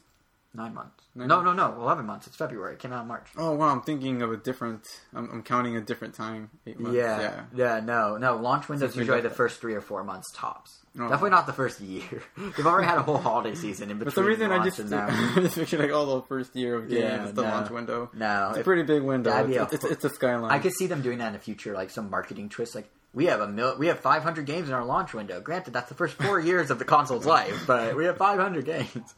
Nine 0.58 0.74
months. 0.74 1.04
Nine 1.14 1.28
no, 1.28 1.40
no, 1.40 1.52
no, 1.54 1.74
eleven 1.80 2.04
months. 2.04 2.26
It's 2.26 2.36
February. 2.36 2.74
It 2.74 2.78
came 2.80 2.92
out 2.92 3.02
in 3.02 3.08
March. 3.08 3.26
Oh, 3.38 3.52
wow. 3.52 3.68
I'm 3.68 3.80
thinking 3.80 4.20
of 4.22 4.30
a 4.32 4.36
different. 4.36 4.86
I'm, 5.14 5.30
I'm 5.32 5.42
counting 5.42 5.76
a 5.76 5.80
different 5.80 6.14
time. 6.14 6.50
Eight 6.66 6.78
months. 6.78 6.96
Yeah, 6.96 7.20
Yeah. 7.20 7.44
yeah, 7.54 7.80
no, 7.80 8.18
no. 8.18 8.36
Launch 8.36 8.68
window's 8.68 8.90
Since 8.90 8.98
usually 8.98 9.20
the 9.22 9.30
first 9.30 9.60
three 9.60 9.74
or 9.74 9.80
four 9.80 10.04
months 10.04 10.30
tops. 10.34 10.74
Oh. 10.98 11.02
Definitely 11.02 11.30
not 11.30 11.46
the 11.46 11.52
first 11.52 11.80
year. 11.80 12.22
They've 12.36 12.66
already 12.66 12.88
had 12.88 12.98
a 12.98 13.02
whole 13.02 13.18
holiday 13.18 13.54
season 13.54 13.90
in 13.90 13.98
between. 13.98 14.14
the 14.14 14.22
reason, 14.28 14.50
I 14.52 14.64
just. 14.64 14.80
I 14.92 15.40
just 15.40 15.54
picture 15.54 15.78
like 15.78 15.92
all 15.92 16.16
the 16.20 16.26
first 16.26 16.54
year 16.56 16.74
of 16.74 16.88
games, 16.88 17.00
Yeah, 17.02 17.24
the 17.32 17.42
no. 17.42 17.48
launch 17.48 17.70
window. 17.70 18.10
no, 18.14 18.48
It's 18.50 18.58
a 18.58 18.64
pretty 18.64 18.82
big 18.82 19.02
window. 19.02 19.30
It's, 19.46 19.56
a- 19.72 19.74
it's, 19.76 19.84
it's 19.84 20.04
a 20.04 20.10
skyline. 20.10 20.50
I 20.50 20.58
could 20.58 20.72
see 20.72 20.86
them 20.88 21.02
doing 21.02 21.18
that 21.18 21.28
in 21.28 21.32
the 21.34 21.38
future, 21.38 21.72
like 21.74 21.90
some 21.90 22.10
marketing 22.10 22.48
twist. 22.48 22.74
Like 22.74 22.88
we 23.14 23.26
have 23.26 23.40
a 23.40 23.46
mil- 23.46 23.78
we 23.78 23.86
have 23.86 24.00
500 24.00 24.44
games 24.44 24.68
in 24.68 24.74
our 24.74 24.84
launch 24.84 25.14
window. 25.14 25.40
Granted, 25.40 25.72
that's 25.72 25.88
the 25.88 25.94
first 25.94 26.14
four 26.14 26.40
years 26.40 26.70
of 26.70 26.78
the 26.80 26.84
console's 26.84 27.26
life, 27.36 27.64
but 27.66 27.96
we 27.96 28.04
have 28.06 28.16
500 28.16 28.64
games. 28.64 29.14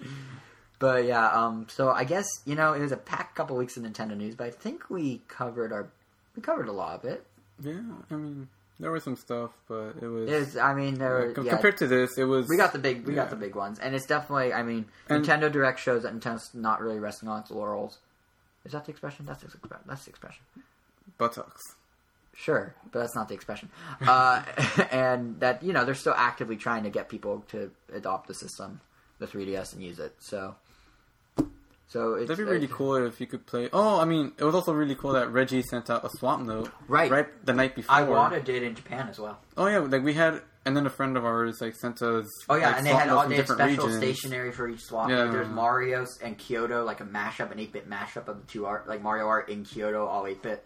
But 0.81 1.05
yeah, 1.05 1.29
um, 1.29 1.67
so 1.69 1.91
I 1.91 2.03
guess 2.05 2.27
you 2.45 2.57
know 2.57 2.73
it 2.73 2.81
was 2.81 2.91
a 2.91 2.97
packed 2.97 3.37
couple 3.37 3.57
weeks 3.57 3.77
of 3.77 3.85
Nintendo 3.85 4.17
news, 4.17 4.35
but 4.35 4.49
I 4.49 4.51
think 4.51 4.91
we 4.91 5.21
covered 5.29 5.73
our 5.73 5.89
we 6.35 6.43
covered 6.43 6.67
a 6.69 6.73
lot 6.73 6.99
of 6.99 7.05
it. 7.05 7.25
Yeah, 7.63 7.75
I 8.11 8.15
mean, 8.15 8.49
there 8.81 8.91
was 8.91 9.05
some 9.05 9.15
stuff, 9.17 9.51
but 9.69 9.95
it 10.01 10.09
was. 10.09 10.29
Is 10.31 10.57
I 10.57 10.73
mean 10.75 10.95
there 10.95 11.29
yeah, 11.29 11.33
com- 11.35 11.45
yeah, 11.45 11.53
Compared 11.53 11.77
to 11.77 11.87
this, 11.87 12.17
it 12.19 12.25
was. 12.25 12.49
we 12.49 12.57
got 12.57 12.73
the 12.73 12.79
big 12.79 13.07
we 13.07 13.15
got 13.15 13.31
the 13.31 13.37
big 13.37 13.55
ones, 13.55 13.79
and 13.79 13.95
it's 13.95 14.07
definitely 14.07 14.53
I 14.55 14.63
mean 14.63 14.87
And- 15.09 15.25
Nintendo 15.25 15.53
Direct 15.53 15.79
shows 15.79 16.03
that 16.05 16.19
Nintendo's 16.19 16.51
not 16.55 16.81
really 16.81 16.99
resting 16.99 17.29
on 17.29 17.41
its 17.43 17.51
laurels. 17.51 17.99
Is 18.65 18.73
that 18.73 18.85
the 18.87 18.91
expression? 18.91 19.27
That's 19.27 19.41
the 19.43 19.47
expression. 19.49 19.79
That's 19.87 20.05
the 20.05 20.11
expression. 20.11 20.43
buttocks. 21.19 21.63
Sure, 22.35 22.75
but 22.91 23.01
that's 23.01 23.15
not 23.15 23.29
the 23.29 23.35
expression. 23.35 23.69
Uh, 24.01 24.43
and 24.91 25.39
that 25.41 25.63
you 25.63 25.75
know 25.75 25.85
they're 25.85 25.95
still 25.95 26.15
actively 26.17 26.57
trying 26.57 26.85
to 26.85 26.91
get 26.91 27.11
people 27.11 27.45
to 27.49 27.71
adopt 27.93 28.29
the 28.29 28.35
system, 28.35 28.81
the 29.19 29.27
3DS, 29.27 29.75
and 29.75 29.83
use 29.83 29.99
it. 29.99 30.15
So, 30.21 30.55
so 31.91 32.15
it's 32.15 32.29
That'd 32.29 32.47
be 32.47 32.51
really 32.51 32.67
cool 32.69 32.97
if 33.05 33.21
you 33.21 33.27
could 33.27 33.45
play. 33.47 33.69
Oh, 33.73 34.01
I 34.01 34.05
mean, 34.05 34.33
it 34.39 34.45
was 34.45 34.55
also 34.55 34.73
really 34.73 34.95
cool 34.95 35.13
that 35.13 35.31
Reggie 35.31 35.63
sent 35.63 35.91
out 35.91 36.05
a 36.05 36.09
Swapnote 36.09 36.71
Right. 36.89 37.11
right 37.11 37.27
the 37.45 37.53
night 37.53 37.75
before. 37.75 37.95
I 37.95 38.03
Iwata 38.03 38.43
did 38.45 38.63
in 38.63 38.75
Japan 38.75 39.09
as 39.09 39.19
well. 39.19 39.39
Oh 39.57 39.67
yeah, 39.67 39.79
like 39.79 40.03
we 40.05 40.15
had, 40.15 40.41
and 40.65 40.77
then 40.77 40.87
a 40.87 40.91
friend 40.91 41.17
of 41.17 41.25
ours 41.25 41.61
like 41.61 41.75
sent 41.75 42.01
us. 42.03 42.27
Oh 42.49 42.55
yeah, 42.55 42.69
like, 42.69 42.77
and 42.79 42.87
they 42.87 42.91
had 42.91 43.09
all 43.09 43.29
they 43.29 43.35
had 43.37 43.43
different 43.47 43.61
special 43.61 43.87
regions. 43.89 44.03
stationery 44.21 44.53
for 44.53 44.69
each 44.69 44.83
swap. 44.83 45.11
Yeah. 45.11 45.25
Like, 45.25 45.33
there's 45.33 45.49
Mario 45.49 46.07
and 46.23 46.39
Kyoto, 46.39 46.85
like 46.85 47.01
a 47.01 47.05
mashup, 47.05 47.51
an 47.53 47.59
8-bit 47.59 47.91
mashup 47.91 48.29
of 48.29 48.41
the 48.41 48.47
two 48.47 48.67
art, 48.67 48.89
like 48.89 49.03
Mario 49.03 49.27
art 49.27 49.49
in 49.51 49.65
Kyoto, 49.65 50.07
all 50.07 50.25
8-bit. 50.25 50.65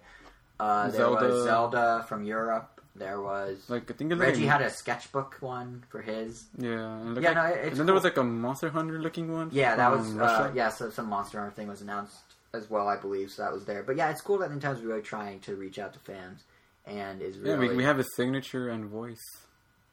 Uh, 0.60 0.88
there 0.88 0.98
Zelda. 1.00 1.26
was 1.26 1.44
Zelda 1.44 2.04
from 2.08 2.24
Europe. 2.24 2.73
There 2.96 3.20
was 3.20 3.58
Like 3.68 3.90
I 3.90 3.94
think 3.94 4.12
Reggie 4.18 4.42
like, 4.42 4.50
had 4.50 4.62
a 4.62 4.70
sketchbook 4.70 5.36
one 5.40 5.82
for 5.88 6.00
his. 6.00 6.44
Yeah, 6.56 6.96
and, 6.98 7.20
Yeah, 7.20 7.30
like, 7.30 7.34
no, 7.36 7.44
it's 7.46 7.70
and 7.70 7.76
then 7.78 7.86
there 7.86 7.94
was 7.94 8.04
like 8.04 8.16
a 8.16 8.22
Monster 8.22 8.70
Hunter 8.70 9.00
looking 9.00 9.32
one. 9.32 9.50
Yeah, 9.52 9.74
that 9.74 9.90
was 9.90 10.16
uh, 10.16 10.52
yeah. 10.54 10.68
So 10.68 10.90
some 10.90 11.08
Monster 11.08 11.40
Hunter 11.40 11.54
thing 11.54 11.66
was 11.68 11.80
announced 11.80 12.16
as 12.52 12.70
well, 12.70 12.86
I 12.88 12.96
believe. 12.96 13.30
So 13.30 13.42
that 13.42 13.52
was 13.52 13.64
there. 13.64 13.82
But 13.82 13.96
yeah, 13.96 14.10
it's 14.10 14.20
cool 14.20 14.38
that 14.38 14.50
Nintendo's 14.50 14.82
really 14.82 15.02
trying 15.02 15.40
to 15.40 15.56
reach 15.56 15.78
out 15.78 15.92
to 15.94 15.98
fans 15.98 16.44
and 16.86 17.20
is 17.20 17.36
Yeah, 17.36 17.56
we, 17.56 17.74
we 17.74 17.84
have 17.84 17.98
his 17.98 18.14
signature 18.14 18.68
and 18.68 18.86
voice. 18.86 19.22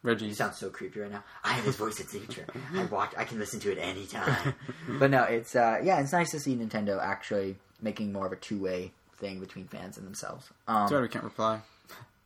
Reggie. 0.04 0.28
You 0.28 0.34
sound 0.34 0.56
so 0.56 0.70
creepy 0.70 1.00
right 1.00 1.12
now. 1.12 1.24
I 1.44 1.54
have 1.54 1.64
his 1.64 1.76
voice 1.76 2.00
and 2.00 2.10
signature. 2.10 2.46
I 2.74 2.86
watch. 2.86 3.14
I 3.18 3.24
can 3.24 3.38
listen 3.38 3.60
to 3.62 3.72
it 3.72 3.78
anytime. 3.78 4.56
but 5.00 5.12
no, 5.12 5.24
it's 5.24 5.56
uh, 5.56 5.80
yeah, 5.84 6.00
it's 6.00 6.12
nice 6.12 6.32
to 6.32 6.40
see 6.40 6.56
Nintendo 6.56 7.00
actually 7.00 7.58
making 7.82 8.12
more 8.12 8.26
of 8.26 8.32
a 8.32 8.36
two 8.36 8.60
way 8.60 8.92
thing 9.18 9.40
between 9.40 9.68
fans 9.68 9.98
and 9.98 10.06
themselves. 10.06 10.50
Um, 10.68 10.88
Sorry, 10.88 11.04
we 11.04 11.08
can't 11.08 11.24
reply. 11.24 11.62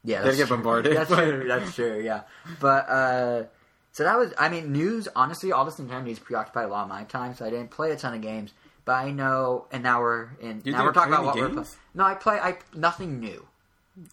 Yeah, 0.06 0.22
They 0.22 0.36
get 0.36 0.49
bombarded. 0.49 0.95
That's 0.95 1.10
true. 1.14 1.45
That's 1.47 1.76
true. 1.76 2.01
Yeah, 2.03 2.22
but 2.62 2.88
uh, 2.89 3.43
so 3.91 4.03
that 4.03 4.18
was. 4.18 4.34
I 4.38 4.49
mean, 4.49 4.72
news. 4.72 5.08
Honestly, 5.16 5.51
all 5.51 5.66
this 5.66 5.76
Nintendo 5.76 6.03
news 6.06 6.20
preoccupied 6.20 6.66
a 6.66 6.68
lot 6.70 6.84
of 6.84 6.89
my 6.89 7.03
time, 7.06 7.36
so 7.36 7.45
I 7.45 7.49
didn't 7.49 7.72
play 7.72 7.91
a 7.91 7.95
ton 7.97 8.14
of 8.14 8.22
games. 8.22 8.53
but 8.86 8.93
I 8.93 9.12
know, 9.12 9.66
and 9.72 9.82
now 9.84 10.01
we're 10.01 10.30
in. 10.39 10.62
You 10.64 10.72
now 10.74 10.84
we're 10.84 10.93
talking 10.93 11.14
about 11.14 11.26
what 11.26 11.34
any 11.38 11.41
we're 11.47 11.49
playing. 11.53 11.68
No, 11.93 12.03
I 12.03 12.14
play. 12.16 12.39
I 12.39 12.58
nothing 12.74 13.20
new. 13.20 13.45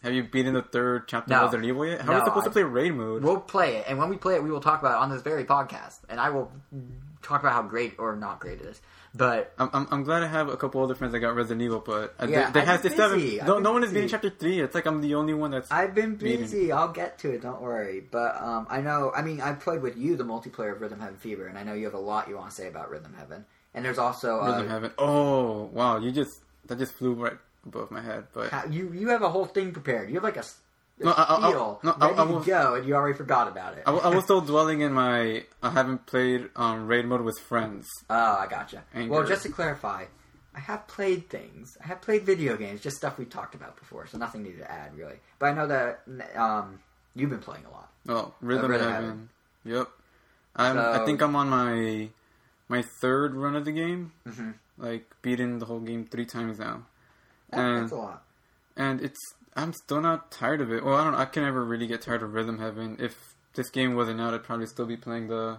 Have 0.04 0.12
you 0.14 0.22
beaten 0.22 0.54
the 0.54 0.62
third 0.62 1.08
chapter 1.08 1.30
No. 1.30 1.38
of 1.38 1.42
Resident 1.46 1.64
Evil 1.68 1.86
yet? 1.86 2.02
How 2.02 2.12
are 2.12 2.18
we 2.20 2.24
supposed 2.24 2.44
I- 2.44 2.48
to 2.48 2.52
play 2.52 2.62
raid 2.62 2.94
mode? 2.94 3.22
We'll 3.24 3.40
play 3.40 3.76
it, 3.78 3.86
and 3.88 3.98
when 3.98 4.08
we 4.08 4.16
play 4.16 4.36
it, 4.36 4.42
we 4.44 4.50
will 4.50 4.60
talk 4.60 4.78
about 4.80 4.92
it 4.92 4.98
on 5.02 5.10
this 5.10 5.22
very 5.22 5.44
podcast, 5.44 5.98
and 6.08 6.20
I 6.20 6.30
will 6.30 6.52
talk 7.20 7.40
about 7.40 7.52
how 7.52 7.62
great 7.62 7.96
or 7.98 8.14
not 8.14 8.38
great 8.40 8.60
it 8.60 8.66
is. 8.66 8.80
But 9.14 9.52
I'm, 9.58 9.68
I'm, 9.74 9.88
I'm 9.90 10.02
glad 10.04 10.22
I 10.22 10.26
have 10.26 10.48
a 10.48 10.56
couple 10.56 10.82
other 10.82 10.94
friends 10.94 11.12
that 11.12 11.20
got 11.20 11.34
Resident 11.34 11.60
Evil, 11.60 11.80
but 11.84 12.14
uh, 12.18 12.26
Yeah, 12.28 12.50
they, 12.50 12.64
have 12.64 12.82
they 12.82 12.88
still 12.88 13.14
No, 13.44 13.58
no 13.58 13.72
one 13.72 13.84
is 13.84 13.92
beating 13.92 14.08
chapter 14.08 14.30
three. 14.30 14.60
It's 14.60 14.74
like 14.74 14.86
I'm 14.86 15.02
the 15.02 15.14
only 15.16 15.34
one 15.34 15.50
that's. 15.50 15.70
I've 15.70 15.94
been 15.94 16.16
busy. 16.16 16.72
I'll 16.72 16.92
get 16.92 17.18
to 17.18 17.30
it. 17.32 17.42
Don't 17.42 17.60
worry. 17.60 18.00
But 18.00 18.40
um, 18.40 18.66
I 18.70 18.80
know. 18.80 19.12
I 19.14 19.20
mean, 19.20 19.40
I 19.42 19.52
played 19.52 19.82
with 19.82 19.98
you 19.98 20.16
the 20.16 20.24
multiplayer 20.24 20.72
of 20.72 20.80
Rhythm 20.80 21.00
Heaven 21.00 21.16
Fever, 21.16 21.46
and 21.46 21.58
I 21.58 21.62
know 21.62 21.74
you 21.74 21.84
have 21.84 21.94
a 21.94 21.98
lot 21.98 22.28
you 22.28 22.36
want 22.36 22.50
to 22.50 22.56
say 22.56 22.68
about 22.68 22.90
Rhythm 22.90 23.14
Heaven. 23.18 23.44
And 23.74 23.84
there's 23.84 23.98
also 23.98 24.40
uh, 24.40 24.46
Rhythm 24.46 24.68
Heaven. 24.68 24.90
Oh 24.96 25.64
wow! 25.72 25.98
You 25.98 26.10
just 26.10 26.40
that 26.66 26.78
just 26.78 26.94
flew 26.94 27.12
right 27.12 27.36
above 27.66 27.90
my 27.90 28.00
head. 28.00 28.24
But 28.32 28.50
how- 28.50 28.64
you 28.64 28.92
you 28.92 29.08
have 29.08 29.22
a 29.22 29.28
whole 29.28 29.44
thing 29.46 29.72
prepared. 29.72 30.08
You 30.08 30.14
have 30.14 30.24
like 30.24 30.38
a 30.38 30.44
No, 31.04 31.10
I- 31.12 31.22
I- 31.22 31.36
I- 31.36 31.50
no, 31.50 31.78
ready 31.84 32.14
I 32.20 32.24
to 32.26 32.32
was- 32.32 32.46
go, 32.46 32.74
and 32.74 32.86
you 32.86 32.94
already 32.94 33.16
forgot 33.16 33.48
about 33.48 33.76
it. 33.78 33.84
I, 33.86 33.92
I 33.92 34.08
was 34.14 34.24
still 34.24 34.40
dwelling 34.40 34.80
in 34.80 34.92
my. 34.92 35.44
I 35.62 35.70
haven't 35.70 36.06
played 36.06 36.50
um, 36.56 36.86
raid 36.86 37.06
mode 37.06 37.22
with 37.22 37.38
friends. 37.38 37.88
Oh, 38.10 38.14
I 38.38 38.46
gotcha. 38.48 38.82
Anger. 38.94 39.12
Well, 39.12 39.24
just 39.26 39.42
to 39.44 39.48
clarify, 39.50 40.04
I 40.54 40.60
have 40.60 40.86
played 40.86 41.28
things. 41.30 41.76
I 41.82 41.86
have 41.88 42.00
played 42.02 42.24
video 42.24 42.56
games, 42.56 42.80
just 42.80 42.96
stuff 42.96 43.18
we 43.18 43.24
talked 43.24 43.54
about 43.54 43.76
before, 43.78 44.06
so 44.06 44.18
nothing 44.18 44.42
new 44.42 44.56
to 44.56 44.70
add 44.70 44.96
really. 44.96 45.16
But 45.38 45.46
I 45.46 45.52
know 45.54 45.66
that 45.68 46.02
um, 46.36 46.80
you've 47.14 47.30
been 47.30 47.38
playing 47.40 47.64
a 47.66 47.70
lot. 47.70 47.90
Oh, 48.08 48.34
Rhythm, 48.40 48.70
Rhythm 48.70 48.88
Heaven. 48.90 49.04
Heaven. 49.04 49.28
Yep. 49.64 49.88
I'm, 50.56 50.78
I 50.78 51.04
think 51.06 51.22
I'm 51.22 51.34
on 51.36 51.48
my 51.48 52.08
my 52.68 52.82
third 53.00 53.34
run 53.34 53.56
of 53.56 53.64
the 53.64 53.72
game. 53.72 54.12
Mhm. 54.28 54.54
Like 54.78 55.10
beating 55.22 55.58
the 55.58 55.66
whole 55.66 55.80
game 55.80 56.04
three 56.06 56.26
times 56.26 56.58
now, 56.58 56.84
That- 57.50 57.60
and 57.60 57.82
That's 57.84 57.92
a 57.92 57.96
lot. 57.96 58.22
and 58.76 59.00
it's 59.00 59.18
I'm 59.54 59.72
still 59.72 60.00
not 60.00 60.30
tired 60.30 60.60
of 60.60 60.72
it. 60.72 60.84
Well, 60.84 60.94
I 60.96 61.04
don't. 61.04 61.14
I 61.14 61.24
can 61.26 61.42
never 61.44 61.64
really 61.64 61.86
get 61.86 62.02
tired 62.02 62.22
of 62.22 62.32
Rhythm 62.34 62.58
Heaven. 62.58 62.96
If 62.98 63.34
this 63.54 63.68
game 63.70 63.94
wasn't 63.94 64.20
out, 64.20 64.32
I'd 64.34 64.42
probably 64.44 64.66
still 64.66 64.86
be 64.86 64.96
playing 64.96 65.28
the 65.28 65.58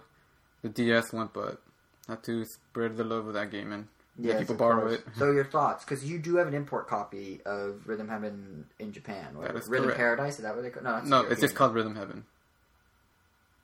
the 0.64 0.70
DS 0.70 1.14
one, 1.14 1.30
but 1.34 1.62
not 2.08 2.24
to 2.24 2.44
spread 2.46 2.98
the 2.98 3.04
love 3.04 3.28
of 3.28 3.34
that 3.34 3.52
game 3.52 3.72
and 3.72 3.88
Yes, 4.18 4.40
people 4.40 4.56
borrow 4.56 4.82
course. 4.82 4.94
it. 4.96 5.06
So 5.18 5.32
your 5.32 5.44
thoughts, 5.56 5.84
because 5.84 6.06
you 6.06 6.20
do 6.20 6.36
have 6.38 6.48
an 6.48 6.54
import 6.54 6.88
copy 6.88 7.42
of 7.46 7.82
Rhythm 7.88 8.08
Heaven 8.10 8.66
in 8.80 8.92
Japan. 8.94 9.36
Or 9.38 9.46
That 9.48 9.56
is 9.56 9.68
Rhythm 9.68 9.86
correct. 9.88 9.98
Paradise, 10.00 10.36
is 10.38 10.44
that 10.44 10.56
what 10.56 10.62
they 10.64 10.70
call? 10.70 10.84
No, 10.84 11.02
No, 11.02 11.22
it's 11.22 11.42
just 11.42 11.56
called 11.56 11.74
Rhythm 11.74 11.96
Heaven. 11.96 12.24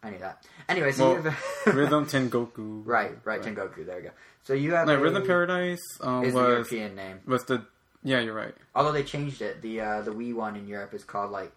I 0.01 0.09
knew 0.11 0.17
that. 0.19 0.43
Anyway, 0.67 0.91
so 0.91 1.13
Well, 1.13 1.23
you 1.23 1.30
have 1.30 1.75
Rhythm 1.75 2.05
Tengoku. 2.05 2.82
right, 2.86 3.11
right, 3.25 3.41
Tengoku. 3.41 3.86
There 3.86 3.97
you 3.97 4.03
go. 4.05 4.11
So 4.43 4.53
you 4.53 4.73
have 4.73 4.88
No, 4.88 4.95
a, 4.95 4.99
Rhythm 4.99 5.25
Paradise 5.25 5.82
um, 6.01 6.23
is 6.23 6.34
the 6.34 6.39
European 6.39 6.95
name. 6.95 7.19
was 7.27 7.43
the 7.45 7.63
yeah 8.04 8.20
you're 8.20 8.34
right. 8.34 8.54
Although 8.76 8.91
they 8.91 9.04
changed 9.04 9.41
it, 9.41 9.62
the 9.62 9.82
uh, 9.82 10.02
the 10.02 10.12
Wii 10.12 10.34
one 10.34 10.56
in 10.56 10.68
Europe 10.68 10.93
is 10.93 11.04
called 11.04 11.32
like 11.32 11.52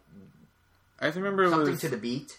I 1.00 1.08
remember 1.08 1.44
it 1.44 1.50
something 1.50 1.70
was 1.72 1.80
to 1.80 1.88
the 1.88 1.96
beat. 1.96 2.38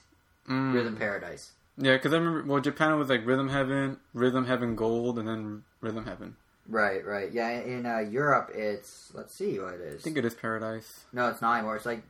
mm, 0.49 0.74
Rhythm 0.74 0.95
Paradise. 0.95 1.51
Yeah, 1.78 1.93
because 1.97 2.14
I 2.14 2.18
remember 2.18 2.43
well 2.51 2.62
Japan 2.62 2.97
was 2.99 3.10
like 3.10 3.26
Rhythm 3.26 3.49
Heaven, 3.49 3.97
Rhythm 4.14 4.45
Heaven 4.45 4.76
Gold, 4.76 5.18
and 5.20 5.28
then 5.28 5.64
Rhythm 5.82 6.06
Heaven. 6.06 6.36
Right, 6.70 7.06
right. 7.06 7.30
Yeah, 7.32 7.49
in 7.49 7.86
uh, 7.86 7.97
Europe, 7.99 8.51
it's 8.56 9.12
let's 9.14 9.36
see 9.36 9.60
what 9.60 9.74
it 9.74 9.82
is. 9.82 10.01
I 10.01 10.04
think 10.04 10.18
it 10.18 10.24
is 10.26 10.34
Paradise. 10.34 11.06
no, 11.12 11.28
it's 11.28 11.41
not 11.41 11.56
anymore. 11.56 11.76
It's 11.76 11.86
like 11.86 12.04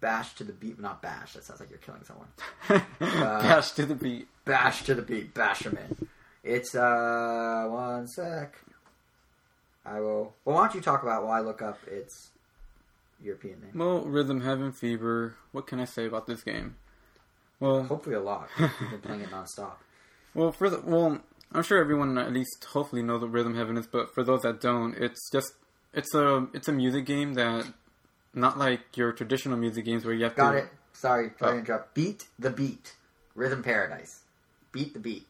bash 0.00 0.34
to 0.34 0.44
the 0.44 0.52
beat. 0.52 0.78
Not 0.78 1.02
bash. 1.02 1.32
That 1.32 1.44
sounds 1.44 1.58
like 1.60 1.70
you're 1.70 1.78
killing 1.80 2.04
someone. 2.04 2.28
Bash 3.00 3.72
to 3.72 3.84
the 3.86 3.94
beat. 3.94 4.28
Bash 4.44 4.84
to 4.84 4.94
the 4.94 5.02
beat. 5.02 5.34
Bash 5.34 5.66
in. 5.66 5.76
It's 6.44 6.74
uh 6.74 7.66
one 7.68 8.06
sec. 8.06 8.54
I 9.86 10.00
will. 10.00 10.34
Well, 10.44 10.56
why 10.56 10.66
don't 10.66 10.74
you 10.74 10.80
talk 10.80 11.02
about 11.02 11.22
while 11.24 11.32
I 11.32 11.40
look 11.40 11.62
up 11.62 11.78
its 11.86 12.30
European 13.22 13.60
name? 13.60 13.70
Well, 13.74 14.00
Rhythm 14.02 14.40
Heaven 14.42 14.72
Fever. 14.72 15.34
What 15.52 15.66
can 15.66 15.78
I 15.80 15.84
say 15.84 16.06
about 16.06 16.26
this 16.26 16.42
game? 16.42 16.76
Well, 17.60 17.84
Hopefully 17.84 18.16
a 18.16 18.20
lot. 18.20 18.48
You've 18.58 18.70
been 18.90 19.00
playing 19.00 19.20
it 19.22 19.30
nonstop. 19.30 19.74
well, 20.34 20.52
for 20.52 20.68
the 20.68 20.80
well, 20.84 21.20
I'm 21.52 21.62
sure 21.62 21.78
everyone 21.80 22.18
at 22.18 22.32
least 22.32 22.64
hopefully 22.72 23.02
knows 23.02 23.22
what 23.22 23.30
Rhythm 23.32 23.54
Heaven 23.56 23.76
is, 23.76 23.86
but 23.86 24.12
for 24.14 24.22
those 24.24 24.42
that 24.42 24.60
don't, 24.60 24.94
it's 24.94 25.30
just 25.30 25.52
it's 25.94 26.14
a 26.14 26.48
it's 26.52 26.68
a 26.68 26.72
music 26.72 27.06
game 27.06 27.34
that 27.34 27.66
not 28.34 28.58
like 28.58 28.96
your 28.96 29.12
traditional 29.12 29.56
music 29.56 29.84
games 29.86 30.04
where 30.04 30.12
you 30.14 30.24
have 30.24 30.34
Got 30.34 30.50
to 30.52 30.56
Got 30.58 30.64
it. 30.66 30.70
Sorry, 30.92 31.30
sorry 31.38 31.52
to 31.52 31.56
Oh. 31.56 31.58
interrupt. 31.58 31.94
Beat 31.94 32.26
the 32.38 32.50
beat. 32.50 32.94
Rhythm 33.34 33.62
Paradise. 33.62 34.22
Beat 34.72 34.92
the 34.94 35.00
beat. 35.00 35.26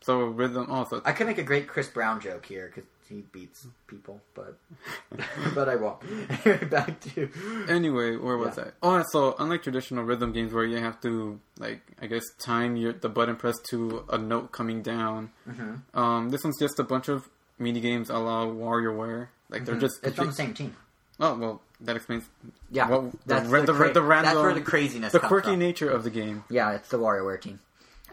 so 0.00 0.18
rhythm. 0.24 0.66
Oh, 0.68 0.84
so 0.88 1.00
I 1.04 1.12
could 1.12 1.26
make 1.26 1.38
a 1.38 1.42
great 1.42 1.68
Chris 1.68 1.88
Brown 1.88 2.20
joke 2.20 2.44
here 2.46 2.66
because 2.74 2.88
he 3.12 3.20
beats 3.32 3.66
people, 3.86 4.20
but 4.34 4.56
but 5.54 5.68
I 5.68 5.76
won't. 5.76 5.98
Anyway, 6.44 6.64
back 6.70 6.98
to 7.00 7.28
Anyway, 7.68 8.16
where 8.16 8.36
was 8.38 8.56
Yeah. 8.56 8.64
I? 8.82 9.00
Oh, 9.00 9.04
so 9.12 9.36
unlike 9.38 9.62
traditional 9.62 10.04
rhythm 10.04 10.32
games 10.32 10.52
where 10.52 10.64
you 10.64 10.78
have 10.78 11.00
to 11.02 11.38
like 11.58 11.80
I 12.00 12.06
guess 12.06 12.24
time 12.38 12.76
your 12.76 12.92
the 12.94 13.08
button 13.08 13.36
press 13.36 13.56
to 13.70 14.04
a 14.08 14.18
note 14.18 14.52
coming 14.52 14.82
down, 14.82 15.30
Mhm. 15.48 15.80
um, 15.94 16.30
this 16.30 16.42
one's 16.42 16.58
just 16.58 16.78
a 16.78 16.84
bunch 16.84 17.08
of 17.08 17.28
mini 17.58 17.80
games 17.80 18.08
a 18.10 18.18
la 18.18 18.46
WarioWare. 18.46 19.28
Like 19.50 19.64
they're 19.66 19.76
just 19.76 19.98
Mm-hmm. 19.98 20.08
it's 20.08 20.18
on 20.18 20.26
the 20.28 20.32
same 20.32 20.54
team. 20.54 20.74
oh 21.20 21.36
well 21.36 21.60
that 21.80 21.96
explains 21.96 22.24
Yeah, 22.70 22.88
Well, 22.88 23.02
the 23.10 23.18
that's 23.26 23.50
the, 23.50 23.60
the 23.62 23.72
ra- 23.74 23.78
cra- 23.78 23.92
the 23.92 24.02
random- 24.02 24.34
That's 24.34 24.42
where 24.44 24.54
the 24.54 24.60
craziness 24.62 25.12
the 25.12 25.20
quirky 25.20 25.50
from. 25.50 25.58
nature 25.58 25.90
of 25.90 26.04
the 26.04 26.10
game. 26.10 26.44
Yeah, 26.48 26.70
it's 26.72 26.88
the 26.88 26.98
WarioWare 26.98 27.40
team. 27.40 27.58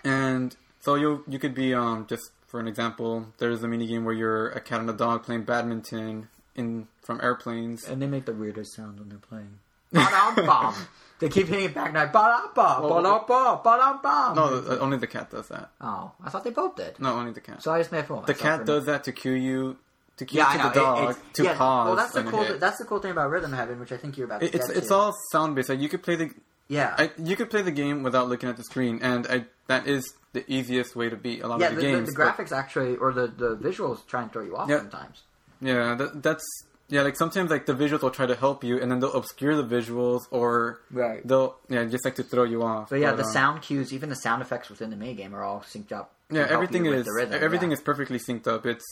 And 0.04 0.56
so 0.82 0.96
you 0.96 1.24
you 1.28 1.40
could 1.40 1.54
be 1.54 1.74
um 1.74 2.06
just 2.08 2.32
for 2.50 2.60
an 2.60 2.68
example, 2.68 3.28
there's 3.38 3.64
a 3.64 3.68
mini 3.68 3.88
game 3.88 4.04
where 4.06 4.14
you're 4.14 4.50
a 4.50 4.60
cat 4.60 4.82
and 4.82 4.90
a 4.90 4.94
dog 4.94 5.24
playing 5.24 5.44
badminton 5.44 6.28
in 6.56 6.88
from 7.04 7.22
airplanes. 7.22 7.86
And 7.88 8.02
they 8.02 8.08
make 8.08 8.26
the 8.26 8.34
weirdest 8.34 8.74
sound 8.76 9.00
when 9.00 9.10
they're 9.10 9.18
playing. 9.20 9.60
Ba-dum-bum. 9.94 10.76
they 11.20 11.30
keep 11.30 11.48
hitting 11.48 11.66
it 11.66 11.74
back 11.74 11.94
now. 11.94 12.06
Ba-dum-bum, 12.08 12.84
Well, 12.84 13.02
ba-dum-bum, 13.02 13.62
ba-dum-bum. 13.64 14.36
No, 14.36 14.78
only 14.80 14.98
the 14.98 15.08
cat 15.08 15.32
does 15.32 15.48
that. 15.48 15.70
Oh, 15.82 16.12
I 16.24 16.30
thought 16.30 16.44
they 16.44 16.50
both 16.52 16.76
did. 16.76 17.00
No, 17.00 17.14
only 17.16 17.32
the 17.32 17.42
cat. 17.42 17.64
So 17.64 17.72
I 17.72 17.80
just 17.80 17.92
made 17.92 18.00
a 18.00 18.04
fool 18.04 18.20
of 18.20 18.26
the 18.26 18.34
cat 18.34 18.66
does 18.66 18.86
that 18.86 19.04
to 19.06 19.12
cue 19.12 19.32
you 19.34 19.78
to 20.18 20.26
cue 20.26 20.40
Yeah, 20.40 20.52
to 20.54 20.58
the 20.58 20.68
It- 20.70 20.74
dog 20.74 21.10
it's- 21.12 21.26
to 21.34 21.44
yeah, 21.44 21.56
pause. 21.58 21.88
Well, 21.88 21.96
that's 21.96 22.14
the 22.14 22.20
and 22.20 22.30
cool. 22.30 22.44
hit. 22.44 22.60
That's 22.60 22.78
the 22.78 22.86
cool 22.86 23.00
thing 23.00 23.12
about 23.12 23.30
Rhythm 23.32 23.54
Heaven, 23.54 23.80
which 23.80 23.92
I 23.92 23.98
think 23.98 24.18
you're 24.18 24.26
about. 24.26 24.42
To 24.42 24.46
get 24.48 24.56
It- 24.56 24.58
it's 24.58 24.68
get 24.68 24.78
it's 24.78 24.88
to. 24.90 24.94
all 24.96 25.14
sound 25.32 25.56
based. 25.56 25.70
Like 25.70 25.80
you 25.80 25.90
could 25.90 26.04
play 26.04 26.16
the 26.18 26.32
yeah. 26.68 26.94
I, 26.98 27.12
you 27.18 27.36
could 27.36 27.50
play 27.50 27.62
the 27.62 27.72
game 27.72 28.04
without 28.04 28.28
looking 28.28 28.50
at 28.50 28.58
the 28.58 28.64
screen, 28.64 29.00
and 29.02 29.26
I 29.28 29.46
that 29.68 29.88
is 29.88 30.14
the 30.34 30.44
easiest 30.52 30.96
way 30.96 31.10
to 31.10 31.16
beat 31.16 31.42
a 31.42 31.48
lot 31.48 31.60
yeah, 31.60 31.68
of 31.70 31.76
the, 31.76 31.82
the 31.82 31.88
the, 31.88 31.94
games. 31.94 32.10
the 32.10 32.16
but- 32.18 32.38
graphics 32.38 32.52
actually, 32.52 32.96
or 32.98 33.12
the, 33.14 33.28
the 33.28 33.56
visuals, 33.58 34.06
try 34.08 34.22
and 34.22 34.32
throw 34.32 34.44
you 34.44 34.56
off 34.56 34.70
Yeah. 34.70 34.78
sometimes. 34.80 35.24
yeah, 35.62 35.96
that, 35.96 36.22
that's 36.24 36.44
yeah. 36.90 37.02
Like 37.04 37.16
sometimes 37.18 37.50
like 37.52 37.66
the 37.68 37.74
visuals 37.74 38.02
will 38.02 38.12
try 38.12 38.26
to 38.26 38.36
help 38.36 38.64
you, 38.64 38.80
and 38.80 38.92
then 38.92 39.00
they'll 39.00 39.14
obscure 39.14 39.56
the 39.56 39.64
visuals, 39.64 40.22
or 40.32 40.80
Right. 40.92 41.26
they'll 41.28 41.56
yeah 41.70 41.84
just 41.86 42.04
like 42.06 42.16
to 42.16 42.24
throw 42.24 42.44
you 42.44 42.64
off. 42.64 42.90
But 42.90 43.00
yeah, 43.00 43.12
But, 43.12 43.18
the 43.18 43.24
um, 43.26 43.32
sound 43.34 43.62
cues, 43.62 43.94
even 43.94 44.10
the 44.10 44.16
sound 44.16 44.42
effects 44.42 44.70
within 44.70 44.90
the 44.90 44.96
main 44.96 45.16
game, 45.16 45.36
are 45.36 45.44
all 45.44 45.62
synced 45.62 45.92
up. 45.92 46.12
Yeah, 46.32 46.48
everything 46.50 46.86
is 46.86 47.06
the 47.06 47.14
rhythm, 47.14 47.44
everything 47.44 47.70
yeah. 47.72 47.78
is 47.78 47.82
perfectly 47.82 48.20
synced 48.20 48.48
up. 48.48 48.66
It's 48.66 48.86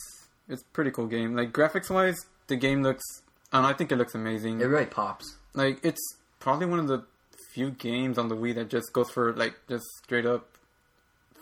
it's 0.48 0.62
a 0.62 0.64
pretty 0.72 0.90
cool 0.90 1.06
game. 1.06 1.34
Like 1.36 1.52
graphics 1.52 1.90
wise, 1.90 2.16
the 2.48 2.56
game 2.56 2.82
looks. 2.82 3.04
And 3.52 3.64
I 3.66 3.72
think 3.72 3.90
it 3.92 3.96
looks 3.96 4.14
amazing. 4.14 4.60
It 4.60 4.64
really 4.66 4.86
pops. 4.86 5.36
like 5.54 5.78
it's 5.82 6.00
probably 6.40 6.66
one 6.66 6.78
of 6.80 6.88
the 6.88 7.04
few 7.54 7.70
games 7.70 8.18
on 8.18 8.28
the 8.28 8.36
Wii 8.36 8.54
that 8.56 8.68
just 8.68 8.92
goes 8.92 9.10
for 9.10 9.32
like 9.34 9.54
just 9.68 9.84
straight 10.04 10.26
up 10.26 10.46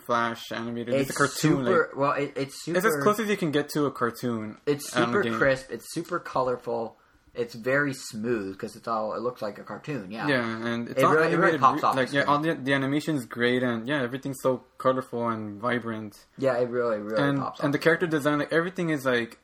flash 0.07 0.51
animated. 0.51 0.95
It's, 0.95 1.11
a 1.11 1.13
cartoon. 1.13 1.65
Super, 1.65 1.89
like 1.89 1.95
well, 1.95 2.11
it, 2.13 2.33
it's 2.35 2.63
super. 2.65 2.77
it's 2.79 2.87
as 2.87 2.95
close 3.03 3.19
as 3.19 3.27
you 3.29 3.37
can 3.37 3.51
get 3.51 3.69
to 3.75 3.85
a 3.85 3.91
cartoon. 3.91 4.57
It's 4.65 4.95
um, 4.95 5.05
super 5.05 5.21
game. 5.21 5.33
crisp. 5.37 5.69
It's 5.69 5.93
super 5.93 6.17
colorful. 6.19 6.97
It's 7.35 7.53
very 7.53 7.93
smooth 7.93 8.53
because 8.53 8.75
it's 8.75 8.87
all. 8.87 9.13
It 9.13 9.21
looks 9.21 9.43
like 9.43 9.59
a 9.59 9.63
cartoon. 9.63 10.09
Yeah. 10.09 10.27
Yeah, 10.27 10.67
and 10.67 10.89
it's 10.89 10.99
It 10.99 11.03
all 11.05 11.13
really- 11.13 11.33
it 11.33 11.37
really 11.37 11.59
pops 11.59 11.83
off 11.83 11.93
the 11.93 12.01
like 12.01 12.11
yeah, 12.11 12.23
all 12.23 12.39
the 12.39 12.55
the 12.55 12.73
animation's 12.73 13.25
great, 13.25 13.61
and 13.61 13.87
yeah, 13.87 14.01
everything's 14.01 14.39
so 14.41 14.63
colorful 14.79 15.27
and 15.27 15.61
vibrant. 15.61 16.13
Yeah, 16.39 16.57
it 16.57 16.67
really, 16.69 16.97
really 16.97 17.21
and 17.21 17.37
pops. 17.39 17.59
and 17.59 17.67
off. 17.67 17.71
the 17.73 17.79
character 17.79 18.07
design, 18.07 18.39
like 18.39 18.51
everything 18.51 18.89
is 18.89 19.05
like 19.05 19.37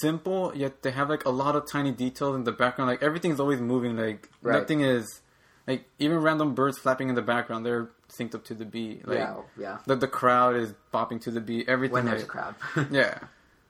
simple, 0.00 0.52
yet 0.54 0.82
they 0.82 0.90
have 0.92 1.08
like 1.10 1.24
a 1.24 1.30
lot 1.30 1.56
of 1.56 1.70
tiny 1.70 1.92
details 1.92 2.36
in 2.36 2.44
the 2.44 2.52
background. 2.52 2.90
Like 2.90 3.02
everything's 3.02 3.40
always 3.40 3.60
moving. 3.60 3.96
Like 3.96 4.28
Right. 4.42 4.58
nothing 4.60 4.80
is 4.80 5.20
like 5.70 5.84
even 5.98 6.18
random 6.18 6.54
birds 6.54 6.78
flapping 6.78 7.08
in 7.08 7.14
the 7.14 7.22
background. 7.22 7.64
They're 7.64 7.88
synced 8.08 8.34
up 8.34 8.44
to 8.46 8.54
the 8.54 8.64
beat. 8.64 9.06
Like 9.06 9.18
yeah, 9.18 9.36
yeah. 9.58 9.78
the 9.86 9.96
the 9.96 10.08
crowd 10.08 10.56
is 10.56 10.74
bopping 10.92 11.20
to 11.22 11.30
the 11.30 11.40
beat. 11.40 11.68
Everything. 11.68 11.94
When 11.94 12.04
there's 12.06 12.22
a 12.24 12.26
crowd, 12.26 12.54
Yeah. 12.90 13.18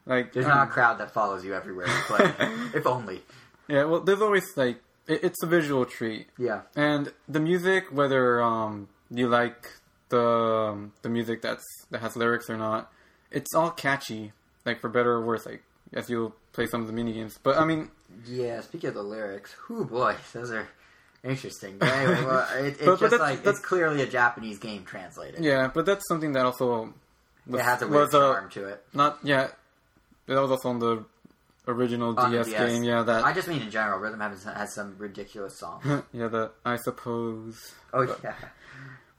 Like 0.07 0.33
there's 0.33 0.47
um, 0.47 0.53
not 0.53 0.69
a 0.69 0.71
crowd 0.71 0.99
that 0.99 1.11
follows 1.13 1.45
you 1.45 1.55
everywhere 1.55 1.87
play. 2.07 2.25
if 2.75 2.87
only. 2.87 3.23
yeah, 3.69 3.85
well, 3.85 4.01
there's 4.01 4.23
always 4.23 4.47
like 4.57 4.81
it, 5.07 5.23
it's 5.25 5.43
a 5.43 5.47
visual 5.47 5.85
treat, 5.85 6.27
Yeah. 6.39 6.63
and 6.75 7.13
the 7.29 7.41
music, 7.41 7.85
whether 7.93 8.41
um 8.43 8.89
you 9.11 9.29
like 9.29 9.69
the 10.09 10.21
um, 10.73 10.93
the 11.03 11.09
music 11.09 11.43
that's 11.43 11.65
that 11.91 12.01
has 12.01 12.17
lyrics 12.17 12.49
or 12.49 12.57
not, 12.57 12.91
it's 13.31 13.55
all 13.55 13.71
catchy. 13.71 14.33
Like 14.65 14.81
for 14.81 14.89
better 14.91 15.13
or 15.13 15.25
worse, 15.25 15.47
like 15.47 15.63
as 15.93 16.09
you'll 16.11 16.35
play 16.53 16.67
some 16.67 16.81
of 16.81 16.87
the 16.87 16.93
mini 16.93 17.13
games. 17.13 17.39
But 17.43 17.59
I 17.59 17.65
mean, 17.65 17.91
Yeah. 18.27 18.61
Speaking 18.63 18.89
of 18.89 18.95
the 18.95 19.03
lyrics, 19.03 19.55
whoo 19.69 19.85
boy, 19.85 20.17
those 20.33 20.51
are 20.51 20.67
interesting. 21.25 21.77
But 21.79 21.89
anyway, 21.91 22.25
well, 22.25 22.49
it, 22.59 22.67
it's 22.67 22.79
But- 22.79 22.87
but 22.87 23.01
just 23.01 23.11
that's- 23.13 23.21
like 23.21 23.47
it's 23.47 23.61
clearly 23.61 24.03
a 24.03 24.07
Japanese 24.07 24.59
game 24.59 24.85
translated. 24.85 25.45
yeah, 25.45 25.71
but 25.73 25.87
that's 25.87 26.07
something 26.09 26.33
that 26.33 26.45
also 26.47 26.93
was, 27.47 27.61
It 27.61 27.65
has 27.65 27.83
a 27.83 27.89
weird 27.89 28.07
was, 28.07 28.15
uh, 28.15 28.33
charm 28.35 28.51
to 28.51 28.67
it. 28.67 28.85
not 28.93 29.19
yeah. 29.23 29.49
that 30.27 30.41
was 30.41 30.51
also 30.51 30.69
on 30.71 30.79
the 30.79 31.05
original 31.69 32.19
On 32.19 32.31
the 32.31 32.39
DS, 32.39 32.47
DS. 32.49 32.73
game. 32.73 32.83
Yeah, 32.85 33.03
that. 33.03 33.25
I 33.25 33.33
just 33.33 33.49
mean 33.49 33.63
in 33.63 33.71
general, 33.71 33.99
Rhythm 33.99 34.21
Heaven 34.21 34.39
has 34.55 34.75
some 34.75 34.97
ridiculous 34.99 35.59
songs. 35.59 35.85
yeah, 36.13 36.29
that 36.29 36.53
I 36.65 36.77
suppose. 36.77 37.75
Oh 37.93 38.07
But- 38.07 38.21
yeah. 38.25 38.35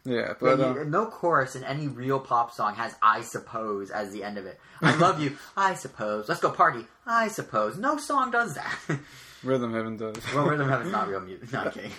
Yeah, 0.04 0.16
Yeah, 0.16 0.34
but 0.40 0.58
you- 0.58 0.66
um, 0.82 0.90
no 0.90 1.06
chorus 1.06 1.56
in 1.56 1.64
any 1.64 1.88
real 1.88 2.20
pop 2.20 2.52
song 2.54 2.74
has 2.76 2.96
"I 3.04 3.22
suppose" 3.22 3.92
as 3.92 4.12
the 4.12 4.24
end 4.24 4.40
of 4.40 4.48
it. 4.48 4.60
I 4.82 4.96
love 4.96 5.22
you, 5.24 5.38
I 5.56 5.76
suppose. 5.76 6.28
Let's 6.28 6.42
go 6.42 6.50
party, 6.50 6.86
I 7.06 7.28
suppose. 7.28 7.78
No 7.78 7.98
song 7.98 8.32
does 8.32 8.56
that. 8.56 9.00
Rhythm 9.44 9.74
Heaven 9.74 9.98
does. 9.98 10.16
well, 10.36 10.46
Rhythm 10.46 10.70
Heaven's 10.70 10.92
not 10.92 11.08
real 11.08 11.20
music. 11.22 11.52
Not 11.54 11.74
kidding. 11.74 11.92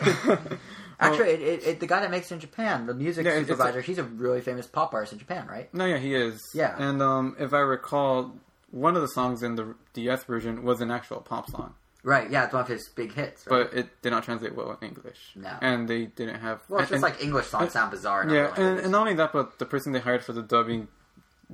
Actually, 1.01 1.31
it, 1.31 1.41
it, 1.41 1.67
it, 1.67 1.81
the 1.81 1.87
guy 1.87 2.01
that 2.01 2.11
makes 2.11 2.31
it 2.31 2.35
in 2.35 2.41
Japan, 2.41 2.87
the 2.87 2.95
music 2.95 3.25
Yeah, 3.27 3.33
it's 3.33 3.49
a- 3.49 3.53
supervisor, 3.55 3.81
he's 3.81 3.99
a 3.99 4.05
really 4.05 4.41
famous 4.41 4.67
pop 4.67 4.95
artist 4.95 5.13
in 5.13 5.19
Japan, 5.19 5.47
right? 5.49 5.73
no, 5.75 5.85
yeah, 5.85 5.99
he 5.99 6.15
is. 6.15 6.41
Yeah. 6.55 6.77
and 6.79 7.03
um, 7.03 7.35
if 7.41 7.53
I 7.53 7.59
recall, 7.59 8.37
one 8.71 8.95
of 8.95 9.03
the 9.03 9.09
songs 9.09 9.43
in 9.43 9.57
the 9.57 9.75
DS 9.95 10.25
version 10.25 10.63
was 10.63 10.81
an 10.81 10.91
actual 10.91 11.21
pop 11.21 11.51
song, 11.51 11.75
Right. 12.05 12.31
Yeah, 12.31 12.45
it's 12.45 12.53
one 12.53 12.63
of 12.63 12.69
his 12.69 12.89
big 12.89 13.13
hits. 13.15 13.47
Right? 13.47 13.69
but 13.71 13.79
it 13.79 14.03
did 14.03 14.11
not 14.11 14.25
translate 14.25 14.55
well 14.57 14.77
in 14.81 14.89
English. 14.89 15.19
No. 15.37 15.57
and 15.61 15.89
they 15.89 16.07
didn't 16.07 16.41
have. 16.41 16.61
well, 16.69 16.81
it's 16.81 16.91
and- 16.91 17.01
just 17.01 17.03
like 17.15 17.23
English 17.23 17.47
songs 17.47 17.73
sound 17.73 17.91
bizarre. 17.93 18.29
Yeah, 18.29 18.53
and, 18.57 18.81
and 18.81 18.91
not 18.93 19.01
only 19.03 19.15
that, 19.15 19.33
but 19.33 19.59
the 19.59 19.67
person 19.67 19.93
they 19.93 20.01
hired 20.01 20.25
for 20.25 20.33
the 20.33 20.43
dubbing 20.43 20.89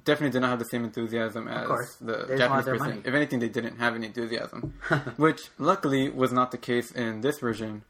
definitely 0.04 0.30
did 0.30 0.40
not 0.40 0.50
have 0.50 0.58
the 0.58 0.64
same 0.66 0.84
enthusiasm 0.84 1.48
as 1.48 1.96
the 2.00 2.26
They 2.26 2.38
Japanese 2.38 2.64
person. 2.64 2.88
money. 2.88 3.02
If 3.04 3.14
anything, 3.14 3.38
they 3.38 3.48
didn't 3.48 3.78
have 3.78 3.94
any 3.94 4.06
enthusiasm, 4.06 4.74
which 5.16 5.48
luckily 5.58 6.08
was 6.08 6.32
not 6.32 6.50
the 6.50 6.58
case 6.58 6.90
in 6.90 7.20
this 7.20 7.38
version. 7.38 7.82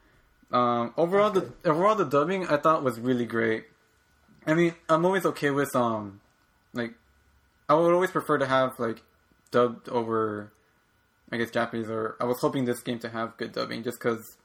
Um, 0.51 0.95
overall, 0.97 1.31
the 1.31 1.53
overall 1.65 1.95
the 1.95 2.05
dubbing 2.05 2.47
I 2.47 2.57
thought 2.57 2.83
was 2.83 2.99
really 2.99 3.27
great. 3.27 3.67
I 4.47 4.55
mean, 4.55 4.75
I'm 4.89 5.05
always 5.05 5.27
okay 5.27 5.51
with 5.51 5.75
um, 5.77 6.21
like 6.73 6.95
I 7.69 7.75
would 7.75 7.93
always 7.93 8.11
prefer 8.11 8.39
to 8.39 8.47
have 8.47 8.79
like 8.79 9.03
dubbed 9.51 9.89
over, 9.89 10.53
I 11.31 11.37
guess 11.37 11.51
Japanese, 11.51 11.91
or 11.91 12.17
I 12.21 12.25
was 12.25 12.39
hoping 12.41 12.65
this 12.65 12.81
game 12.81 12.99
to 13.01 13.11
have 13.11 13.37
good 13.37 13.53
dubbing, 13.53 13.83
just 13.83 13.99
because 13.99 14.37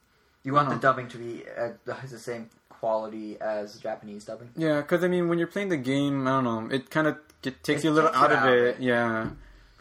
you 0.44 0.54
want 0.54 0.68
the 0.68 0.76
uh-huh. 0.76 0.82
dubbing 0.82 1.08
to 1.10 1.18
be 1.18 1.44
uh, 1.58 1.94
has 1.94 2.12
the 2.12 2.20
same 2.20 2.50
quality 2.68 3.40
as 3.40 3.78
Japanese 3.80 4.26
dubbing. 4.26 4.50
Yeah, 4.58 4.82
because 4.82 5.06
I 5.06 5.08
mean, 5.08 5.30
when 5.30 5.38
you're 5.38 5.48
playing 5.48 5.70
the 5.70 5.78
game, 5.78 6.28
I 6.28 6.42
don't 6.42 6.44
know, 6.44 6.76
it 6.76 6.90
kind 6.90 7.08
of 7.08 7.18
takes 7.52 7.82
It 7.82 7.86
you 7.86 7.92
a 7.92 7.94
little 7.94 8.10
out 8.14 8.32
of 8.32 8.38
out 8.40 8.48
of 8.50 8.54
it. 8.56 8.64
it. 8.78 8.80
Yeah, 8.82 9.30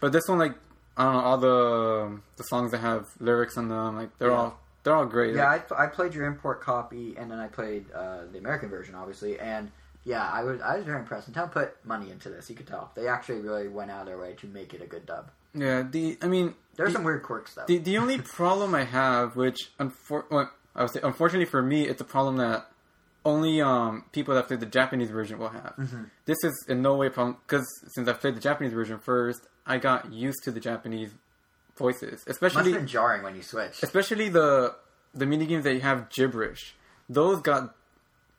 but 0.00 0.12
this 0.12 0.24
one, 0.28 0.38
like, 0.38 0.54
I 0.96 1.04
don't 1.04 1.12
know, 1.14 1.20
all 1.20 1.38
the 1.38 2.20
the 2.36 2.44
songs 2.44 2.70
that 2.72 2.78
have 2.80 3.08
lyrics 3.20 3.56
in 3.56 3.68
them, 3.68 3.96
like, 3.96 4.16
they're 4.18 4.30
Yeah. 4.30 4.36
all 4.36 4.58
they're 4.84 4.96
all 4.96 5.06
great. 5.06 5.34
Yeah, 5.36 5.46
Like, 5.48 5.70
I, 5.70 5.84
I 5.84 5.86
played 5.86 6.12
your 6.12 6.26
import 6.26 6.60
copy, 6.60 7.14
and 7.16 7.30
then 7.30 7.38
I 7.38 7.46
played 7.46 7.86
uh, 7.92 8.22
the 8.32 8.38
American 8.38 8.68
version, 8.68 8.96
obviously, 8.96 9.38
and 9.38 9.70
yeah, 10.04 10.28
I 10.28 10.42
was 10.42 10.60
I 10.60 10.76
was 10.76 10.84
very 10.84 10.98
impressed. 10.98 11.28
And 11.28 11.34
Tom 11.36 11.50
put 11.50 11.76
money 11.84 12.10
into 12.10 12.28
this. 12.30 12.50
You 12.50 12.56
could 12.56 12.66
tell 12.66 12.90
they 12.96 13.06
actually 13.06 13.40
really 13.40 13.68
went 13.68 13.90
out 13.92 14.00
of 14.00 14.06
their 14.08 14.18
way 14.18 14.32
to 14.40 14.46
make 14.48 14.74
it 14.74 14.82
a 14.82 14.86
good 14.86 15.06
dub. 15.06 15.30
yeah. 15.54 15.82
The 15.88 16.18
I 16.20 16.26
mean, 16.26 16.54
There's 16.74 16.88
the, 16.90 16.94
some 16.94 17.04
weird 17.04 17.22
quirks 17.22 17.54
though. 17.54 17.64
the 17.68 17.78
the 17.78 17.98
only 17.98 18.18
problem 18.18 18.74
I 18.74 18.82
have, 18.84 19.36
which 19.36 19.70
unfor- 19.78 20.24
well, 20.30 20.50
I 20.74 20.82
would 20.82 20.90
say, 20.90 21.00
unfortunately 21.04 21.44
for 21.46 21.62
me, 21.62 21.86
it's 21.86 22.00
a 22.00 22.04
problem 22.04 22.38
that 22.38 22.68
only 23.24 23.60
um 23.60 24.04
people 24.12 24.34
that 24.34 24.48
played 24.48 24.60
the 24.60 24.66
Japanese 24.66 25.10
version 25.10 25.38
will 25.38 25.48
have. 25.50 25.74
Mm-hmm. 25.78 26.04
This 26.24 26.38
is 26.44 26.64
in 26.68 26.82
no 26.82 26.96
way 26.96 27.08
problem 27.08 27.36
because 27.46 27.66
since 27.94 28.08
I 28.08 28.12
played 28.14 28.36
the 28.36 28.40
Japanese 28.40 28.72
version 28.72 28.98
first, 28.98 29.46
I 29.66 29.78
got 29.78 30.12
used 30.12 30.42
to 30.44 30.50
the 30.50 30.60
Japanese 30.60 31.10
voices, 31.76 32.12
Must 32.12 32.28
especially 32.28 32.72
have 32.72 32.80
been 32.80 32.86
jarring 32.86 33.22
when 33.22 33.34
you 33.36 33.42
switch. 33.42 33.82
especially 33.82 34.28
the 34.28 34.74
the 35.14 35.26
mini 35.26 35.46
games 35.46 35.64
that 35.64 35.74
you 35.74 35.80
have 35.80 36.08
gibberish. 36.10 36.74
Those 37.08 37.40
got 37.40 37.74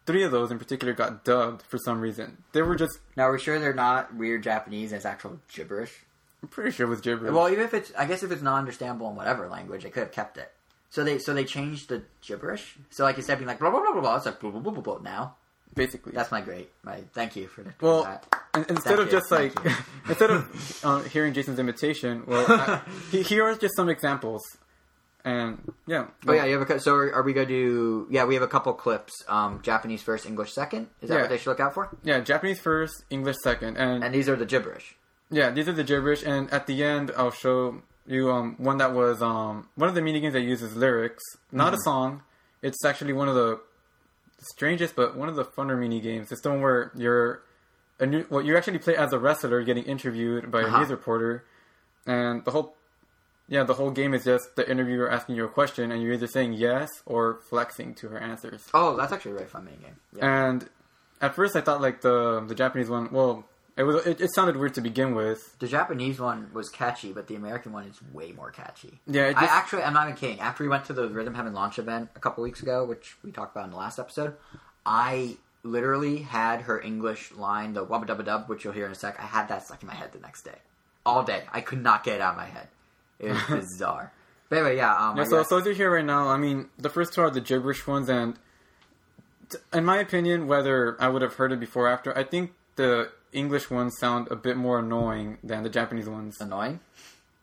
three 0.06 0.24
of 0.24 0.32
those 0.32 0.52
in 0.52 0.60
particular 0.60 0.94
got 0.94 1.24
dubbed 1.24 1.62
for 1.62 1.78
some 1.78 2.02
reason. 2.02 2.44
They 2.52 2.62
were 2.62 2.76
just 2.76 3.00
Now, 3.16 3.28
We're 3.28 3.34
we 3.34 3.40
sure 3.40 3.60
they're 3.60 3.74
not 3.74 4.14
weird 4.16 4.44
Japanese 4.44 4.92
as 4.92 5.06
actual 5.06 5.40
gibberish? 5.54 5.94
I'm 6.42 6.50
pretty 6.50 6.72
sure 6.72 6.88
it 6.88 6.90
was 6.90 7.00
gibberish. 7.00 7.32
Well, 7.34 7.50
even 7.50 7.64
if 7.64 7.74
it's, 7.74 7.94
I 7.98 8.06
guess 8.06 8.22
if 8.22 8.30
it's 8.32 8.42
non-understandable 8.42 9.10
in 9.10 9.16
whatever 9.16 9.48
language, 9.48 9.84
they 9.84 9.90
could 9.90 10.04
have 10.04 10.12
kept 10.12 10.38
it. 10.38 10.52
So 10.94 11.04
they, 11.04 11.18
so 11.18 11.34
they 11.34 11.44
changed 11.44 11.90
the 11.90 12.04
gibberish. 12.22 12.76
So 12.92 13.04
like 13.04 13.18
instead 13.18 13.34
of 13.34 13.40
being 13.40 13.48
like 13.48 13.58
blah 13.60 13.72
blah 13.72 13.82
blah 13.82 13.94
blah 13.94 14.02
blah, 14.02 14.16
it's 14.18 14.28
like 14.28 14.40
blah 14.40 14.52
blah 14.52 14.60
blah 14.62 14.72
blah 14.74 14.82
blah. 14.84 15.00
Now 15.02 15.36
basically. 15.74 16.12
that's 16.14 16.32
my 16.32 16.42
great. 16.42 16.70
My 16.84 16.98
thank 17.14 17.36
you 17.36 17.48
for 17.48 17.64
the, 17.64 17.74
well, 17.82 18.04
that. 18.04 18.28
in- 18.54 18.66
instead 18.70 18.98
Thank 18.98 19.00
of 19.00 19.06
you, 19.08 19.12
just 19.12 19.32
like 19.32 19.54
instead 20.08 20.30
of 20.30 20.80
uh, 20.86 21.00
hearing 21.14 21.34
Jason's 21.34 21.58
imitation, 21.58 22.24
well, 22.28 22.46
I, 22.48 22.82
here 23.12 23.44
are 23.44 23.56
just 23.56 23.76
some 23.76 23.90
examples. 23.90 24.42
And 25.26 25.72
yeah, 25.88 26.08
Oh 26.28 26.34
yeah, 26.34 26.46
you 26.46 26.54
have 26.60 26.62
a 26.62 26.66
cou- 26.66 26.80
so 26.80 26.94
are, 26.96 27.12
are 27.16 27.24
we 27.24 27.34
going 27.34 27.48
to? 27.48 28.06
Yeah, 28.12 28.26
we 28.26 28.34
have 28.36 28.44
a 28.44 28.48
couple 28.48 28.72
clips. 28.74 29.24
Um, 29.28 29.62
Japanese 29.64 30.04
first, 30.04 30.26
English 30.28 30.52
second. 30.54 30.90
Is 31.02 31.10
that 31.10 31.16
Yeah. 31.16 31.22
what 31.22 31.30
they 31.30 31.38
should 31.40 31.50
look 31.50 31.60
out 31.62 31.74
for? 31.74 31.90
yeah, 32.04 32.20
Japanese 32.20 32.60
first, 32.60 33.04
English 33.10 33.38
second, 33.42 33.78
and, 33.78 34.04
And 34.04 34.14
these 34.14 34.28
are 34.30 34.36
the 34.36 34.46
gibberish. 34.46 34.96
yeah, 35.32 35.50
these 35.50 35.68
are 35.70 35.74
the 35.74 35.84
gibberish. 35.86 36.24
And 36.24 36.52
at 36.52 36.68
the 36.68 36.84
end, 36.84 37.12
I'll 37.18 37.32
show 37.32 37.82
you 38.06 38.32
um 38.32 38.56
one 38.58 38.78
that 38.78 38.94
was 38.94 39.22
um 39.22 39.68
one 39.76 39.90
of 39.90 39.96
the 39.96 40.02
mini 40.02 40.20
games 40.20 40.34
that 40.34 40.42
uses 40.42 40.76
lyrics, 40.76 41.24
not 41.52 41.74
a 41.74 41.78
song. 41.80 42.22
It's 42.62 42.84
actually 42.86 43.14
one 43.14 43.28
of 43.30 43.36
the 43.36 43.60
strangest, 44.40 44.96
but 44.96 45.16
one 45.16 45.30
of 45.30 45.36
the 45.36 45.46
funner 45.46 45.78
mini 45.80 46.00
games. 46.00 46.32
It's 46.32 46.42
the 46.42 46.50
one 46.50 46.62
where 46.62 46.92
you're 46.96 47.44
a 48.00 48.06
new, 48.06 48.26
well, 48.30 48.42
you 48.42 48.58
actually 48.58 48.80
play 48.80 48.96
as 48.96 49.14
a 49.14 49.20
wrestler 49.20 49.62
getting 49.64 49.84
interviewed 49.84 50.52
by 50.52 50.64
Uh-huh. 50.64 50.78
a 50.78 50.80
news 50.80 50.90
reporter, 50.90 51.46
and 52.06 52.44
the 52.44 52.52
whole, 52.52 52.76
yeah, 53.48 53.64
the 53.64 53.76
whole 53.76 53.92
game 53.92 54.14
is 54.14 54.24
just 54.26 54.56
the 54.56 54.70
interviewer 54.70 55.10
asking 55.10 55.36
you 55.36 55.46
a 55.46 55.50
question, 55.50 55.92
and 55.92 56.02
you're 56.02 56.14
either 56.14 56.28
saying 56.28 56.54
yes 56.54 56.90
or 57.06 57.40
flexing 57.50 57.94
to 57.96 58.10
her 58.10 58.18
answers. 58.18 58.68
Oh, 58.74 58.96
that's 58.98 59.14
actually 59.14 59.32
a 59.32 59.36
really 59.36 59.48
fun 59.48 59.66
mini 59.66 59.78
game. 59.78 59.96
Yeah. 60.18 60.48
And 60.50 60.70
at 61.22 61.36
first, 61.36 61.56
I 61.56 61.62
thought 61.62 61.80
like 61.82 62.02
the 62.02 62.42
the 62.48 62.56
Japanese 62.56 62.90
one, 62.90 63.10
well, 63.12 63.46
it 63.76 63.84
was 63.84 64.06
it, 64.06 64.22
it 64.22 64.34
sounded 64.36 64.58
weird 64.58 64.74
to 64.76 64.82
begin 64.82 65.16
with. 65.16 65.58
The 65.60 65.68
Japanese 65.68 66.20
one 66.20 66.50
was 66.54 66.70
catchy, 66.70 67.12
but 67.12 67.28
the 67.28 67.36
American 67.36 67.72
one 67.74 67.86
is 67.86 68.00
way 68.14 68.32
more 68.32 68.52
catchy. 68.52 69.00
Yeah, 69.08 69.30
it 69.30 69.38
I 69.38 69.46
actually, 69.46 69.84
I'm 69.84 69.94
not 69.94 70.08
even 70.08 70.18
kidding. 70.18 70.40
After 70.40 70.64
we 70.64 70.70
went 70.70 70.86
to 70.86 70.94
the 70.94 71.08
Rhythm 71.10 71.34
Heaven 71.34 71.54
launch 71.54 71.80
event 71.80 72.10
a 72.16 72.20
couple 72.20 72.44
weeks 72.44 72.62
ago, 72.62 72.86
which 72.86 73.16
we 73.24 73.32
talked 73.32 73.56
about 73.56 73.66
in 73.66 73.72
the 73.72 73.78
last 73.78 73.98
episode, 74.00 74.36
I 74.86 75.38
literally 75.64 76.18
had 76.18 76.62
her 76.62 76.80
English 76.82 77.32
line, 77.32 77.74
the 77.74 77.86
wubba 77.86 78.06
dubba 78.06 78.26
dub, 78.26 78.50
which 78.50 78.64
you'll 78.64 78.74
hear 78.74 78.86
in 78.86 78.92
a 78.92 78.96
sec. 78.96 79.20
I 79.20 79.24
had 79.26 79.48
that 79.48 79.66
stuck 79.66 79.82
in 79.82 79.88
my 79.88 79.96
head 79.96 80.12
the 80.14 80.20
next 80.20 80.44
day, 80.44 80.58
all 81.06 81.24
day. 81.24 81.44
I 81.52 81.62
could 81.62 81.82
not 81.82 82.04
get 82.04 82.16
it 82.16 82.22
out 82.22 82.32
of 82.32 82.38
my 82.38 82.46
head. 82.48 82.68
It 83.20 83.32
was 83.32 83.42
bizarre. 83.50 84.12
But 84.50 84.58
anyway, 84.60 84.78
yeah. 84.78 84.94
Um, 84.96 85.18
Yeah, 85.18 85.24
so, 85.24 85.38
guess- 85.40 85.50
so 85.50 85.58
as 85.58 85.66
you 85.66 85.74
hear 85.74 85.92
right 85.92 86.06
now, 86.06 86.28
I 86.28 86.38
mean, 86.38 86.70
the 86.78 86.90
first 86.90 87.14
two 87.14 87.22
are 87.22 87.30
the 87.32 87.42
gibberish 87.42 87.88
ones, 87.88 88.10
and 88.10 88.38
t- 89.50 89.58
in 89.74 89.86
my 89.86 89.98
opinion, 89.98 90.48
whether 90.48 90.96
I 91.02 91.08
would 91.08 91.22
have 91.22 91.36
heard 91.36 91.52
it 91.52 91.60
before 91.60 91.86
or 91.88 91.90
after, 91.90 92.16
I 92.16 92.24
think 92.24 92.52
the 92.76 93.10
English 93.34 93.70
ones 93.70 93.98
sound 94.00 94.30
a 94.32 94.36
bit 94.36 94.56
more 94.58 94.80
annoying 94.80 95.38
than 95.44 95.64
the 95.64 95.70
Japanese 95.70 96.08
ones. 96.08 96.40
annoying. 96.40 96.80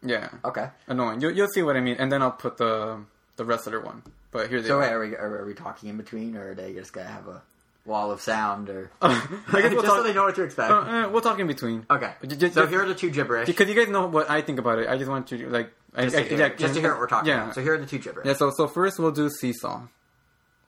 Yeah, 0.02 0.30
Okay. 0.44 0.68
annoying. 0.88 1.20
You'll, 1.20 1.32
you'll 1.32 1.48
see 1.54 1.62
what 1.62 1.76
I 1.76 1.80
mean, 1.80 1.96
and 1.98 2.10
then 2.10 2.22
I'll 2.22 2.30
put 2.32 2.56
the 2.56 3.00
the 3.36 3.44
wrestler 3.44 3.80
one. 3.80 4.02
But 4.32 4.48
here 4.48 4.60
they 4.62 4.68
So 4.68 4.76
are. 4.78 4.80
wait, 4.80 4.92
are 4.92 5.00
we 5.00 5.16
are, 5.16 5.38
are 5.42 5.44
we 5.46 5.54
talking 5.54 5.88
in 5.90 5.96
between, 5.96 6.36
or 6.36 6.50
are 6.50 6.54
they 6.54 6.72
just 6.72 6.92
gonna 6.92 7.08
have 7.08 7.26
a 7.28 7.42
wall 7.84 8.10
of 8.10 8.20
sound, 8.20 8.70
or 8.70 8.90
I 9.02 9.14
guess 9.52 9.72
we'll 9.72 9.82
just 9.82 9.86
so 9.94 10.02
they 10.02 10.14
know 10.14 10.24
what 10.24 10.34
to 10.36 10.42
expect? 10.42 10.70
uh, 10.70 10.74
uh, 10.74 11.08
we'll 11.10 11.20
talk 11.20 11.38
in 11.38 11.46
between. 11.46 11.84
okay. 11.90 12.12
J- 12.26 12.36
j- 12.36 12.48
So 12.50 12.60
just- 12.62 12.70
here 12.70 12.82
are 12.82 12.86
the 12.88 12.94
two 12.94 13.10
gibberish. 13.10 13.46
Because 13.46 13.68
you 13.68 13.74
guys 13.74 13.88
know 13.88 14.06
what 14.06 14.30
I 14.30 14.40
think 14.42 14.58
about 14.58 14.78
it. 14.78 14.88
I 14.88 14.96
just 14.96 15.10
want 15.10 15.26
to 15.28 15.48
like, 15.50 15.70
just, 15.98 16.16
I, 16.16 16.22
to 16.22 16.28
hear, 16.28 16.38
yeah, 16.38 16.48
just 16.54 16.74
to 16.74 16.80
hear 16.80 16.90
what 16.92 17.00
we're 17.00 17.06
talking 17.08 17.28
yeah. 17.28 17.42
about. 17.42 17.54
So 17.54 17.62
here 17.62 17.74
are 17.74 17.78
the 17.78 17.86
two 17.86 17.98
gibberish. 17.98 18.26
Yeah, 18.26 18.34
so 18.34 18.50
so 18.56 18.68
first 18.68 18.98
we'll 18.98 19.10
do 19.12 19.28
seesaw, 19.28 19.82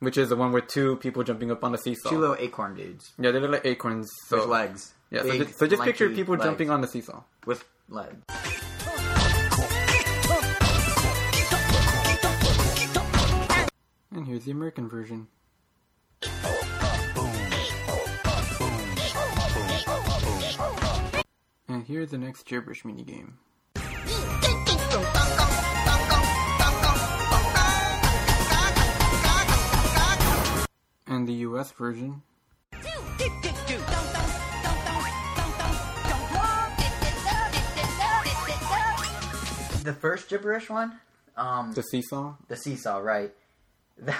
which 0.03 0.19
is 0.19 0.29
the 0.31 0.37
one 0.37 0.51
with 0.51 0.67
two 0.67 0.97
people 0.97 1.23
jumping 1.23 1.53
up 1.53 1.63
on 1.63 1.73
a 1.75 1.79
seesaw. 1.79 2.11
Two 2.11 2.19
little 2.19 2.37
acorn 2.41 2.75
dudes 2.75 3.13
yeah, 3.19 3.31
they 3.31 3.39
look 3.39 3.53
like 3.53 3.65
acorns. 3.65 4.11
So 4.27 4.39
with 4.39 4.47
legs. 4.49 4.95
yeah, 5.11 5.23
so 5.23 5.39
just, 5.39 5.59
so 5.59 5.67
just 5.69 5.83
picture 5.83 6.11
people 6.11 6.35
legs 6.35 6.45
jumping 6.45 6.71
on 6.71 6.81
the 6.81 6.89
seesaw. 6.89 7.23
with 7.47 7.65
legs. 7.89 8.19
And 14.15 14.27
here's 14.27 14.45
the 14.45 14.51
American 14.51 14.89
version. 14.89 15.29
And 21.69 21.87
here's 21.87 22.11
the 22.11 22.19
next 22.19 22.45
gibberish 22.45 22.83
minigame. 22.83 23.35
And 31.13 31.29
the 31.29 31.35
US 31.45 31.73
version. 31.73 32.23
The 39.83 39.93
first 39.93 40.29
gibberish 40.29 40.71
one, 40.71 40.93
um, 41.37 41.73
The 41.73 41.83
seesaw. 41.83 42.35
the 42.47 42.57
seesaw, 42.57 42.99
right? 42.99 43.33
The, 43.99 44.15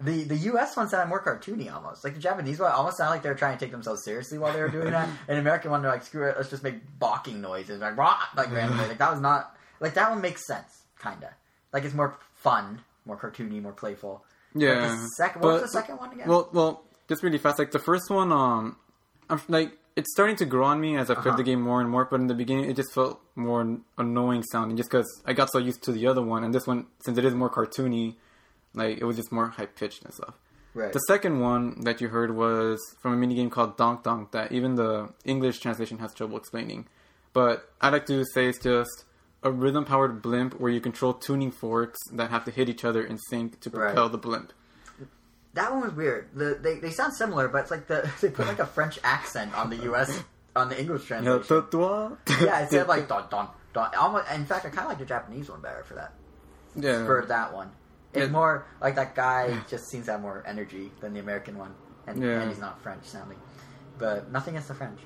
the 0.00 0.24
the 0.24 0.36
U.S. 0.52 0.74
one 0.74 0.88
sounded 0.88 1.08
more 1.10 1.22
cartoony 1.22 1.70
almost. 1.72 2.02
Like 2.02 2.14
the 2.14 2.20
Japanese 2.20 2.58
one 2.58 2.72
almost 2.72 2.96
sounded 2.96 3.10
like 3.10 3.22
they 3.22 3.28
were 3.28 3.34
trying 3.34 3.58
to 3.58 3.62
take 3.62 3.72
themselves 3.72 4.02
seriously 4.04 4.38
while 4.38 4.54
they 4.54 4.60
were 4.62 4.70
doing 4.70 4.90
that. 4.92 5.06
And 5.28 5.36
the 5.36 5.40
American 5.40 5.70
one, 5.70 5.82
they're 5.82 5.90
like, 5.90 6.02
screw 6.02 6.26
it, 6.28 6.36
let's 6.38 6.48
just 6.48 6.62
make 6.62 6.76
balking 6.98 7.42
noises, 7.42 7.80
like 7.80 7.96
rah, 7.98 8.18
like 8.36 8.50
randomly. 8.50 8.88
Like 8.88 8.98
that 8.98 9.10
was 9.10 9.20
not 9.20 9.54
like 9.80 9.92
that 9.94 10.10
one 10.10 10.22
makes 10.22 10.46
sense, 10.46 10.82
kinda. 11.02 11.34
Like 11.72 11.84
it's 11.84 11.94
more 11.94 12.16
fun, 12.36 12.80
more 13.04 13.18
cartoony, 13.18 13.60
more 13.60 13.72
playful. 13.72 14.24
But 14.54 14.60
Yeah. 14.62 14.88
the 14.88 15.06
second, 15.16 15.42
what 15.42 15.52
was 15.54 15.62
the 15.62 15.68
second 15.68 15.96
one 15.98 16.12
again? 16.12 16.28
Well, 16.28 16.48
well, 16.52 16.84
just 17.08 17.22
really 17.22 17.38
fast. 17.38 17.58
Like 17.58 17.70
the 17.70 17.78
first 17.78 18.10
one, 18.10 18.32
um, 18.32 18.76
I'm, 19.30 19.40
like 19.48 19.72
it's 19.96 20.12
starting 20.12 20.36
to 20.36 20.44
grow 20.44 20.64
on 20.66 20.80
me 20.80 20.96
as 20.96 21.10
I 21.10 21.14
played 21.14 21.26
Uh-huh. 21.28 21.36
the 21.36 21.42
game 21.42 21.60
more 21.60 21.80
and 21.80 21.90
more. 21.90 22.04
But 22.04 22.20
in 22.20 22.28
the 22.28 22.34
beginning, 22.34 22.70
it 22.70 22.76
just 22.76 22.92
felt 22.94 23.20
more 23.34 23.78
annoying 23.98 24.42
sounding, 24.44 24.76
just 24.76 24.90
because 24.90 25.22
I 25.26 25.32
got 25.32 25.50
so 25.50 25.58
used 25.58 25.82
to 25.84 25.92
the 25.92 26.06
other 26.06 26.22
one, 26.22 26.44
and 26.44 26.54
this 26.54 26.66
one, 26.66 26.86
since 27.00 27.18
it 27.18 27.24
is 27.24 27.34
more 27.34 27.50
cartoony, 27.50 28.14
like 28.74 28.98
it 28.98 29.04
was 29.04 29.16
just 29.16 29.32
more 29.32 29.48
high 29.48 29.66
pitched 29.66 30.04
and 30.04 30.14
stuff. 30.14 30.34
Right. 30.74 30.92
The 30.92 31.00
second 31.08 31.40
one 31.40 31.80
that 31.84 32.00
you 32.00 32.08
heard 32.08 32.36
was 32.36 32.78
from 33.00 33.12
a 33.20 33.26
minigame 33.26 33.50
called 33.50 33.76
Donk 33.76 34.04
Donk 34.04 34.30
that 34.32 34.52
even 34.52 34.76
the 34.76 35.08
English 35.24 35.58
translation 35.58 35.98
has 35.98 36.14
trouble 36.14 36.36
explaining. 36.36 36.86
But 37.32 37.68
I 37.80 37.88
like 37.90 38.06
to 38.06 38.24
say 38.32 38.46
it's 38.48 38.58
just 38.60 39.04
a 39.42 39.50
rhythm 39.50 39.84
powered 39.84 40.20
blimp 40.22 40.58
where 40.60 40.70
you 40.70 40.80
control 40.80 41.14
tuning 41.14 41.50
forks 41.50 41.98
that 42.12 42.30
have 42.30 42.44
to 42.44 42.50
hit 42.50 42.68
each 42.68 42.84
other 42.84 43.02
in 43.04 43.18
sync 43.18 43.60
to 43.60 43.70
propel 43.70 44.04
Right. 44.04 44.12
the 44.12 44.18
blimp. 44.18 44.52
That 45.54 45.72
one 45.72 45.80
was 45.82 45.92
weird. 45.92 46.28
The, 46.34 46.58
they 46.60 46.78
they 46.78 46.90
sound 46.90 47.14
similar, 47.14 47.48
but 47.48 47.62
it's 47.62 47.70
like 47.70 47.86
the 47.88 48.10
they 48.20 48.30
put 48.30 48.46
like 48.46 48.58
a 48.58 48.66
French 48.66 48.98
accent 49.02 49.56
on 49.56 49.70
the 49.70 49.76
U.S. 49.90 50.22
on 50.54 50.68
the 50.68 50.78
English 50.80 51.04
translation. 51.06 51.62
toi. 51.70 52.10
Yeah, 52.40 52.60
it 52.62 52.70
said 52.70 52.86
like 52.88 53.08
don 53.12 53.26
don 53.30 53.48
don. 53.72 53.94
Almost, 53.94 54.30
in 54.32 54.44
fact, 54.44 54.66
I 54.66 54.70
kind 54.70 54.80
of 54.82 54.88
like 54.88 54.98
the 54.98 55.04
Japanese 55.06 55.48
one 55.50 55.60
better 55.60 55.82
for 55.84 55.94
that. 55.94 56.12
yeah. 56.76 57.04
For 57.06 57.24
that 57.28 57.52
one, 57.54 57.70
it's 58.12 58.26
Yeah. 58.26 58.30
more 58.30 58.66
like 58.80 58.94
that 58.96 59.14
guy 59.14 59.56
just 59.68 59.88
seems 59.88 60.06
to 60.06 60.12
have 60.12 60.20
more 60.20 60.44
energy 60.46 60.92
than 61.00 61.12
the 61.14 61.20
American 61.20 61.56
one, 61.58 61.74
and, 62.06 62.22
Yeah. 62.22 62.40
and 62.40 62.50
he's 62.50 62.60
not 62.60 62.80
French 62.82 63.04
sounding. 63.04 63.38
But 63.98 64.30
nothing 64.30 64.54
against 64.54 64.68
the 64.68 64.74
French 64.74 65.00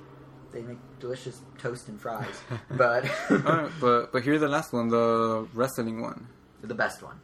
they 0.52 0.62
make 0.62 0.78
delicious 1.00 1.40
toast 1.58 1.88
and 1.88 2.00
fries. 2.00 2.26
But 2.70 3.04
right, 3.30 3.70
but 3.80 4.12
but 4.12 4.22
here's 4.22 4.40
the 4.40 4.48
last 4.48 4.72
one, 4.72 4.88
the 4.88 5.48
wrestling 5.54 6.00
one, 6.00 6.28
the 6.62 6.74
best 6.74 7.02
one. 7.02 7.20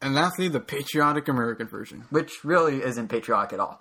And 0.00 0.14
lastly, 0.16 0.48
the 0.48 0.60
patriotic 0.60 1.28
American 1.28 1.68
version, 1.68 2.04
which 2.10 2.44
really 2.44 2.82
isn't 2.82 3.08
patriotic 3.08 3.52
at 3.52 3.60
all. 3.60 3.80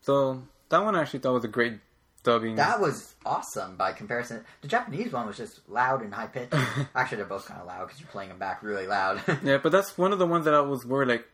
So 0.00 0.42
that 0.70 0.82
one 0.82 0.96
I 0.96 1.02
actually 1.02 1.18
thought 1.18 1.34
was 1.34 1.44
a 1.44 1.48
great 1.48 1.80
dubbing. 2.22 2.56
That 2.56 2.80
was 2.80 3.14
awesome 3.24 3.76
by 3.76 3.92
comparison. 3.92 4.44
The 4.62 4.68
Japanese 4.68 5.12
one 5.12 5.26
was 5.26 5.36
just 5.36 5.60
loud 5.68 6.02
and 6.02 6.12
high 6.14 6.26
pitched. 6.26 6.54
Actually, 6.94 7.18
they're 7.18 7.26
both 7.26 7.46
kind 7.46 7.60
of 7.60 7.66
loud 7.66 7.86
because 7.86 8.00
you're 8.00 8.10
playing 8.10 8.28
them 8.30 8.38
back 8.38 8.62
really 8.62 8.86
loud. 8.86 9.22
yeah, 9.42 9.58
but 9.58 9.72
that's 9.72 9.96
one 9.96 10.12
of 10.12 10.18
the 10.18 10.26
ones 10.26 10.44
that 10.44 10.54
I 10.54 10.60
was 10.60 10.84
worried 10.84 11.08
like, 11.08 11.26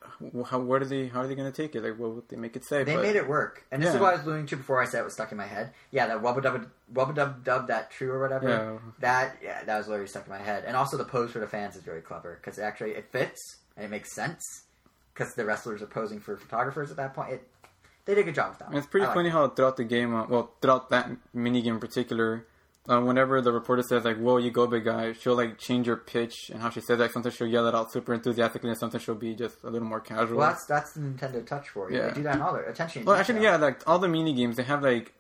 how 0.49 0.61
where 0.61 0.79
do 0.79 0.87
they 0.87 1.09
how 1.09 1.21
are 1.23 1.27
they 1.27 1.35
gonna 1.35 1.51
take 1.53 1.75
it? 1.75 1.83
Like, 1.83 1.99
what 1.99 2.11
would 2.15 2.29
they 2.29 2.37
make 2.37 2.57
it 2.57 2.65
say? 2.65 2.85
They 2.85 2.95
But- 2.95 3.03
made 3.03 3.17
it 3.17 3.29
work, 3.29 3.65
and 3.73 3.83
this 3.83 3.95
is 3.95 4.01
what 4.01 4.15
I 4.15 4.17
was 4.17 4.25
alluding 4.27 4.47
to 4.47 4.57
before 4.57 4.81
I 4.81 4.85
said 4.85 5.01
it 5.01 5.05
was 5.05 5.15
stuck 5.15 5.33
in 5.33 5.39
my 5.39 5.47
head. 5.47 5.73
Yeah, 5.91 6.07
that 6.07 6.23
wubba 6.23 6.43
dub 6.43 6.67
wubba 6.93 7.15
dub 7.15 7.45
dub 7.45 7.67
that 7.69 7.91
true 7.91 8.11
or 8.13 8.21
whatever. 8.21 8.49
Yeah. 8.49 8.91
That 9.01 9.37
yeah, 9.43 9.65
that 9.65 9.77
was 9.79 9.89
literally 9.89 10.09
stuck 10.09 10.27
in 10.27 10.33
my 10.33 10.39
head. 10.39 10.65
And 10.67 10.77
also 10.77 10.97
the 10.97 11.05
pose 11.05 11.33
for 11.33 11.41
the 11.41 11.47
fans 11.49 11.77
is 11.77 11.83
very 11.83 12.01
clever 12.01 12.39
because 12.41 12.59
actually 12.59 12.93
it 12.93 13.11
fits 13.11 13.57
and 13.77 13.85
it 13.85 13.91
makes 13.91 14.15
sense 14.15 14.43
because 15.13 15.35
the 15.35 15.45
wrestlers 15.45 15.83
are 15.83 15.87
posing 15.87 16.21
for 16.21 16.37
photographers 16.37 16.91
at 16.91 16.97
that 16.99 17.15
point. 17.15 17.33
It 17.33 17.49
they 18.05 18.15
did 18.15 18.23
a 18.23 18.25
good 18.25 18.35
job 18.35 18.51
with 18.51 18.59
that. 18.61 18.69
And 18.69 18.79
it's 18.79 18.87
pretty 18.87 19.05
I 19.05 19.09
like 19.09 19.17
funny 19.17 19.31
how 19.31 19.49
throughout 19.49 19.77
the 19.77 19.85
game, 19.85 20.15
uh, 20.15 20.27
well, 20.27 20.51
throughout 20.61 20.91
that 20.91 21.11
mini 21.33 21.63
game 21.63 21.75
in 21.75 21.81
particular, 21.81 22.47
uh, 22.89 23.01
whenever 23.01 23.41
the 23.41 23.51
reporter 23.53 23.83
says 23.83 24.05
like, 24.05 24.19
"Whoa, 24.19 24.37
you 24.37 24.51
go, 24.51 24.67
big 24.67 24.85
guy," 24.85 25.13
she'll 25.15 25.35
like 25.37 25.59
change 25.59 25.87
her 25.87 25.97
pitch 25.97 26.51
and 26.53 26.61
how 26.61 26.69
she 26.71 26.81
says 26.81 26.99
that. 26.99 27.13
Sometimes 27.13 27.35
she'll 27.35 27.47
yell 27.47 27.67
it 27.67 27.75
out 27.75 27.91
super 27.91 28.13
enthusiastically, 28.13 28.69
and 28.69 28.79
sometimes 28.79 29.03
she'll 29.05 29.15
be 29.15 29.35
just 29.35 29.63
a 29.65 29.71
little 29.71 29.89
more 29.89 30.01
casual. 30.01 30.37
Well, 30.39 30.49
that's 30.51 30.67
that's 30.67 30.93
the 30.93 31.01
Nintendo 31.01 31.47
Touch 31.47 31.71
for 31.71 31.91
you. 31.91 31.97
Yeah. 31.99 32.09
They 32.09 32.15
do 32.15 32.23
that 32.25 32.35
in 32.37 32.43
all 32.43 32.53
their 32.53 32.65
attention. 32.69 33.05
Well, 33.07 33.17
actually, 33.17 33.43
yeah, 33.43 33.57
like 33.57 33.81
all 33.89 33.99
the 33.99 34.09
mini 34.09 34.35
games, 34.35 34.57
they 34.57 34.65
have 34.65 34.83
like 34.83 35.15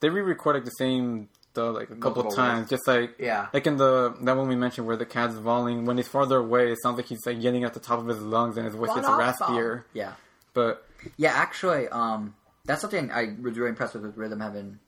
they 0.00 0.08
re-record 0.10 0.54
like 0.54 0.64
the 0.64 0.70
same 0.70 1.28
though, 1.54 1.72
like 1.72 1.90
a 1.90 1.96
couple 1.96 2.22
Multiple 2.22 2.30
times, 2.36 2.60
ways. 2.60 2.70
just 2.70 2.86
like 2.86 3.16
Yeah. 3.18 3.48
like 3.52 3.66
in 3.66 3.78
the 3.78 4.14
that 4.20 4.36
one 4.36 4.46
we 4.46 4.54
mentioned 4.54 4.86
where 4.86 4.96
the 4.96 5.06
cat's 5.06 5.34
volleying. 5.34 5.86
When 5.86 5.96
he's 5.96 6.06
farther 6.06 6.36
away, 6.38 6.70
it 6.70 6.78
sounds 6.84 6.98
like 6.98 7.06
he's 7.06 7.26
like 7.26 7.42
yelling 7.42 7.64
at 7.64 7.74
the 7.74 7.80
top 7.80 7.98
of 7.98 8.06
his 8.06 8.20
lungs, 8.22 8.56
and 8.56 8.64
his 8.64 8.76
voice 8.76 8.94
gets 8.94 9.08
raspier. 9.08 9.82
Yeah. 9.92 10.12
But 10.54 10.84
Yeah, 11.16 11.32
actually, 11.32 11.88
um, 11.88 12.34
that's 12.64 12.80
something 12.80 13.10
I 13.10 13.34
was 13.40 13.56
really 13.56 13.70
impressed 13.70 13.94
with 13.94 14.04
with 14.04 14.16
Rhythm 14.16 14.40
Heaven 14.40 14.80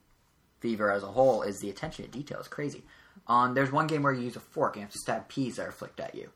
Fever 0.60 0.90
as 0.90 1.02
a 1.02 1.06
whole 1.06 1.42
is 1.42 1.60
the 1.60 1.70
attention 1.70 2.04
to 2.04 2.10
detail 2.10 2.38
is 2.40 2.48
crazy. 2.48 2.84
Um, 3.26 3.54
there's 3.54 3.72
one 3.72 3.86
game 3.86 4.02
where 4.02 4.12
you 4.12 4.22
use 4.22 4.36
a 4.36 4.40
fork 4.40 4.74
and 4.74 4.80
you 4.80 4.86
have 4.86 4.92
to 4.92 4.98
stab 4.98 5.28
peas 5.28 5.56
that 5.56 5.66
are 5.68 5.72
flicked 5.72 6.00
at 6.00 6.14
you. 6.14 6.30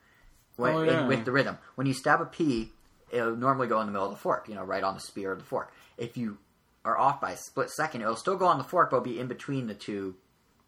When, 0.57 0.75
Oh, 0.75 0.83
in- 0.83 1.09
with 1.09 1.25
the 1.25 1.33
rhythm, 1.33 1.59
when 1.75 1.87
you 1.87 1.93
stab 1.95 2.20
a 2.20 2.27
pea, 2.27 2.70
it'll 3.11 3.37
normally 3.37 3.66
go 3.68 3.81
in 3.81 3.87
the 3.87 3.93
middle 3.93 4.07
of 4.07 4.12
the 4.12 4.18
fork, 4.20 4.49
you 4.49 4.55
know, 4.55 4.62
right 4.64 4.83
on 4.85 4.95
the 4.95 5.01
spear 5.01 5.33
of 5.33 5.39
the 5.39 5.45
fork. 5.45 5.72
If 5.99 6.16
you 6.16 6.39
are 6.85 6.97
off 6.99 7.20
by 7.20 7.33
a 7.33 7.37
split 7.37 7.70
second, 7.70 8.03
it'll 8.03 8.16
still 8.16 8.37
go 8.37 8.47
on 8.47 8.59
the 8.59 8.64
fork, 8.64 8.91
but 8.91 8.99
it'll 8.99 9.05
be 9.05 9.18
in 9.18 9.27
between 9.27 9.66
the 9.66 9.75
two. 9.75 10.14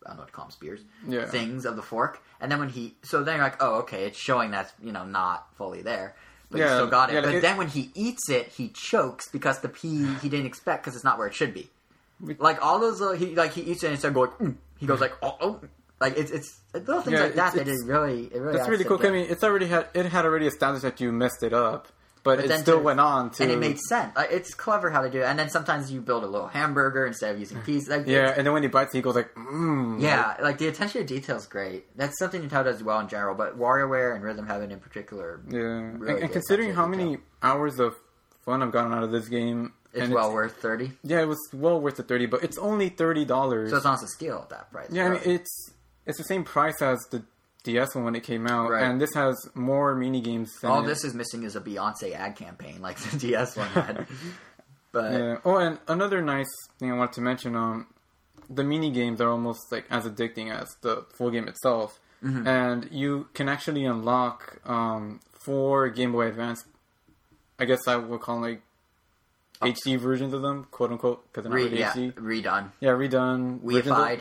I 0.05 0.11
don't 0.11 0.17
know 0.19 0.23
what 0.23 0.27
to 0.29 0.33
call 0.33 0.45
them, 0.47 0.53
spears. 0.53 0.81
Yeah. 1.09 1.27
Things 1.27 1.65
of 1.65 1.77
the 1.77 1.83
fork, 1.83 2.23
and 2.41 2.51
then 2.53 2.59
when 2.61 2.69
he, 2.69 2.95
so 3.03 3.23
then 3.25 3.37
you're 3.37 3.45
like, 3.45 3.61
oh, 3.63 3.77
okay, 3.81 4.05
it's 4.07 4.19
showing 4.19 4.51
that's 4.53 4.73
you 4.83 4.93
know 4.93 5.05
not 5.05 5.47
fully 5.57 5.83
there, 5.83 6.15
but 6.51 6.59
Yeah, 6.61 6.75
still 6.77 6.87
got 6.87 7.11
it. 7.11 7.15
yeah, 7.15 7.21
but 7.23 7.35
it- 7.35 7.43
then 7.43 7.57
when 7.57 7.69
he 7.69 7.91
eats 7.95 8.29
it, 8.31 8.49
he 8.49 8.69
chokes 8.69 9.29
because 9.31 9.61
the 9.61 9.69
pea 9.69 10.07
he 10.23 10.29
didn't 10.29 10.47
expect 10.47 10.83
because 10.85 10.95
it's 10.95 11.05
not 11.05 11.19
where 11.19 11.27
it 11.27 11.35
should 11.35 11.53
be. 11.55 11.71
Like 12.39 12.65
all 12.65 12.79
those, 12.79 13.01
little, 13.01 13.15
he 13.17 13.35
like 13.35 13.53
he 13.53 13.63
eats 13.63 13.83
it 13.83 13.89
and 13.89 13.93
instead 13.93 14.09
of 14.09 14.15
going, 14.15 14.31
mm, 14.41 14.55
he 14.79 14.87
goes 14.87 15.01
like, 15.01 15.13
oh, 15.23 15.37
oh, 15.41 15.61
like 16.01 16.17
it's 16.17 16.31
it's 16.31 16.61
little 16.73 17.01
things 17.03 17.15
Yeah, 17.19 17.25
like 17.25 17.35
that 17.35 17.53
that 17.55 17.61
it's- 17.63 17.85
really 17.85 18.25
it 18.33 18.41
really 18.41 18.57
that's 18.57 18.69
really 18.69 18.85
cool. 18.85 19.05
I 19.07 19.11
mean, 19.11 19.27
it's 19.29 19.45
already 19.45 19.67
had 19.67 19.89
it 19.95 20.07
had 20.07 20.25
already 20.25 20.47
established 20.47 20.83
that 20.83 21.01
you 21.01 21.13
messed 21.13 21.43
it 21.43 21.53
up, 21.53 21.89
but, 22.27 22.41
it 22.41 22.49
then 22.49 22.61
still 22.61 22.79
to- 22.79 22.85
went 22.85 23.01
on 23.01 23.31
to 23.31 23.43
and 23.43 23.53
it 23.53 23.59
made 23.59 23.79
sense. 23.79 24.15
Like, 24.15 24.31
it's 24.31 24.53
clever 24.53 24.91
how 24.91 25.01
they 25.01 25.09
do 25.11 25.23
it. 25.23 25.25
And 25.25 25.39
then 25.39 25.49
sometimes 25.49 25.91
you 25.91 26.03
build 26.03 26.25
a 26.25 26.27
little 26.27 26.49
hamburger 26.49 27.07
instead 27.07 27.33
of 27.35 27.41
using 27.41 27.61
peas. 27.63 27.89
Like, 27.89 28.07
yeah. 28.07 28.35
And 28.37 28.47
then 28.47 28.53
when 28.53 28.63
he 28.63 28.69
bites, 28.69 28.93
he 28.93 29.01
goes 29.01 29.15
like, 29.15 29.35
mm. 29.35 30.01
yeah. 30.01 30.37
Like 30.43 30.59
the 30.59 30.69
attention 30.69 31.01
to 31.01 31.07
detail 31.07 31.37
is 31.37 31.47
great. 31.47 31.97
That's 31.97 32.19
something 32.19 32.43
Nintendo 32.43 32.65
does 32.65 32.83
well 32.83 33.01
in 33.01 33.09
general, 33.09 33.35
but 33.35 33.59
WarioWare 33.59 34.15
and 34.15 34.23
Rhythm 34.23 34.47
Heaven 34.47 34.71
in 34.71 34.81
particular, 34.81 35.41
Yeah, 35.49 35.59
Really 35.59 36.15
and, 36.15 36.23
and 36.25 36.33
considering 36.33 36.75
how 36.75 36.87
many 36.87 37.19
hours 37.43 37.79
of 37.79 37.95
fun 38.45 38.63
I've 38.63 38.73
gotten 38.73 38.93
out 38.93 39.03
of 39.03 39.11
this 39.11 39.29
game, 39.29 39.73
it's 39.93 40.05
and 40.05 40.13
well 40.13 40.33
worth 40.33 40.57
thirty. 40.57 40.93
Yeah, 41.03 41.23
it 41.23 41.29
was 41.29 41.39
well 41.53 41.81
worth 41.81 41.97
the 41.97 42.03
thirty, 42.03 42.27
but 42.27 42.45
it's 42.45 42.59
only 42.59 42.91
thirty 42.91 43.25
dollars. 43.25 43.71
So 43.71 43.77
it's 43.77 43.85
not 43.85 44.03
a 44.03 44.07
steal 44.07 44.39
at 44.43 44.51
that 44.51 44.71
price. 44.71 44.89
yeah, 44.91 45.07
I 45.07 45.09
mean 45.11 45.21
it's 45.25 45.71
it's 46.05 46.19
the 46.19 46.25
same 46.25 46.45
price 46.45 46.81
as 46.83 46.99
the 47.11 47.23
DS 47.67 47.95
one 47.95 48.05
when 48.05 48.15
it 48.17 48.23
came 48.23 48.47
out, 48.47 48.71
Right. 48.71 48.83
and 48.85 48.99
this 49.01 49.13
has 49.15 49.35
more 49.55 49.95
mini 49.95 50.21
games. 50.23 50.51
Than 50.61 50.71
all 50.71 50.83
it. 50.83 50.87
this 50.87 51.05
is 51.05 51.13
missing 51.15 51.43
is 51.43 51.55
a 51.57 51.61
Beyonce 51.61 52.15
ad 52.15 52.37
campaign 52.37 52.81
like 52.81 52.97
the 52.99 53.19
DS 53.25 53.57
one 53.57 53.69
had. 53.69 54.07
but 54.93 55.13
Yeah. 55.13 55.37
Oh, 55.45 55.57
and 55.59 55.79
another 55.89 56.23
nice 56.23 56.53
thing 56.79 56.91
I 56.91 56.97
wanted 56.97 57.13
to 57.15 57.21
mention: 57.21 57.55
um, 57.57 57.87
the 58.49 58.65
mini 58.65 58.91
games 58.91 59.21
are 59.21 59.29
almost 59.31 59.61
like 59.71 59.85
as 59.91 60.05
addicting 60.07 60.51
as 60.51 60.69
the 60.83 61.05
full 61.17 61.31
game 61.31 61.47
itself, 61.49 62.01
Mm-hmm. 62.25 62.47
and 62.49 62.89
you 62.91 63.29
can 63.35 63.47
actually 63.49 63.85
unlock 63.85 64.59
um, 64.65 65.21
four 65.45 65.91
Game 65.91 66.13
Boy 66.13 66.27
Advance. 66.29 66.65
I 67.59 67.67
guess 67.67 67.87
I 67.87 67.97
would 67.97 68.21
call 68.23 68.41
them 68.41 68.43
like 68.51 68.63
HD 69.61 69.99
versions 69.99 70.33
of 70.35 70.41
them, 70.43 70.67
quote 70.71 70.93
unquote, 70.93 71.25
because 71.27 71.45
they're 71.45 71.51
not 71.51 71.57
re- 71.57 71.65
really 71.65 71.79
yeah, 71.81 71.93
HD. 71.93 72.13
redone, 72.15 72.71
Yeah, 72.81 72.91
redone. 72.93 73.61
weified, 73.61 74.21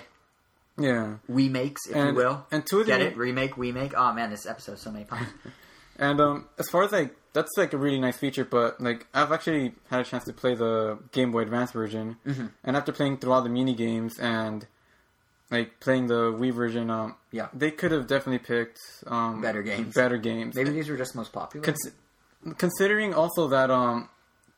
Yeah, 0.77 1.17
remakes, 1.29 1.87
if 1.87 1.95
you 1.95 2.13
will. 2.13 2.45
and 2.51 2.65
two 2.65 2.81
of 2.81 2.87
get 2.87 2.99
the- 2.99 3.07
it, 3.07 3.17
remake, 3.17 3.57
remake. 3.57 3.93
Oh 3.95 4.11
man, 4.13 4.29
this 4.29 4.45
episode 4.45 4.77
so 4.79 4.91
many 4.91 5.05
puns. 5.05 5.27
and 5.97 6.19
um, 6.19 6.47
as 6.59 6.67
far 6.69 6.83
as 6.83 6.91
like 6.91 7.15
that's 7.33 7.51
like 7.57 7.71
a 7.73 7.77
really 7.77 7.99
nice 7.99 8.17
feature, 8.17 8.43
but 8.45 8.81
like 8.81 9.07
I've 9.13 9.31
actually 9.31 9.73
had 9.89 10.01
a 10.01 10.03
chance 10.03 10.25
to 10.25 10.33
play 10.33 10.53
the 10.55 10.99
Game 11.11 11.31
Boy 11.31 11.41
Advance 11.43 11.71
version, 11.71 12.17
Mm-hmm. 12.25 12.47
and 12.63 12.75
after 12.77 12.91
playing 12.91 13.17
through 13.19 13.31
all 13.31 13.41
the 13.41 13.49
mini 13.49 13.73
games 13.73 14.19
and 14.19 14.67
like 15.51 15.79
playing 15.79 16.07
the 16.07 16.31
Wii 16.33 16.51
version, 16.53 16.89
um, 16.89 17.15
Yeah. 17.31 17.47
they 17.53 17.71
could 17.71 17.91
have 17.91 18.07
definitely 18.07 18.39
picked 18.39 18.79
um 19.07 19.41
Better 19.41 19.61
games. 19.63 19.93
better 19.93 20.17
games. 20.17 20.55
Maybe 20.55 20.71
these 20.71 20.89
were 20.89 20.97
just 20.97 21.15
most 21.15 21.31
popular. 21.31 21.63
Cons- 21.65 21.91
considering 22.57 23.13
also 23.13 23.47
that 23.47 23.71
um 23.71 24.09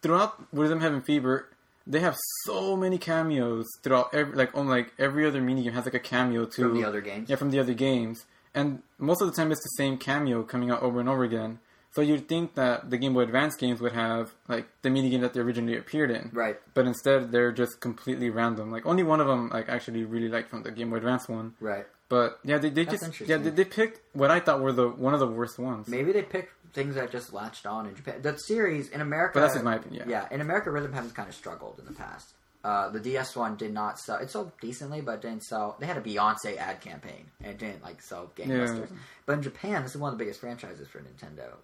throughout 0.02 0.34
Rhythm 0.52 0.80
Heaven 0.82 1.02
Fever, 1.02 1.50
they 1.88 2.00
have 2.00 2.18
so 2.46 2.76
many 2.76 2.98
cameos 2.98 3.66
throughout 3.82 4.14
every 4.14 4.36
like 4.36 4.56
on 4.56 4.68
like 4.68 4.94
every 5.00 5.26
other 5.26 5.42
mini 5.42 5.64
game 5.64 5.74
has 5.74 5.86
like 5.86 5.94
a 5.94 6.00
cameo 6.00 6.46
to 6.46 6.62
From 6.64 6.74
the 6.82 6.86
other 6.88 7.02
games? 7.02 7.30
Yeah, 7.30 7.38
from 7.38 7.52
the 7.52 7.60
other 7.60 7.74
games, 7.74 8.26
and 8.54 8.82
most 8.98 9.22
of 9.22 9.28
the 9.28 9.34
time 9.34 9.52
it's 9.52 9.64
the 9.64 9.76
same 9.78 9.98
cameo 9.98 10.44
coming 10.44 10.70
out 10.72 10.82
over 10.82 11.00
and 11.00 11.08
over 11.10 11.24
again. 11.24 11.60
So 11.92 12.02
you'd 12.02 12.28
think 12.28 12.54
that 12.56 12.92
the 12.92 12.98
Game 12.98 13.14
Boy 13.14 13.22
Advance 13.22 13.56
games 13.56 13.80
would 13.82 13.94
have 13.94 14.34
like 14.48 14.68
the 14.84 14.90
mini 14.90 15.10
game 15.10 15.22
that 15.22 15.34
they 15.34 15.40
originally 15.40 15.78
appeared 15.78 16.12
in, 16.12 16.30
Right. 16.32 16.58
But 16.76 16.86
instead 16.86 17.32
they're 17.32 17.52
just 17.52 17.80
completely 17.80 18.30
random. 18.30 18.72
Like 18.72 18.86
only 18.86 19.02
one 19.04 19.20
of 19.20 19.26
them 19.28 19.50
like 19.50 19.68
actually 19.70 20.04
really 20.04 20.28
liked 20.30 20.50
from 20.50 20.62
the 20.64 20.72
Game 20.72 20.90
Boy 20.92 20.98
Advance 20.98 21.28
one. 21.28 21.56
right. 21.60 21.88
But 22.10 22.40
yeah, 22.44 22.58
they, 22.58 22.70
they 22.70 22.86
That's 22.86 23.06
just 23.10 23.22
yeah 23.30 23.38
they, 23.38 23.50
they 23.50 23.66
picked 23.66 24.00
what 24.16 24.32
I 24.32 24.40
thought 24.40 24.62
were 24.62 24.72
the 24.72 24.88
one 24.88 25.14
of 25.14 25.20
the 25.20 25.28
worst 25.28 25.60
ones. 25.60 25.88
Maybe 25.88 26.12
they 26.14 26.22
picked 26.24 26.54
things 26.74 26.96
that 26.96 27.12
just 27.12 27.34
latched 27.34 27.66
on 27.66 27.86
in 27.86 27.96
Japan. 27.96 28.22
That 28.22 28.40
series 28.40 28.90
in 28.90 29.02
America. 29.02 29.34
But 29.36 29.42
that's 29.42 29.54
just 29.56 29.66
my 29.66 29.76
opinion, 29.76 30.10
yeah. 30.10 30.22
Yeah, 30.30 30.34
in 30.36 30.42
America, 30.42 30.72
Rhythm 30.72 30.94
Heaven's 30.94 31.14
kind 31.14 31.28
of 31.28 31.36
struggled 31.36 31.80
in 31.80 31.86
the 31.86 31.92
past. 31.94 32.34
Uh, 32.64 32.90
the 32.90 33.00
DS 33.00 33.36
one 33.36 33.56
did 33.56 33.74
not 33.74 34.00
sell. 34.00 34.18
It 34.18 34.30
sold 34.30 34.52
decently, 34.62 35.02
but 35.02 35.22
didn't 35.22 35.44
sell. 35.44 35.78
They 35.80 35.86
had 35.86 35.98
a 35.98 36.02
Beyonce 36.02 36.58
ad 36.58 36.82
campaign, 36.82 37.26
and 37.42 37.52
it 37.52 37.58
didn't 37.58 37.84
like 37.84 38.02
sell 38.02 38.32
gangbusters. 38.36 38.90
But 39.26 39.34
in 39.34 39.42
Japan, 39.44 39.84
this 39.84 39.92
is 39.96 39.98
one 40.02 40.12
of 40.12 40.18
the 40.18 40.24
biggest 40.24 40.40
franchises 40.42 40.88
for 40.88 41.00
Nintendo, 41.00 41.56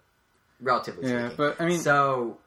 relatively 0.60 1.10
Yeah, 1.10 1.28
speaking. 1.28 1.36
but, 1.36 1.60
I 1.60 1.66
mean- 1.66 1.80
so 1.80 2.38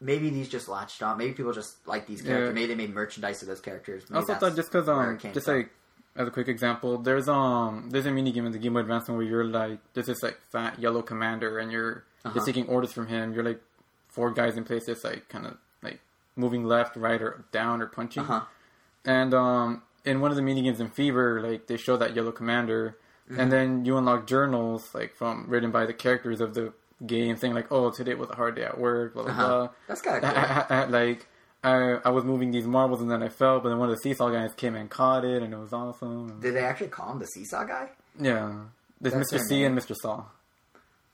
maybe 0.00 0.30
these 0.30 0.48
just 0.48 0.68
latched 0.68 1.02
on. 1.02 1.18
Maybe 1.18 1.32
people 1.32 1.52
just 1.52 1.86
like 1.86 2.06
these 2.06 2.22
characters. 2.22 2.48
Yeah. 2.48 2.52
Maybe 2.54 2.66
they 2.66 2.74
made 2.74 2.94
merchandise 2.94 3.42
of 3.42 3.48
those 3.48 3.60
characters. 3.60 4.04
I 4.10 4.16
also 4.16 4.34
thought 4.34 4.56
just 4.56 4.70
because 4.72 4.88
um 4.88 5.18
just 5.18 5.46
from. 5.46 5.56
like 5.56 5.70
as 6.16 6.26
a 6.28 6.30
quick 6.30 6.48
example, 6.48 6.98
there's 6.98 7.28
um 7.28 7.90
there's 7.90 8.06
a 8.06 8.10
mini 8.10 8.32
game 8.32 8.46
in 8.46 8.52
the 8.52 8.58
Game 8.58 8.74
Boy 8.74 8.80
Advance 8.80 9.08
where 9.08 9.22
you're 9.22 9.44
like 9.44 9.78
there's 9.94 10.06
this 10.06 10.22
like 10.22 10.38
fat 10.50 10.78
yellow 10.78 11.02
commander 11.02 11.58
and 11.58 11.70
you're 11.72 12.04
Uh-huh. 12.24 12.32
you're 12.34 12.44
taking 12.44 12.66
orders 12.66 12.92
from 12.92 13.06
him. 13.06 13.32
You're 13.32 13.44
like 13.44 13.60
four 14.08 14.30
guys 14.32 14.56
in 14.56 14.64
place, 14.64 14.86
just 14.86 15.04
like 15.04 15.28
kind 15.28 15.46
of 15.46 15.56
like 15.82 16.00
moving 16.36 16.64
left, 16.64 16.96
right, 16.96 17.20
or 17.22 17.44
down 17.52 17.80
or 17.82 17.86
punching. 17.86 18.22
Uh-huh. 18.24 18.42
And 19.04 19.32
um 19.34 19.82
in 20.04 20.20
one 20.20 20.30
of 20.30 20.36
the 20.36 20.42
mini 20.42 20.62
games 20.62 20.80
in 20.80 20.88
Fever, 20.88 21.40
like 21.40 21.66
they 21.66 21.76
show 21.76 21.96
that 21.96 22.14
yellow 22.16 22.32
commander, 22.32 22.96
Mm-hmm. 23.30 23.40
and 23.40 23.52
then 23.52 23.84
you 23.84 23.98
unlock 23.98 24.26
journals 24.26 24.94
like 24.94 25.14
from 25.14 25.44
written 25.48 25.70
by 25.70 25.84
the 25.84 25.92
characters 25.92 26.40
of 26.40 26.54
the 26.54 26.72
game, 27.04 27.36
saying 27.36 27.52
like, 27.52 27.70
"Oh, 27.70 27.90
today 27.90 28.14
was 28.14 28.30
a 28.30 28.34
hard 28.34 28.54
day 28.56 28.64
at 28.64 28.78
work." 28.80 29.12
Blah 29.12 29.24
blah 29.24 29.32
Uh-huh. 29.32 29.46
blah. 29.48 29.68
That's 29.86 30.00
kind 30.00 30.24
of 30.24 30.32
cool. 30.68 30.88
Like 30.88 31.28
I, 31.64 31.98
I 32.04 32.10
was 32.10 32.24
moving 32.24 32.50
these 32.52 32.66
marbles 32.66 33.00
and 33.00 33.10
then 33.10 33.22
I 33.22 33.28
fell, 33.28 33.60
but 33.60 33.70
then 33.70 33.78
one 33.78 33.88
of 33.90 33.96
the 33.96 34.00
seesaw 34.02 34.30
guys 34.30 34.54
came 34.54 34.74
and 34.76 34.88
caught 34.88 35.24
it, 35.24 35.42
and 35.42 35.52
it 35.52 35.56
was 35.58 35.72
awesome. 35.72 36.38
Did 36.40 36.54
they 36.54 36.60
actually 36.64 36.88
call 36.88 37.12
him 37.12 37.18
the 37.18 37.26
Seesaw 37.26 37.64
guy? 37.64 37.88
Yeah, 38.20 38.54
there's 39.00 39.14
That's 39.14 39.32
Mr. 39.32 39.40
C 39.40 39.56
name. 39.62 39.72
and 39.76 39.78
Mr. 39.78 39.94
Saw. 40.00 40.24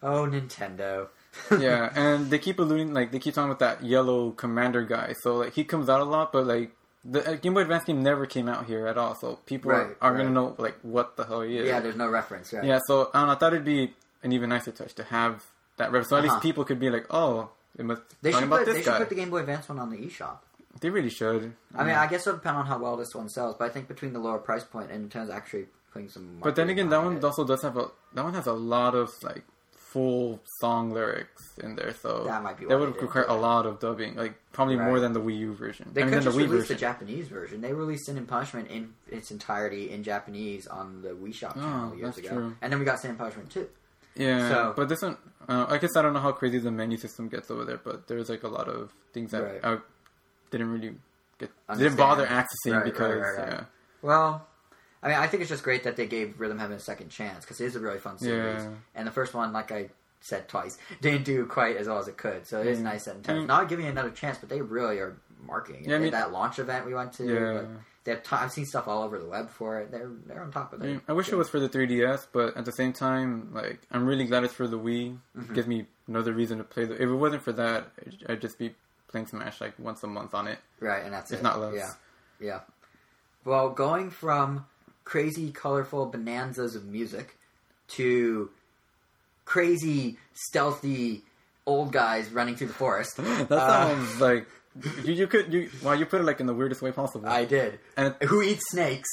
Oh, 0.02 0.26
Nintendo. 0.26 1.08
Yeah, 1.58 1.90
and 1.96 2.30
they 2.30 2.38
keep 2.38 2.58
alluding 2.60 2.94
like 2.94 3.10
they 3.10 3.18
keep 3.18 3.34
talking 3.34 3.50
about 3.50 3.58
that 3.58 3.84
yellow 3.84 4.30
commander 4.30 4.82
guy. 4.84 5.14
So 5.22 5.36
like 5.36 5.52
he 5.54 5.64
comes 5.64 5.88
out 5.88 6.00
a 6.00 6.04
lot, 6.04 6.32
but 6.32 6.46
like 6.46 6.70
the 7.04 7.28
uh, 7.28 7.34
Game 7.34 7.54
Boy 7.54 7.62
Advance 7.62 7.84
game 7.84 8.02
never 8.04 8.24
came 8.26 8.48
out 8.48 8.66
here 8.66 8.86
at 8.86 8.96
all. 8.96 9.16
So 9.16 9.40
people 9.44 9.72
Right, 9.72 9.80
are, 9.80 9.96
aren't 10.00 10.16
right. 10.18 10.22
gonna 10.24 10.30
know 10.30 10.54
like 10.58 10.78
what 10.82 11.16
the 11.16 11.24
hell 11.24 11.40
he 11.40 11.58
is. 11.58 11.66
yeah, 11.66 11.80
there's 11.80 11.96
no 11.96 12.08
reference, 12.08 12.52
right? 12.52 12.64
Yeah, 12.64 12.78
so 12.86 13.10
I, 13.12 13.18
don't 13.18 13.26
know, 13.28 13.32
I 13.32 13.36
thought 13.36 13.52
it'd 13.52 13.64
be 13.64 13.92
an 14.22 14.30
even 14.32 14.50
nicer 14.50 14.70
touch 14.70 14.94
to 14.94 15.02
have 15.04 15.42
that 15.78 15.86
reference. 15.86 16.10
So 16.10 16.16
at 16.18 16.24
Uh-huh. 16.24 16.34
least 16.34 16.42
people 16.42 16.64
could 16.64 16.78
be 16.78 16.88
like, 16.88 17.06
oh, 17.10 17.50
it 17.78 17.84
must 17.84 18.02
They 18.22 18.32
should 18.32 18.48
put 18.48 18.66
they 18.66 18.82
should 18.82 18.94
put 18.94 19.08
the 19.08 19.14
Game 19.14 19.30
Boy 19.30 19.38
Advance 19.38 19.68
one 19.68 19.78
on 19.78 19.90
the 19.90 19.98
eShop. 19.98 20.38
They 20.80 20.90
really 20.90 21.10
should. 21.10 21.52
I 21.74 21.84
mean, 21.84 21.94
I 21.94 22.06
guess 22.08 22.26
it'll 22.26 22.38
depend 22.38 22.56
on 22.56 22.66
how 22.66 22.78
well 22.78 22.96
this 22.96 23.14
one 23.14 23.28
sells, 23.28 23.54
but 23.58 23.66
I 23.66 23.68
think 23.68 23.86
between 23.88 24.12
the 24.12 24.18
lower 24.18 24.38
price 24.38 24.64
point 24.64 24.90
and 24.90 25.08
Nintendo's 25.10 25.30
actually 25.30 25.66
putting 25.92 26.08
some. 26.08 26.38
But 26.42 26.56
then 26.56 26.68
again, 26.68 26.88
that 26.88 27.02
one 27.02 27.16
it. 27.16 27.24
also 27.24 27.44
does 27.44 27.62
have 27.62 27.76
a 27.76 27.90
that 28.14 28.24
one 28.24 28.34
has 28.34 28.46
a 28.48 28.52
lot 28.52 28.94
of 28.96 29.10
like 29.22 29.44
full 29.76 30.40
song 30.58 30.90
lyrics 30.90 31.56
in 31.62 31.76
there, 31.76 31.94
so 32.02 32.24
That 32.24 32.42
might 32.42 32.58
be 32.58 32.64
that 32.66 32.76
would 32.76 33.00
require 33.00 33.26
a 33.28 33.34
lot 33.36 33.64
of 33.66 33.78
dubbing, 33.78 34.16
like 34.16 34.34
probably 34.52 34.74
Right. 34.74 34.86
more 34.88 34.98
than 34.98 35.12
the 35.12 35.20
Wii 35.20 35.38
U 35.38 35.54
version. 35.54 35.88
They 35.92 36.02
I 36.02 36.04
mean, 36.06 36.14
could 36.14 36.24
just 36.24 36.36
the 36.36 36.42
Wii 36.42 36.50
release 36.50 36.66
the. 36.68 36.74
Japanese 36.74 37.28
version. 37.28 37.60
They 37.60 37.72
released 37.72 38.06
Sin 38.06 38.16
and 38.18 38.26
Punishment 38.26 38.68
in 38.68 38.92
its 39.08 39.30
entirety 39.30 39.90
in 39.92 40.02
Japanese 40.02 40.66
on 40.66 41.02
the 41.02 41.10
Wii 41.10 41.32
Shop 41.32 41.52
Oh, 41.56 41.60
channel 41.60 41.94
years 41.94 42.06
that's 42.16 42.18
ago, 42.26 42.28
true. 42.36 42.56
and 42.60 42.72
then 42.72 42.80
we 42.80 42.84
got 42.84 42.98
Sin 42.98 43.10
and 43.10 43.18
Punishment 43.18 43.50
too. 43.50 43.68
Yeah, 44.16 44.48
so- 44.48 44.72
but 44.76 44.88
this 44.88 45.02
one, 45.02 45.16
uh, 45.48 45.66
I 45.68 45.78
guess 45.78 45.96
I 45.96 46.02
don't 46.02 46.12
know 46.12 46.20
how 46.20 46.32
crazy 46.32 46.58
the 46.58 46.70
menu 46.70 46.96
system 46.96 47.28
gets 47.28 47.50
over 47.50 47.64
there, 47.64 47.78
but 47.82 48.06
there's 48.06 48.28
like 48.28 48.42
a 48.44 48.48
lot 48.48 48.68
of 48.68 48.92
things 49.12 49.30
that 49.32 49.42
Right. 49.42 49.60
I 49.64 49.78
didn't 50.50 50.70
really 50.72 50.94
get, 51.38 51.50
Understand. 51.68 51.78
didn't 51.78 51.96
bother 51.98 52.26
accessing 52.26 52.74
Right, 52.76 52.84
because 52.84 53.20
right, 53.38 53.48
yeah, 53.48 53.64
Well, 54.02 54.46
I 55.02 55.08
mean, 55.08 55.16
I 55.18 55.26
think 55.26 55.42
it's 55.42 55.50
just 55.50 55.62
great 55.64 55.84
that 55.84 55.96
they 55.96 56.06
gave 56.06 56.40
Rhythm 56.40 56.58
Heaven 56.58 56.76
a 56.76 56.80
second 56.80 57.10
chance 57.10 57.44
because 57.44 57.60
it 57.60 57.66
is 57.66 57.76
a 57.76 57.80
really 57.80 57.98
fun 57.98 58.18
series. 58.18 58.62
Yeah. 58.62 58.70
And 58.94 59.06
the 59.06 59.10
first 59.12 59.34
one, 59.34 59.52
like 59.52 59.70
I 59.70 59.90
said 60.20 60.48
twice, 60.48 60.78
didn't 61.02 61.24
do 61.24 61.44
quite 61.46 61.76
as 61.76 61.88
well 61.88 61.98
as 61.98 62.08
it 62.08 62.16
could. 62.16 62.46
So 62.46 62.60
it 62.60 62.66
is 62.68 62.78
Mm. 62.78 62.82
nice 62.84 63.04
that 63.04 63.16
I 63.28 63.34
mean- 63.34 63.46
not 63.46 63.68
giving 63.68 63.84
it 63.86 63.90
another 63.90 64.10
chance, 64.10 64.38
but 64.38 64.48
they 64.48 64.62
really 64.62 64.98
are 64.98 65.16
marketing. 65.46 65.84
Yeah, 65.88 65.96
I 65.96 65.98
mean- 65.98 66.12
that 66.12 66.32
launch 66.32 66.58
event 66.58 66.86
we 66.86 66.94
went 66.94 67.12
to, 67.14 67.24
Yeah. 67.26 67.50
like, 67.52 67.68
they 68.04 68.12
have 68.12 68.22
t- 68.22 68.36
I've 68.36 68.52
seen 68.52 68.66
stuff 68.66 68.86
all 68.86 69.02
over 69.02 69.18
the 69.18 69.26
web 69.26 69.50
for 69.50 69.80
it. 69.80 69.90
They're 69.90 70.10
they're 70.26 70.42
on 70.42 70.52
top 70.52 70.72
of 70.72 70.82
I, 70.82 70.84
it. 70.84 70.88
mean, 70.88 71.00
I 71.08 71.12
wish 71.14 71.28
it 71.30 71.36
was 71.36 71.48
for 71.48 71.58
the 71.58 71.68
3DS, 71.68 72.26
but 72.32 72.56
at 72.56 72.64
the 72.64 72.72
same 72.72 72.92
time, 72.92 73.50
like 73.52 73.80
I'm 73.90 74.04
really 74.06 74.24
glad 74.26 74.44
it's 74.44 74.54
for 74.54 74.66
the 74.68 74.78
Wii. 74.78 75.18
Mm-hmm. 75.36 75.54
Gives 75.54 75.66
me 75.66 75.86
another 76.06 76.32
reason 76.32 76.58
to 76.58 76.64
play. 76.64 76.84
The, 76.84 76.94
if 76.94 77.08
it 77.08 77.14
wasn't 77.14 77.42
for 77.42 77.52
that, 77.52 77.88
I'd 78.28 78.40
just 78.40 78.58
be 78.58 78.74
playing 79.08 79.26
Smash 79.28 79.60
like 79.60 79.78
once 79.78 80.02
a 80.02 80.06
month 80.06 80.34
on 80.34 80.48
it. 80.48 80.58
Right, 80.80 81.02
and 81.04 81.12
that's 81.14 81.30
If 81.32 81.40
it. 81.40 81.42
not 81.42 81.60
less. 81.60 81.74
Yeah, 81.74 82.46
yeah. 82.46 82.60
Well, 83.44 83.70
going 83.70 84.10
from 84.10 84.66
crazy, 85.04 85.50
colorful 85.50 86.06
bonanzas 86.06 86.74
of 86.76 86.84
music 86.86 87.36
to 87.88 88.50
crazy, 89.44 90.18
stealthy 90.32 91.22
old 91.66 91.92
guys 91.92 92.30
running 92.30 92.56
through 92.56 92.68
the 92.68 92.72
forest. 92.74 93.16
That 93.18 93.50
Uh, 93.52 93.68
sounds 93.88 94.20
like 94.20 94.46
you, 95.04 95.12
you 95.14 95.26
could 95.26 95.52
you 95.52 95.70
well 95.82 95.94
you 95.94 96.06
put 96.06 96.20
it 96.20 96.24
like 96.24 96.40
in 96.40 96.46
the 96.46 96.54
weirdest 96.54 96.82
way 96.82 96.92
possible. 96.92 97.28
I 97.28 97.44
did. 97.44 97.78
and 97.96 98.14
Who 98.24 98.42
eats 98.42 98.62
snakes? 98.70 99.08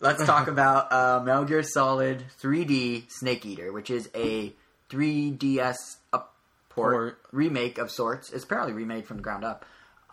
Let's 0.00 0.24
talk 0.24 0.48
about 0.56 0.92
uh, 0.92 1.22
Metal 1.24 1.44
Gear 1.44 1.62
Solid 1.62 2.24
3D 2.40 3.04
Snake 3.10 3.46
Eater, 3.46 3.72
which 3.72 3.90
is 3.90 4.08
a 4.14 4.52
3DS 4.90 5.76
up 6.12 6.34
port, 6.68 6.92
Port. 6.94 7.18
remake 7.32 7.78
of 7.78 7.90
sorts. 7.90 8.32
It's 8.32 8.44
apparently 8.44 8.72
remade 8.72 9.06
from 9.06 9.18
the 9.18 9.22
ground 9.22 9.44
up 9.44 9.64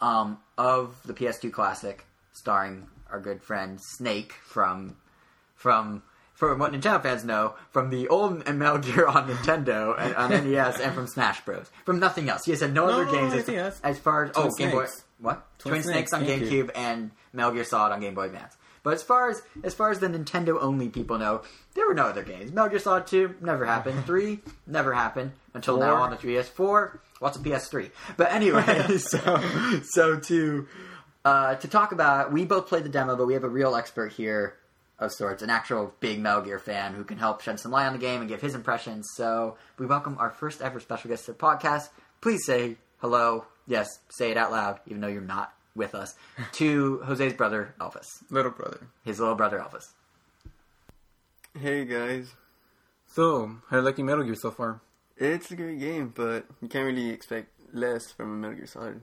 um, 0.02 0.38
of 0.58 0.96
the 1.06 1.14
PS2 1.14 1.52
classic, 1.52 2.06
starring 2.34 2.88
our 3.10 3.20
good 3.20 3.42
friend 3.42 3.80
Snake 3.82 4.34
from 4.46 4.98
from 5.56 6.04
from 6.40 6.58
what 6.58 6.72
Nintendo 6.72 7.04
fans 7.04 7.26
know 7.26 7.56
from 7.72 7.90
the 7.90 8.08
old 8.08 8.48
Metal 8.56 8.78
Gear 8.78 9.06
on 9.06 9.28
Nintendo 9.28 9.94
and 10.00 10.16
on 10.16 10.30
NES 10.52 10.80
and 10.80 10.96
from 10.96 11.06
Smash 11.06 11.44
Bros. 11.44 11.70
From 11.84 12.00
nothing 12.00 12.30
else. 12.30 12.46
He 12.46 12.52
has 12.52 12.62
had 12.62 12.74
no, 12.74 12.88
No, 12.88 13.02
other 13.02 13.12
games 13.12 13.34
as, 13.34 13.82
as 13.82 14.00
far 14.00 14.24
as 14.24 14.32
Twin 14.32 14.48
oh 14.48 14.56
Game 14.56 14.72
Boy 14.72 14.88
what 15.20 15.46
Twin 15.60 15.74
Twin, 15.74 15.84
Snakes, 15.84 16.12
Snakes, 16.12 16.14
on 16.14 16.24
GameCube. 16.26 16.72
And 16.74 17.12
Metal 17.34 17.52
Gear 17.52 17.66
Solid 17.66 17.92
on 17.92 18.00
Game 18.00 18.16
Boy 18.16 18.28
Advance. 18.28 18.56
But 18.84 18.94
as 18.94 19.04
far 19.04 19.30
as 19.30 19.42
as 19.66 19.74
far 19.74 19.92
as 19.92 20.00
the 20.00 20.08
Nintendo 20.08 20.58
only 20.62 20.88
people 20.88 21.18
know, 21.18 21.42
there 21.74 21.86
were 21.86 21.94
no 21.94 22.06
other 22.06 22.24
games. 22.24 22.54
Metal 22.54 22.70
Gear 22.70 22.80
Solid 22.80 23.06
Two 23.06 23.36
never 23.42 23.66
happened. 23.66 24.06
Three 24.06 24.40
never 24.66 24.94
happened 24.94 25.34
until 25.54 25.78
now 25.78 25.96
on 25.96 26.12
the 26.12 26.16
3DS. 26.16 26.46
Four, 26.46 27.02
what's 27.20 27.36
a 27.36 27.42
PS3? 27.42 27.92
But 28.16 28.32
anyway, 28.32 28.98
so 28.98 29.82
so 29.84 30.20
to 30.22 30.68
uh, 31.26 31.56
to 31.56 31.68
talk 31.68 31.92
about, 31.92 32.32
we 32.32 32.46
both 32.46 32.68
played 32.68 32.86
the 32.86 32.90
demo, 32.90 33.18
but 33.18 33.28
we 33.28 33.34
have 33.34 33.44
a 33.44 33.50
real 33.50 33.76
expert 33.76 34.14
here 34.14 34.56
of 35.00 35.12
sorts, 35.12 35.42
an 35.42 35.50
actual 35.50 35.94
big 36.00 36.20
Metal 36.20 36.42
Gear 36.42 36.60
fan 36.60 36.94
who 36.94 37.04
can 37.04 37.18
help 37.18 37.42
shed 37.42 37.60
some 37.60 37.72
light 37.72 37.88
on 37.88 37.94
the 37.94 38.00
game 38.00 38.20
and 38.22 38.30
give 38.30 38.42
his 38.42 38.56
impressions. 38.56 39.08
So 39.16 39.58
we 39.78 39.86
welcome 39.86 40.18
our 40.20 40.30
first 40.30 40.62
ever 40.62 40.80
special 40.80 41.10
guest 41.10 41.26
to 41.26 41.32
the 41.34 41.38
podcast. 41.38 41.90
Please 42.22 42.46
say 42.46 42.76
hello. 43.00 43.46
Yes, 43.68 43.88
say 44.10 44.32
it 44.32 44.38
out 44.38 44.52
loud, 44.52 44.80
even 44.88 45.00
though 45.02 45.08
you're 45.08 45.22
not 45.22 45.54
with 45.76 45.96
us. 45.96 46.16
To 46.54 47.00
Jose's 47.06 47.34
brother 47.34 47.74
Elvis, 47.80 48.06
little 48.30 48.52
brother. 48.52 48.88
his 49.06 49.20
little 49.20 49.36
brother 49.36 49.60
Elvis. 49.60 49.88
Hey 51.60 51.86
guys, 51.86 52.32
So 53.08 53.48
how 53.70 53.78
do 53.78 53.78
you 53.78 53.82
like 53.82 53.98
your 53.98 54.06
Metal 54.08 54.24
Gear 54.24 54.36
so 54.36 54.52
far? 54.52 54.82
it's 55.18 55.52
a 55.52 55.56
great 55.56 55.80
game, 55.80 56.14
but 56.16 56.46
you 56.62 56.68
can't 56.70 56.86
really 56.86 57.10
expect 57.10 57.50
less 57.74 58.10
from 58.12 58.32
a 58.32 58.36
Metal 58.36 58.56
Gear 58.58 58.68
Solid 58.68 59.02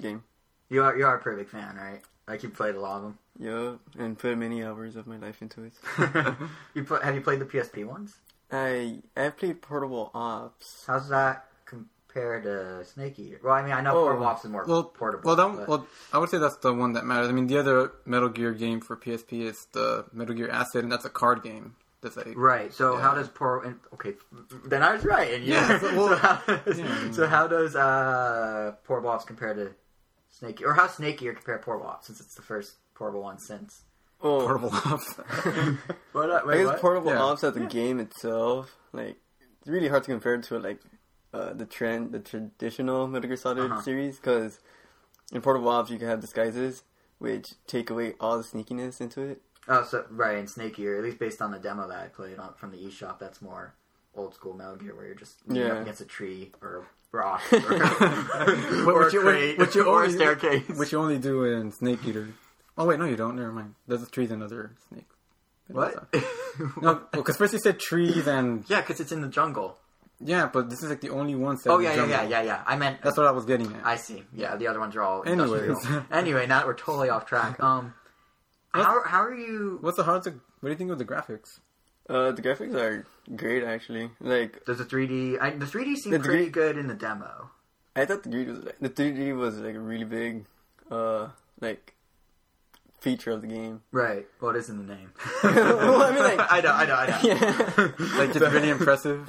game. 0.00 0.22
You 0.68 0.82
are 0.84 0.96
you 0.96 1.06
are 1.06 1.16
a 1.16 1.20
pretty 1.20 1.42
big 1.42 1.48
fan, 1.50 1.76
right? 1.76 2.00
Like 2.28 2.42
you 2.42 2.48
played 2.48 2.74
a 2.74 2.80
lot 2.80 2.96
of 2.98 3.02
them. 3.02 3.18
Yeah, 3.38 4.02
and 4.02 4.18
put 4.18 4.36
many 4.38 4.64
hours 4.64 4.96
of 4.96 5.06
my 5.06 5.16
life 5.16 5.42
into 5.42 5.62
it. 5.64 5.72
you 6.74 6.82
put, 6.84 7.02
have 7.02 7.14
you 7.14 7.20
played 7.20 7.38
the 7.40 7.44
PSP 7.44 7.84
ones? 7.86 8.16
I 8.50 8.98
I 9.16 9.28
played 9.30 9.62
Portable 9.62 10.10
Ops. 10.14 10.84
How's 10.86 11.08
that 11.10 11.46
compare 11.66 12.40
to 12.40 12.84
Snake 12.84 13.18
Eater? 13.18 13.40
Well, 13.44 13.52
I 13.54 13.62
mean, 13.62 13.72
I 13.72 13.80
know 13.80 13.90
Oh, 13.96 14.02
Portable 14.04 14.26
Ops 14.26 14.44
is 14.44 14.50
more 14.50 14.64
Well, 14.66 14.84
portable. 14.84 15.22
well, 15.24 15.36
that, 15.36 15.56
but- 15.58 15.68
well, 15.68 15.86
I 16.12 16.18
would 16.18 16.30
say 16.30 16.38
that's 16.38 16.56
the 16.56 16.72
one 16.72 16.92
that 16.94 17.04
matters. 17.04 17.28
I 17.28 17.32
mean, 17.32 17.46
the 17.46 17.58
other 17.58 17.92
Metal 18.06 18.28
Gear 18.28 18.52
game 18.52 18.80
for 18.80 18.96
PSP 18.96 19.42
is 19.42 19.66
the 19.72 20.06
Metal 20.12 20.34
Gear 20.34 20.48
Acid, 20.48 20.82
and 20.84 20.90
that's 20.92 21.04
a 21.04 21.10
card 21.10 21.42
game. 21.42 21.76
That's 22.02 22.16
like 22.16 22.34
Right. 22.36 22.72
So 22.72 22.94
Yeah. 22.94 23.02
how 23.02 23.14
does 23.14 23.28
poor? 23.28 23.76
Okay, 23.94 24.14
then 24.64 24.82
I 24.82 24.92
was 24.94 25.04
right. 25.04 25.34
And 25.34 25.44
Yeah, 25.44 25.68
yeah. 25.68 25.78
so- 25.80 25.88
so, 26.08 26.16
how 26.16 26.56
does, 26.64 26.78
yeah. 26.78 27.10
so 27.12 27.26
how 27.26 27.46
does 27.46 27.76
uh, 27.76 28.74
poor 28.84 29.04
Ops 29.06 29.24
compare 29.24 29.54
to 29.54 29.72
Snake? 30.38 30.62
Or 30.64 30.74
how 30.74 30.86
Snake 30.86 31.22
Eater 31.22 31.32
compare 31.34 31.56
to 31.58 31.62
poor 31.64 31.82
Ops 31.82 32.06
since 32.08 32.20
it's 32.20 32.34
the 32.34 32.42
first 32.42 32.76
portable 32.94 33.22
one 33.22 33.38
since? 33.38 33.82
Oh, 34.20 34.40
portable 34.40 34.70
ops. 34.72 35.14
What? 36.12 36.30
Uh, 36.30 36.40
I 36.46 36.56
guess 36.56 36.66
what? 36.66 36.80
Portable 36.80 37.10
Yeah. 37.10 37.20
Ops 37.22 37.44
as 37.44 37.54
the 37.54 37.66
game 37.66 38.00
itself, 38.00 38.76
like 38.92 39.16
it's 39.60 39.68
really 39.68 39.88
hard 39.88 40.04
to 40.04 40.10
compare 40.10 40.34
it 40.34 40.42
to 40.44 40.58
like 40.58 40.80
uh, 41.34 41.52
the 41.52 41.66
trend, 41.66 42.12
the 42.12 42.20
traditional 42.20 43.06
Metal 43.06 43.28
Gear 43.28 43.36
Solid 43.36 43.58
Uh-huh. 43.58 43.82
series, 43.82 44.16
because 44.16 44.58
in 45.32 45.42
Portable 45.42 45.68
Ops 45.68 45.90
you 45.90 45.98
can 45.98 46.08
have 46.08 46.20
disguises 46.20 46.82
which 47.18 47.54
take 47.66 47.88
away 47.90 48.14
all 48.20 48.36
the 48.38 48.44
sneakiness 48.44 49.00
into 49.00 49.22
it. 49.22 49.40
Oh, 49.68 49.82
so 49.82 50.04
right 50.10 50.36
in 50.38 50.46
Snake 50.46 50.78
Eater, 50.78 50.98
at 50.98 51.04
least 51.04 51.18
based 51.18 51.40
on 51.42 51.50
the 51.50 51.58
demo 51.58 51.88
that 51.88 51.98
I 51.98 52.08
played 52.08 52.38
on 52.38 52.54
from 52.54 52.70
the 52.70 52.78
eShop, 52.78 53.18
that's 53.18 53.40
more 53.42 53.74
old 54.14 54.34
school 54.34 54.54
Metal 54.54 54.76
Gear, 54.76 54.94
where 54.94 55.06
you're 55.06 55.14
just 55.14 55.46
leaning 55.46 55.66
up 55.70 55.76
Yeah. 55.76 55.82
against 55.82 56.00
a 56.00 56.04
tree 56.06 56.52
or 56.62 56.78
a 56.78 56.84
rock 57.16 57.42
or, 57.52 57.58
or 58.92 59.04
Which 59.04 59.12
a 59.12 59.16
you- 59.16 59.20
crate 59.22 59.58
which 59.58 59.74
you 59.74 59.84
or 59.84 60.02
a 60.02 60.06
only- 60.06 60.14
staircase. 60.16 60.68
Which 60.68 60.92
you 60.92 60.98
only 60.98 61.18
do 61.18 61.44
in 61.44 61.72
Snake 61.72 62.00
Eater. 62.06 62.28
Oh 62.78 62.84
wait, 62.86 62.98
no, 62.98 63.06
you 63.06 63.16
don't. 63.16 63.36
Never 63.36 63.52
mind. 63.52 63.74
There's 63.88 64.02
a 64.02 64.06
trees 64.10 64.30
and 64.30 64.42
other 64.42 64.72
snake. 64.88 65.06
what? 65.68 66.08
No, 66.80 67.02
because 67.12 67.36
first 67.36 67.52
you 67.52 67.58
said 67.58 67.78
trees 67.78 68.26
and 68.26 68.64
yeah, 68.68 68.80
because 68.80 68.98
it's 69.00 69.12
in 69.12 69.20
the 69.20 69.28
jungle. 69.28 69.76
yeah, 70.20 70.48
but 70.50 70.70
this 70.70 70.82
is 70.82 70.88
like 70.88 71.02
the 71.02 71.10
only 71.10 71.34
one. 71.34 71.58
set 71.58 71.70
Oh 71.70 71.78
yeah, 71.80 71.94
yeah, 71.94 72.06
yeah, 72.06 72.22
yeah, 72.22 72.42
yeah. 72.42 72.62
I 72.66 72.76
meant 72.76 73.02
That's 73.02 73.16
what 73.18 73.26
I 73.26 73.30
was 73.32 73.44
getting 73.44 73.70
at. 73.74 73.84
I 73.84 73.96
see. 73.96 74.24
Yeah, 74.34 74.56
the 74.56 74.66
other 74.68 74.80
ones 74.80 74.96
are 74.96 75.02
all 75.02 75.22
Anyways. 75.26 75.62
industrial. 75.62 76.04
anyway, 76.10 76.46
now 76.46 76.58
that 76.60 76.66
we're 76.66 76.72
totally 76.74 77.10
off 77.10 77.26
track. 77.26 77.62
Um, 77.62 77.92
how 78.72 79.02
how 79.04 79.20
are 79.22 79.34
you? 79.34 79.76
What's 79.82 79.98
the 79.98 80.04
hard 80.04 80.22
to? 80.24 80.30
What 80.60 80.68
do 80.68 80.70
you 80.70 80.76
think 80.76 80.90
of 80.92 80.98
the 80.98 81.04
graphics? 81.04 81.60
Uh, 82.08 82.32
the 82.32 82.40
graphics 82.40 82.74
are 82.74 83.04
great 83.34 83.64
actually. 83.64 84.10
Like 84.20 84.64
Does 84.66 84.78
the 84.78 84.84
3D? 84.84 85.40
I, 85.40 85.50
the 85.50 85.66
3D 85.66 85.96
seemed 85.96 86.14
The 86.14 86.20
pretty 86.20 86.46
3D 86.46 86.52
good 86.52 86.78
in 86.78 86.86
the 86.86 86.94
demo. 86.94 87.50
I 87.96 88.04
thought 88.04 88.22
the 88.22 88.28
3D 88.30 88.46
was 88.48 88.58
like, 88.64 88.78
the 88.80 88.90
3D 88.90 89.36
was 89.36 89.56
like 89.58 89.74
a 89.74 89.80
really 89.80 90.04
big, 90.04 90.44
uh, 90.90 91.28
like 91.60 91.94
feature 93.00 93.30
of 93.30 93.40
the 93.40 93.46
game. 93.46 93.82
Right. 93.92 94.26
Well, 94.40 94.50
it 94.50 94.58
is 94.58 94.68
in 94.68 94.86
the 94.86 94.94
name. 94.94 95.12
Well, 95.42 96.02
I 96.02 96.10
mean, 96.12 96.22
like- 96.22 96.52
I 96.52 96.60
know, 96.60 96.72
I 96.72 96.86
know, 96.86 96.94
I 96.94 97.06
know. 97.06 97.18
Yeah, 97.22 97.92
Like 98.18 98.32
just 98.32 98.52
really 98.52 98.68
impressive. 98.70 99.28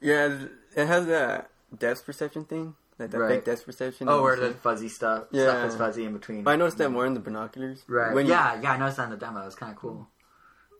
yeah. 0.00 0.38
It 0.76 0.86
has 0.86 1.06
that 1.06 1.50
depth 1.76 2.04
perception 2.06 2.44
thing, 2.44 2.74
like 2.98 3.10
that 3.10 3.18
Right. 3.18 3.28
big 3.36 3.44
depth 3.44 3.64
perception. 3.66 4.08
Oh, 4.08 4.22
where 4.22 4.36
the 4.36 4.50
fuzzy 4.54 4.88
stuff, 4.88 5.24
Yeah. 5.32 5.44
stuff 5.44 5.68
is 5.70 5.76
fuzzy 5.76 6.04
in 6.04 6.12
between. 6.12 6.46
I 6.46 6.54
noticed 6.56 6.78
that 6.78 6.90
more 6.90 7.04
in 7.06 7.14
the 7.14 7.20
binoculars. 7.20 7.82
Right. 7.88 8.14
When 8.14 8.26
you- 8.26 8.32
yeah, 8.32 8.60
yeah, 8.62 8.72
I 8.72 8.76
noticed 8.78 8.98
that 8.98 9.04
in 9.04 9.10
the 9.10 9.16
demo. 9.16 9.42
It 9.42 9.46
was 9.46 9.54
kind 9.56 9.72
of 9.72 9.78
cool. 9.78 10.06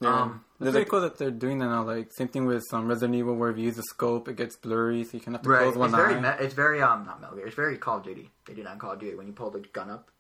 Yeah. 0.00 0.22
Um, 0.22 0.44
It's 0.60 0.64
There's 0.64 0.74
really 0.74 0.84
like, 0.84 0.90
cool 0.90 1.00
that 1.02 1.18
they're 1.18 1.30
doing 1.30 1.58
that 1.60 1.66
now. 1.66 1.82
Like 1.84 2.12
same 2.12 2.28
thing 2.28 2.46
with 2.46 2.64
um, 2.72 2.88
Resident 2.88 3.14
Evil, 3.16 3.34
where 3.36 3.50
if 3.50 3.58
you 3.58 3.64
use 3.64 3.76
the 3.76 3.82
scope, 3.84 4.28
it 4.28 4.36
gets 4.36 4.56
blurry, 4.56 5.04
so 5.04 5.10
you 5.14 5.20
can 5.20 5.34
have 5.34 5.42
to 5.42 5.48
Right. 5.48 5.62
close 5.62 5.76
one 5.76 5.88
It's 5.90 5.96
very, 5.96 6.14
eye. 6.14 6.20
me- 6.20 6.44
it's 6.44 6.54
very, 6.54 6.82
um, 6.82 7.04
not 7.06 7.20
Metal 7.20 7.36
Gear. 7.36 7.46
It's 7.46 7.54
very 7.56 7.76
Call 7.78 7.98
of 7.98 8.04
Duty. 8.04 8.30
They 8.46 8.54
do 8.54 8.62
that 8.64 8.72
in 8.72 8.78
Call 8.78 8.92
of 8.92 8.98
Duty. 9.00 9.16
When 9.16 9.26
you 9.26 9.32
pull 9.32 9.50
the 9.50 9.60
gun 9.60 9.90
up, 9.90 10.10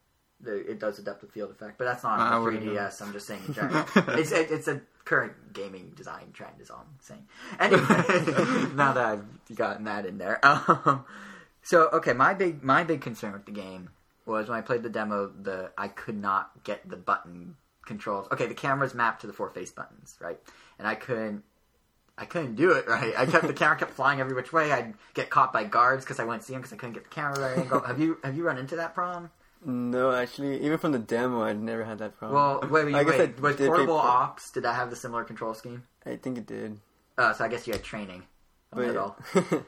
the, 0.40 0.54
it 0.70 0.78
does 0.78 0.98
a 1.00 1.02
depth 1.02 1.24
of 1.24 1.30
field 1.30 1.50
effect. 1.50 1.78
But 1.78 1.84
that's 1.86 2.04
not 2.04 2.20
on 2.20 2.30
the 2.38 2.44
wouldn't 2.44 2.64
know. 2.64 2.72
3DS. 2.72 3.02
I'm 3.02 3.12
just 3.12 3.26
saying 3.26 3.42
in 3.48 3.54
general. 3.58 3.84
it's 3.96 4.30
it, 4.30 4.50
it's 4.52 4.68
a 4.68 4.80
current 5.04 5.52
gaming 5.52 5.92
design 5.96 6.30
trend. 6.32 6.60
Is 6.60 6.70
all 6.70 6.84
I'm 6.86 6.98
saying. 7.00 7.26
Anyway, 7.58 7.80
now 8.76 8.92
that 8.92 9.04
I've 9.04 9.56
gotten 9.56 9.84
that 9.84 10.06
in 10.06 10.18
there. 10.18 10.38
Um, 10.46 11.04
so 11.62 11.88
okay, 11.94 12.12
my 12.12 12.34
big 12.34 12.62
my 12.62 12.84
big 12.84 13.00
concern 13.00 13.32
with 13.32 13.44
the 13.46 13.50
game 13.52 13.90
was 14.26 14.48
when 14.48 14.56
I 14.58 14.60
played 14.60 14.82
the 14.84 14.88
demo. 14.90 15.26
The 15.42 15.72
I 15.76 15.88
could 15.88 16.16
not 16.16 16.50
get 16.62 16.88
the 16.88 16.96
button 16.96 17.56
controls. 17.88 18.28
Okay, 18.30 18.46
the 18.46 18.54
camera's 18.54 18.94
mapped 18.94 19.22
to 19.22 19.26
the 19.26 19.32
four 19.32 19.50
face 19.50 19.72
buttons, 19.72 20.16
right? 20.20 20.38
And 20.78 20.86
I 20.86 20.94
couldn't 20.94 21.42
I 22.16 22.24
couldn't 22.24 22.54
do 22.54 22.72
it 22.72 22.86
right. 22.96 23.12
I 23.16 23.26
kept 23.26 23.46
the 23.46 23.52
camera 23.52 23.76
kept 23.76 23.92
flying 23.92 24.20
every 24.20 24.34
which 24.34 24.52
way. 24.52 24.70
I'd 24.70 24.94
get 25.14 25.30
caught 25.30 25.52
by 25.52 25.64
guards 25.64 26.04
because 26.04 26.20
I 26.20 26.24
wouldn't 26.24 26.44
see 26.44 26.52
them 26.52 26.62
because 26.62 26.72
I 26.72 26.76
couldn't 26.76 26.94
get 26.94 27.04
the 27.04 27.10
camera 27.10 27.40
right 27.40 27.58
angle. 27.58 27.80
have 27.86 27.98
you 27.98 28.18
have 28.22 28.36
you 28.36 28.44
run 28.44 28.58
into 28.58 28.76
that 28.76 28.94
problem? 28.94 29.30
no, 29.64 30.12
actually, 30.12 30.60
even 30.64 30.78
from 30.78 30.92
the 30.92 31.00
demo, 31.00 31.42
I 31.42 31.52
never 31.52 31.82
had 31.84 31.98
that 31.98 32.16
problem. 32.16 32.36
Well, 32.40 32.60
wait, 32.70 32.84
wait, 32.86 32.94
I 33.00 33.02
guess 33.02 33.18
wait. 33.18 33.34
I 33.36 33.40
was 33.40 33.56
did 33.56 33.66
portable 33.66 33.98
play 33.98 34.08
ops? 34.08 34.52
Did 34.52 34.62
that 34.62 34.74
have 34.76 34.90
the 34.90 34.94
similar 34.96 35.24
control 35.24 35.52
scheme? 35.54 35.82
I 36.06 36.14
think 36.16 36.38
it 36.38 36.46
did. 36.46 36.78
Uh, 37.16 37.32
so 37.32 37.44
I 37.44 37.48
guess 37.48 37.66
you 37.66 37.72
had 37.72 37.82
training. 37.82 38.22
on 38.72 38.84
it 38.84 38.96
all. 38.96 39.16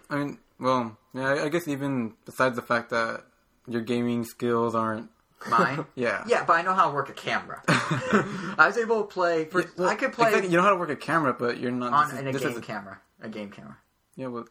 I 0.08 0.16
mean, 0.16 0.38
well, 0.60 0.96
yeah, 1.12 1.30
I- 1.30 1.44
I 1.46 1.48
guess 1.48 1.66
even 1.66 2.14
besides 2.24 2.54
the 2.54 2.62
fact 2.62 2.90
that 2.90 3.24
your 3.66 3.80
gaming 3.82 4.24
skills 4.24 4.74
aren't, 4.76 5.10
Mine. 5.48 5.86
yeah, 5.94 6.24
Yeah, 6.26 6.44
but 6.44 6.54
I 6.54 6.62
know 6.62 6.74
how 6.74 6.88
to 6.88 6.94
work 6.94 7.08
a 7.08 7.12
camera. 7.14 7.62
I 7.68 8.64
was 8.66 8.76
able 8.76 9.02
to 9.02 9.06
play. 9.08 9.46
For, 9.46 9.64
I 9.78 9.94
could 9.94 10.12
play 10.12 10.28
exactly, 10.28 10.50
you 10.50 10.56
know 10.56 10.62
how 10.62 10.70
to 10.70 10.76
work 10.76 10.90
a 10.90 10.96
camera, 10.96 11.32
but 11.32 11.58
you're 11.58 11.70
not 11.70 11.92
on 11.92 12.10
this, 12.10 12.20
a 12.20 12.24
this 12.32 12.42
game 12.42 12.50
is 12.50 12.58
a- 12.58 12.60
camera, 12.60 13.00
a 13.22 13.28
game 13.28 13.50
camera. 13.50 13.78
Yeah, 14.16 14.26
well, 14.26 14.46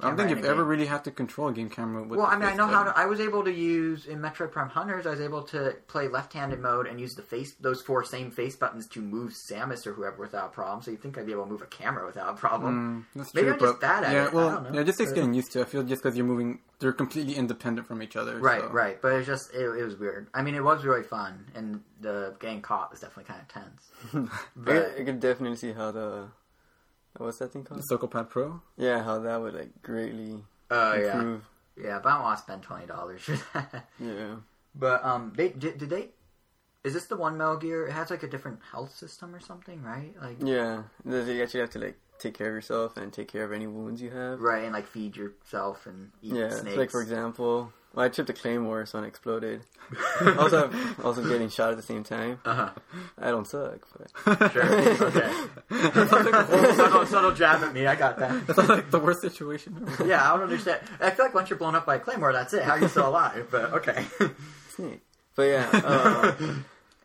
I 0.00 0.08
don't 0.08 0.16
think 0.16 0.30
you've 0.30 0.44
ever 0.44 0.62
game. 0.62 0.68
really 0.68 0.86
had 0.86 1.04
to 1.04 1.10
control 1.10 1.48
a 1.48 1.52
game 1.52 1.70
camera. 1.70 2.02
With 2.02 2.18
Well, 2.18 2.26
I 2.26 2.34
mean, 2.36 2.44
I 2.44 2.48
face 2.50 2.58
know 2.58 2.66
how 2.66 2.84
to. 2.84 2.98
I 2.98 3.06
was 3.06 3.18
able 3.20 3.44
to 3.44 3.52
use 3.52 4.06
in 4.06 4.18
Metroid 4.18 4.52
Prime 4.52 4.68
Hunters. 4.68 5.06
I 5.06 5.10
was 5.10 5.20
able 5.20 5.42
to 5.44 5.74
play 5.88 6.08
left-handed 6.08 6.60
mode 6.60 6.86
and 6.86 7.00
use 7.00 7.14
the 7.14 7.22
face, 7.22 7.54
those 7.60 7.80
four 7.80 8.04
same 8.04 8.30
face 8.30 8.56
buttons 8.56 8.86
to 8.88 9.00
move 9.00 9.32
Samus 9.32 9.86
or 9.86 9.92
whoever 9.94 10.18
without 10.18 10.46
a 10.46 10.50
problem. 10.50 10.82
So 10.82 10.90
you 10.90 10.98
think 10.98 11.16
I'd 11.16 11.24
be 11.26 11.32
able 11.32 11.44
to 11.44 11.50
move 11.50 11.62
a 11.62 11.66
camera 11.66 12.04
without 12.06 12.28
a 12.28 12.36
problem? 12.36 13.06
Mm, 13.14 13.18
that's 13.18 13.34
Maybe 13.34 13.44
true, 13.46 13.54
I'm 13.54 13.58
just 13.60 13.72
but 13.74 13.80
bad 13.80 14.04
at 14.04 14.12
yeah, 14.12 14.24
it. 14.26 14.30
I 14.30 14.34
well, 14.34 14.50
don't 14.50 14.72
know. 14.72 14.78
yeah, 14.78 14.84
just 14.84 14.98
takes 14.98 15.12
getting 15.12 15.32
used 15.34 15.52
to. 15.52 15.62
I 15.62 15.64
feel 15.64 15.82
just 15.82 16.02
because 16.02 16.16
you're 16.16 16.26
moving, 16.26 16.58
they're 16.78 16.92
completely 16.92 17.34
independent 17.36 17.86
from 17.88 18.02
each 18.02 18.16
other. 18.16 18.38
Right, 18.38 18.60
so. 18.60 18.68
right. 18.68 19.00
But 19.00 19.14
it's 19.14 19.26
just 19.26 19.54
it, 19.54 19.62
it 19.64 19.82
was 19.84 19.96
weird. 19.96 20.28
I 20.34 20.42
mean, 20.42 20.54
it 20.54 20.62
was 20.62 20.84
really 20.84 21.04
fun, 21.04 21.46
and 21.54 21.80
the 22.00 22.34
getting 22.38 22.60
caught 22.60 22.90
was 22.90 23.00
definitely 23.00 23.24
kind 23.32 23.40
of 23.40 23.48
tense. 23.48 24.30
But 24.56 24.98
I 24.98 25.04
could 25.04 25.20
definitely 25.20 25.56
see 25.56 25.72
how 25.72 25.90
the 25.90 26.28
what's 27.24 27.38
that 27.38 27.52
thing 27.52 27.64
called? 27.64 27.80
The 27.80 27.84
Circle 27.84 28.08
Pad 28.08 28.28
Pro. 28.30 28.60
Yeah, 28.76 29.02
how 29.02 29.18
that 29.20 29.40
would 29.40 29.54
like 29.54 29.82
greatly 29.82 30.42
oh 30.70 30.94
yeah, 30.94 31.14
improve. 31.18 31.44
yeah. 31.76 31.98
But 32.02 32.08
I 32.10 32.14
don't 32.14 32.22
want 32.22 32.38
to 32.38 32.42
spend 32.42 32.62
twenty 32.62 32.86
dollars 32.86 33.22
for 33.22 33.36
that. 33.54 33.88
Yeah. 33.98 34.36
But 34.74 35.04
um, 35.04 35.32
they 35.36 35.48
did, 35.50 35.78
did 35.78 35.90
they? 35.90 36.08
Is 36.84 36.94
this 36.94 37.06
the 37.06 37.16
one 37.16 37.36
Metal 37.36 37.56
Gear? 37.56 37.86
It 37.88 37.92
has 37.92 38.10
like 38.10 38.22
a 38.22 38.28
different 38.28 38.60
health 38.70 38.94
system 38.94 39.34
or 39.34 39.40
something, 39.40 39.82
right? 39.82 40.14
Like 40.22 40.36
Yeah. 40.42 40.82
That 41.04 41.26
You 41.26 41.42
actually 41.42 41.60
have 41.60 41.70
to 41.70 41.78
like 41.80 41.98
take 42.18 42.34
care 42.34 42.48
of 42.48 42.54
yourself 42.54 42.96
and 42.96 43.12
take 43.12 43.28
care 43.28 43.44
of 43.44 43.52
any 43.52 43.66
wounds 43.66 44.00
you 44.00 44.10
have. 44.10 44.40
right, 44.40 44.64
and 44.64 44.72
like 44.72 44.86
feed 44.86 45.16
yourself 45.16 45.86
and 45.86 46.10
eat 46.22 46.32
Yeah. 46.34 46.50
snakes. 46.50 46.76
like 46.76 46.90
for 46.90 47.02
example, 47.02 47.72
well, 47.96 48.04
I 48.04 48.08
tripped 48.10 48.30
a 48.30 48.32
claymore, 48.34 48.86
so 48.86 49.02
it 49.02 49.06
exploded. 49.06 49.62
also, 50.38 50.70
also 51.02 51.26
getting 51.26 51.48
shot 51.48 51.70
at 51.70 51.76
the 51.76 51.82
same 51.82 52.04
time. 52.04 52.38
uh 52.44 52.70
I 53.18 53.30
don't 53.30 53.46
suck, 53.46 53.80
but. 53.96 54.52
Sure. 54.52 54.64
Okay. 54.64 55.30
subtle, 56.76 57.06
subtle 57.06 57.32
jab 57.32 57.62
at 57.62 57.72
me. 57.72 57.86
I 57.86 57.94
got 57.96 58.18
that. 58.18 58.46
That's 58.46 58.58
like 58.68 58.90
the 58.90 58.98
worst 59.00 59.22
situation. 59.22 59.82
ever. 59.88 60.06
Yeah, 60.06 60.22
I 60.30 60.34
don't 60.34 60.44
understand. 60.44 60.80
I 61.00 61.10
feel 61.10 61.24
like 61.24 61.34
once 61.34 61.48
you're 61.50 61.58
blown 61.58 61.74
up 61.74 61.86
by 61.86 61.96
a 61.96 61.98
claymore, 62.00 62.32
that's 62.32 62.52
it. 62.54 62.62
How 62.62 62.72
are 62.72 62.80
you 62.80 62.88
still 62.88 63.08
alive? 63.08 63.48
But 63.50 63.72
okay. 63.74 64.04
snake. 64.68 65.00
But 65.34 65.42
yeah. 65.44 65.70
Uh, 65.72 66.34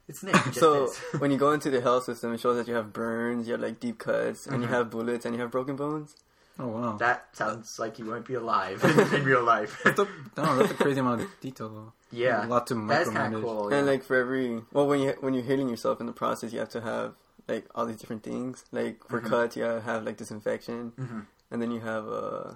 it's 0.07 0.23
it 0.23 0.34
just 0.34 0.59
so 0.59 0.85
is. 0.85 0.97
when 1.19 1.31
you 1.31 1.38
go 1.38 1.51
into 1.53 1.69
the 1.69 1.80
health 1.81 2.03
system, 2.03 2.34
it 2.34 2.39
shows 2.41 2.57
that 2.57 2.68
you 2.68 2.73
have 2.76 2.91
burns, 2.91 3.47
you 3.47 3.53
have 3.53 3.61
like 3.61 3.80
deep 3.80 3.97
cuts, 3.99 4.45
and 4.45 4.57
you 4.61 4.68
Mm-hmm. 4.68 4.73
have 4.76 4.89
bullets, 4.89 5.26
and 5.26 5.34
you 5.35 5.41
have 5.41 5.51
broken 5.51 5.76
bones. 5.77 6.15
Oh 6.61 6.67
wow. 6.67 6.97
That 6.97 7.35
sounds 7.35 7.79
like 7.79 7.97
you 7.99 8.05
won't 8.05 8.25
be 8.25 8.35
alive 8.35 8.83
in, 8.89 9.15
in 9.15 9.23
real 9.25 9.43
life. 9.43 9.81
That's 9.83 9.99
a, 9.99 10.07
no, 10.38 10.55
that's 10.57 10.71
a 10.71 10.75
crazy 10.75 10.99
amount 10.99 11.21
of 11.21 11.29
detail. 11.41 11.69
Though. 11.69 11.93
yeah, 12.11 12.45
a 12.45 12.47
lot 12.47 12.67
to 12.67 12.75
that 12.88 13.01
is 13.01 13.09
kind 13.09 13.33
micromanage. 13.33 13.38
of 13.38 13.43
cool. 13.43 13.73
And 13.73 13.88
like 13.88 14.03
for 14.03 14.15
every 14.15 14.61
well, 14.71 14.88
when 14.88 14.99
you 15.01 15.13
when 15.19 15.33
you're 15.33 15.43
healing 15.43 15.69
yourself 15.69 15.99
in 15.99 16.05
the 16.05 16.13
process, 16.13 16.53
you 16.53 16.59
have 16.59 16.69
to 16.77 16.81
have 16.81 17.15
like 17.47 17.65
all 17.73 17.85
these 17.88 17.97
different 17.97 18.23
things. 18.23 18.65
Like 18.71 19.03
for 19.09 19.19
Mhm. 19.21 19.29
cuts, 19.29 19.55
you 19.57 19.63
have, 19.63 19.83
have 19.83 20.03
like 20.05 20.17
disinfection, 20.17 20.91
Mhm. 20.99 21.25
and 21.49 21.61
then 21.61 21.71
you 21.71 21.79
have 21.81 22.05
uh, 22.07 22.53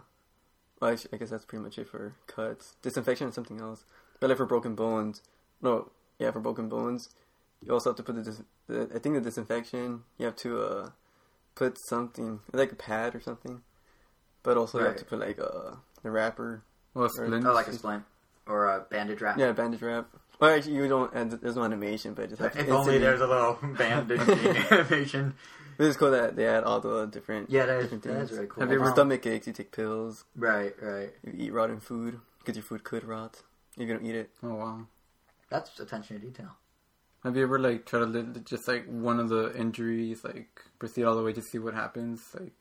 well, 0.79 0.91
actually, 0.91 1.11
I 1.13 1.17
guess 1.17 1.31
that's 1.31 1.45
pretty 1.45 1.63
much 1.63 1.79
it 1.79 1.87
for 1.89 2.13
cuts. 2.27 2.75
Disinfection 2.83 3.25
and 3.25 3.33
something 3.33 3.59
else. 3.59 3.85
But 4.19 4.29
like 4.29 4.37
for 4.37 4.45
broken 4.45 4.75
bones, 4.75 5.21
no, 5.61 5.89
yeah, 6.19 6.31
for 6.31 6.39
broken 6.41 6.69
bones, 6.69 7.09
you 7.61 7.73
also 7.73 7.89
have 7.89 7.97
to 7.97 8.03
put 8.03 8.15
the, 8.15 8.23
dis- 8.23 8.43
the 8.67 8.89
I 8.93 8.99
think 8.99 9.15
the 9.15 9.21
disinfection. 9.21 10.03
You 10.19 10.25
have 10.27 10.35
to 10.37 10.61
uh, 10.61 10.89
put 11.55 11.77
something 11.89 12.41
like 12.53 12.71
a 12.71 12.75
pad 12.75 13.15
or 13.15 13.21
something, 13.21 13.61
but 14.45 14.55
also 14.57 14.79
you 14.79 14.85
have 14.85 14.95
to 14.97 15.05
put 15.05 15.19
like 15.19 15.37
a, 15.39 15.77
the 16.03 16.11
wrapper. 16.11 16.63
Well, 16.93 17.09
splint. 17.09 17.45
oh, 17.45 17.51
like 17.53 17.67
a 17.67 17.73
splint 17.73 18.03
or 18.47 18.67
a 18.73 18.79
bandage 18.89 19.19
wrap. 19.19 19.37
Yeah, 19.37 19.51
bandage 19.51 19.81
wrap. 19.81 20.07
Well, 20.39 20.51
actually, 20.55 20.75
you 20.75 20.87
don't. 20.87 21.13
And 21.13 21.31
there's 21.31 21.55
no 21.57 21.63
animation, 21.63 22.13
but 22.13 22.29
just 22.29 22.41
have 22.41 22.53
to 22.53 22.59
If 22.59 22.69
only 22.69 22.95
instantly- 22.95 22.99
there's 22.99 23.21
a 23.21 23.27
little 23.27 23.57
bandage 23.77 24.21
animation. 24.71 25.33
It's 25.77 25.87
just 25.89 25.99
cool 25.99 26.11
that 26.11 26.37
they 26.37 26.47
add 26.47 26.63
all 26.63 26.79
the 26.79 27.05
different 27.07 27.49
Yeah, 27.49 27.65
that 27.65 27.77
is, 27.79 27.83
different 27.85 28.03
that 28.03 28.09
is 28.11 28.17
things. 28.29 28.31
really 28.31 28.47
cool. 28.47 28.61
Have 28.61 28.71
you 28.71 28.77
Like 28.79 28.85
ever- 28.87 28.95
stomach 28.95 29.25
aches, 29.27 29.47
you 29.47 29.51
take 29.53 29.71
pills. 29.73 30.23
Right, 30.35 30.73
right. 30.81 31.09
You 31.25 31.33
eat 31.35 31.51
rotten 31.53 31.81
food 31.81 32.19
because 32.39 32.55
your 32.55 32.63
food 32.63 32.83
could 32.85 33.03
rot 33.03 33.41
if 33.77 33.85
you 33.87 33.93
don't 33.93 34.05
eat 34.05 34.15
it. 34.15 34.29
Oh 34.41 34.55
wow. 34.55 34.87
That's 35.49 35.77
attention 35.79 36.19
to 36.21 36.25
detail. 36.27 36.51
Have 37.23 37.35
you 37.35 37.43
ever 37.43 37.59
like 37.59 37.85
tried 37.85 38.13
to 38.13 38.23
just 38.45 38.67
like 38.69 38.85
one 38.87 39.19
of 39.19 39.27
the 39.29 39.53
injuries, 39.57 40.23
like 40.23 40.61
proceed 40.79 41.03
all 41.03 41.15
the 41.15 41.23
way 41.23 41.33
to 41.33 41.41
see 41.41 41.57
what 41.59 41.73
happens? 41.73 42.21
Like, 42.39 42.53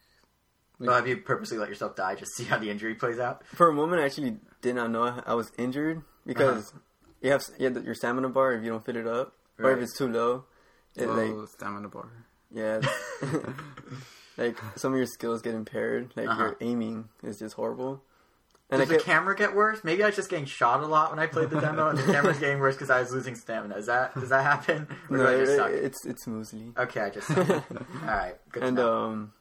Like- 0.78 0.86
Well, 0.88 0.96
have 0.96 1.06
you 1.08 1.16
purposely 1.18 1.56
let 1.58 1.68
yourself 1.68 1.94
die 1.96 2.14
just 2.16 2.36
to 2.36 2.42
see 2.42 2.48
how 2.48 2.58
the 2.58 2.70
injury 2.70 2.94
plays 2.94 3.18
out? 3.18 3.46
For 3.46 3.68
a 3.68 3.72
moment, 3.72 4.02
I 4.02 4.06
actually 4.06 4.36
did 4.60 4.74
not 4.74 4.90
know 4.90 5.22
I 5.24 5.34
was 5.34 5.52
injured 5.56 6.02
because 6.26 6.72
you 7.20 7.30
have 7.30 7.44
you 7.58 7.66
have 7.66 7.84
your 7.84 7.94
stamina 7.94 8.28
bar 8.28 8.52
if 8.54 8.64
you 8.64 8.70
don't 8.70 8.84
fill 8.84 8.96
it 8.96 9.06
up, 9.06 9.34
or 9.58 9.70
if 9.72 9.78
it's 9.80 9.96
too 9.96 10.08
low. 10.08 10.44
It 10.96 11.06
oh, 11.06 11.12
like 11.14 11.48
stamina 11.48 11.88
bar. 11.88 12.08
yeah, 12.52 12.80
like 14.36 14.56
some 14.76 14.92
of 14.92 14.96
your 14.98 15.06
skills 15.06 15.42
get 15.42 15.54
impaired. 15.54 16.12
Like 16.16 16.28
Uh-huh. 16.28 16.42
your 16.42 16.56
aiming 16.60 17.08
is 17.22 17.38
just 17.38 17.54
horrible. 17.54 18.02
And 18.70 18.80
Does 18.80 18.88
I 18.88 18.92
the 18.92 18.98
kept, 18.98 19.04
camera 19.06 19.36
get 19.36 19.54
worse? 19.54 19.84
Maybe 19.84 20.02
I 20.02 20.06
was 20.06 20.16
just 20.16 20.30
getting 20.30 20.46
shot 20.46 20.82
a 20.82 20.86
lot 20.86 21.10
when 21.10 21.18
I 21.18 21.26
played 21.26 21.50
the 21.50 21.60
demo, 21.60 21.90
and 21.90 21.98
the 21.98 22.02
camera's 22.04 22.38
getting 22.38 22.58
worse 22.58 22.74
because 22.74 22.90
I 22.90 22.98
was 23.00 23.12
losing 23.12 23.34
stamina. 23.36 23.76
Is 23.76 23.86
that 23.86 24.14
does 24.14 24.30
that 24.30 24.42
happen? 24.42 24.88
Or 25.10 25.18
no, 25.18 25.26
do 25.26 25.32
I 25.32 25.38
just 25.38 25.52
it- 25.52 25.56
suck? 25.56 25.70
it's 25.70 26.06
it's 26.06 26.24
smoothly. 26.24 26.72
Okay, 26.76 27.00
I 27.00 27.10
just 27.10 27.26
suck. 27.28 27.48
All 27.70 28.06
right, 28.06 28.34
good 28.50 28.60
to 28.60 28.66
and 28.66 28.76
know. 28.76 29.04
um, 29.04 29.32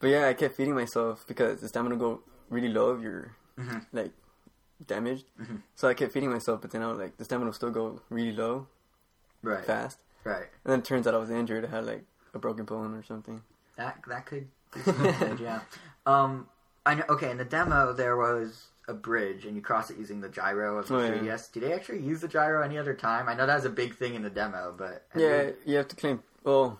but 0.00 0.08
yeah, 0.08 0.28
I 0.28 0.34
kept 0.34 0.54
feeding 0.56 0.74
myself 0.74 1.24
because 1.26 1.60
the 1.60 1.68
stamina 1.68 1.96
go 1.96 2.22
really 2.50 2.68
low 2.68 2.94
if 2.94 3.02
you're 3.02 3.36
Mhm. 3.58 3.86
like 3.92 4.12
damaged. 4.86 5.26
Mhm. 5.40 5.62
So 5.74 5.88
I 5.88 5.94
kept 5.94 6.12
feeding 6.12 6.30
myself, 6.30 6.60
but 6.60 6.70
then 6.70 6.82
I 6.82 6.88
was 6.88 6.98
like 6.98 7.16
the 7.16 7.24
stamina 7.24 7.46
will 7.46 7.52
still 7.54 7.70
go 7.70 8.00
really 8.10 8.32
low 8.36 8.66
right, 9.42 9.64
fast. 9.64 9.98
right. 10.24 10.48
And 10.64 10.72
then 10.72 10.78
it 10.80 10.84
turns 10.84 11.06
out 11.06 11.14
I 11.14 11.18
was 11.18 11.30
injured. 11.30 11.64
I 11.64 11.68
had 11.68 11.86
like 11.86 12.04
a 12.34 12.38
broken 12.38 12.64
bone 12.64 12.94
or 12.94 13.02
something. 13.02 13.42
That 13.76 14.02
that 14.08 14.26
could 14.26 14.48
damage, 14.84 15.40
yeah. 15.40 15.60
Um, 16.06 16.48
I 16.84 16.96
know. 16.96 17.04
Okay, 17.08 17.30
in 17.30 17.38
the 17.38 17.46
demo 17.46 17.92
there 17.94 18.16
was 18.16 18.66
a 18.86 18.92
bridge, 18.92 19.46
and 19.46 19.56
you 19.56 19.62
cross 19.62 19.88
it 19.90 19.96
using 19.96 20.20
the 20.20 20.28
gyro 20.28 20.76
of 20.76 20.88
the 20.88 20.94
Oh, 20.96 21.00
yeah. 21.00 21.12
3DS. 21.12 21.50
Do 21.50 21.60
they 21.60 21.72
actually 21.72 22.00
use 22.02 22.20
the 22.20 22.28
gyro 22.28 22.60
any 22.62 22.76
other 22.76 22.92
time? 22.92 23.26
I 23.26 23.32
know 23.34 23.46
that 23.46 23.54
was 23.54 23.64
a 23.64 23.70
big 23.70 23.96
thing 23.96 24.14
in 24.14 24.22
the 24.22 24.28
demo, 24.28 24.74
but 24.76 25.06
Yeah, 25.14 25.42
you- 25.44 25.56
you 25.64 25.76
have 25.78 25.88
to 25.88 25.96
claim. 25.96 26.22
Well, 26.42 26.78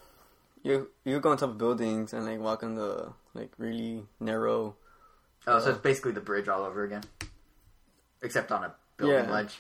you 0.65 0.91
you 1.05 1.21
go 1.21 1.31
on 1.31 1.37
top 1.37 1.51
of 1.51 1.59
buildings 1.59 2.13
and 2.13 2.27
like 2.27 2.41
walk 2.41 2.63
on 2.65 2.75
the 2.75 3.13
like 3.35 3.53
really 3.59 4.03
narrow. 4.19 4.75
Oh, 5.47 5.59
so 5.61 5.67
Uh, 5.67 5.71
it's 5.73 5.81
basically 5.81 6.13
the 6.13 6.21
bridge 6.23 6.49
all 6.49 6.65
over 6.65 6.83
again, 6.85 7.05
except 8.23 8.51
on 8.51 8.65
a 8.65 8.75
building 8.97 9.25
Yeah. 9.27 9.31
ledge. 9.31 9.59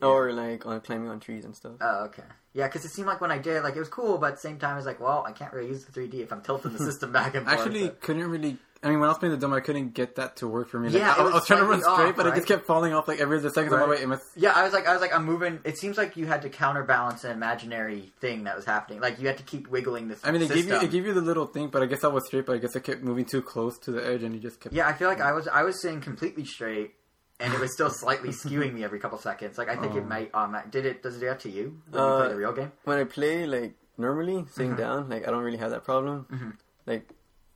or 0.00 0.32
like 0.32 0.64
on 0.66 0.80
climbing 0.80 1.08
on 1.08 1.18
trees 1.20 1.44
and 1.44 1.54
stuff. 1.54 1.72
Oh, 1.80 2.04
okay. 2.04 2.22
Yeah, 2.52 2.68
because 2.68 2.84
it 2.84 2.90
seemed 2.90 3.08
like 3.08 3.20
when 3.20 3.30
I 3.32 3.38
did 3.38 3.56
it, 3.56 3.62
like 3.64 3.74
it 3.74 3.80
was 3.80 3.88
cool, 3.88 4.18
but 4.18 4.26
at 4.28 4.34
the 4.36 4.40
same 4.40 4.56
time, 4.58 4.76
it's 4.76 4.86
like, 4.86 5.00
well, 5.00 5.24
I 5.26 5.32
can't 5.32 5.52
really 5.52 5.68
use 5.68 5.84
the 5.84 5.92
3D 5.92 6.20
if 6.22 6.32
I'm 6.32 6.42
tilting 6.42 6.72
the 6.72 6.78
system 6.90 7.10
back 7.12 7.34
and 7.34 7.44
forth. 7.44 7.58
Actually, 7.58 7.88
but- 7.88 8.00
couldn't 8.00 8.30
really. 8.30 8.56
I 8.82 8.88
mean, 8.88 8.98
when 8.98 9.08
I 9.08 9.10
was 9.12 9.18
playing 9.18 9.32
the 9.34 9.38
demo, 9.38 9.56
I 9.56 9.60
couldn't 9.60 9.92
get 9.92 10.16
that 10.16 10.36
to 10.36 10.48
work 10.48 10.70
for 10.70 10.78
me. 10.80 10.88
Like, 10.88 11.00
Yeah, 11.02 11.12
it 11.12 11.18
I, 11.18 11.20
I 11.20 11.24
was 11.24 11.32
was 11.34 11.46
trying 11.46 11.60
to 11.60 11.66
run 11.66 11.80
straight, 11.82 12.08
off, 12.10 12.16
but 12.16 12.24
it 12.24 12.30
right? 12.30 12.36
just 12.36 12.48
kept 12.48 12.64
falling 12.66 12.94
off 12.94 13.06
like 13.08 13.20
every 13.20 13.36
other 13.36 13.50
second. 13.50 13.74
I'm 13.74 13.80
Right. 13.80 13.88
like, 13.90 13.98
wait, 13.98 14.02
am 14.04 14.12
I- 14.12 14.18
yeah, 14.36 14.52
I 14.56 14.62
was 14.64 14.72
like, 14.72 14.86
I 14.88 14.92
was 14.94 15.02
like, 15.02 15.14
I'm 15.14 15.26
moving. 15.26 15.60
It 15.64 15.76
seems 15.76 15.98
like 15.98 16.16
you 16.16 16.24
had 16.26 16.40
to 16.42 16.48
counterbalance 16.48 17.24
an 17.24 17.32
imaginary 17.32 18.10
thing 18.20 18.44
that 18.44 18.56
was 18.56 18.64
happening. 18.64 19.00
Like 19.00 19.20
you 19.20 19.26
had 19.26 19.36
to 19.36 19.42
keep 19.42 19.68
wiggling 19.68 20.08
this. 20.08 20.20
I 20.24 20.30
mean, 20.30 20.40
it 20.40 20.48
gave 20.48 20.66
you 20.66 20.76
it 20.80 20.90
gave 20.90 21.04
you 21.04 21.12
the 21.12 21.20
little 21.20 21.44
thing, 21.46 21.68
but 21.68 21.82
I 21.82 21.86
guess 21.86 22.04
I 22.04 22.08
was 22.08 22.26
straight. 22.26 22.46
But 22.46 22.54
I 22.54 22.58
guess 22.58 22.74
I 22.74 22.80
kept 22.80 23.02
moving 23.02 23.26
too 23.26 23.42
close 23.42 23.76
to 23.80 23.90
the 23.92 24.02
edge, 24.06 24.22
and 24.22 24.34
you 24.34 24.40
just 24.40 24.60
kept. 24.60 24.74
Yeah, 24.74 24.88
I 24.88 24.94
feel 24.94 25.08
like 25.08 25.20
I 25.20 25.32
was 25.32 25.46
I 25.46 25.62
was 25.62 25.82
sitting 25.82 26.00
completely 26.00 26.46
straight, 26.46 26.94
and 27.38 27.52
it 27.52 27.60
was 27.60 27.74
still 27.74 27.90
slightly 27.90 28.30
skewing 28.30 28.72
me 28.72 28.82
every 28.82 28.98
couple 28.98 29.18
seconds. 29.18 29.58
Like 29.58 29.68
I 29.68 29.76
think 29.76 29.92
Oh. 29.92 29.98
it 29.98 30.08
might. 30.08 30.30
Um, 30.34 30.56
did 30.70 30.86
it? 30.86 31.02
Does 31.02 31.16
it 31.16 31.20
do 31.20 31.26
that 31.26 31.40
to 31.40 31.50
you 31.50 31.82
when 31.90 32.02
you 32.02 32.08
Uh, 32.08 32.18
play 32.20 32.28
the 32.30 32.36
real 32.36 32.52
game? 32.54 32.72
When 32.84 32.96
I 32.96 33.04
play 33.04 33.46
like 33.46 33.74
normally 33.98 34.46
sitting 34.52 34.72
Mhm. 34.72 34.78
down, 34.78 35.08
like 35.10 35.28
I 35.28 35.30
don't 35.30 35.44
really 35.44 35.58
have 35.58 35.70
that 35.72 35.84
problem. 35.84 36.24
Mhm. 36.32 36.52
Like 36.86 37.06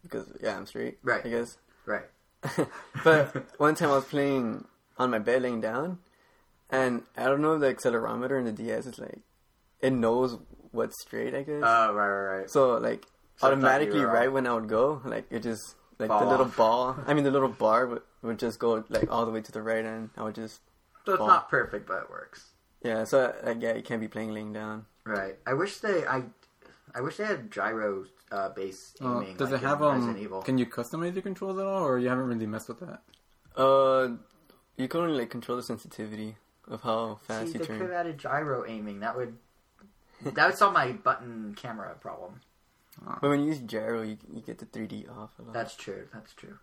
because 0.05 0.27
yeah, 0.41 0.57
I'm 0.57 0.67
straight. 0.67 0.99
Right. 1.03 1.25
I 1.27 1.29
guess. 1.29 1.57
Right. 1.87 2.05
but 3.05 3.35
one 3.59 3.75
time 3.75 3.91
I 3.91 3.97
was 3.97 4.05
playing 4.05 4.65
on 4.99 5.11
my 5.11 5.19
bed 5.19 5.43
laying 5.43 5.61
down, 5.61 5.99
and 6.71 7.03
I 7.17 7.25
don't 7.25 7.41
know 7.43 7.55
if 7.55 7.61
the 7.61 7.75
accelerometer 7.75 8.39
in 8.39 8.45
the 8.45 8.53
DS 8.53 8.87
is 8.87 8.99
like 8.99 9.21
it 9.81 9.93
knows 9.93 10.39
what's 10.73 11.01
straight. 11.03 11.35
I 11.35 11.43
guess. 11.43 11.63
Oh, 11.65 11.93
right, 11.95 12.09
right, 12.09 12.39
right. 12.41 12.51
so 12.51 12.77
like 12.79 13.07
So 13.37 13.49
it 13.49 13.51
thought 13.51 13.51
you 13.51 13.53
automatically, 13.57 14.05
right 14.05 14.33
when 14.33 14.47
I 14.47 14.55
would 14.55 14.69
go, 14.69 15.01
like 15.05 15.27
it 15.31 15.43
just 15.43 15.75
like 15.99 16.09
Fall 16.09 16.21
the 16.21 16.31
little 16.31 16.47
off. 16.47 16.57
ball. 16.57 16.97
I 17.07 17.15
mean, 17.15 17.25
the 17.25 17.31
little 17.31 17.49
bar 17.65 17.87
would, 17.87 18.03
would 18.23 18.39
just 18.39 18.59
go 18.59 18.85
like 18.89 19.11
all 19.11 19.25
the 19.25 19.33
way 19.33 19.41
to 19.41 19.53
the 19.53 19.63
right 19.63 19.85
end. 19.85 20.11
I 20.17 20.23
would 20.25 20.35
just 20.35 20.61
So 21.07 21.13
it's 21.13 21.19
fall. 21.19 21.29
not 21.29 21.49
perfect, 21.51 21.87
but 21.89 22.03
it 22.05 22.11
works. 22.11 22.51
yeah. 22.83 23.05
So 23.05 23.35
like 23.45 23.63
yeah, 23.63 23.75
you 23.75 23.83
can't 23.83 24.01
be 24.01 24.09
playing 24.09 24.33
laying 24.35 24.53
down. 24.53 24.87
Right. 25.05 25.37
I 25.47 25.55
wish 25.55 25.79
they. 25.79 26.07
I. 26.07 26.25
I 26.97 27.01
wish 27.01 27.17
they 27.17 27.25
had 27.25 27.51
gyro 27.51 28.05
uh, 28.35 28.49
base 28.51 28.95
Uh, 29.01 29.21
aiming. 29.21 29.37
does 29.37 29.51
like 29.51 29.63
it 29.63 29.67
have 29.67 29.81
in 29.81 29.87
um? 29.87 29.95
Resident 29.95 30.19
Evil. 30.19 30.43
Can 30.43 30.59
you 30.59 30.67
customize 30.67 31.15
your 31.15 31.23
controls 31.23 31.59
at 31.59 31.67
all, 31.67 31.83
or 31.89 31.99
you 31.99 32.09
haven't 32.09 32.27
really 32.33 32.47
messed 32.47 32.69
with 32.69 32.81
that? 32.81 33.01
Uh, 33.57 34.05
you 34.77 34.89
can 34.89 35.01
only 35.01 35.19
like 35.21 35.31
control 35.31 35.57
the 35.57 35.63
sensitivity 35.63 36.37
of 36.69 36.81
how 36.83 37.19
fast 37.27 37.47
See, 37.47 37.53
you 37.55 37.59
they 37.61 37.67
could 37.67 37.79
turn. 37.79 37.81
have 37.83 37.91
added 37.93 38.19
gyro 38.19 38.65
aiming. 38.67 39.01
That 39.01 39.17
would. 39.17 39.37
that 40.25 40.47
would 40.49 40.57
solve 40.59 40.73
my 40.75 40.93
button 40.93 41.55
camera 41.55 41.95
problem. 42.01 42.41
But 43.21 43.29
when 43.29 43.41
you 43.41 43.47
use 43.49 43.59
gyro, 43.61 44.03
you 44.03 44.17
you 44.33 44.41
get 44.41 44.59
the 44.59 44.67
3D 44.67 45.09
off 45.11 45.31
a 45.39 45.43
lot. 45.43 45.53
That's 45.53 45.75
true. 45.77 46.07
That's 46.13 46.33
true. 46.33 46.59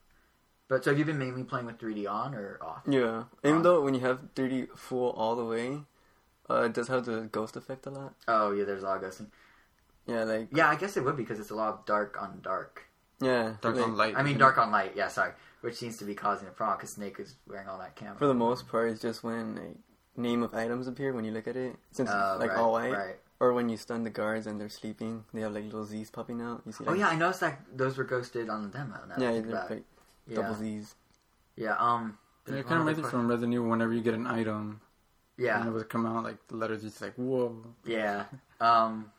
But 0.70 0.84
so 0.86 0.92
have 0.92 0.98
you 1.00 1.04
been 1.06 1.20
mainly 1.20 1.44
playing 1.44 1.66
with 1.66 1.78
3D 1.78 2.10
on 2.10 2.34
or 2.34 2.58
off? 2.62 2.84
yeah. 2.88 3.26
Even 3.44 3.58
on. 3.58 3.64
though 3.64 3.82
when 3.82 3.94
you 3.94 4.00
have 4.02 4.20
3D 4.36 4.70
full 4.78 5.10
all 5.12 5.36
the 5.36 5.44
way, 5.46 5.82
uh, 6.50 6.64
it 6.64 6.74
does 6.74 6.88
have 6.88 7.04
the 7.06 7.28
ghost 7.32 7.56
effect 7.58 7.86
a 7.86 7.90
lot. 7.90 8.14
Oh 8.28 8.52
yeah, 8.52 8.64
there's 8.64 8.82
a 8.84 8.86
lot 8.86 9.04
of 9.04 9.04
ghosting. 9.04 9.28
Yeah, 10.06 10.24
like 10.24 10.48
Yeah, 10.52 10.70
I 10.70 10.76
guess 10.76 10.98
it 10.98 11.04
would 11.04 11.16
because 11.18 11.40
it's 11.40 11.52
a 11.52 11.56
lot 11.56 11.70
of 11.74 11.86
dark 11.86 12.18
on 12.22 12.40
dark. 12.42 12.84
yeah, 13.22 13.54
Dark 13.62 13.76
like, 13.76 13.86
on 13.86 13.98
light. 13.98 14.14
I 14.18 14.24
mean, 14.24 14.38
dark 14.38 14.58
on 14.58 14.72
light. 14.72 14.94
Yeah, 14.96 15.08
sorry. 15.08 15.34
Which 15.62 15.76
seems 15.76 15.98
to 15.98 16.06
be 16.06 16.16
causing 16.16 16.48
a 16.48 16.52
problem 16.52 16.78
because 16.78 16.94
Snake 16.94 17.20
is 17.20 17.36
wearing 17.48 17.68
all 17.68 17.78
that 17.80 17.96
camera. 17.96 18.18
For 18.18 18.26
the 18.28 18.34
most 18.34 18.68
part, 18.68 18.90
it's 18.90 19.02
just 19.02 19.24
when 19.24 19.56
like 19.56 19.76
name 20.18 20.42
of 20.44 20.54
items 20.56 20.88
appear 20.88 21.14
when 21.14 21.24
you 21.24 21.32
look 21.32 21.48
at 21.48 21.56
it, 21.56 21.76
since 21.92 22.10
it's 22.10 22.40
like 22.40 22.50
right, 22.50 22.58
all 22.58 22.72
white, 22.74 22.92
Right. 22.92 23.16
or 23.40 23.54
when 23.54 23.70
you 23.70 23.78
stun 23.78 24.04
the 24.04 24.10
guards 24.10 24.48
and 24.48 24.60
they're 24.60 24.70
sleeping, 24.70 25.24
they 25.34 25.42
have 25.42 25.54
like 25.54 25.66
little 25.66 25.86
Z's 25.86 26.10
popping 26.10 26.42
out. 26.42 26.64
You 26.66 26.72
see? 26.72 26.84
Oh 26.88 26.94
yeah, 26.94 27.10
I 27.10 27.16
noticed 27.16 27.42
that 27.42 27.62
those 27.72 27.96
were 27.98 28.04
ghosted 28.04 28.50
on 28.50 28.64
the 28.64 28.70
demo. 28.70 28.96
Now 29.08 29.16
yeah, 29.24 29.32
think 29.34 29.48
they're 29.48 29.68
like 29.70 29.84
yeah. 30.28 30.36
double 30.38 30.56
Z's. 30.56 30.96
Yeah. 31.56 31.76
Um. 31.78 32.18
Yeah, 32.48 32.54
there's 32.54 32.60
it 32.66 32.68
kind 32.68 32.82
of 32.82 32.88
other 32.88 32.96
reminds 32.96 33.12
from 33.12 33.28
Resident 33.28 33.54
Evil. 33.54 33.70
Whenever 33.70 33.94
you 33.94 34.02
get 34.02 34.16
an 34.16 34.26
item, 34.26 34.82
Yeah. 35.38 35.60
and 35.60 35.70
it 35.70 35.72
would 35.72 35.88
come 35.90 36.08
out 36.08 36.24
like 36.24 36.48
the 36.48 36.56
letters 36.56 36.82
just 36.82 37.00
like 37.02 37.14
whoa. 37.18 37.56
Yeah. 37.86 38.26
Um. 38.60 39.12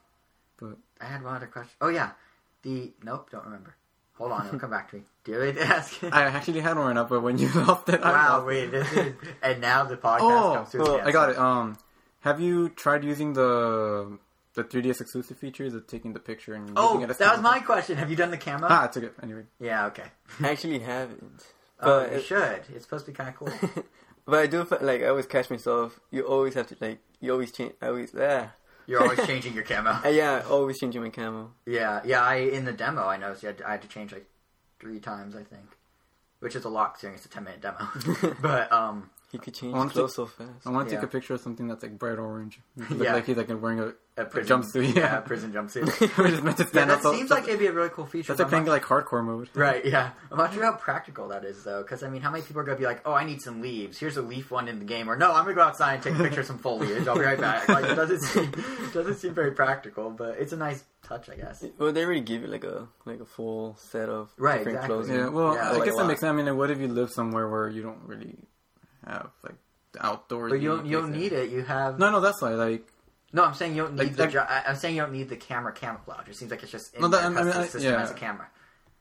But 0.62 0.78
I 1.00 1.06
had 1.06 1.22
one 1.24 1.34
other 1.34 1.48
question. 1.48 1.72
Oh 1.80 1.88
yeah. 1.88 2.10
The 2.62 2.92
nope, 3.02 3.30
don't 3.30 3.44
remember. 3.44 3.74
Hold 4.14 4.30
on, 4.32 4.46
it'll 4.46 4.58
come 4.60 4.70
back 4.70 4.90
to 4.90 4.96
me. 4.96 5.02
Do 5.24 5.32
you 5.32 5.38
really 5.40 5.60
ask? 5.60 5.98
I 6.12 6.22
actually 6.24 6.60
had 6.60 6.76
one 6.76 6.96
up, 6.96 7.08
but 7.08 7.20
when 7.22 7.38
you 7.38 7.48
lost 7.54 7.88
it, 7.88 8.00
I 8.02 8.12
wow, 8.12 8.36
lost 8.36 8.46
wait, 8.46 8.64
it. 8.64 8.70
this 8.70 8.92
is 8.92 9.14
and 9.42 9.60
now 9.60 9.84
the 9.84 9.96
podcast 10.06 10.18
Oh, 10.20 10.54
comes 10.54 10.70
to 10.70 10.78
well, 10.78 11.00
I 11.00 11.10
got 11.10 11.30
it. 11.30 11.38
Um, 11.38 11.76
have 12.20 12.40
you 12.40 12.68
tried 12.68 13.02
using 13.04 13.32
the 13.32 14.18
the 14.54 14.62
3ds 14.62 15.00
exclusive 15.00 15.38
features 15.38 15.74
of 15.74 15.86
taking 15.88 16.12
the 16.12 16.20
picture 16.20 16.54
and 16.54 16.70
Oh, 16.76 17.02
it 17.02 17.10
as 17.10 17.16
that 17.18 17.24
was 17.32 17.36
camera? 17.40 17.42
my 17.52 17.58
question. 17.60 17.96
Have 17.96 18.10
you 18.10 18.16
done 18.16 18.30
the 18.30 18.36
camera? 18.38 18.68
Ah, 18.70 18.84
I 18.84 18.86
took 18.88 19.02
it 19.04 19.14
anyway. 19.22 19.44
Yeah, 19.58 19.86
okay. 19.86 20.04
I 20.40 20.50
actually 20.50 20.78
haven't, 20.80 21.42
Oh, 21.80 22.00
but 22.00 22.12
you 22.12 22.18
it- 22.18 22.24
should. 22.24 22.60
It's 22.74 22.84
supposed 22.84 23.06
to 23.06 23.10
be 23.12 23.16
kind 23.16 23.30
of 23.30 23.36
cool. 23.36 23.84
but 24.26 24.38
I 24.38 24.46
do 24.46 24.64
like 24.82 25.02
I 25.02 25.06
always 25.08 25.26
catch 25.26 25.50
myself. 25.50 25.98
You 26.12 26.22
always 26.26 26.54
have 26.54 26.66
to 26.68 26.76
like 26.80 26.98
you 27.20 27.32
always 27.32 27.50
change. 27.50 27.72
I 27.82 27.86
always 27.88 28.14
ah. 28.14 28.52
You're 28.92 29.02
always 29.02 29.26
changing 29.26 29.54
your 29.54 29.64
camo. 29.64 30.00
Uh, 30.04 30.08
yeah, 30.08 30.42
always 30.50 30.78
changing 30.78 31.00
my 31.00 31.08
camo. 31.08 31.50
Yeah, 31.64 32.02
yeah. 32.04 32.22
I 32.22 32.34
in 32.34 32.66
the 32.66 32.74
demo, 32.74 33.06
I 33.06 33.16
noticed 33.16 33.42
you 33.42 33.46
had 33.46 33.56
to, 33.56 33.66
I 33.66 33.70
had 33.72 33.82
to 33.82 33.88
change 33.88 34.12
like 34.12 34.26
three 34.78 35.00
times, 35.00 35.34
I 35.34 35.44
think, 35.44 35.64
which 36.40 36.54
is 36.54 36.66
a 36.66 36.68
lot 36.68 36.92
considering 36.92 37.16
it's 37.16 37.24
a 37.24 37.30
ten 37.30 37.44
minute 37.44 37.62
demo. 37.62 37.88
but 38.42 38.70
um, 38.70 39.08
He 39.32 39.38
could 39.38 39.54
change 39.54 39.74
I 39.74 39.78
wanna 39.78 39.90
clothes 39.90 40.14
so 40.14 40.26
fast. 40.26 40.50
I 40.66 40.70
want 40.70 40.88
to 40.90 40.94
Yeah. 40.94 41.00
take 41.00 41.08
a 41.08 41.10
picture 41.10 41.32
of 41.34 41.40
something 41.40 41.66
that's 41.66 41.82
like 41.82 41.98
bright 41.98 42.18
orange. 42.18 42.60
Look 42.76 43.00
Yeah. 43.02 43.14
like 43.14 43.24
he's 43.24 43.36
like 43.38 43.48
wearing 43.48 43.80
a, 43.80 43.86
a 43.86 43.92
a 44.18 44.24
prison 44.26 44.60
jumpsuit. 44.60 44.94
yeah, 44.94 45.00
Yeah, 45.00 45.18
a 45.20 45.22
prison 45.22 45.52
jumpsuit. 45.54 46.16
We're 46.18 46.28
just 46.28 46.42
meant 46.42 46.58
to 46.58 46.64
yeah, 46.64 46.68
stand 46.68 46.90
that 46.90 46.96
up. 46.98 47.02
so- 47.02 47.14
seems 47.14 47.30
so- 47.30 47.34
like 47.36 47.44
it'd 47.44 47.58
be 47.58 47.66
a 47.66 47.72
really 47.72 47.88
cool 47.88 48.04
feature. 48.04 48.28
That's 48.34 48.40
like 48.40 48.46
but 48.48 48.50
playing 48.50 48.64
I'm 48.64 48.68
like 48.68 48.82
hardcore 48.84 49.24
mode. 49.24 49.48
Right, 49.54 49.82
yeah. 49.86 50.10
I'm 50.30 50.36
not 50.36 50.52
sure 50.52 50.62
how 50.64 50.72
practical 50.72 51.28
that 51.28 51.46
is, 51.46 51.64
though, 51.64 51.80
because 51.82 52.02
I 52.02 52.10
mean, 52.10 52.20
how 52.20 52.30
many 52.30 52.42
people 52.44 52.60
are 52.60 52.64
going 52.64 52.76
to 52.76 52.80
be 52.80 52.86
like, 52.86 53.00
"Oh, 53.06 53.14
I 53.14 53.24
need 53.24 53.40
some 53.40 53.62
leaves. 53.62 53.98
Here's 53.98 54.18
a 54.18 54.22
leaf 54.22 54.50
one 54.50 54.68
in 54.68 54.78
the 54.80 54.84
game," 54.84 55.08
or 55.08 55.16
"No, 55.16 55.28
I'm 55.32 55.44
going 55.44 55.56
to 55.56 55.62
go 55.62 55.66
outside 55.66 55.94
and 55.94 56.02
take 56.02 56.14
a 56.14 56.18
picture 56.22 56.40
of 56.40 56.46
some 56.46 56.58
foliage. 56.58 57.08
I'll 57.08 57.14
be 57.14 57.22
right 57.24 57.40
back." 57.40 57.66
Like, 57.70 57.86
it 57.86 57.94
doesn't 57.94 58.20
seem 58.20 58.52
doesn't 58.92 59.14
seem 59.16 59.32
very 59.32 59.52
practical, 59.52 60.10
but 60.10 60.36
it's 60.38 60.52
a 60.52 60.58
nice 60.58 60.84
touch, 61.02 61.30
I 61.30 61.36
guess. 61.36 61.64
Well, 61.78 61.90
they 61.92 62.04
already 62.04 62.20
give 62.20 62.42
you 62.42 62.48
like 62.48 62.64
a 62.64 62.86
like 63.06 63.20
a 63.20 63.24
full 63.24 63.76
set 63.78 64.10
of 64.10 64.30
Right, 64.36 64.58
different 64.58 64.76
exactly. 64.76 64.94
clothes. 64.94 65.08
Yeah, 65.08 65.28
well, 65.28 65.54
Yeah, 65.54 65.70
I 65.70 65.72
like 65.72 65.84
guess 65.84 65.94
a 65.94 65.96
that 65.96 66.02
lot. 66.02 66.06
makes 66.08 66.20
sense. 66.20 66.30
I 66.38 66.42
mean, 66.42 66.54
what 66.54 66.70
if 66.70 66.78
you 66.78 66.88
live 66.88 67.08
somewhere 67.10 67.48
where 67.48 67.70
you 67.70 67.82
don't 67.82 68.02
really 68.06 68.36
have 69.06 69.30
like 69.42 69.56
the 69.92 70.04
outdoors? 70.06 70.50
But 70.52 70.60
you 70.60 70.68
don't 70.68 70.86
you 70.86 71.00
don't 71.00 71.12
need 71.12 71.32
it. 71.32 71.50
You 71.50 71.62
have 71.62 71.98
No, 71.98 72.10
no, 72.10 72.20
that's 72.20 72.40
why. 72.42 72.50
Like, 72.54 72.86
No, 73.32 73.44
I'm 73.44 73.54
saying 73.54 73.74
you 73.76 73.82
don't 73.84 73.94
need 73.94 74.02
Like- 74.04 74.16
the. 74.16 74.22
like- 74.24 74.32
ju- 74.32 74.38
I- 74.40 74.64
I'm 74.68 74.76
saying 74.76 74.96
you 74.96 75.02
don't 75.02 75.12
need 75.12 75.28
the 75.28 75.36
camera 75.36 75.72
camouflage. 75.72 76.28
It 76.28 76.36
seems 76.36 76.50
like 76.50 76.62
it's 76.62 76.72
just 76.72 76.94
in 76.94 77.00
No, 77.00 77.08
no, 77.08 77.16
that- 77.16 77.24
I 77.26 77.28
mean, 77.30 77.46
the 77.46 77.58
I- 77.58 77.66
system 77.66 77.92
yeah. 77.94 78.02
as 78.02 78.10
a 78.10 78.14
camera. 78.14 78.48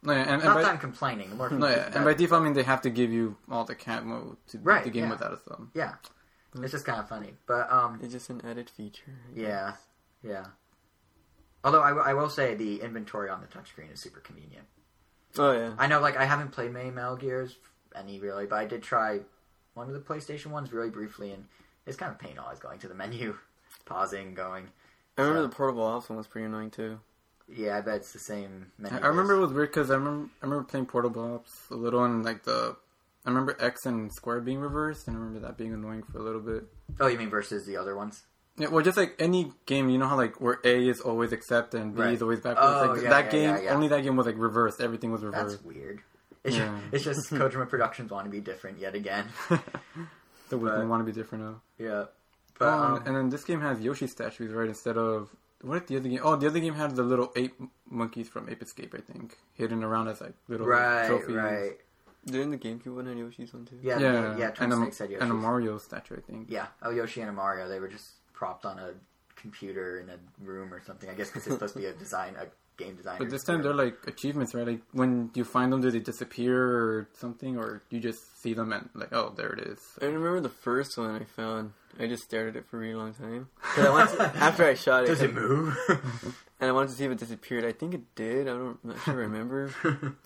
no, 0.04 0.14
yeah, 0.14 0.20
and, 0.22 0.30
and 0.32 0.44
Not 0.44 0.56
by, 0.56 0.62
that 0.64 0.72
I'm 0.72 0.78
complaining. 0.80 1.36
More 1.38 1.50
no, 1.50 1.68
yeah, 1.68 1.92
and 1.94 2.06
by 2.06 2.14
default, 2.14 2.42
I 2.42 2.46
mean 2.46 2.54
they 2.54 2.64
have 2.64 2.82
to 2.82 2.90
give 2.90 3.12
you 3.12 3.38
all 3.50 3.66
the 3.66 3.76
camo 3.76 4.38
to 4.48 4.58
beat 4.58 4.66
Right, 4.66 4.84
the 4.84 4.90
game 4.90 5.04
yeah. 5.06 5.10
without 5.12 5.34
a 5.34 5.38
thumb. 5.38 5.72
yeah, 5.74 5.94
it's 6.56 6.72
just 6.72 6.86
kind 6.86 7.00
of 7.00 7.08
funny. 7.10 7.34
But 7.46 7.72
um, 7.72 8.00
It's 8.02 8.14
just 8.14 8.30
an 8.30 8.42
added 8.46 8.70
feature. 8.70 9.14
Yeah, 9.36 9.74
yeah. 10.24 10.46
Although 11.64 11.84
I, 11.84 11.90
w- 11.90 12.06
I 12.08 12.14
will 12.16 12.30
say 12.30 12.56
the 12.56 12.82
inventory 12.82 13.30
on 13.30 13.42
the 13.42 13.48
touchscreen 13.48 13.94
is 13.94 14.00
super 14.00 14.20
convenient. 14.20 14.66
Oh 15.38 15.52
yeah. 15.52 15.74
I 15.78 15.86
know, 15.88 16.00
like, 16.00 16.18
I 16.18 16.26
haven't 16.26 16.52
played 16.52 16.72
many 16.74 16.90
Metal 16.90 17.16
Gears, 17.16 17.58
any 17.96 18.20
really, 18.20 18.48
but 18.48 18.58
I 18.60 18.66
did 18.66 18.82
try 18.82 19.20
one 19.74 19.88
of 19.88 19.94
the 19.94 20.00
PlayStation 20.00 20.48
ones 20.48 20.72
really 20.74 20.90
briefly, 20.90 21.32
and 21.32 21.46
it's 21.86 21.98
kind 21.98 22.12
of 22.12 22.20
pain 22.20 22.38
always 22.38 22.60
going 22.60 22.80
to 22.80 22.88
the 22.88 22.94
menu, 22.96 23.36
pausing, 23.86 24.34
going. 24.34 24.68
I 25.18 25.22
remember 25.22 25.44
So- 25.44 25.48
the 25.48 25.56
portable 25.56 25.84
ops 25.84 26.10
one 26.10 26.18
was 26.18 26.28
pretty 26.28 26.46
annoying 26.46 26.72
too. 26.72 27.00
Yeah, 27.54 27.78
I 27.78 27.82
bet 27.82 27.96
it's 27.98 28.14
the 28.14 28.20
same 28.20 28.72
menu. 28.78 28.98
I, 28.98 29.02
I 29.02 29.08
remember 29.08 29.34
it 29.36 29.40
was 29.42 29.52
weird 29.52 29.70
because 29.72 29.92
I 29.92 29.96
remember 29.96 30.30
I 30.42 30.46
remember 30.46 30.64
playing 30.64 30.86
Portable 30.86 31.34
Ops 31.36 31.66
a 31.70 31.76
little 31.76 32.02
and 32.06 32.24
like 32.24 32.44
the 32.44 32.78
I 33.26 33.30
remember 33.30 33.58
X 33.60 33.86
and 33.86 34.10
Square 34.14 34.42
being 34.42 34.60
reversed 34.60 35.08
and 35.10 35.18
I 35.18 35.20
remember 35.20 35.46
that 35.46 35.58
being 35.58 35.74
annoying 35.74 36.04
for 36.04 36.18
a 36.20 36.22
little 36.24 36.40
bit. 36.40 36.64
Oh, 37.02 37.08
you 37.08 37.18
mean 37.18 37.30
versus 37.30 37.66
the 37.66 37.76
other 37.76 37.94
ones? 37.94 38.24
Yeah, 38.58 38.68
well, 38.70 38.82
just 38.84 38.96
like 38.98 39.16
any 39.20 39.52
game, 39.66 39.90
you 39.90 39.98
know 39.98 40.08
how 40.08 40.16
like 40.16 40.40
where 40.40 40.60
A 40.64 40.88
is 40.88 41.02
always 41.02 41.34
accept 41.34 41.74
and 41.74 41.94
B 41.94 42.02
Right. 42.02 42.14
is 42.14 42.22
always 42.22 42.40
backwards. 42.40 42.68
Oh, 42.70 42.94
like 42.94 43.04
yeah, 43.04 43.10
that 43.10 43.26
yeah, 43.26 43.32
game, 43.56 43.64
yeah. 43.66 43.74
only 43.74 43.90
that 43.90 44.04
game 44.04 44.16
was 44.16 44.28
like 44.28 44.38
reversed. 44.38 44.80
Everything 44.80 45.12
was 45.12 45.22
reversed. 45.22 45.58
That's 45.58 45.64
weird. 45.64 46.02
It's, 46.44 46.56
Yeah. 46.58 46.80
just, 46.92 46.94
it's 46.94 47.04
just 47.04 47.30
Kojima 47.42 47.70
Productions 47.70 48.12
want 48.12 48.26
to 48.26 48.32
be 48.32 48.40
different 48.42 48.80
yet 48.80 48.96
again. 48.96 49.28
so 50.50 50.58
we 50.58 50.70
But- 50.70 50.88
want 50.88 51.02
to 51.02 51.06
be 51.06 51.12
different 51.12 51.44
now. 51.44 51.62
yeah. 51.78 52.06
But, 52.60 52.68
oh, 52.68 52.72
um, 52.78 52.96
and, 52.98 53.08
and 53.08 53.16
then 53.16 53.30
this 53.30 53.44
game 53.44 53.60
has 53.62 53.80
Yoshi 53.82 54.06
statues, 54.08 54.54
right? 54.54 54.68
Instead 54.68 54.96
of 54.98 55.36
what 55.62 55.80
did 55.80 55.88
the 55.88 55.98
other 55.98 56.10
game? 56.10 56.20
Oh, 56.24 56.36
the 56.36 56.46
other 56.48 56.60
game 56.60 56.76
had 56.76 56.96
the 56.96 57.02
little 57.02 57.32
ape 57.36 57.56
monkeys 57.90 58.30
from 58.30 58.48
Ape 58.50 58.62
Escape, 58.62 58.94
I 58.96 59.02
think, 59.02 59.36
hidden 59.56 59.84
around 59.84 60.10
as 60.10 60.22
like 60.22 60.34
little 60.48 60.68
right, 60.68 61.08
trophies. 61.08 61.36
right. 61.36 61.72
Didn't 62.26 62.52
the 62.52 62.58
GameCube 62.58 62.94
one 62.96 63.08
have 63.08 63.18
Yoshi's 63.18 63.52
one 63.52 63.66
too? 63.66 63.80
Yeah, 63.82 63.98
Yeah, 63.98 64.14
yeah, 64.14 64.38
yeah. 64.38 64.52
and, 64.60 64.74
a, 64.74 64.76
Twin 64.76 64.92
Snakes 64.92 64.98
said 64.98 65.10
and 65.12 65.32
a 65.32 65.34
Mario 65.34 65.80
statue, 65.80 66.18
I 66.18 66.20
think. 66.22 66.52
Yeah. 66.52 66.68
Oh, 66.84 66.92
Yoshi 66.92 67.22
and 67.22 67.32
a 67.32 67.34
Mario. 67.34 67.68
They 67.68 67.80
were 67.80 67.88
just 67.88 68.12
propped 68.34 68.64
on 68.64 68.78
a 68.78 68.92
computer 69.42 70.00
in 70.00 70.10
a 70.10 70.18
room 70.44 70.74
or 70.74 70.82
something. 70.84 71.10
I 71.10 71.14
guess 71.14 71.28
because 71.28 71.46
it's 71.48 71.56
supposed 71.56 71.74
to 71.74 71.80
be 71.80 71.86
a 71.88 71.94
design, 71.94 72.36
a 72.40 72.48
game 72.82 72.96
designer. 72.96 73.20
But 73.20 73.30
this 73.30 73.44
time 73.44 73.62
they're 73.62 73.74
like 73.74 73.98
achievements, 74.08 74.54
right? 74.56 74.66
Like 74.68 74.82
when 74.92 75.32
you 75.34 75.44
find 75.44 75.72
them, 75.74 75.82
do 75.82 75.92
they 75.92 76.00
disappear 76.00 76.56
or 76.58 77.10
something, 77.14 77.58
or 77.58 77.84
you 77.90 78.00
just 78.00 78.42
see 78.42 78.54
them 78.54 78.72
and 78.72 78.90
like, 78.94 79.12
oh, 79.14 79.34
there 79.36 79.52
it 79.54 79.60
is. 79.68 79.80
I 80.02 80.06
remember 80.06 80.40
the 80.40 80.50
first 80.50 80.98
one 80.98 81.16
I 81.22 81.26
found. 81.26 81.74
I 82.00 82.08
just 82.08 82.24
stared 82.24 82.56
at 82.56 82.56
it 82.62 82.66
for 82.70 82.78
a 82.78 82.80
really 82.80 82.94
long 82.96 83.14
time. 83.14 83.50
'Cause 83.62 83.86
I 83.86 83.90
wanted 83.90 84.18
to- 84.18 84.38
after 84.38 84.66
I 84.66 84.74
shot 84.76 85.04
it, 85.04 85.08
Does 85.08 85.22
it 85.22 85.34
move? 85.34 85.76
and 86.62 86.70
I 86.70 86.72
wanted 86.72 86.88
to 86.92 86.96
see 86.96 87.04
if 87.04 87.12
it 87.12 87.18
disappeared. 87.20 87.66
I 87.66 87.74
think 87.74 87.94
it 87.94 88.16
did. 88.16 88.48
I 88.48 88.52
don't, 88.52 88.80
I'm 88.82 88.90
not 88.92 89.00
sure. 89.04 89.14
I 89.16 89.18
remember. 89.18 89.74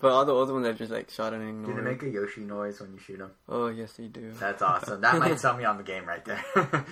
but 0.00 0.12
all 0.12 0.24
the 0.24 0.34
other 0.34 0.54
ones 0.54 0.64
I 0.66 0.72
just 0.72 0.92
like 0.92 1.10
shot 1.10 1.32
and 1.34 1.42
Do 1.42 1.70
ignored. 1.72 1.84
they 1.84 1.90
make 1.90 2.02
a 2.04 2.08
Yoshi 2.08 2.42
noise 2.42 2.80
when 2.80 2.92
you 2.92 3.00
shoot 3.00 3.18
them? 3.18 3.32
oh 3.48 3.66
yes, 3.66 3.94
they 3.94 4.06
do. 4.06 4.30
That's 4.38 4.62
awesome. 4.62 5.00
That 5.00 5.18
might 5.18 5.40
sell 5.40 5.56
me 5.56 5.64
on 5.64 5.76
the 5.76 5.82
game 5.82 6.04
right 6.06 6.24
there. 6.24 6.42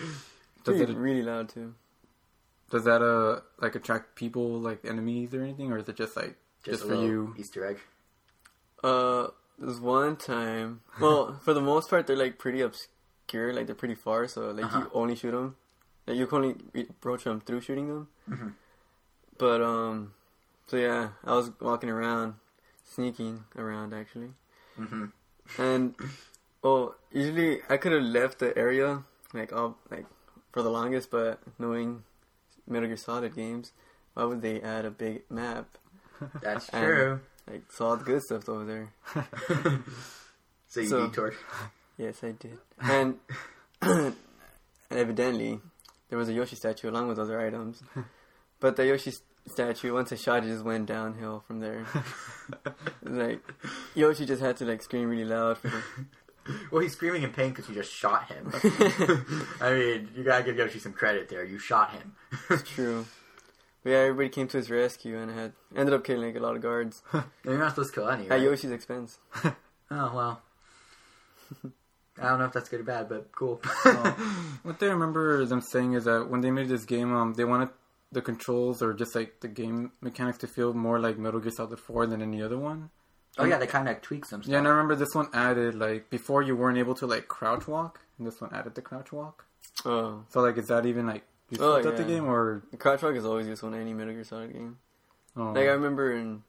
Does 0.64 0.80
it 0.80 0.88
really 0.90 1.22
loud 1.22 1.50
too. 1.50 1.74
Does 2.74 2.84
that 2.90 3.02
uh 3.02 3.40
like 3.62 3.74
attract 3.78 4.16
people 4.16 4.58
like 4.68 4.84
enemies 4.84 5.32
or 5.32 5.42
anything, 5.46 5.70
or 5.72 5.78
is 5.78 5.88
it 5.88 5.94
just 5.96 6.16
like 6.16 6.34
Just, 6.64 6.80
just, 6.80 6.82
a 6.84 6.86
for 6.88 6.94
you? 7.06 7.34
Easter 7.38 7.64
egg. 7.70 7.78
Uh, 8.82 9.28
there 9.58 9.68
was 9.68 9.80
one 9.80 10.16
time. 10.16 10.80
Well, 11.00 11.38
for 11.44 11.54
the 11.54 11.60
most 11.60 11.88
part, 11.88 12.06
they're 12.06 12.16
like 12.24 12.36
pretty 12.38 12.60
obscure. 12.60 13.52
Like 13.54 13.66
they're 13.66 13.82
pretty 13.84 13.94
far, 13.94 14.26
so 14.26 14.50
like 14.50 14.64
Uh-huh. 14.66 14.80
you 14.80 14.90
only 14.92 15.14
shoot 15.14 15.30
them. 15.30 15.54
Like 16.06 16.16
you 16.18 16.26
can 16.26 16.38
only 16.38 16.56
approach 16.90 17.24
them 17.24 17.40
through 17.40 17.60
shooting 17.60 17.88
them. 17.88 18.08
Mhm. 18.28 18.52
But 19.38 19.62
um, 19.62 20.14
so 20.66 20.76
yeah, 20.76 21.10
I 21.24 21.34
was 21.34 21.50
walking 21.60 21.90
around, 21.90 22.34
sneaking 22.84 23.44
around 23.56 23.94
actually, 23.94 24.30
hmm 24.76 25.06
and 25.58 25.94
well, 26.62 26.96
usually 27.12 27.60
I 27.68 27.76
could 27.76 27.92
have 27.92 28.02
left 28.02 28.38
the 28.38 28.56
area 28.58 29.04
like 29.32 29.52
all 29.52 29.78
like 29.90 30.06
for 30.52 30.62
the 30.62 30.70
longest, 30.70 31.10
but 31.10 31.38
knowing 31.58 32.02
Metal 32.66 32.88
Gear 32.88 32.96
Solid 32.96 33.34
games, 33.34 33.72
why 34.14 34.24
would 34.24 34.42
they 34.42 34.60
add 34.60 34.84
a 34.84 34.90
big 34.90 35.22
map? 35.30 35.66
That's 36.42 36.68
And- 36.70 36.84
true. 36.84 37.20
Like 37.50 37.70
saw 37.72 37.88
all 37.90 37.96
the 37.96 38.04
good 38.04 38.22
stuff 38.22 38.48
over 38.48 38.64
there. 38.64 38.88
so 40.68 40.80
you 40.80 40.88
So- 40.88 41.06
detoured. 41.08 41.36
Yes, 41.98 42.24
I 42.24 42.32
did. 42.32 42.58
And, 42.80 43.18
and 43.82 44.16
evidently, 44.90 45.60
there 46.08 46.18
was 46.18 46.28
a 46.28 46.32
Yoshi 46.32 46.56
statue 46.56 46.88
along 46.90 47.08
with 47.08 47.18
other 47.18 47.40
items. 47.40 47.82
But 48.60 48.76
the 48.76 48.86
Yoshi 48.86 49.12
statue, 49.46 49.92
once 49.92 50.10
I 50.12 50.16
shot 50.16 50.42
it, 50.44 50.48
just 50.48 50.64
went 50.64 50.86
downhill 50.86 51.44
from 51.46 51.60
there. 51.60 51.84
like, 53.02 53.40
Yoshi 53.94 54.24
just 54.26 54.40
had 54.42 54.56
to 54.56 54.64
like 54.64 54.82
scream 54.82 55.08
really 55.08 55.24
loud 55.24 55.58
for 55.58 55.68
the. 55.68 55.82
Well, 56.70 56.82
he's 56.82 56.92
screaming 56.92 57.22
in 57.22 57.30
pain 57.30 57.50
because 57.50 57.68
you 57.68 57.74
just 57.74 57.92
shot 57.92 58.26
him. 58.28 58.50
I 59.60 59.72
mean, 59.72 60.08
you 60.14 60.24
gotta 60.24 60.44
give 60.44 60.56
Yoshi 60.56 60.78
some 60.78 60.92
credit 60.92 61.28
there. 61.28 61.44
You 61.44 61.58
shot 61.58 61.92
him. 61.92 62.14
It's 62.50 62.68
true. 62.68 63.06
But 63.82 63.90
yeah, 63.90 63.96
everybody 63.98 64.28
came 64.28 64.48
to 64.48 64.56
his 64.56 64.70
rescue 64.70 65.18
and 65.18 65.30
had 65.30 65.52
ended 65.76 65.94
up 65.94 66.04
killing 66.04 66.26
like 66.26 66.36
a 66.36 66.40
lot 66.40 66.56
of 66.56 66.62
guards 66.62 67.02
You're 67.44 67.58
not 67.58 67.70
supposed 67.70 67.94
to 67.94 68.00
kill 68.00 68.08
any. 68.10 68.24
at 68.24 68.30
Right? 68.30 68.42
Yoshi's 68.42 68.70
expense. 68.72 69.18
Oh 69.44 69.52
well. 70.14 70.42
I 72.18 72.28
don't 72.28 72.38
know 72.38 72.44
if 72.44 72.52
that's 72.52 72.68
good 72.68 72.80
or 72.80 72.84
bad, 72.84 73.08
but 73.08 73.32
cool. 73.32 73.60
What 74.62 74.78
they 74.78 74.88
remember 74.88 75.44
them 75.46 75.60
saying 75.60 75.94
is 75.94 76.04
that 76.04 76.28
when 76.30 76.40
they 76.42 76.50
made 76.50 76.68
this 76.68 76.84
game, 76.84 77.12
um, 77.14 77.34
they 77.34 77.44
wanted 77.44 77.70
the 78.12 78.22
controls 78.22 78.82
or 78.82 78.94
just 78.94 79.14
like 79.14 79.40
the 79.40 79.48
game 79.48 79.92
mechanics 80.00 80.38
to 80.38 80.46
feel 80.46 80.72
more 80.72 81.00
like 81.00 81.18
Metal 81.18 81.40
Gear 81.40 81.50
Solid 81.50 81.78
4 81.80 82.06
than 82.06 82.22
any 82.22 82.40
other 82.42 82.58
one. 82.58 82.90
Oh 83.38 83.44
yeah, 83.44 83.54
um, 83.54 83.60
they 83.60 83.66
kind 83.66 83.88
of 83.88 84.00
tweak 84.02 84.24
some 84.24 84.42
stuff. 84.42 84.52
Yeah, 84.52 84.58
and 84.58 84.66
I 84.66 84.70
remember 84.70 84.94
this 84.94 85.14
one 85.14 85.28
added 85.32 85.74
like 85.74 86.10
before 86.10 86.42
you 86.42 86.54
weren't 86.56 86.78
able 86.78 86.94
to 86.96 87.06
like 87.06 87.28
crouch 87.28 87.66
walk, 87.66 88.00
and 88.18 88.26
this 88.26 88.40
one 88.40 88.50
added 88.52 88.74
the 88.74 88.82
crouch 88.82 89.12
walk. 89.12 89.44
Oh, 89.84 90.24
So 90.28 90.40
like, 90.40 90.56
is 90.58 90.68
that 90.68 90.86
even 90.86 91.06
like 91.06 91.24
useful 91.50 91.68
Oh, 91.72 91.76
at 91.76 91.96
the 91.96 92.04
game 92.04 92.26
or? 92.26 92.62
the 92.70 92.76
crouch 92.76 93.02
walk 93.02 93.14
is 93.16 93.24
always 93.24 93.46
useful 93.46 93.72
in 93.72 93.80
any 93.80 93.92
Metal 93.92 94.14
Gear 94.14 94.24
Solid 94.24 94.52
game. 94.52 94.78
Oh, 95.36 95.46
Like 95.52 95.66
I 95.68 95.72
remember 95.72 96.12
in 96.12 96.42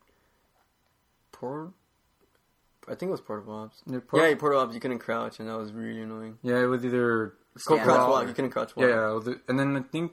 Port, 1.31 1.71
I 2.87 2.95
think 2.95 3.09
it 3.09 3.11
was 3.11 3.21
Portable 3.21 3.55
Ops. 3.55 3.81
Yeah, 3.87 3.99
Port- 4.07 4.23
yeah, 4.23 4.35
Portable 4.35 4.61
Ops 4.61 4.73
you 4.73 4.79
couldn't 4.79 4.99
crouch 4.99 5.39
and 5.39 5.49
that 5.49 5.57
was 5.57 5.71
really 5.73 6.01
annoying. 6.01 6.37
yeah, 6.43 6.59
it 6.61 6.67
was 6.67 6.85
either 6.85 7.33
Stand 7.57 7.81
crouch 7.81 7.99
up. 7.99 8.09
walk. 8.09 8.27
You 8.27 8.33
couldn't 8.33 8.51
crouch 8.51 8.75
walk. 8.75 8.85
yeah, 8.85 8.95
yeah, 8.95 9.11
it 9.11 9.15
was, 9.15 9.27
and 9.47 9.59
then 9.59 9.75
I 9.75 9.81
think 9.81 10.11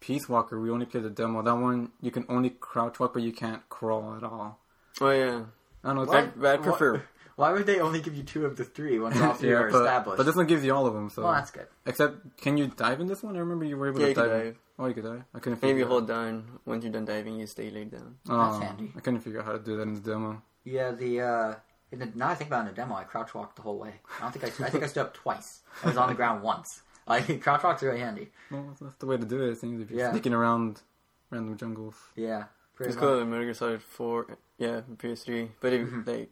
Peace 0.00 0.28
Walker 0.28 0.58
we 0.60 0.70
only 0.70 0.86
played 0.86 1.04
the 1.04 1.10
demo. 1.10 1.42
That 1.42 1.54
one 1.56 1.90
you 2.00 2.10
can 2.10 2.24
only 2.28 2.50
crouch 2.50 2.98
walk, 2.98 3.12
but 3.14 3.22
you 3.22 3.32
can't 3.32 3.68
crawl 3.68 4.14
at 4.16 4.22
all. 4.24 4.58
Oh 5.00 5.10
yeah. 5.10 5.42
I 5.84 5.88
don't 5.88 5.96
know. 5.96 6.04
What? 6.04 6.16
I'd, 6.16 6.44
I'd 6.44 6.62
prefer. 6.62 7.02
Why 7.36 7.50
would 7.52 7.64
they 7.66 7.80
only 7.80 8.00
give 8.00 8.14
you 8.14 8.22
two 8.22 8.44
of 8.44 8.56
the 8.56 8.64
three 8.64 8.98
once 8.98 9.18
all 9.20 9.32
three 9.32 9.50
yeah, 9.50 9.56
are 9.56 9.70
but, 9.70 9.78
established? 9.82 10.16
but 10.18 10.26
this 10.26 10.36
one 10.36 10.46
gives 10.46 10.64
you 10.64 10.74
all 10.74 10.86
of 10.86 10.92
them. 10.94 11.08
So 11.08 11.22
well, 11.22 11.32
that's 11.32 11.50
good. 11.50 11.66
except, 11.86 12.36
can 12.36 12.58
you 12.58 12.66
dive 12.68 13.00
in 13.00 13.06
this 13.06 13.22
one? 13.22 13.36
I 13.36 13.40
remember 13.40 13.64
you 13.64 13.76
were 13.78 13.88
able 13.88 14.00
Yeah, 14.00 14.06
to 14.06 14.10
you 14.10 14.14
dive. 14.14 14.30
dive. 14.30 14.56
Oh, 14.78 14.86
you 14.86 14.94
could 14.94 15.04
dive. 15.04 15.24
I 15.34 15.38
couldn't. 15.38 15.62
Maybe 15.62 15.72
figure 15.72 15.78
you 15.80 15.84
it 15.86 15.88
hold 15.88 16.06
down 16.08 16.44
once 16.66 16.84
you're 16.84 16.92
done 16.92 17.06
diving. 17.06 17.40
You 17.40 17.46
stay 17.46 17.70
laid 17.70 17.90
down. 17.90 18.16
Oh, 18.28 18.36
That's 18.52 18.64
handy. 18.64 18.92
I 18.96 19.00
couldn't 19.00 19.20
figure 19.20 19.40
out 19.40 19.46
how 19.46 19.52
to 19.52 19.58
do 19.58 19.76
that 19.76 19.82
in 19.82 19.94
the 19.94 20.00
demo. 20.00 20.42
Yeah, 20.64 20.90
the 20.92 21.20
uh, 21.22 21.54
in 21.90 21.98
the, 22.00 22.08
now 22.14 22.28
I 22.28 22.34
think 22.34 22.50
about 22.50 22.58
it 22.66 22.68
in 22.68 22.74
the 22.74 22.80
demo, 22.82 22.94
I 22.96 23.04
crouch 23.04 23.34
walked 23.34 23.56
the 23.56 23.62
whole 23.62 23.78
way. 23.78 23.94
I 24.18 24.22
don't 24.22 24.32
think 24.32 24.44
I, 24.60 24.66
I 24.66 24.70
think 24.70 24.84
I 24.84 24.86
stood 24.86 25.00
up 25.06 25.14
twice. 25.14 25.60
I 25.82 25.88
was 25.88 25.96
on 25.96 26.08
the 26.10 26.14
ground 26.14 26.42
once. 26.42 26.82
Like 27.06 27.40
crouch 27.42 27.62
walk's 27.64 27.82
really 27.82 27.98
handy. 28.00 28.28
Well, 28.50 28.60
that's- 28.62 28.78
that's 28.80 28.94
the 28.96 29.06
way 29.06 29.16
to 29.16 29.24
do 29.24 29.42
it. 29.42 29.50
It 29.52 29.58
seems 29.58 29.80
if 29.80 29.90
you're 29.90 30.00
Yeah. 30.00 30.10
sneaking 30.12 30.34
around 30.34 30.82
random 31.30 31.56
jungles. 31.56 31.94
Yeah, 32.14 32.44
pretty 32.76 32.90
It's 32.90 32.96
much. 32.96 33.02
cool. 33.08 33.18
in 33.20 33.30
Metal 33.30 33.46
Gear 33.46 33.54
Solid 33.54 33.82
Four. 33.82 34.38
Yeah, 34.62 34.82
PS3. 34.98 35.50
But 35.60 35.72
if 35.72 35.88
Mhm. 35.88 36.06
like 36.06 36.30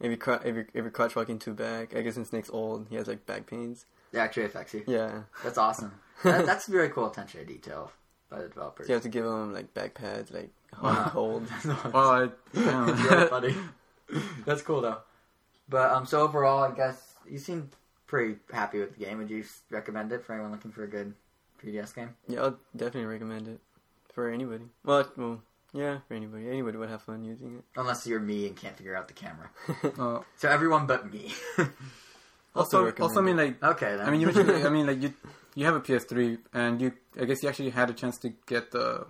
if 0.00 0.10
you 0.10 0.16
crouch, 0.16 0.42
if 0.44 0.56
you 0.56 0.64
if 0.72 0.84
you 0.84 0.90
crouch 0.90 1.14
walking 1.16 1.38
too 1.38 1.52
back, 1.54 1.94
I 1.94 2.00
guess 2.02 2.14
since 2.14 2.30
Snake's 2.30 2.50
old, 2.50 2.86
he 2.88 2.96
has 2.96 3.06
like 3.08 3.26
back 3.26 3.46
pains. 3.46 3.84
It 4.12 4.18
actually 4.18 4.46
affects 4.46 4.72
you. 4.72 4.84
Yeah, 4.86 5.24
That's 5.44 5.58
awesome. 5.58 5.92
That, 6.24 6.46
that's 6.46 6.66
very 6.66 6.88
cool 6.88 7.06
attention 7.06 7.38
to 7.40 7.46
detail 7.46 7.92
by 8.28 8.38
the 8.42 8.48
developers. 8.48 8.86
so 8.86 8.92
you 8.92 8.94
have 8.94 9.02
to 9.04 9.08
give 9.08 9.24
him 9.24 9.52
like 9.52 9.72
back 9.74 9.94
pads, 9.94 10.32
like 10.32 10.50
hot 10.74 10.96
and 10.98 11.06
cold. 11.12 11.46
Well, 11.92 12.10
I. 12.10 12.22
It's 12.52 13.02
really 13.04 13.28
funny. 13.28 13.54
That's 14.44 14.62
cool 14.62 14.80
though. 14.80 14.98
But 15.68 15.92
um, 15.92 16.06
so 16.06 16.22
overall, 16.22 16.64
I 16.64 16.74
guess 16.74 17.14
you 17.28 17.38
seem 17.38 17.70
pretty 18.06 18.36
happy 18.50 18.80
with 18.80 18.96
the 18.98 19.04
game. 19.04 19.18
Would 19.18 19.30
you 19.30 19.44
recommend 19.70 20.10
it 20.12 20.24
for 20.24 20.32
anyone 20.32 20.50
looking 20.50 20.72
for 20.72 20.82
a 20.84 20.88
good 20.88 21.14
3DS 21.62 21.94
game? 21.94 22.16
Yeah, 22.26 22.42
I'll 22.42 22.58
definitely 22.74 23.04
recommend 23.06 23.46
it 23.46 23.60
for 24.12 24.30
anybody. 24.30 24.64
Well, 24.84 25.06
well, 25.16 25.42
yeah, 25.72 25.98
for 26.08 26.14
anybody. 26.14 26.48
Anybody 26.48 26.76
would 26.78 26.88
have 26.88 27.02
fun 27.02 27.24
using 27.24 27.58
it. 27.58 27.64
Unless 27.76 28.06
you're 28.06 28.20
me 28.20 28.46
and 28.46 28.56
can't 28.56 28.76
figure 28.76 28.96
out 28.96 29.08
the 29.08 29.14
camera. 29.14 29.50
it. 29.82 29.94
Uh, 29.98 30.20
So 30.36 30.48
everyone 30.48 30.86
but 30.86 31.12
me. 31.12 31.32
also, 32.54 32.84
recommend 32.84 33.00
also, 33.10 33.20
I 33.20 33.24
mean, 33.24 33.36
like, 33.36 33.62
okay 33.62 33.96
then. 33.96 34.06
I 34.06 34.10
mean, 34.10 34.20
you 34.20 34.28
I 34.66 34.68
mean, 34.70 34.86
like, 34.86 35.02
you 35.02 35.12
you 35.54 35.64
have 35.64 35.74
a 35.74 35.80
PS3, 35.80 36.38
and 36.52 36.80
you, 36.80 36.92
I 37.20 37.24
guess, 37.24 37.42
you 37.42 37.48
actually 37.48 37.70
had 37.70 37.90
a 37.90 37.92
chance 37.92 38.18
to 38.18 38.30
get 38.46 38.70
the 38.70 39.06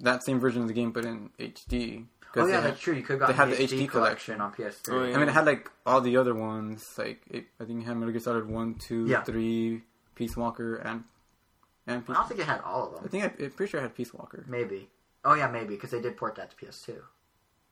that 0.00 0.24
same 0.24 0.40
version 0.40 0.62
of 0.62 0.68
the 0.68 0.74
game, 0.74 0.90
but 0.92 1.04
in 1.04 1.30
HD. 1.38 2.04
oh 2.36 2.44
they 2.46 2.50
yeah, 2.52 2.60
had- 2.60 2.64
that's 2.70 2.80
true. 2.80 2.94
You 2.94 3.02
could 3.02 3.20
they 3.20 3.26
have 3.26 3.36
had 3.36 3.50
the 3.50 3.56
the 3.56 3.64
HD 3.66 3.78
HD 3.84 3.88
collection 3.88 4.40
on 4.40 4.52
PS3. 4.52 4.88
Oh, 4.90 5.04
yeah. 5.04 5.14
I 5.14 5.18
mean, 5.18 5.28
it 5.28 5.32
had 5.32 5.46
like 5.46 5.70
all 5.86 6.00
the 6.00 6.16
other 6.16 6.34
ones. 6.34 6.84
Like, 6.98 7.22
it, 7.30 7.44
I 7.60 7.64
think 7.64 7.82
it 7.82 7.86
had 7.86 7.96
Metal 7.96 8.12
Gear 8.12 8.20
Solid 8.20 8.48
one, 8.48 8.74
two, 8.74 9.06
Yeah. 9.06 9.22
three, 9.22 9.82
Peace 10.16 10.36
Walker, 10.36 10.76
and 10.76 11.04
and 11.86 12.02
I 12.08 12.12
don't 12.14 12.28
think 12.28 12.40
it 12.40 12.46
had 12.46 12.60
all 12.62 12.88
of 12.88 12.94
them. 12.94 13.02
I 13.04 13.08
think 13.08 13.24
I, 13.24 13.44
I'm 13.44 13.50
pretty 13.52 13.70
sure 13.70 13.80
I 13.80 13.84
had 13.84 13.94
Peace 13.94 14.12
Walker. 14.12 14.44
Maybe. 14.48 14.88
Oh 15.24 15.34
yeah, 15.34 15.46
maybe 15.48 15.74
because 15.74 15.90
they 15.90 16.00
did 16.00 16.16
port 16.16 16.34
that 16.36 16.50
to 16.50 16.56
PS2, 16.66 16.96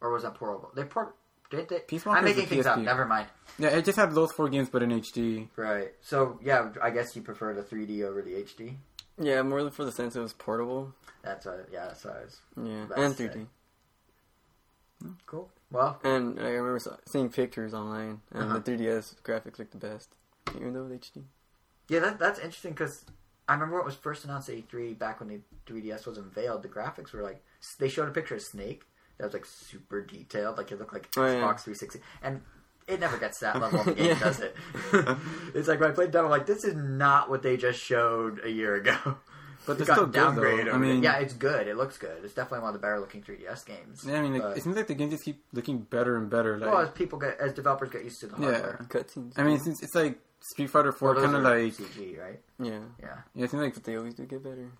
or 0.00 0.10
was 0.12 0.22
that 0.22 0.34
portable? 0.34 0.70
They 0.74 0.84
port. 0.84 1.14
Did 1.50 1.68
they? 1.68 1.80
Peace 1.80 2.06
I'm 2.06 2.24
making 2.24 2.46
things 2.46 2.64
up. 2.66 2.78
Never 2.78 3.04
mind. 3.04 3.26
Yeah, 3.58 3.68
it 3.68 3.84
just 3.84 3.98
had 3.98 4.12
those 4.14 4.32
four 4.32 4.48
games, 4.48 4.70
but 4.70 4.82
in 4.82 4.90
HD. 4.90 5.48
Right. 5.56 5.92
So 6.00 6.38
yeah, 6.42 6.70
I 6.82 6.88
guess 6.90 7.14
you 7.14 7.20
prefer 7.22 7.52
the 7.52 7.62
3D 7.62 8.02
over 8.04 8.22
the 8.22 8.32
HD. 8.42 8.76
yeah, 9.18 9.42
more 9.42 9.70
for 9.70 9.84
the 9.84 9.92
sense 9.92 10.16
it 10.16 10.20
was 10.20 10.32
portable. 10.32 10.94
That's 11.22 11.44
what. 11.44 11.68
Yeah, 11.70 11.88
that's 11.88 12.04
what 12.04 12.16
I 12.16 12.20
was. 12.24 12.40
Yeah, 12.56 13.04
and 13.04 13.14
3D. 13.14 13.46
Cool. 15.26 15.50
Well, 15.70 15.98
And 16.04 16.38
I 16.38 16.50
remember 16.50 16.78
seeing 17.06 17.28
pictures 17.30 17.74
online, 17.74 18.20
and 18.30 18.44
Uh-huh. 18.44 18.58
the 18.58 18.70
3DS 18.72 19.16
graphics 19.22 19.58
looked 19.58 19.72
the 19.72 19.78
best, 19.78 20.08
even 20.54 20.74
though 20.74 20.84
with 20.84 21.00
HD. 21.00 21.24
yeah, 21.88 21.98
that, 22.00 22.18
that's 22.18 22.38
interesting 22.38 22.72
because 22.72 23.04
I 23.48 23.54
remember 23.54 23.74
when 23.76 23.82
it 23.82 23.86
was 23.86 23.94
first 23.96 24.24
announced 24.24 24.48
at 24.48 24.56
E3 24.68 24.98
back 24.98 25.20
when 25.20 25.28
the 25.28 25.40
3DS 25.66 26.06
was 26.06 26.16
unveiled. 26.18 26.62
The 26.62 26.68
graphics 26.68 27.12
were 27.12 27.22
like 27.22 27.42
they 27.78 27.88
showed 27.88 28.08
a 28.08 28.12
picture 28.12 28.36
of 28.36 28.42
Snake 28.42 28.82
that 29.18 29.24
was 29.24 29.34
like 29.34 29.44
super 29.46 30.00
detailed, 30.00 30.56
like 30.58 30.70
it 30.72 30.78
looked 30.78 30.92
like 30.92 31.08
Oh, 31.16 31.26
yeah. 31.26 31.34
Xbox 31.34 31.60
360, 31.62 32.00
and 32.22 32.40
it 32.88 32.98
never 33.00 33.16
gets 33.18 33.38
that 33.40 33.60
level 33.60 33.80
of 33.80 33.86
the 33.86 33.94
game, 33.94 34.06
Yeah. 34.08 34.18
does 34.18 34.40
it? 34.40 34.56
it's 35.54 35.68
like 35.68 35.80
when 35.80 35.90
I 35.90 35.94
played 35.94 36.10
demo, 36.10 36.28
like 36.28 36.46
this 36.46 36.64
is 36.64 36.74
not 36.74 37.28
what 37.30 37.42
they 37.42 37.56
just 37.56 37.78
showed 37.80 38.40
a 38.44 38.50
year 38.50 38.74
ago. 38.76 38.96
But 39.64 39.74
It 39.74 39.84
they're 39.86 39.94
still 39.94 40.06
got 40.08 40.34
good, 40.34 40.66
downgraded. 40.66 40.74
I 40.74 40.76
mean- 40.76 40.96
it. 40.98 41.04
yeah, 41.04 41.18
it's 41.18 41.34
good. 41.34 41.68
It 41.68 41.76
looks 41.76 41.96
good. 41.96 42.24
It's 42.24 42.34
definitely 42.34 42.64
one 42.64 42.70
of 42.74 42.80
the 42.80 42.84
better 42.84 42.98
looking 42.98 43.22
3DS 43.22 43.64
games. 43.64 44.02
Yeah, 44.04 44.18
I 44.18 44.22
mean, 44.22 44.36
like, 44.36 44.56
it 44.56 44.62
seems 44.64 44.74
like 44.74 44.88
the 44.88 44.94
games 44.94 45.12
just 45.12 45.24
keep 45.24 45.40
looking 45.52 45.78
better 45.82 46.16
and 46.16 46.28
better. 46.28 46.58
Like, 46.58 46.68
well, 46.68 46.80
as 46.80 46.90
people 46.90 47.16
get, 47.20 47.38
as 47.38 47.52
developers 47.52 47.90
get 47.90 48.02
used 48.02 48.18
to 48.22 48.26
the 48.26 48.34
Yeah. 48.42 48.50
hardware. 48.50 48.86
Cutscenes. 48.88 49.34
I 49.38 49.44
mean, 49.44 49.60
since 49.60 49.80
it's 49.80 49.94
like 49.94 50.18
Street 50.42 50.66
Fighter 50.68 50.92
Four, 50.92 51.14
Well, 51.14 51.24
kind 51.24 51.36
of 51.36 51.42
like 51.42 51.72
CG, 51.74 52.18
right? 52.20 52.40
yeah, 52.58 52.80
Yeah, 53.00 53.16
yeah, 53.34 53.44
it 53.44 53.50
seems 53.50 53.62
like 53.62 53.74
they 53.82 53.96
always 53.96 54.14
do 54.14 54.24
get 54.26 54.42
better. 54.42 54.70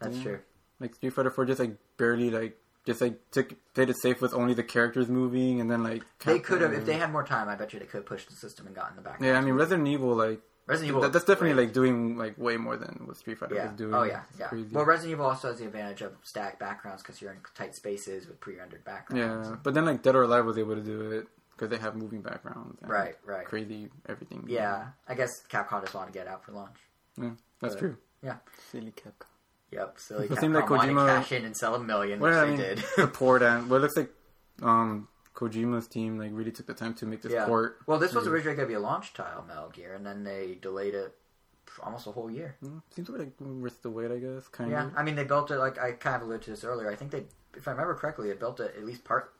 that's 0.00 0.16
Yeah. 0.16 0.22
true. 0.22 0.38
like 0.80 0.94
Street 0.94 1.10
Fighter 1.12 1.30
Four 1.30 1.44
just 1.44 1.60
like 1.60 1.76
barely 1.98 2.30
like 2.30 2.56
just 2.86 3.00
like 3.02 3.30
took 3.30 3.52
played 3.74 3.90
it 3.90 3.96
safe 4.00 4.20
with 4.22 4.32
only 4.32 4.54
the 4.54 4.62
characters 4.62 5.08
moving, 5.08 5.60
and 5.60 5.70
then 5.70 5.82
like 5.82 6.02
They 6.24 6.38
could 6.38 6.62
have, 6.62 6.72
if 6.72 6.86
they 6.86 6.94
had 6.94 7.12
more 7.12 7.22
time. 7.24 7.48
I 7.48 7.54
bet 7.54 7.72
you 7.74 7.78
they 7.78 7.84
could 7.86 7.98
have 7.98 8.06
pushed 8.06 8.30
the 8.30 8.36
system 8.36 8.66
and 8.66 8.74
gotten 8.74 8.96
the 8.96 9.02
back. 9.02 9.20
Yeah, 9.20 9.36
I 9.36 9.42
mean 9.42 9.54
Resident 9.54 9.86
Evil 9.86 10.14
like 10.16 10.40
Resident 10.66 10.88
Evil. 10.88 11.02
that, 11.02 11.12
that's 11.12 11.26
definitely 11.26 11.52
great. 11.54 11.66
like 11.66 11.74
doing 11.74 12.16
like 12.16 12.38
way 12.38 12.56
more 12.56 12.76
than 12.78 13.02
what 13.04 13.16
Street 13.18 13.36
Fighter 13.38 13.56
yeah. 13.56 13.66
was 13.66 13.76
doing. 13.76 13.92
Oh 13.94 14.04
yeah, 14.04 14.22
It's 14.30 14.40
yeah. 14.40 14.46
crazy. 14.48 14.68
Well, 14.72 14.86
Resident 14.86 15.12
Evil 15.12 15.26
also 15.26 15.48
has 15.48 15.58
the 15.58 15.66
advantage 15.66 16.00
of 16.00 16.12
static 16.22 16.58
backgrounds 16.58 17.02
because 17.02 17.20
you're 17.20 17.32
in 17.32 17.38
tight 17.54 17.74
spaces 17.74 18.26
with 18.26 18.40
pre-rendered 18.40 18.84
backgrounds. 18.84 19.48
yeah, 19.50 19.56
but 19.62 19.74
then 19.74 19.84
like 19.84 20.02
Dead 20.02 20.14
or 20.16 20.22
Alive 20.22 20.46
was 20.46 20.56
able 20.56 20.76
to 20.76 20.80
do 20.82 21.10
it 21.12 21.26
because 21.60 21.70
they 21.76 21.82
have 21.82 21.94
moving 21.94 22.22
backgrounds. 22.22 22.78
And 22.80 22.90
Right, 22.90 23.16
right. 23.24 23.44
Crazy 23.44 23.90
everything. 24.08 24.44
Yeah, 24.48 24.86
I 25.06 25.14
guess 25.14 25.42
Capcom 25.50 25.82
just 25.82 25.94
wanted 25.94 26.12
to 26.14 26.18
get 26.18 26.26
out 26.26 26.42
for 26.42 26.52
launch. 26.52 26.78
Yeah, 27.20 27.32
that's 27.60 27.74
But- 27.74 27.80
true. 27.80 27.96
Yeah. 28.22 28.36
Silly 28.70 28.92
Capcom. 28.92 29.26
Yep. 29.70 29.94
So 29.98 30.18
they 30.18 30.24
It 30.24 30.28
kept 30.28 30.40
seemed 30.40 30.54
like 30.54 30.68
wanting 30.70 30.96
to 30.96 31.02
Kojima- 31.02 31.06
cash 31.18 31.32
in 31.32 31.44
and 31.44 31.54
sell 31.56 31.74
a 31.74 31.78
million, 31.78 32.18
which 32.18 32.30
Well, 32.30 32.40
I 32.42 32.44
they 32.46 32.50
mean, 32.52 32.60
did. 32.60 32.84
the 32.96 33.06
port 33.08 33.42
and 33.42 33.68
well, 33.68 33.78
it 33.78 33.82
looks 33.82 33.96
like 33.96 34.10
um, 34.62 35.08
Kojima's 35.34 35.86
team 35.86 36.18
like 36.18 36.30
really 36.32 36.50
took 36.50 36.66
the 36.66 36.74
time 36.74 36.94
to 36.94 37.06
make 37.06 37.20
this 37.22 37.32
yeah. 37.32 37.44
port. 37.46 37.78
Well, 37.86 37.98
this 37.98 38.12
was 38.14 38.24
really- 38.24 38.36
originally 38.36 38.56
going 38.56 38.68
to 38.68 38.72
be 38.72 38.74
a 38.76 38.80
launch 38.80 39.12
tile 39.14 39.44
Metal 39.46 39.68
Gear, 39.68 39.94
and 39.94 40.04
then 40.04 40.24
they 40.24 40.56
delayed 40.60 40.94
it 40.94 41.14
almost 41.82 42.06
a 42.06 42.12
whole 42.12 42.30
year. 42.30 42.56
Mm, 42.64 42.82
Seems 42.90 43.08
like 43.10 43.38
worth 43.40 43.80
the 43.82 43.90
wait, 43.90 44.10
I 44.10 44.18
guess. 44.18 44.48
Kind 44.48 44.70
Yeah, 44.70 44.86
of. 44.86 44.92
Yeah, 44.92 44.98
I 44.98 45.02
mean 45.02 45.14
they 45.14 45.24
built 45.24 45.50
it 45.50 45.58
like 45.58 45.78
I 45.78 45.92
kind 45.92 46.16
of 46.16 46.22
alluded 46.22 46.42
to 46.42 46.50
this 46.50 46.64
earlier. 46.64 46.90
I 46.90 46.96
think 46.96 47.10
they, 47.10 47.24
if 47.54 47.68
I 47.68 47.72
remember 47.72 47.94
correctly, 47.94 48.28
they 48.28 48.34
built 48.34 48.60
it 48.60 48.74
at 48.76 48.84
least 48.84 49.04
part. 49.04 49.32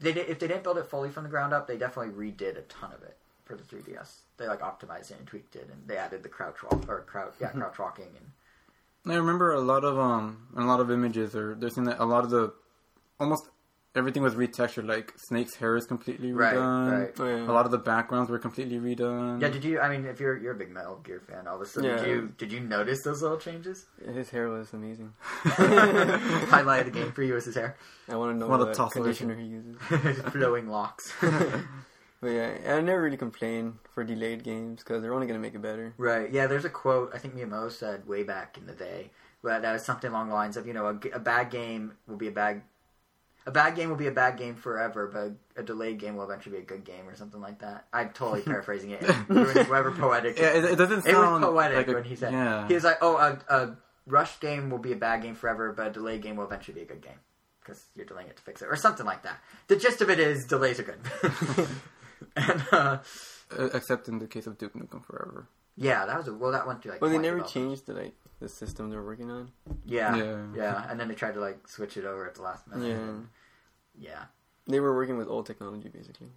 They 0.00 0.12
did, 0.12 0.28
if 0.28 0.38
they 0.38 0.46
didn't 0.46 0.62
build 0.62 0.78
it 0.78 0.86
fully 0.86 1.10
from 1.10 1.24
the 1.24 1.28
ground 1.30 1.52
up, 1.52 1.66
they 1.66 1.76
definitely 1.76 2.14
redid 2.14 2.56
a 2.56 2.62
ton 2.62 2.92
of 2.92 3.02
it 3.02 3.16
for 3.44 3.56
the 3.56 3.62
3ds. 3.64 4.18
They 4.36 4.46
like 4.46 4.60
optimized 4.60 5.10
it 5.10 5.18
and 5.18 5.26
tweaked 5.26 5.56
it, 5.56 5.68
and 5.72 5.88
they 5.88 5.96
added 5.96 6.22
the 6.22 6.28
crouch 6.28 6.62
walk 6.62 6.88
or 6.88 7.02
crouch 7.02 7.34
yeah 7.40 7.48
Mm-hmm. 7.48 7.60
crouch 7.60 7.78
walking 7.78 8.06
and 8.16 8.30
I 9.06 9.16
remember 9.16 9.52
a 9.52 9.60
lot 9.60 9.84
of 9.84 9.98
um, 9.98 10.48
a 10.56 10.62
lot 10.64 10.80
of 10.80 10.90
images, 10.90 11.34
or 11.34 11.54
there's 11.54 11.74
saying 11.74 11.86
that 11.86 11.98
a 11.98 12.04
lot 12.04 12.24
of 12.24 12.30
the 12.30 12.52
almost 13.18 13.48
everything 13.94 14.22
was 14.22 14.34
retextured. 14.34 14.86
Like 14.86 15.12
Snake's 15.16 15.54
hair 15.56 15.76
is 15.76 15.86
completely 15.86 16.32
Right, 16.32 16.54
redone. 16.54 17.00
right. 17.00 17.14
Oh, 17.18 17.26
yeah. 17.26 17.50
A 17.50 17.52
lot 17.52 17.64
of 17.66 17.70
the 17.72 17.78
backgrounds 17.78 18.30
were 18.30 18.38
completely 18.38 18.78
redone. 18.78 19.40
yeah. 19.42 19.48
Did 19.48 19.64
you? 19.64 19.80
I 19.80 19.88
mean, 19.88 20.06
if 20.06 20.20
you're 20.20 20.36
you're 20.36 20.52
a 20.52 20.56
big 20.56 20.70
Metal 20.70 20.96
Gear 21.04 21.20
fan, 21.20 21.46
all 21.48 21.56
of 21.56 21.62
a 21.62 21.66
sudden, 21.66 21.90
did 21.96 22.00
Yeah. 22.06 22.06
you 22.14 22.32
did 22.38 22.52
you 22.52 22.60
notice 22.60 23.02
those 23.02 23.22
little 23.22 23.38
changes? 23.38 23.86
His 24.14 24.30
hair 24.30 24.48
was 24.48 24.72
amazing. 24.72 25.12
Highlight 25.88 26.86
of 26.86 26.92
the 26.92 26.98
game 27.00 27.12
for 27.12 27.22
you 27.22 27.34
was 27.34 27.44
his 27.44 27.54
hair, 27.54 27.76
I 28.08 28.16
want 28.16 28.32
to 28.34 28.38
know 28.38 28.46
What 28.48 28.60
a 28.60 28.64
what 28.66 28.74
toss 28.74 28.94
away. 28.96 29.04
conditioner 29.14 29.34
he 29.36 29.46
uses. 29.46 30.20
flowing 30.32 30.68
locks. 30.68 31.12
But 32.20 32.30
yeah, 32.30 32.50
I 32.66 32.80
never 32.80 33.00
really 33.02 33.16
complain 33.16 33.78
for 33.94 34.02
delayed 34.02 34.42
games 34.42 34.82
because 34.82 35.02
they're 35.02 35.14
only 35.14 35.26
gonna 35.28 35.38
make 35.38 35.54
it 35.54 35.62
better. 35.62 35.94
Right. 35.98 36.30
Yeah. 36.32 36.46
There's 36.48 36.64
a 36.64 36.70
quote 36.70 37.12
I 37.14 37.18
think 37.18 37.34
Miyamoto 37.36 37.70
said 37.70 38.06
way 38.08 38.24
back 38.24 38.58
in 38.58 38.66
the 38.66 38.72
day, 38.72 39.10
but 39.42 39.62
that 39.62 39.72
was 39.72 39.84
something 39.84 40.10
along 40.10 40.28
the 40.28 40.34
lines 40.34 40.56
of, 40.56 40.66
you 40.66 40.72
know, 40.72 40.88
a, 40.88 40.94
g- 40.94 41.10
a 41.10 41.20
bad 41.20 41.50
game 41.50 41.92
will 42.08 42.16
be 42.16 42.26
a 42.26 42.32
bad, 42.32 42.62
a 43.48 43.50
bad 43.50 43.74
game 43.76 43.88
will 43.88 43.96
be 43.96 44.06
a 44.06 44.12
bad 44.12 44.36
game 44.36 44.54
forever, 44.54 45.08
but 45.12 45.60
a, 45.60 45.64
delayed 45.64 45.98
game 45.98 46.16
will 46.16 46.24
eventually 46.24 46.56
be 46.56 46.62
a 46.62 46.66
good 46.66 46.84
game 46.84 47.08
or 47.08 47.14
something 47.16 47.40
like 47.40 47.60
that. 47.60 47.86
I'm 47.92 48.10
totally 48.10 48.42
paraphrasing 48.52 48.90
it. 48.90 49.02
Whoever 49.02 49.90
poetic. 49.92 50.38
Yeah, 50.38 50.50
it, 50.56 50.64
it 50.64 50.76
doesn't 50.76 51.00
it 51.06 51.12
sound 51.12 51.42
was 51.42 51.50
poetic 51.50 51.76
like 51.78 51.88
a, 51.88 51.92
when 51.94 52.04
he 52.04 52.14
said. 52.16 52.32
Yeah. 52.32 52.68
He 52.68 52.74
was 52.74 52.84
like, 52.84 52.98
"Oh, 53.00 53.16
a, 53.16 53.38
a 53.48 53.76
rush 54.06 54.38
game 54.40 54.70
will 54.70 54.78
be 54.78 54.92
a 54.92 54.96
bad 54.96 55.22
game 55.22 55.34
forever, 55.34 55.72
but 55.76 55.86
a 55.88 55.90
delayed 55.90 56.22
game 56.22 56.36
will 56.36 56.44
eventually 56.44 56.74
be 56.74 56.82
a 56.82 56.86
good 56.86 57.00
game 57.02 57.18
because 57.60 57.84
you're 57.94 58.06
delaying 58.06 58.28
it 58.28 58.36
to 58.36 58.42
fix 58.42 58.62
it, 58.62 58.66
or 58.70 58.76
something 58.76 59.06
like 59.06 59.22
that." 59.22 59.38
The 59.68 59.76
gist 59.76 60.00
of 60.02 60.10
it 60.10 60.20
is 60.20 60.44
delays 60.44 60.78
are 60.78 60.84
good. 60.84 61.00
and 62.36 62.62
uh, 62.72 62.98
Uh, 63.56 63.64
except 63.72 64.08
in 64.08 64.18
the 64.18 64.26
case 64.26 64.46
of 64.46 64.58
Duke 64.58 64.74
Nukem 64.74 65.02
Forever. 65.04 65.48
yeah, 65.76 66.04
that 66.04 66.16
was 66.18 66.28
a, 66.28 66.34
well, 66.34 66.52
that 66.52 66.66
went 66.66 66.82
through 66.82 66.92
like. 66.92 67.00
Well, 67.00 67.10
they 67.10 67.18
never 67.18 67.40
changed 67.40 67.86
the 67.86 67.94
like 67.94 68.14
the 68.40 68.48
system 68.48 68.90
they're 68.90 69.02
working 69.02 69.30
on. 69.30 69.50
Yeah, 69.84 70.14
yeah, 70.16 70.36
Yeah. 70.54 70.86
and 70.90 71.00
then 71.00 71.08
they 71.08 71.14
tried 71.14 71.32
to 71.34 71.40
like 71.40 71.66
switch 71.66 71.96
it 71.96 72.04
over 72.04 72.26
at 72.26 72.34
the 72.34 72.42
last 72.42 72.66
minute. 72.68 72.88
Yeah, 72.88 73.12
yeah. 74.00 74.24
they 74.66 74.80
were 74.80 74.94
working 74.94 75.16
with 75.18 75.28
old 75.28 75.46
technology 75.46 75.88
basically. 75.88 76.28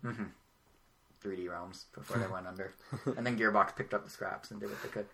3D 1.23 1.49
realms 1.49 1.85
before 1.93 2.17
they 2.17 2.27
went 2.33 2.47
under, 2.47 2.73
and 3.17 3.25
then 3.25 3.37
Gearbox 3.37 3.75
picked 3.75 3.93
up 3.93 4.03
the 4.03 4.09
scraps 4.09 4.51
and 4.51 4.59
did 4.59 4.69
what 4.69 4.81
they 4.81 4.89
could. 4.89 5.05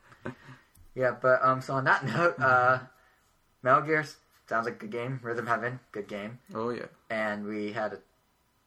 Yeah, 0.96 1.12
but 1.22 1.44
um, 1.44 1.62
so 1.62 1.74
on 1.74 1.84
that 1.84 2.06
note, 2.06 2.40
uh, 2.40 2.80
Metal 3.62 3.82
Gear 3.82 4.06
sounds 4.48 4.66
like 4.66 4.76
a 4.76 4.80
good 4.80 4.92
game. 4.92 5.20
Rhythm 5.22 5.46
Heaven, 5.48 5.80
good 5.92 6.08
game, 6.08 6.40
Oh 6.56 6.70
yeah. 6.70 6.86
and 7.10 7.46
we 7.46 7.74
had 7.74 7.94
a 7.94 8.00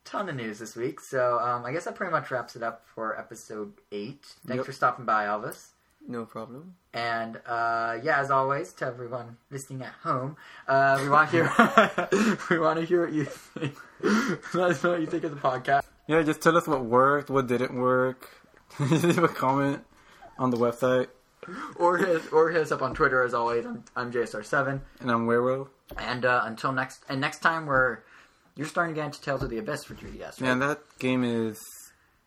ton 0.04 0.28
of 0.28 0.36
news 0.36 0.58
this 0.58 0.76
week. 0.76 1.00
So 1.00 1.38
um, 1.38 1.64
I 1.64 1.72
guess 1.72 1.84
that 1.84 1.94
pretty 1.94 2.12
much 2.12 2.30
wraps 2.30 2.54
it 2.56 2.62
up 2.62 2.84
for 2.94 3.18
episode 3.18 3.72
eight. 3.90 4.26
Thanks 4.46 4.58
Yep. 4.58 4.66
for 4.66 4.72
stopping 4.72 5.04
by, 5.06 5.24
Elvis. 5.24 5.68
No 6.10 6.24
problem. 6.24 6.74
And 6.92 7.36
uh, 7.46 7.98
yeah, 8.02 8.18
as 8.20 8.32
always, 8.32 8.72
to 8.74 8.86
everyone 8.86 9.36
listening 9.48 9.82
at 9.82 9.92
home, 10.02 10.36
uh, 10.66 10.98
we 11.00 11.08
want 11.08 11.30
to 11.30 11.36
hear 11.36 12.38
we 12.50 12.58
want 12.58 12.80
to 12.80 12.84
hear 12.84 13.04
what 13.04 13.12
you 13.14 13.24
think. 13.26 13.76
Let 14.54 14.72
us 14.72 14.82
know 14.82 14.90
what 14.90 15.00
you 15.00 15.06
think 15.06 15.22
of 15.22 15.30
the 15.30 15.40
podcast. 15.40 15.82
Yeah, 16.08 16.20
just 16.22 16.40
tell 16.42 16.56
us 16.56 16.66
what 16.66 16.84
worked, 16.84 17.30
what 17.30 17.46
didn't 17.46 17.74
work. 17.78 18.28
Leave 18.80 19.18
a 19.22 19.28
comment 19.28 19.84
on 20.36 20.50
the 20.50 20.56
website. 20.56 21.06
or 21.76 21.96
hit 21.98 22.32
or 22.32 22.50
hit 22.50 22.62
us 22.62 22.72
up 22.72 22.82
on 22.82 22.92
Twitter 22.92 23.22
as 23.22 23.32
always. 23.32 23.64
I'm, 23.64 23.84
I'm 23.94 24.12
JSR7, 24.12 24.80
And 25.00 25.10
I'm 25.12 25.26
Werewolf. 25.26 25.68
and 25.96 26.24
uh, 26.24 26.42
until 26.44 26.72
next 26.72 27.04
and 27.08 27.20
next 27.20 27.38
time 27.38 27.66
we're 27.66 27.98
you're 28.56 28.66
starting 28.66 28.96
to 28.96 29.00
get 29.00 29.06
into 29.06 29.20
Tales 29.22 29.44
of 29.44 29.50
the 29.50 29.58
Abyss 29.58 29.84
for 29.84 29.94
3DS. 29.94 30.22
Right? 30.22 30.40
Man, 30.40 30.58
that 30.58 30.80
game 30.98 31.22
is 31.22 31.56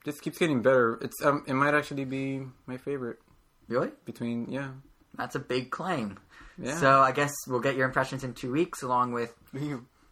just 0.06 0.22
keeps 0.22 0.38
getting 0.38 0.62
better. 0.62 0.98
It's 1.02 1.22
um, 1.22 1.44
it 1.48 1.54
might 1.54 1.74
actually 1.74 2.06
be 2.06 2.44
my 2.66 2.78
favorite 2.78 3.20
really? 3.68 3.90
between 4.06 4.50
yeah. 4.50 4.70
That's 5.16 5.36
a 5.36 5.40
big 5.40 5.70
claim. 5.70 6.20
Yeah. 6.58 6.78
So 6.78 7.02
I 7.02 7.12
guess 7.12 7.32
we'll 7.48 7.60
get 7.60 7.76
your 7.76 7.86
impressions 7.86 8.24
in 8.24 8.34
two 8.34 8.52
weeks, 8.52 8.82
along 8.82 9.12
with 9.14 9.34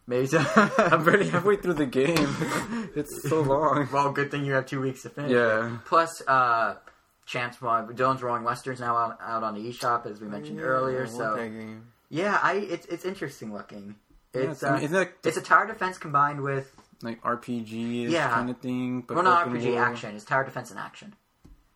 maybe. 0.08 0.28
Some... 0.28 0.46
I'm 0.78 1.04
barely 1.04 1.30
halfway 1.30 1.56
through 1.56 1.74
the 1.76 1.86
game. 1.86 2.16
it's 2.96 3.28
so 3.30 3.42
long. 3.42 3.88
well, 3.92 4.12
good 4.12 4.32
thing 4.32 4.46
you 4.46 4.54
have 4.54 4.66
two 4.66 4.82
weeks 4.82 5.04
to 5.04 5.10
finish. 5.10 5.32
Yeah. 5.32 5.78
Plus, 5.86 6.22
uh, 6.28 6.76
Chance 7.26 7.58
Dillon's 7.96 8.22
Rolling 8.22 8.44
Westerns 8.44 8.80
now 8.80 8.96
out, 8.96 9.18
out 9.22 9.44
on 9.44 9.56
the 9.56 9.62
eShop 9.72 10.06
as 10.06 10.20
we 10.20 10.28
mentioned 10.28 10.58
Yeah, 10.60 10.66
earlier. 10.66 11.04
I 11.04 11.08
So 11.08 11.36
that 11.36 11.48
game. 11.50 11.88
yeah, 12.10 12.40
I 12.42 12.56
it's 12.56 12.86
it's 12.88 13.06
interesting 13.06 13.54
looking. 13.54 13.96
Yeah, 14.34 14.42
It's 14.42 14.52
it's, 14.52 14.64
I 14.64 14.72
mean, 14.76 14.82
uh, 14.82 14.86
isn't 14.86 15.10
it's 15.24 15.38
a 15.38 15.42
tower 15.42 15.68
defense 15.68 15.98
combined 15.98 16.42
with 16.42 16.76
like 17.02 17.22
RPG 17.22 18.10
Yeah. 18.10 18.30
kind 18.30 18.50
of 18.50 18.58
thing? 18.58 19.02
But 19.02 19.16
well, 19.16 19.24
not 19.24 19.48
RPG 19.48 19.66
world? 19.66 19.78
action. 19.78 20.16
It's 20.16 20.26
tower 20.26 20.44
defense 20.44 20.72
and 20.72 20.80
action. 20.80 21.16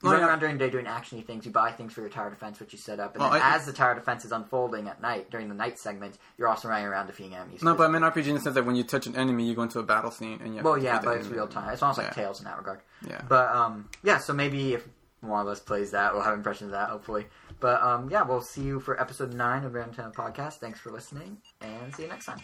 You 0.06 0.12
Oh, 0.12 0.14
run 0.14 0.22
yeah. 0.22 0.28
around 0.28 0.40
during 0.40 0.58
the 0.58 0.66
day 0.66 0.72
doing 0.72 0.86
actiony 0.86 1.26
things. 1.26 1.46
You 1.46 1.52
buy 1.52 1.72
things 1.72 1.94
for 1.94 2.02
your 2.02 2.10
tower 2.10 2.30
defense, 2.30 2.60
which 2.60 2.72
you 2.74 2.80
set 2.80 3.00
up, 3.00 3.16
and 3.16 3.24
Oh, 3.24 3.32
then 3.32 3.42
I- 3.42 3.56
as 3.56 3.66
the 3.66 3.74
tower 3.74 3.96
defense 3.96 4.24
is 4.24 4.32
unfolding 4.32 4.88
at 4.88 5.02
night 5.02 5.30
during 5.32 5.50
the 5.50 5.56
night 5.56 5.78
segment, 5.80 6.18
you're 6.38 6.48
also 6.48 6.68
running 6.70 6.86
around 6.86 7.08
defeating 7.08 7.36
enemies. 7.36 7.62
No, 7.64 7.74
but 7.76 7.90
I 7.90 7.92
mean 7.92 8.04
RPG 8.04 8.28
in 8.30 8.36
the 8.36 8.42
sense 8.42 8.56
that 8.56 8.66
when 8.66 8.76
you 8.76 8.84
touch 8.84 9.08
an 9.08 9.16
enemy, 9.16 9.46
you 9.48 9.56
go 9.56 9.64
into 9.64 9.80
a 9.80 9.84
battle 9.84 10.12
scene 10.12 10.40
and 10.42 10.50
you. 10.52 10.56
have 10.58 10.66
well, 10.66 10.76
to 10.76 10.82
yeah, 10.82 11.00
but 11.04 11.18
it's 11.18 11.28
real 11.28 11.48
time. 11.48 11.70
It's 11.72 11.82
almost 11.82 11.98
like 11.98 12.08
Yeah. 12.08 12.14
Tales 12.24 12.40
in 12.40 12.46
that 12.46 12.58
regard. 12.58 12.80
Yeah. 13.08 13.22
But 13.28 13.50
um, 13.54 13.90
yeah. 14.04 14.20
So 14.20 14.34
maybe 14.34 14.74
if 14.76 14.88
one 15.22 15.42
of 15.42 15.48
us 15.48 15.60
plays 15.60 15.92
that, 15.92 16.14
we'll 16.14 16.22
have 16.24 16.34
impressions 16.36 16.68
of 16.68 16.72
that. 16.74 16.90
Hopefully. 16.90 17.26
But 17.60 17.82
um, 17.82 18.10
yeah, 18.12 18.22
we'll 18.24 18.42
see 18.42 18.62
you 18.62 18.80
for 18.80 19.00
episode 19.02 19.34
nine 19.34 19.64
of 19.64 19.74
Random 19.74 20.12
Podcast. 20.12 20.56
Thanks 20.60 20.80
for 20.80 20.92
listening, 20.92 21.38
and 21.62 21.96
see 21.96 22.04
you 22.04 22.10
next 22.10 22.26
time. 22.26 22.40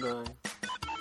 Bye. 0.00 0.93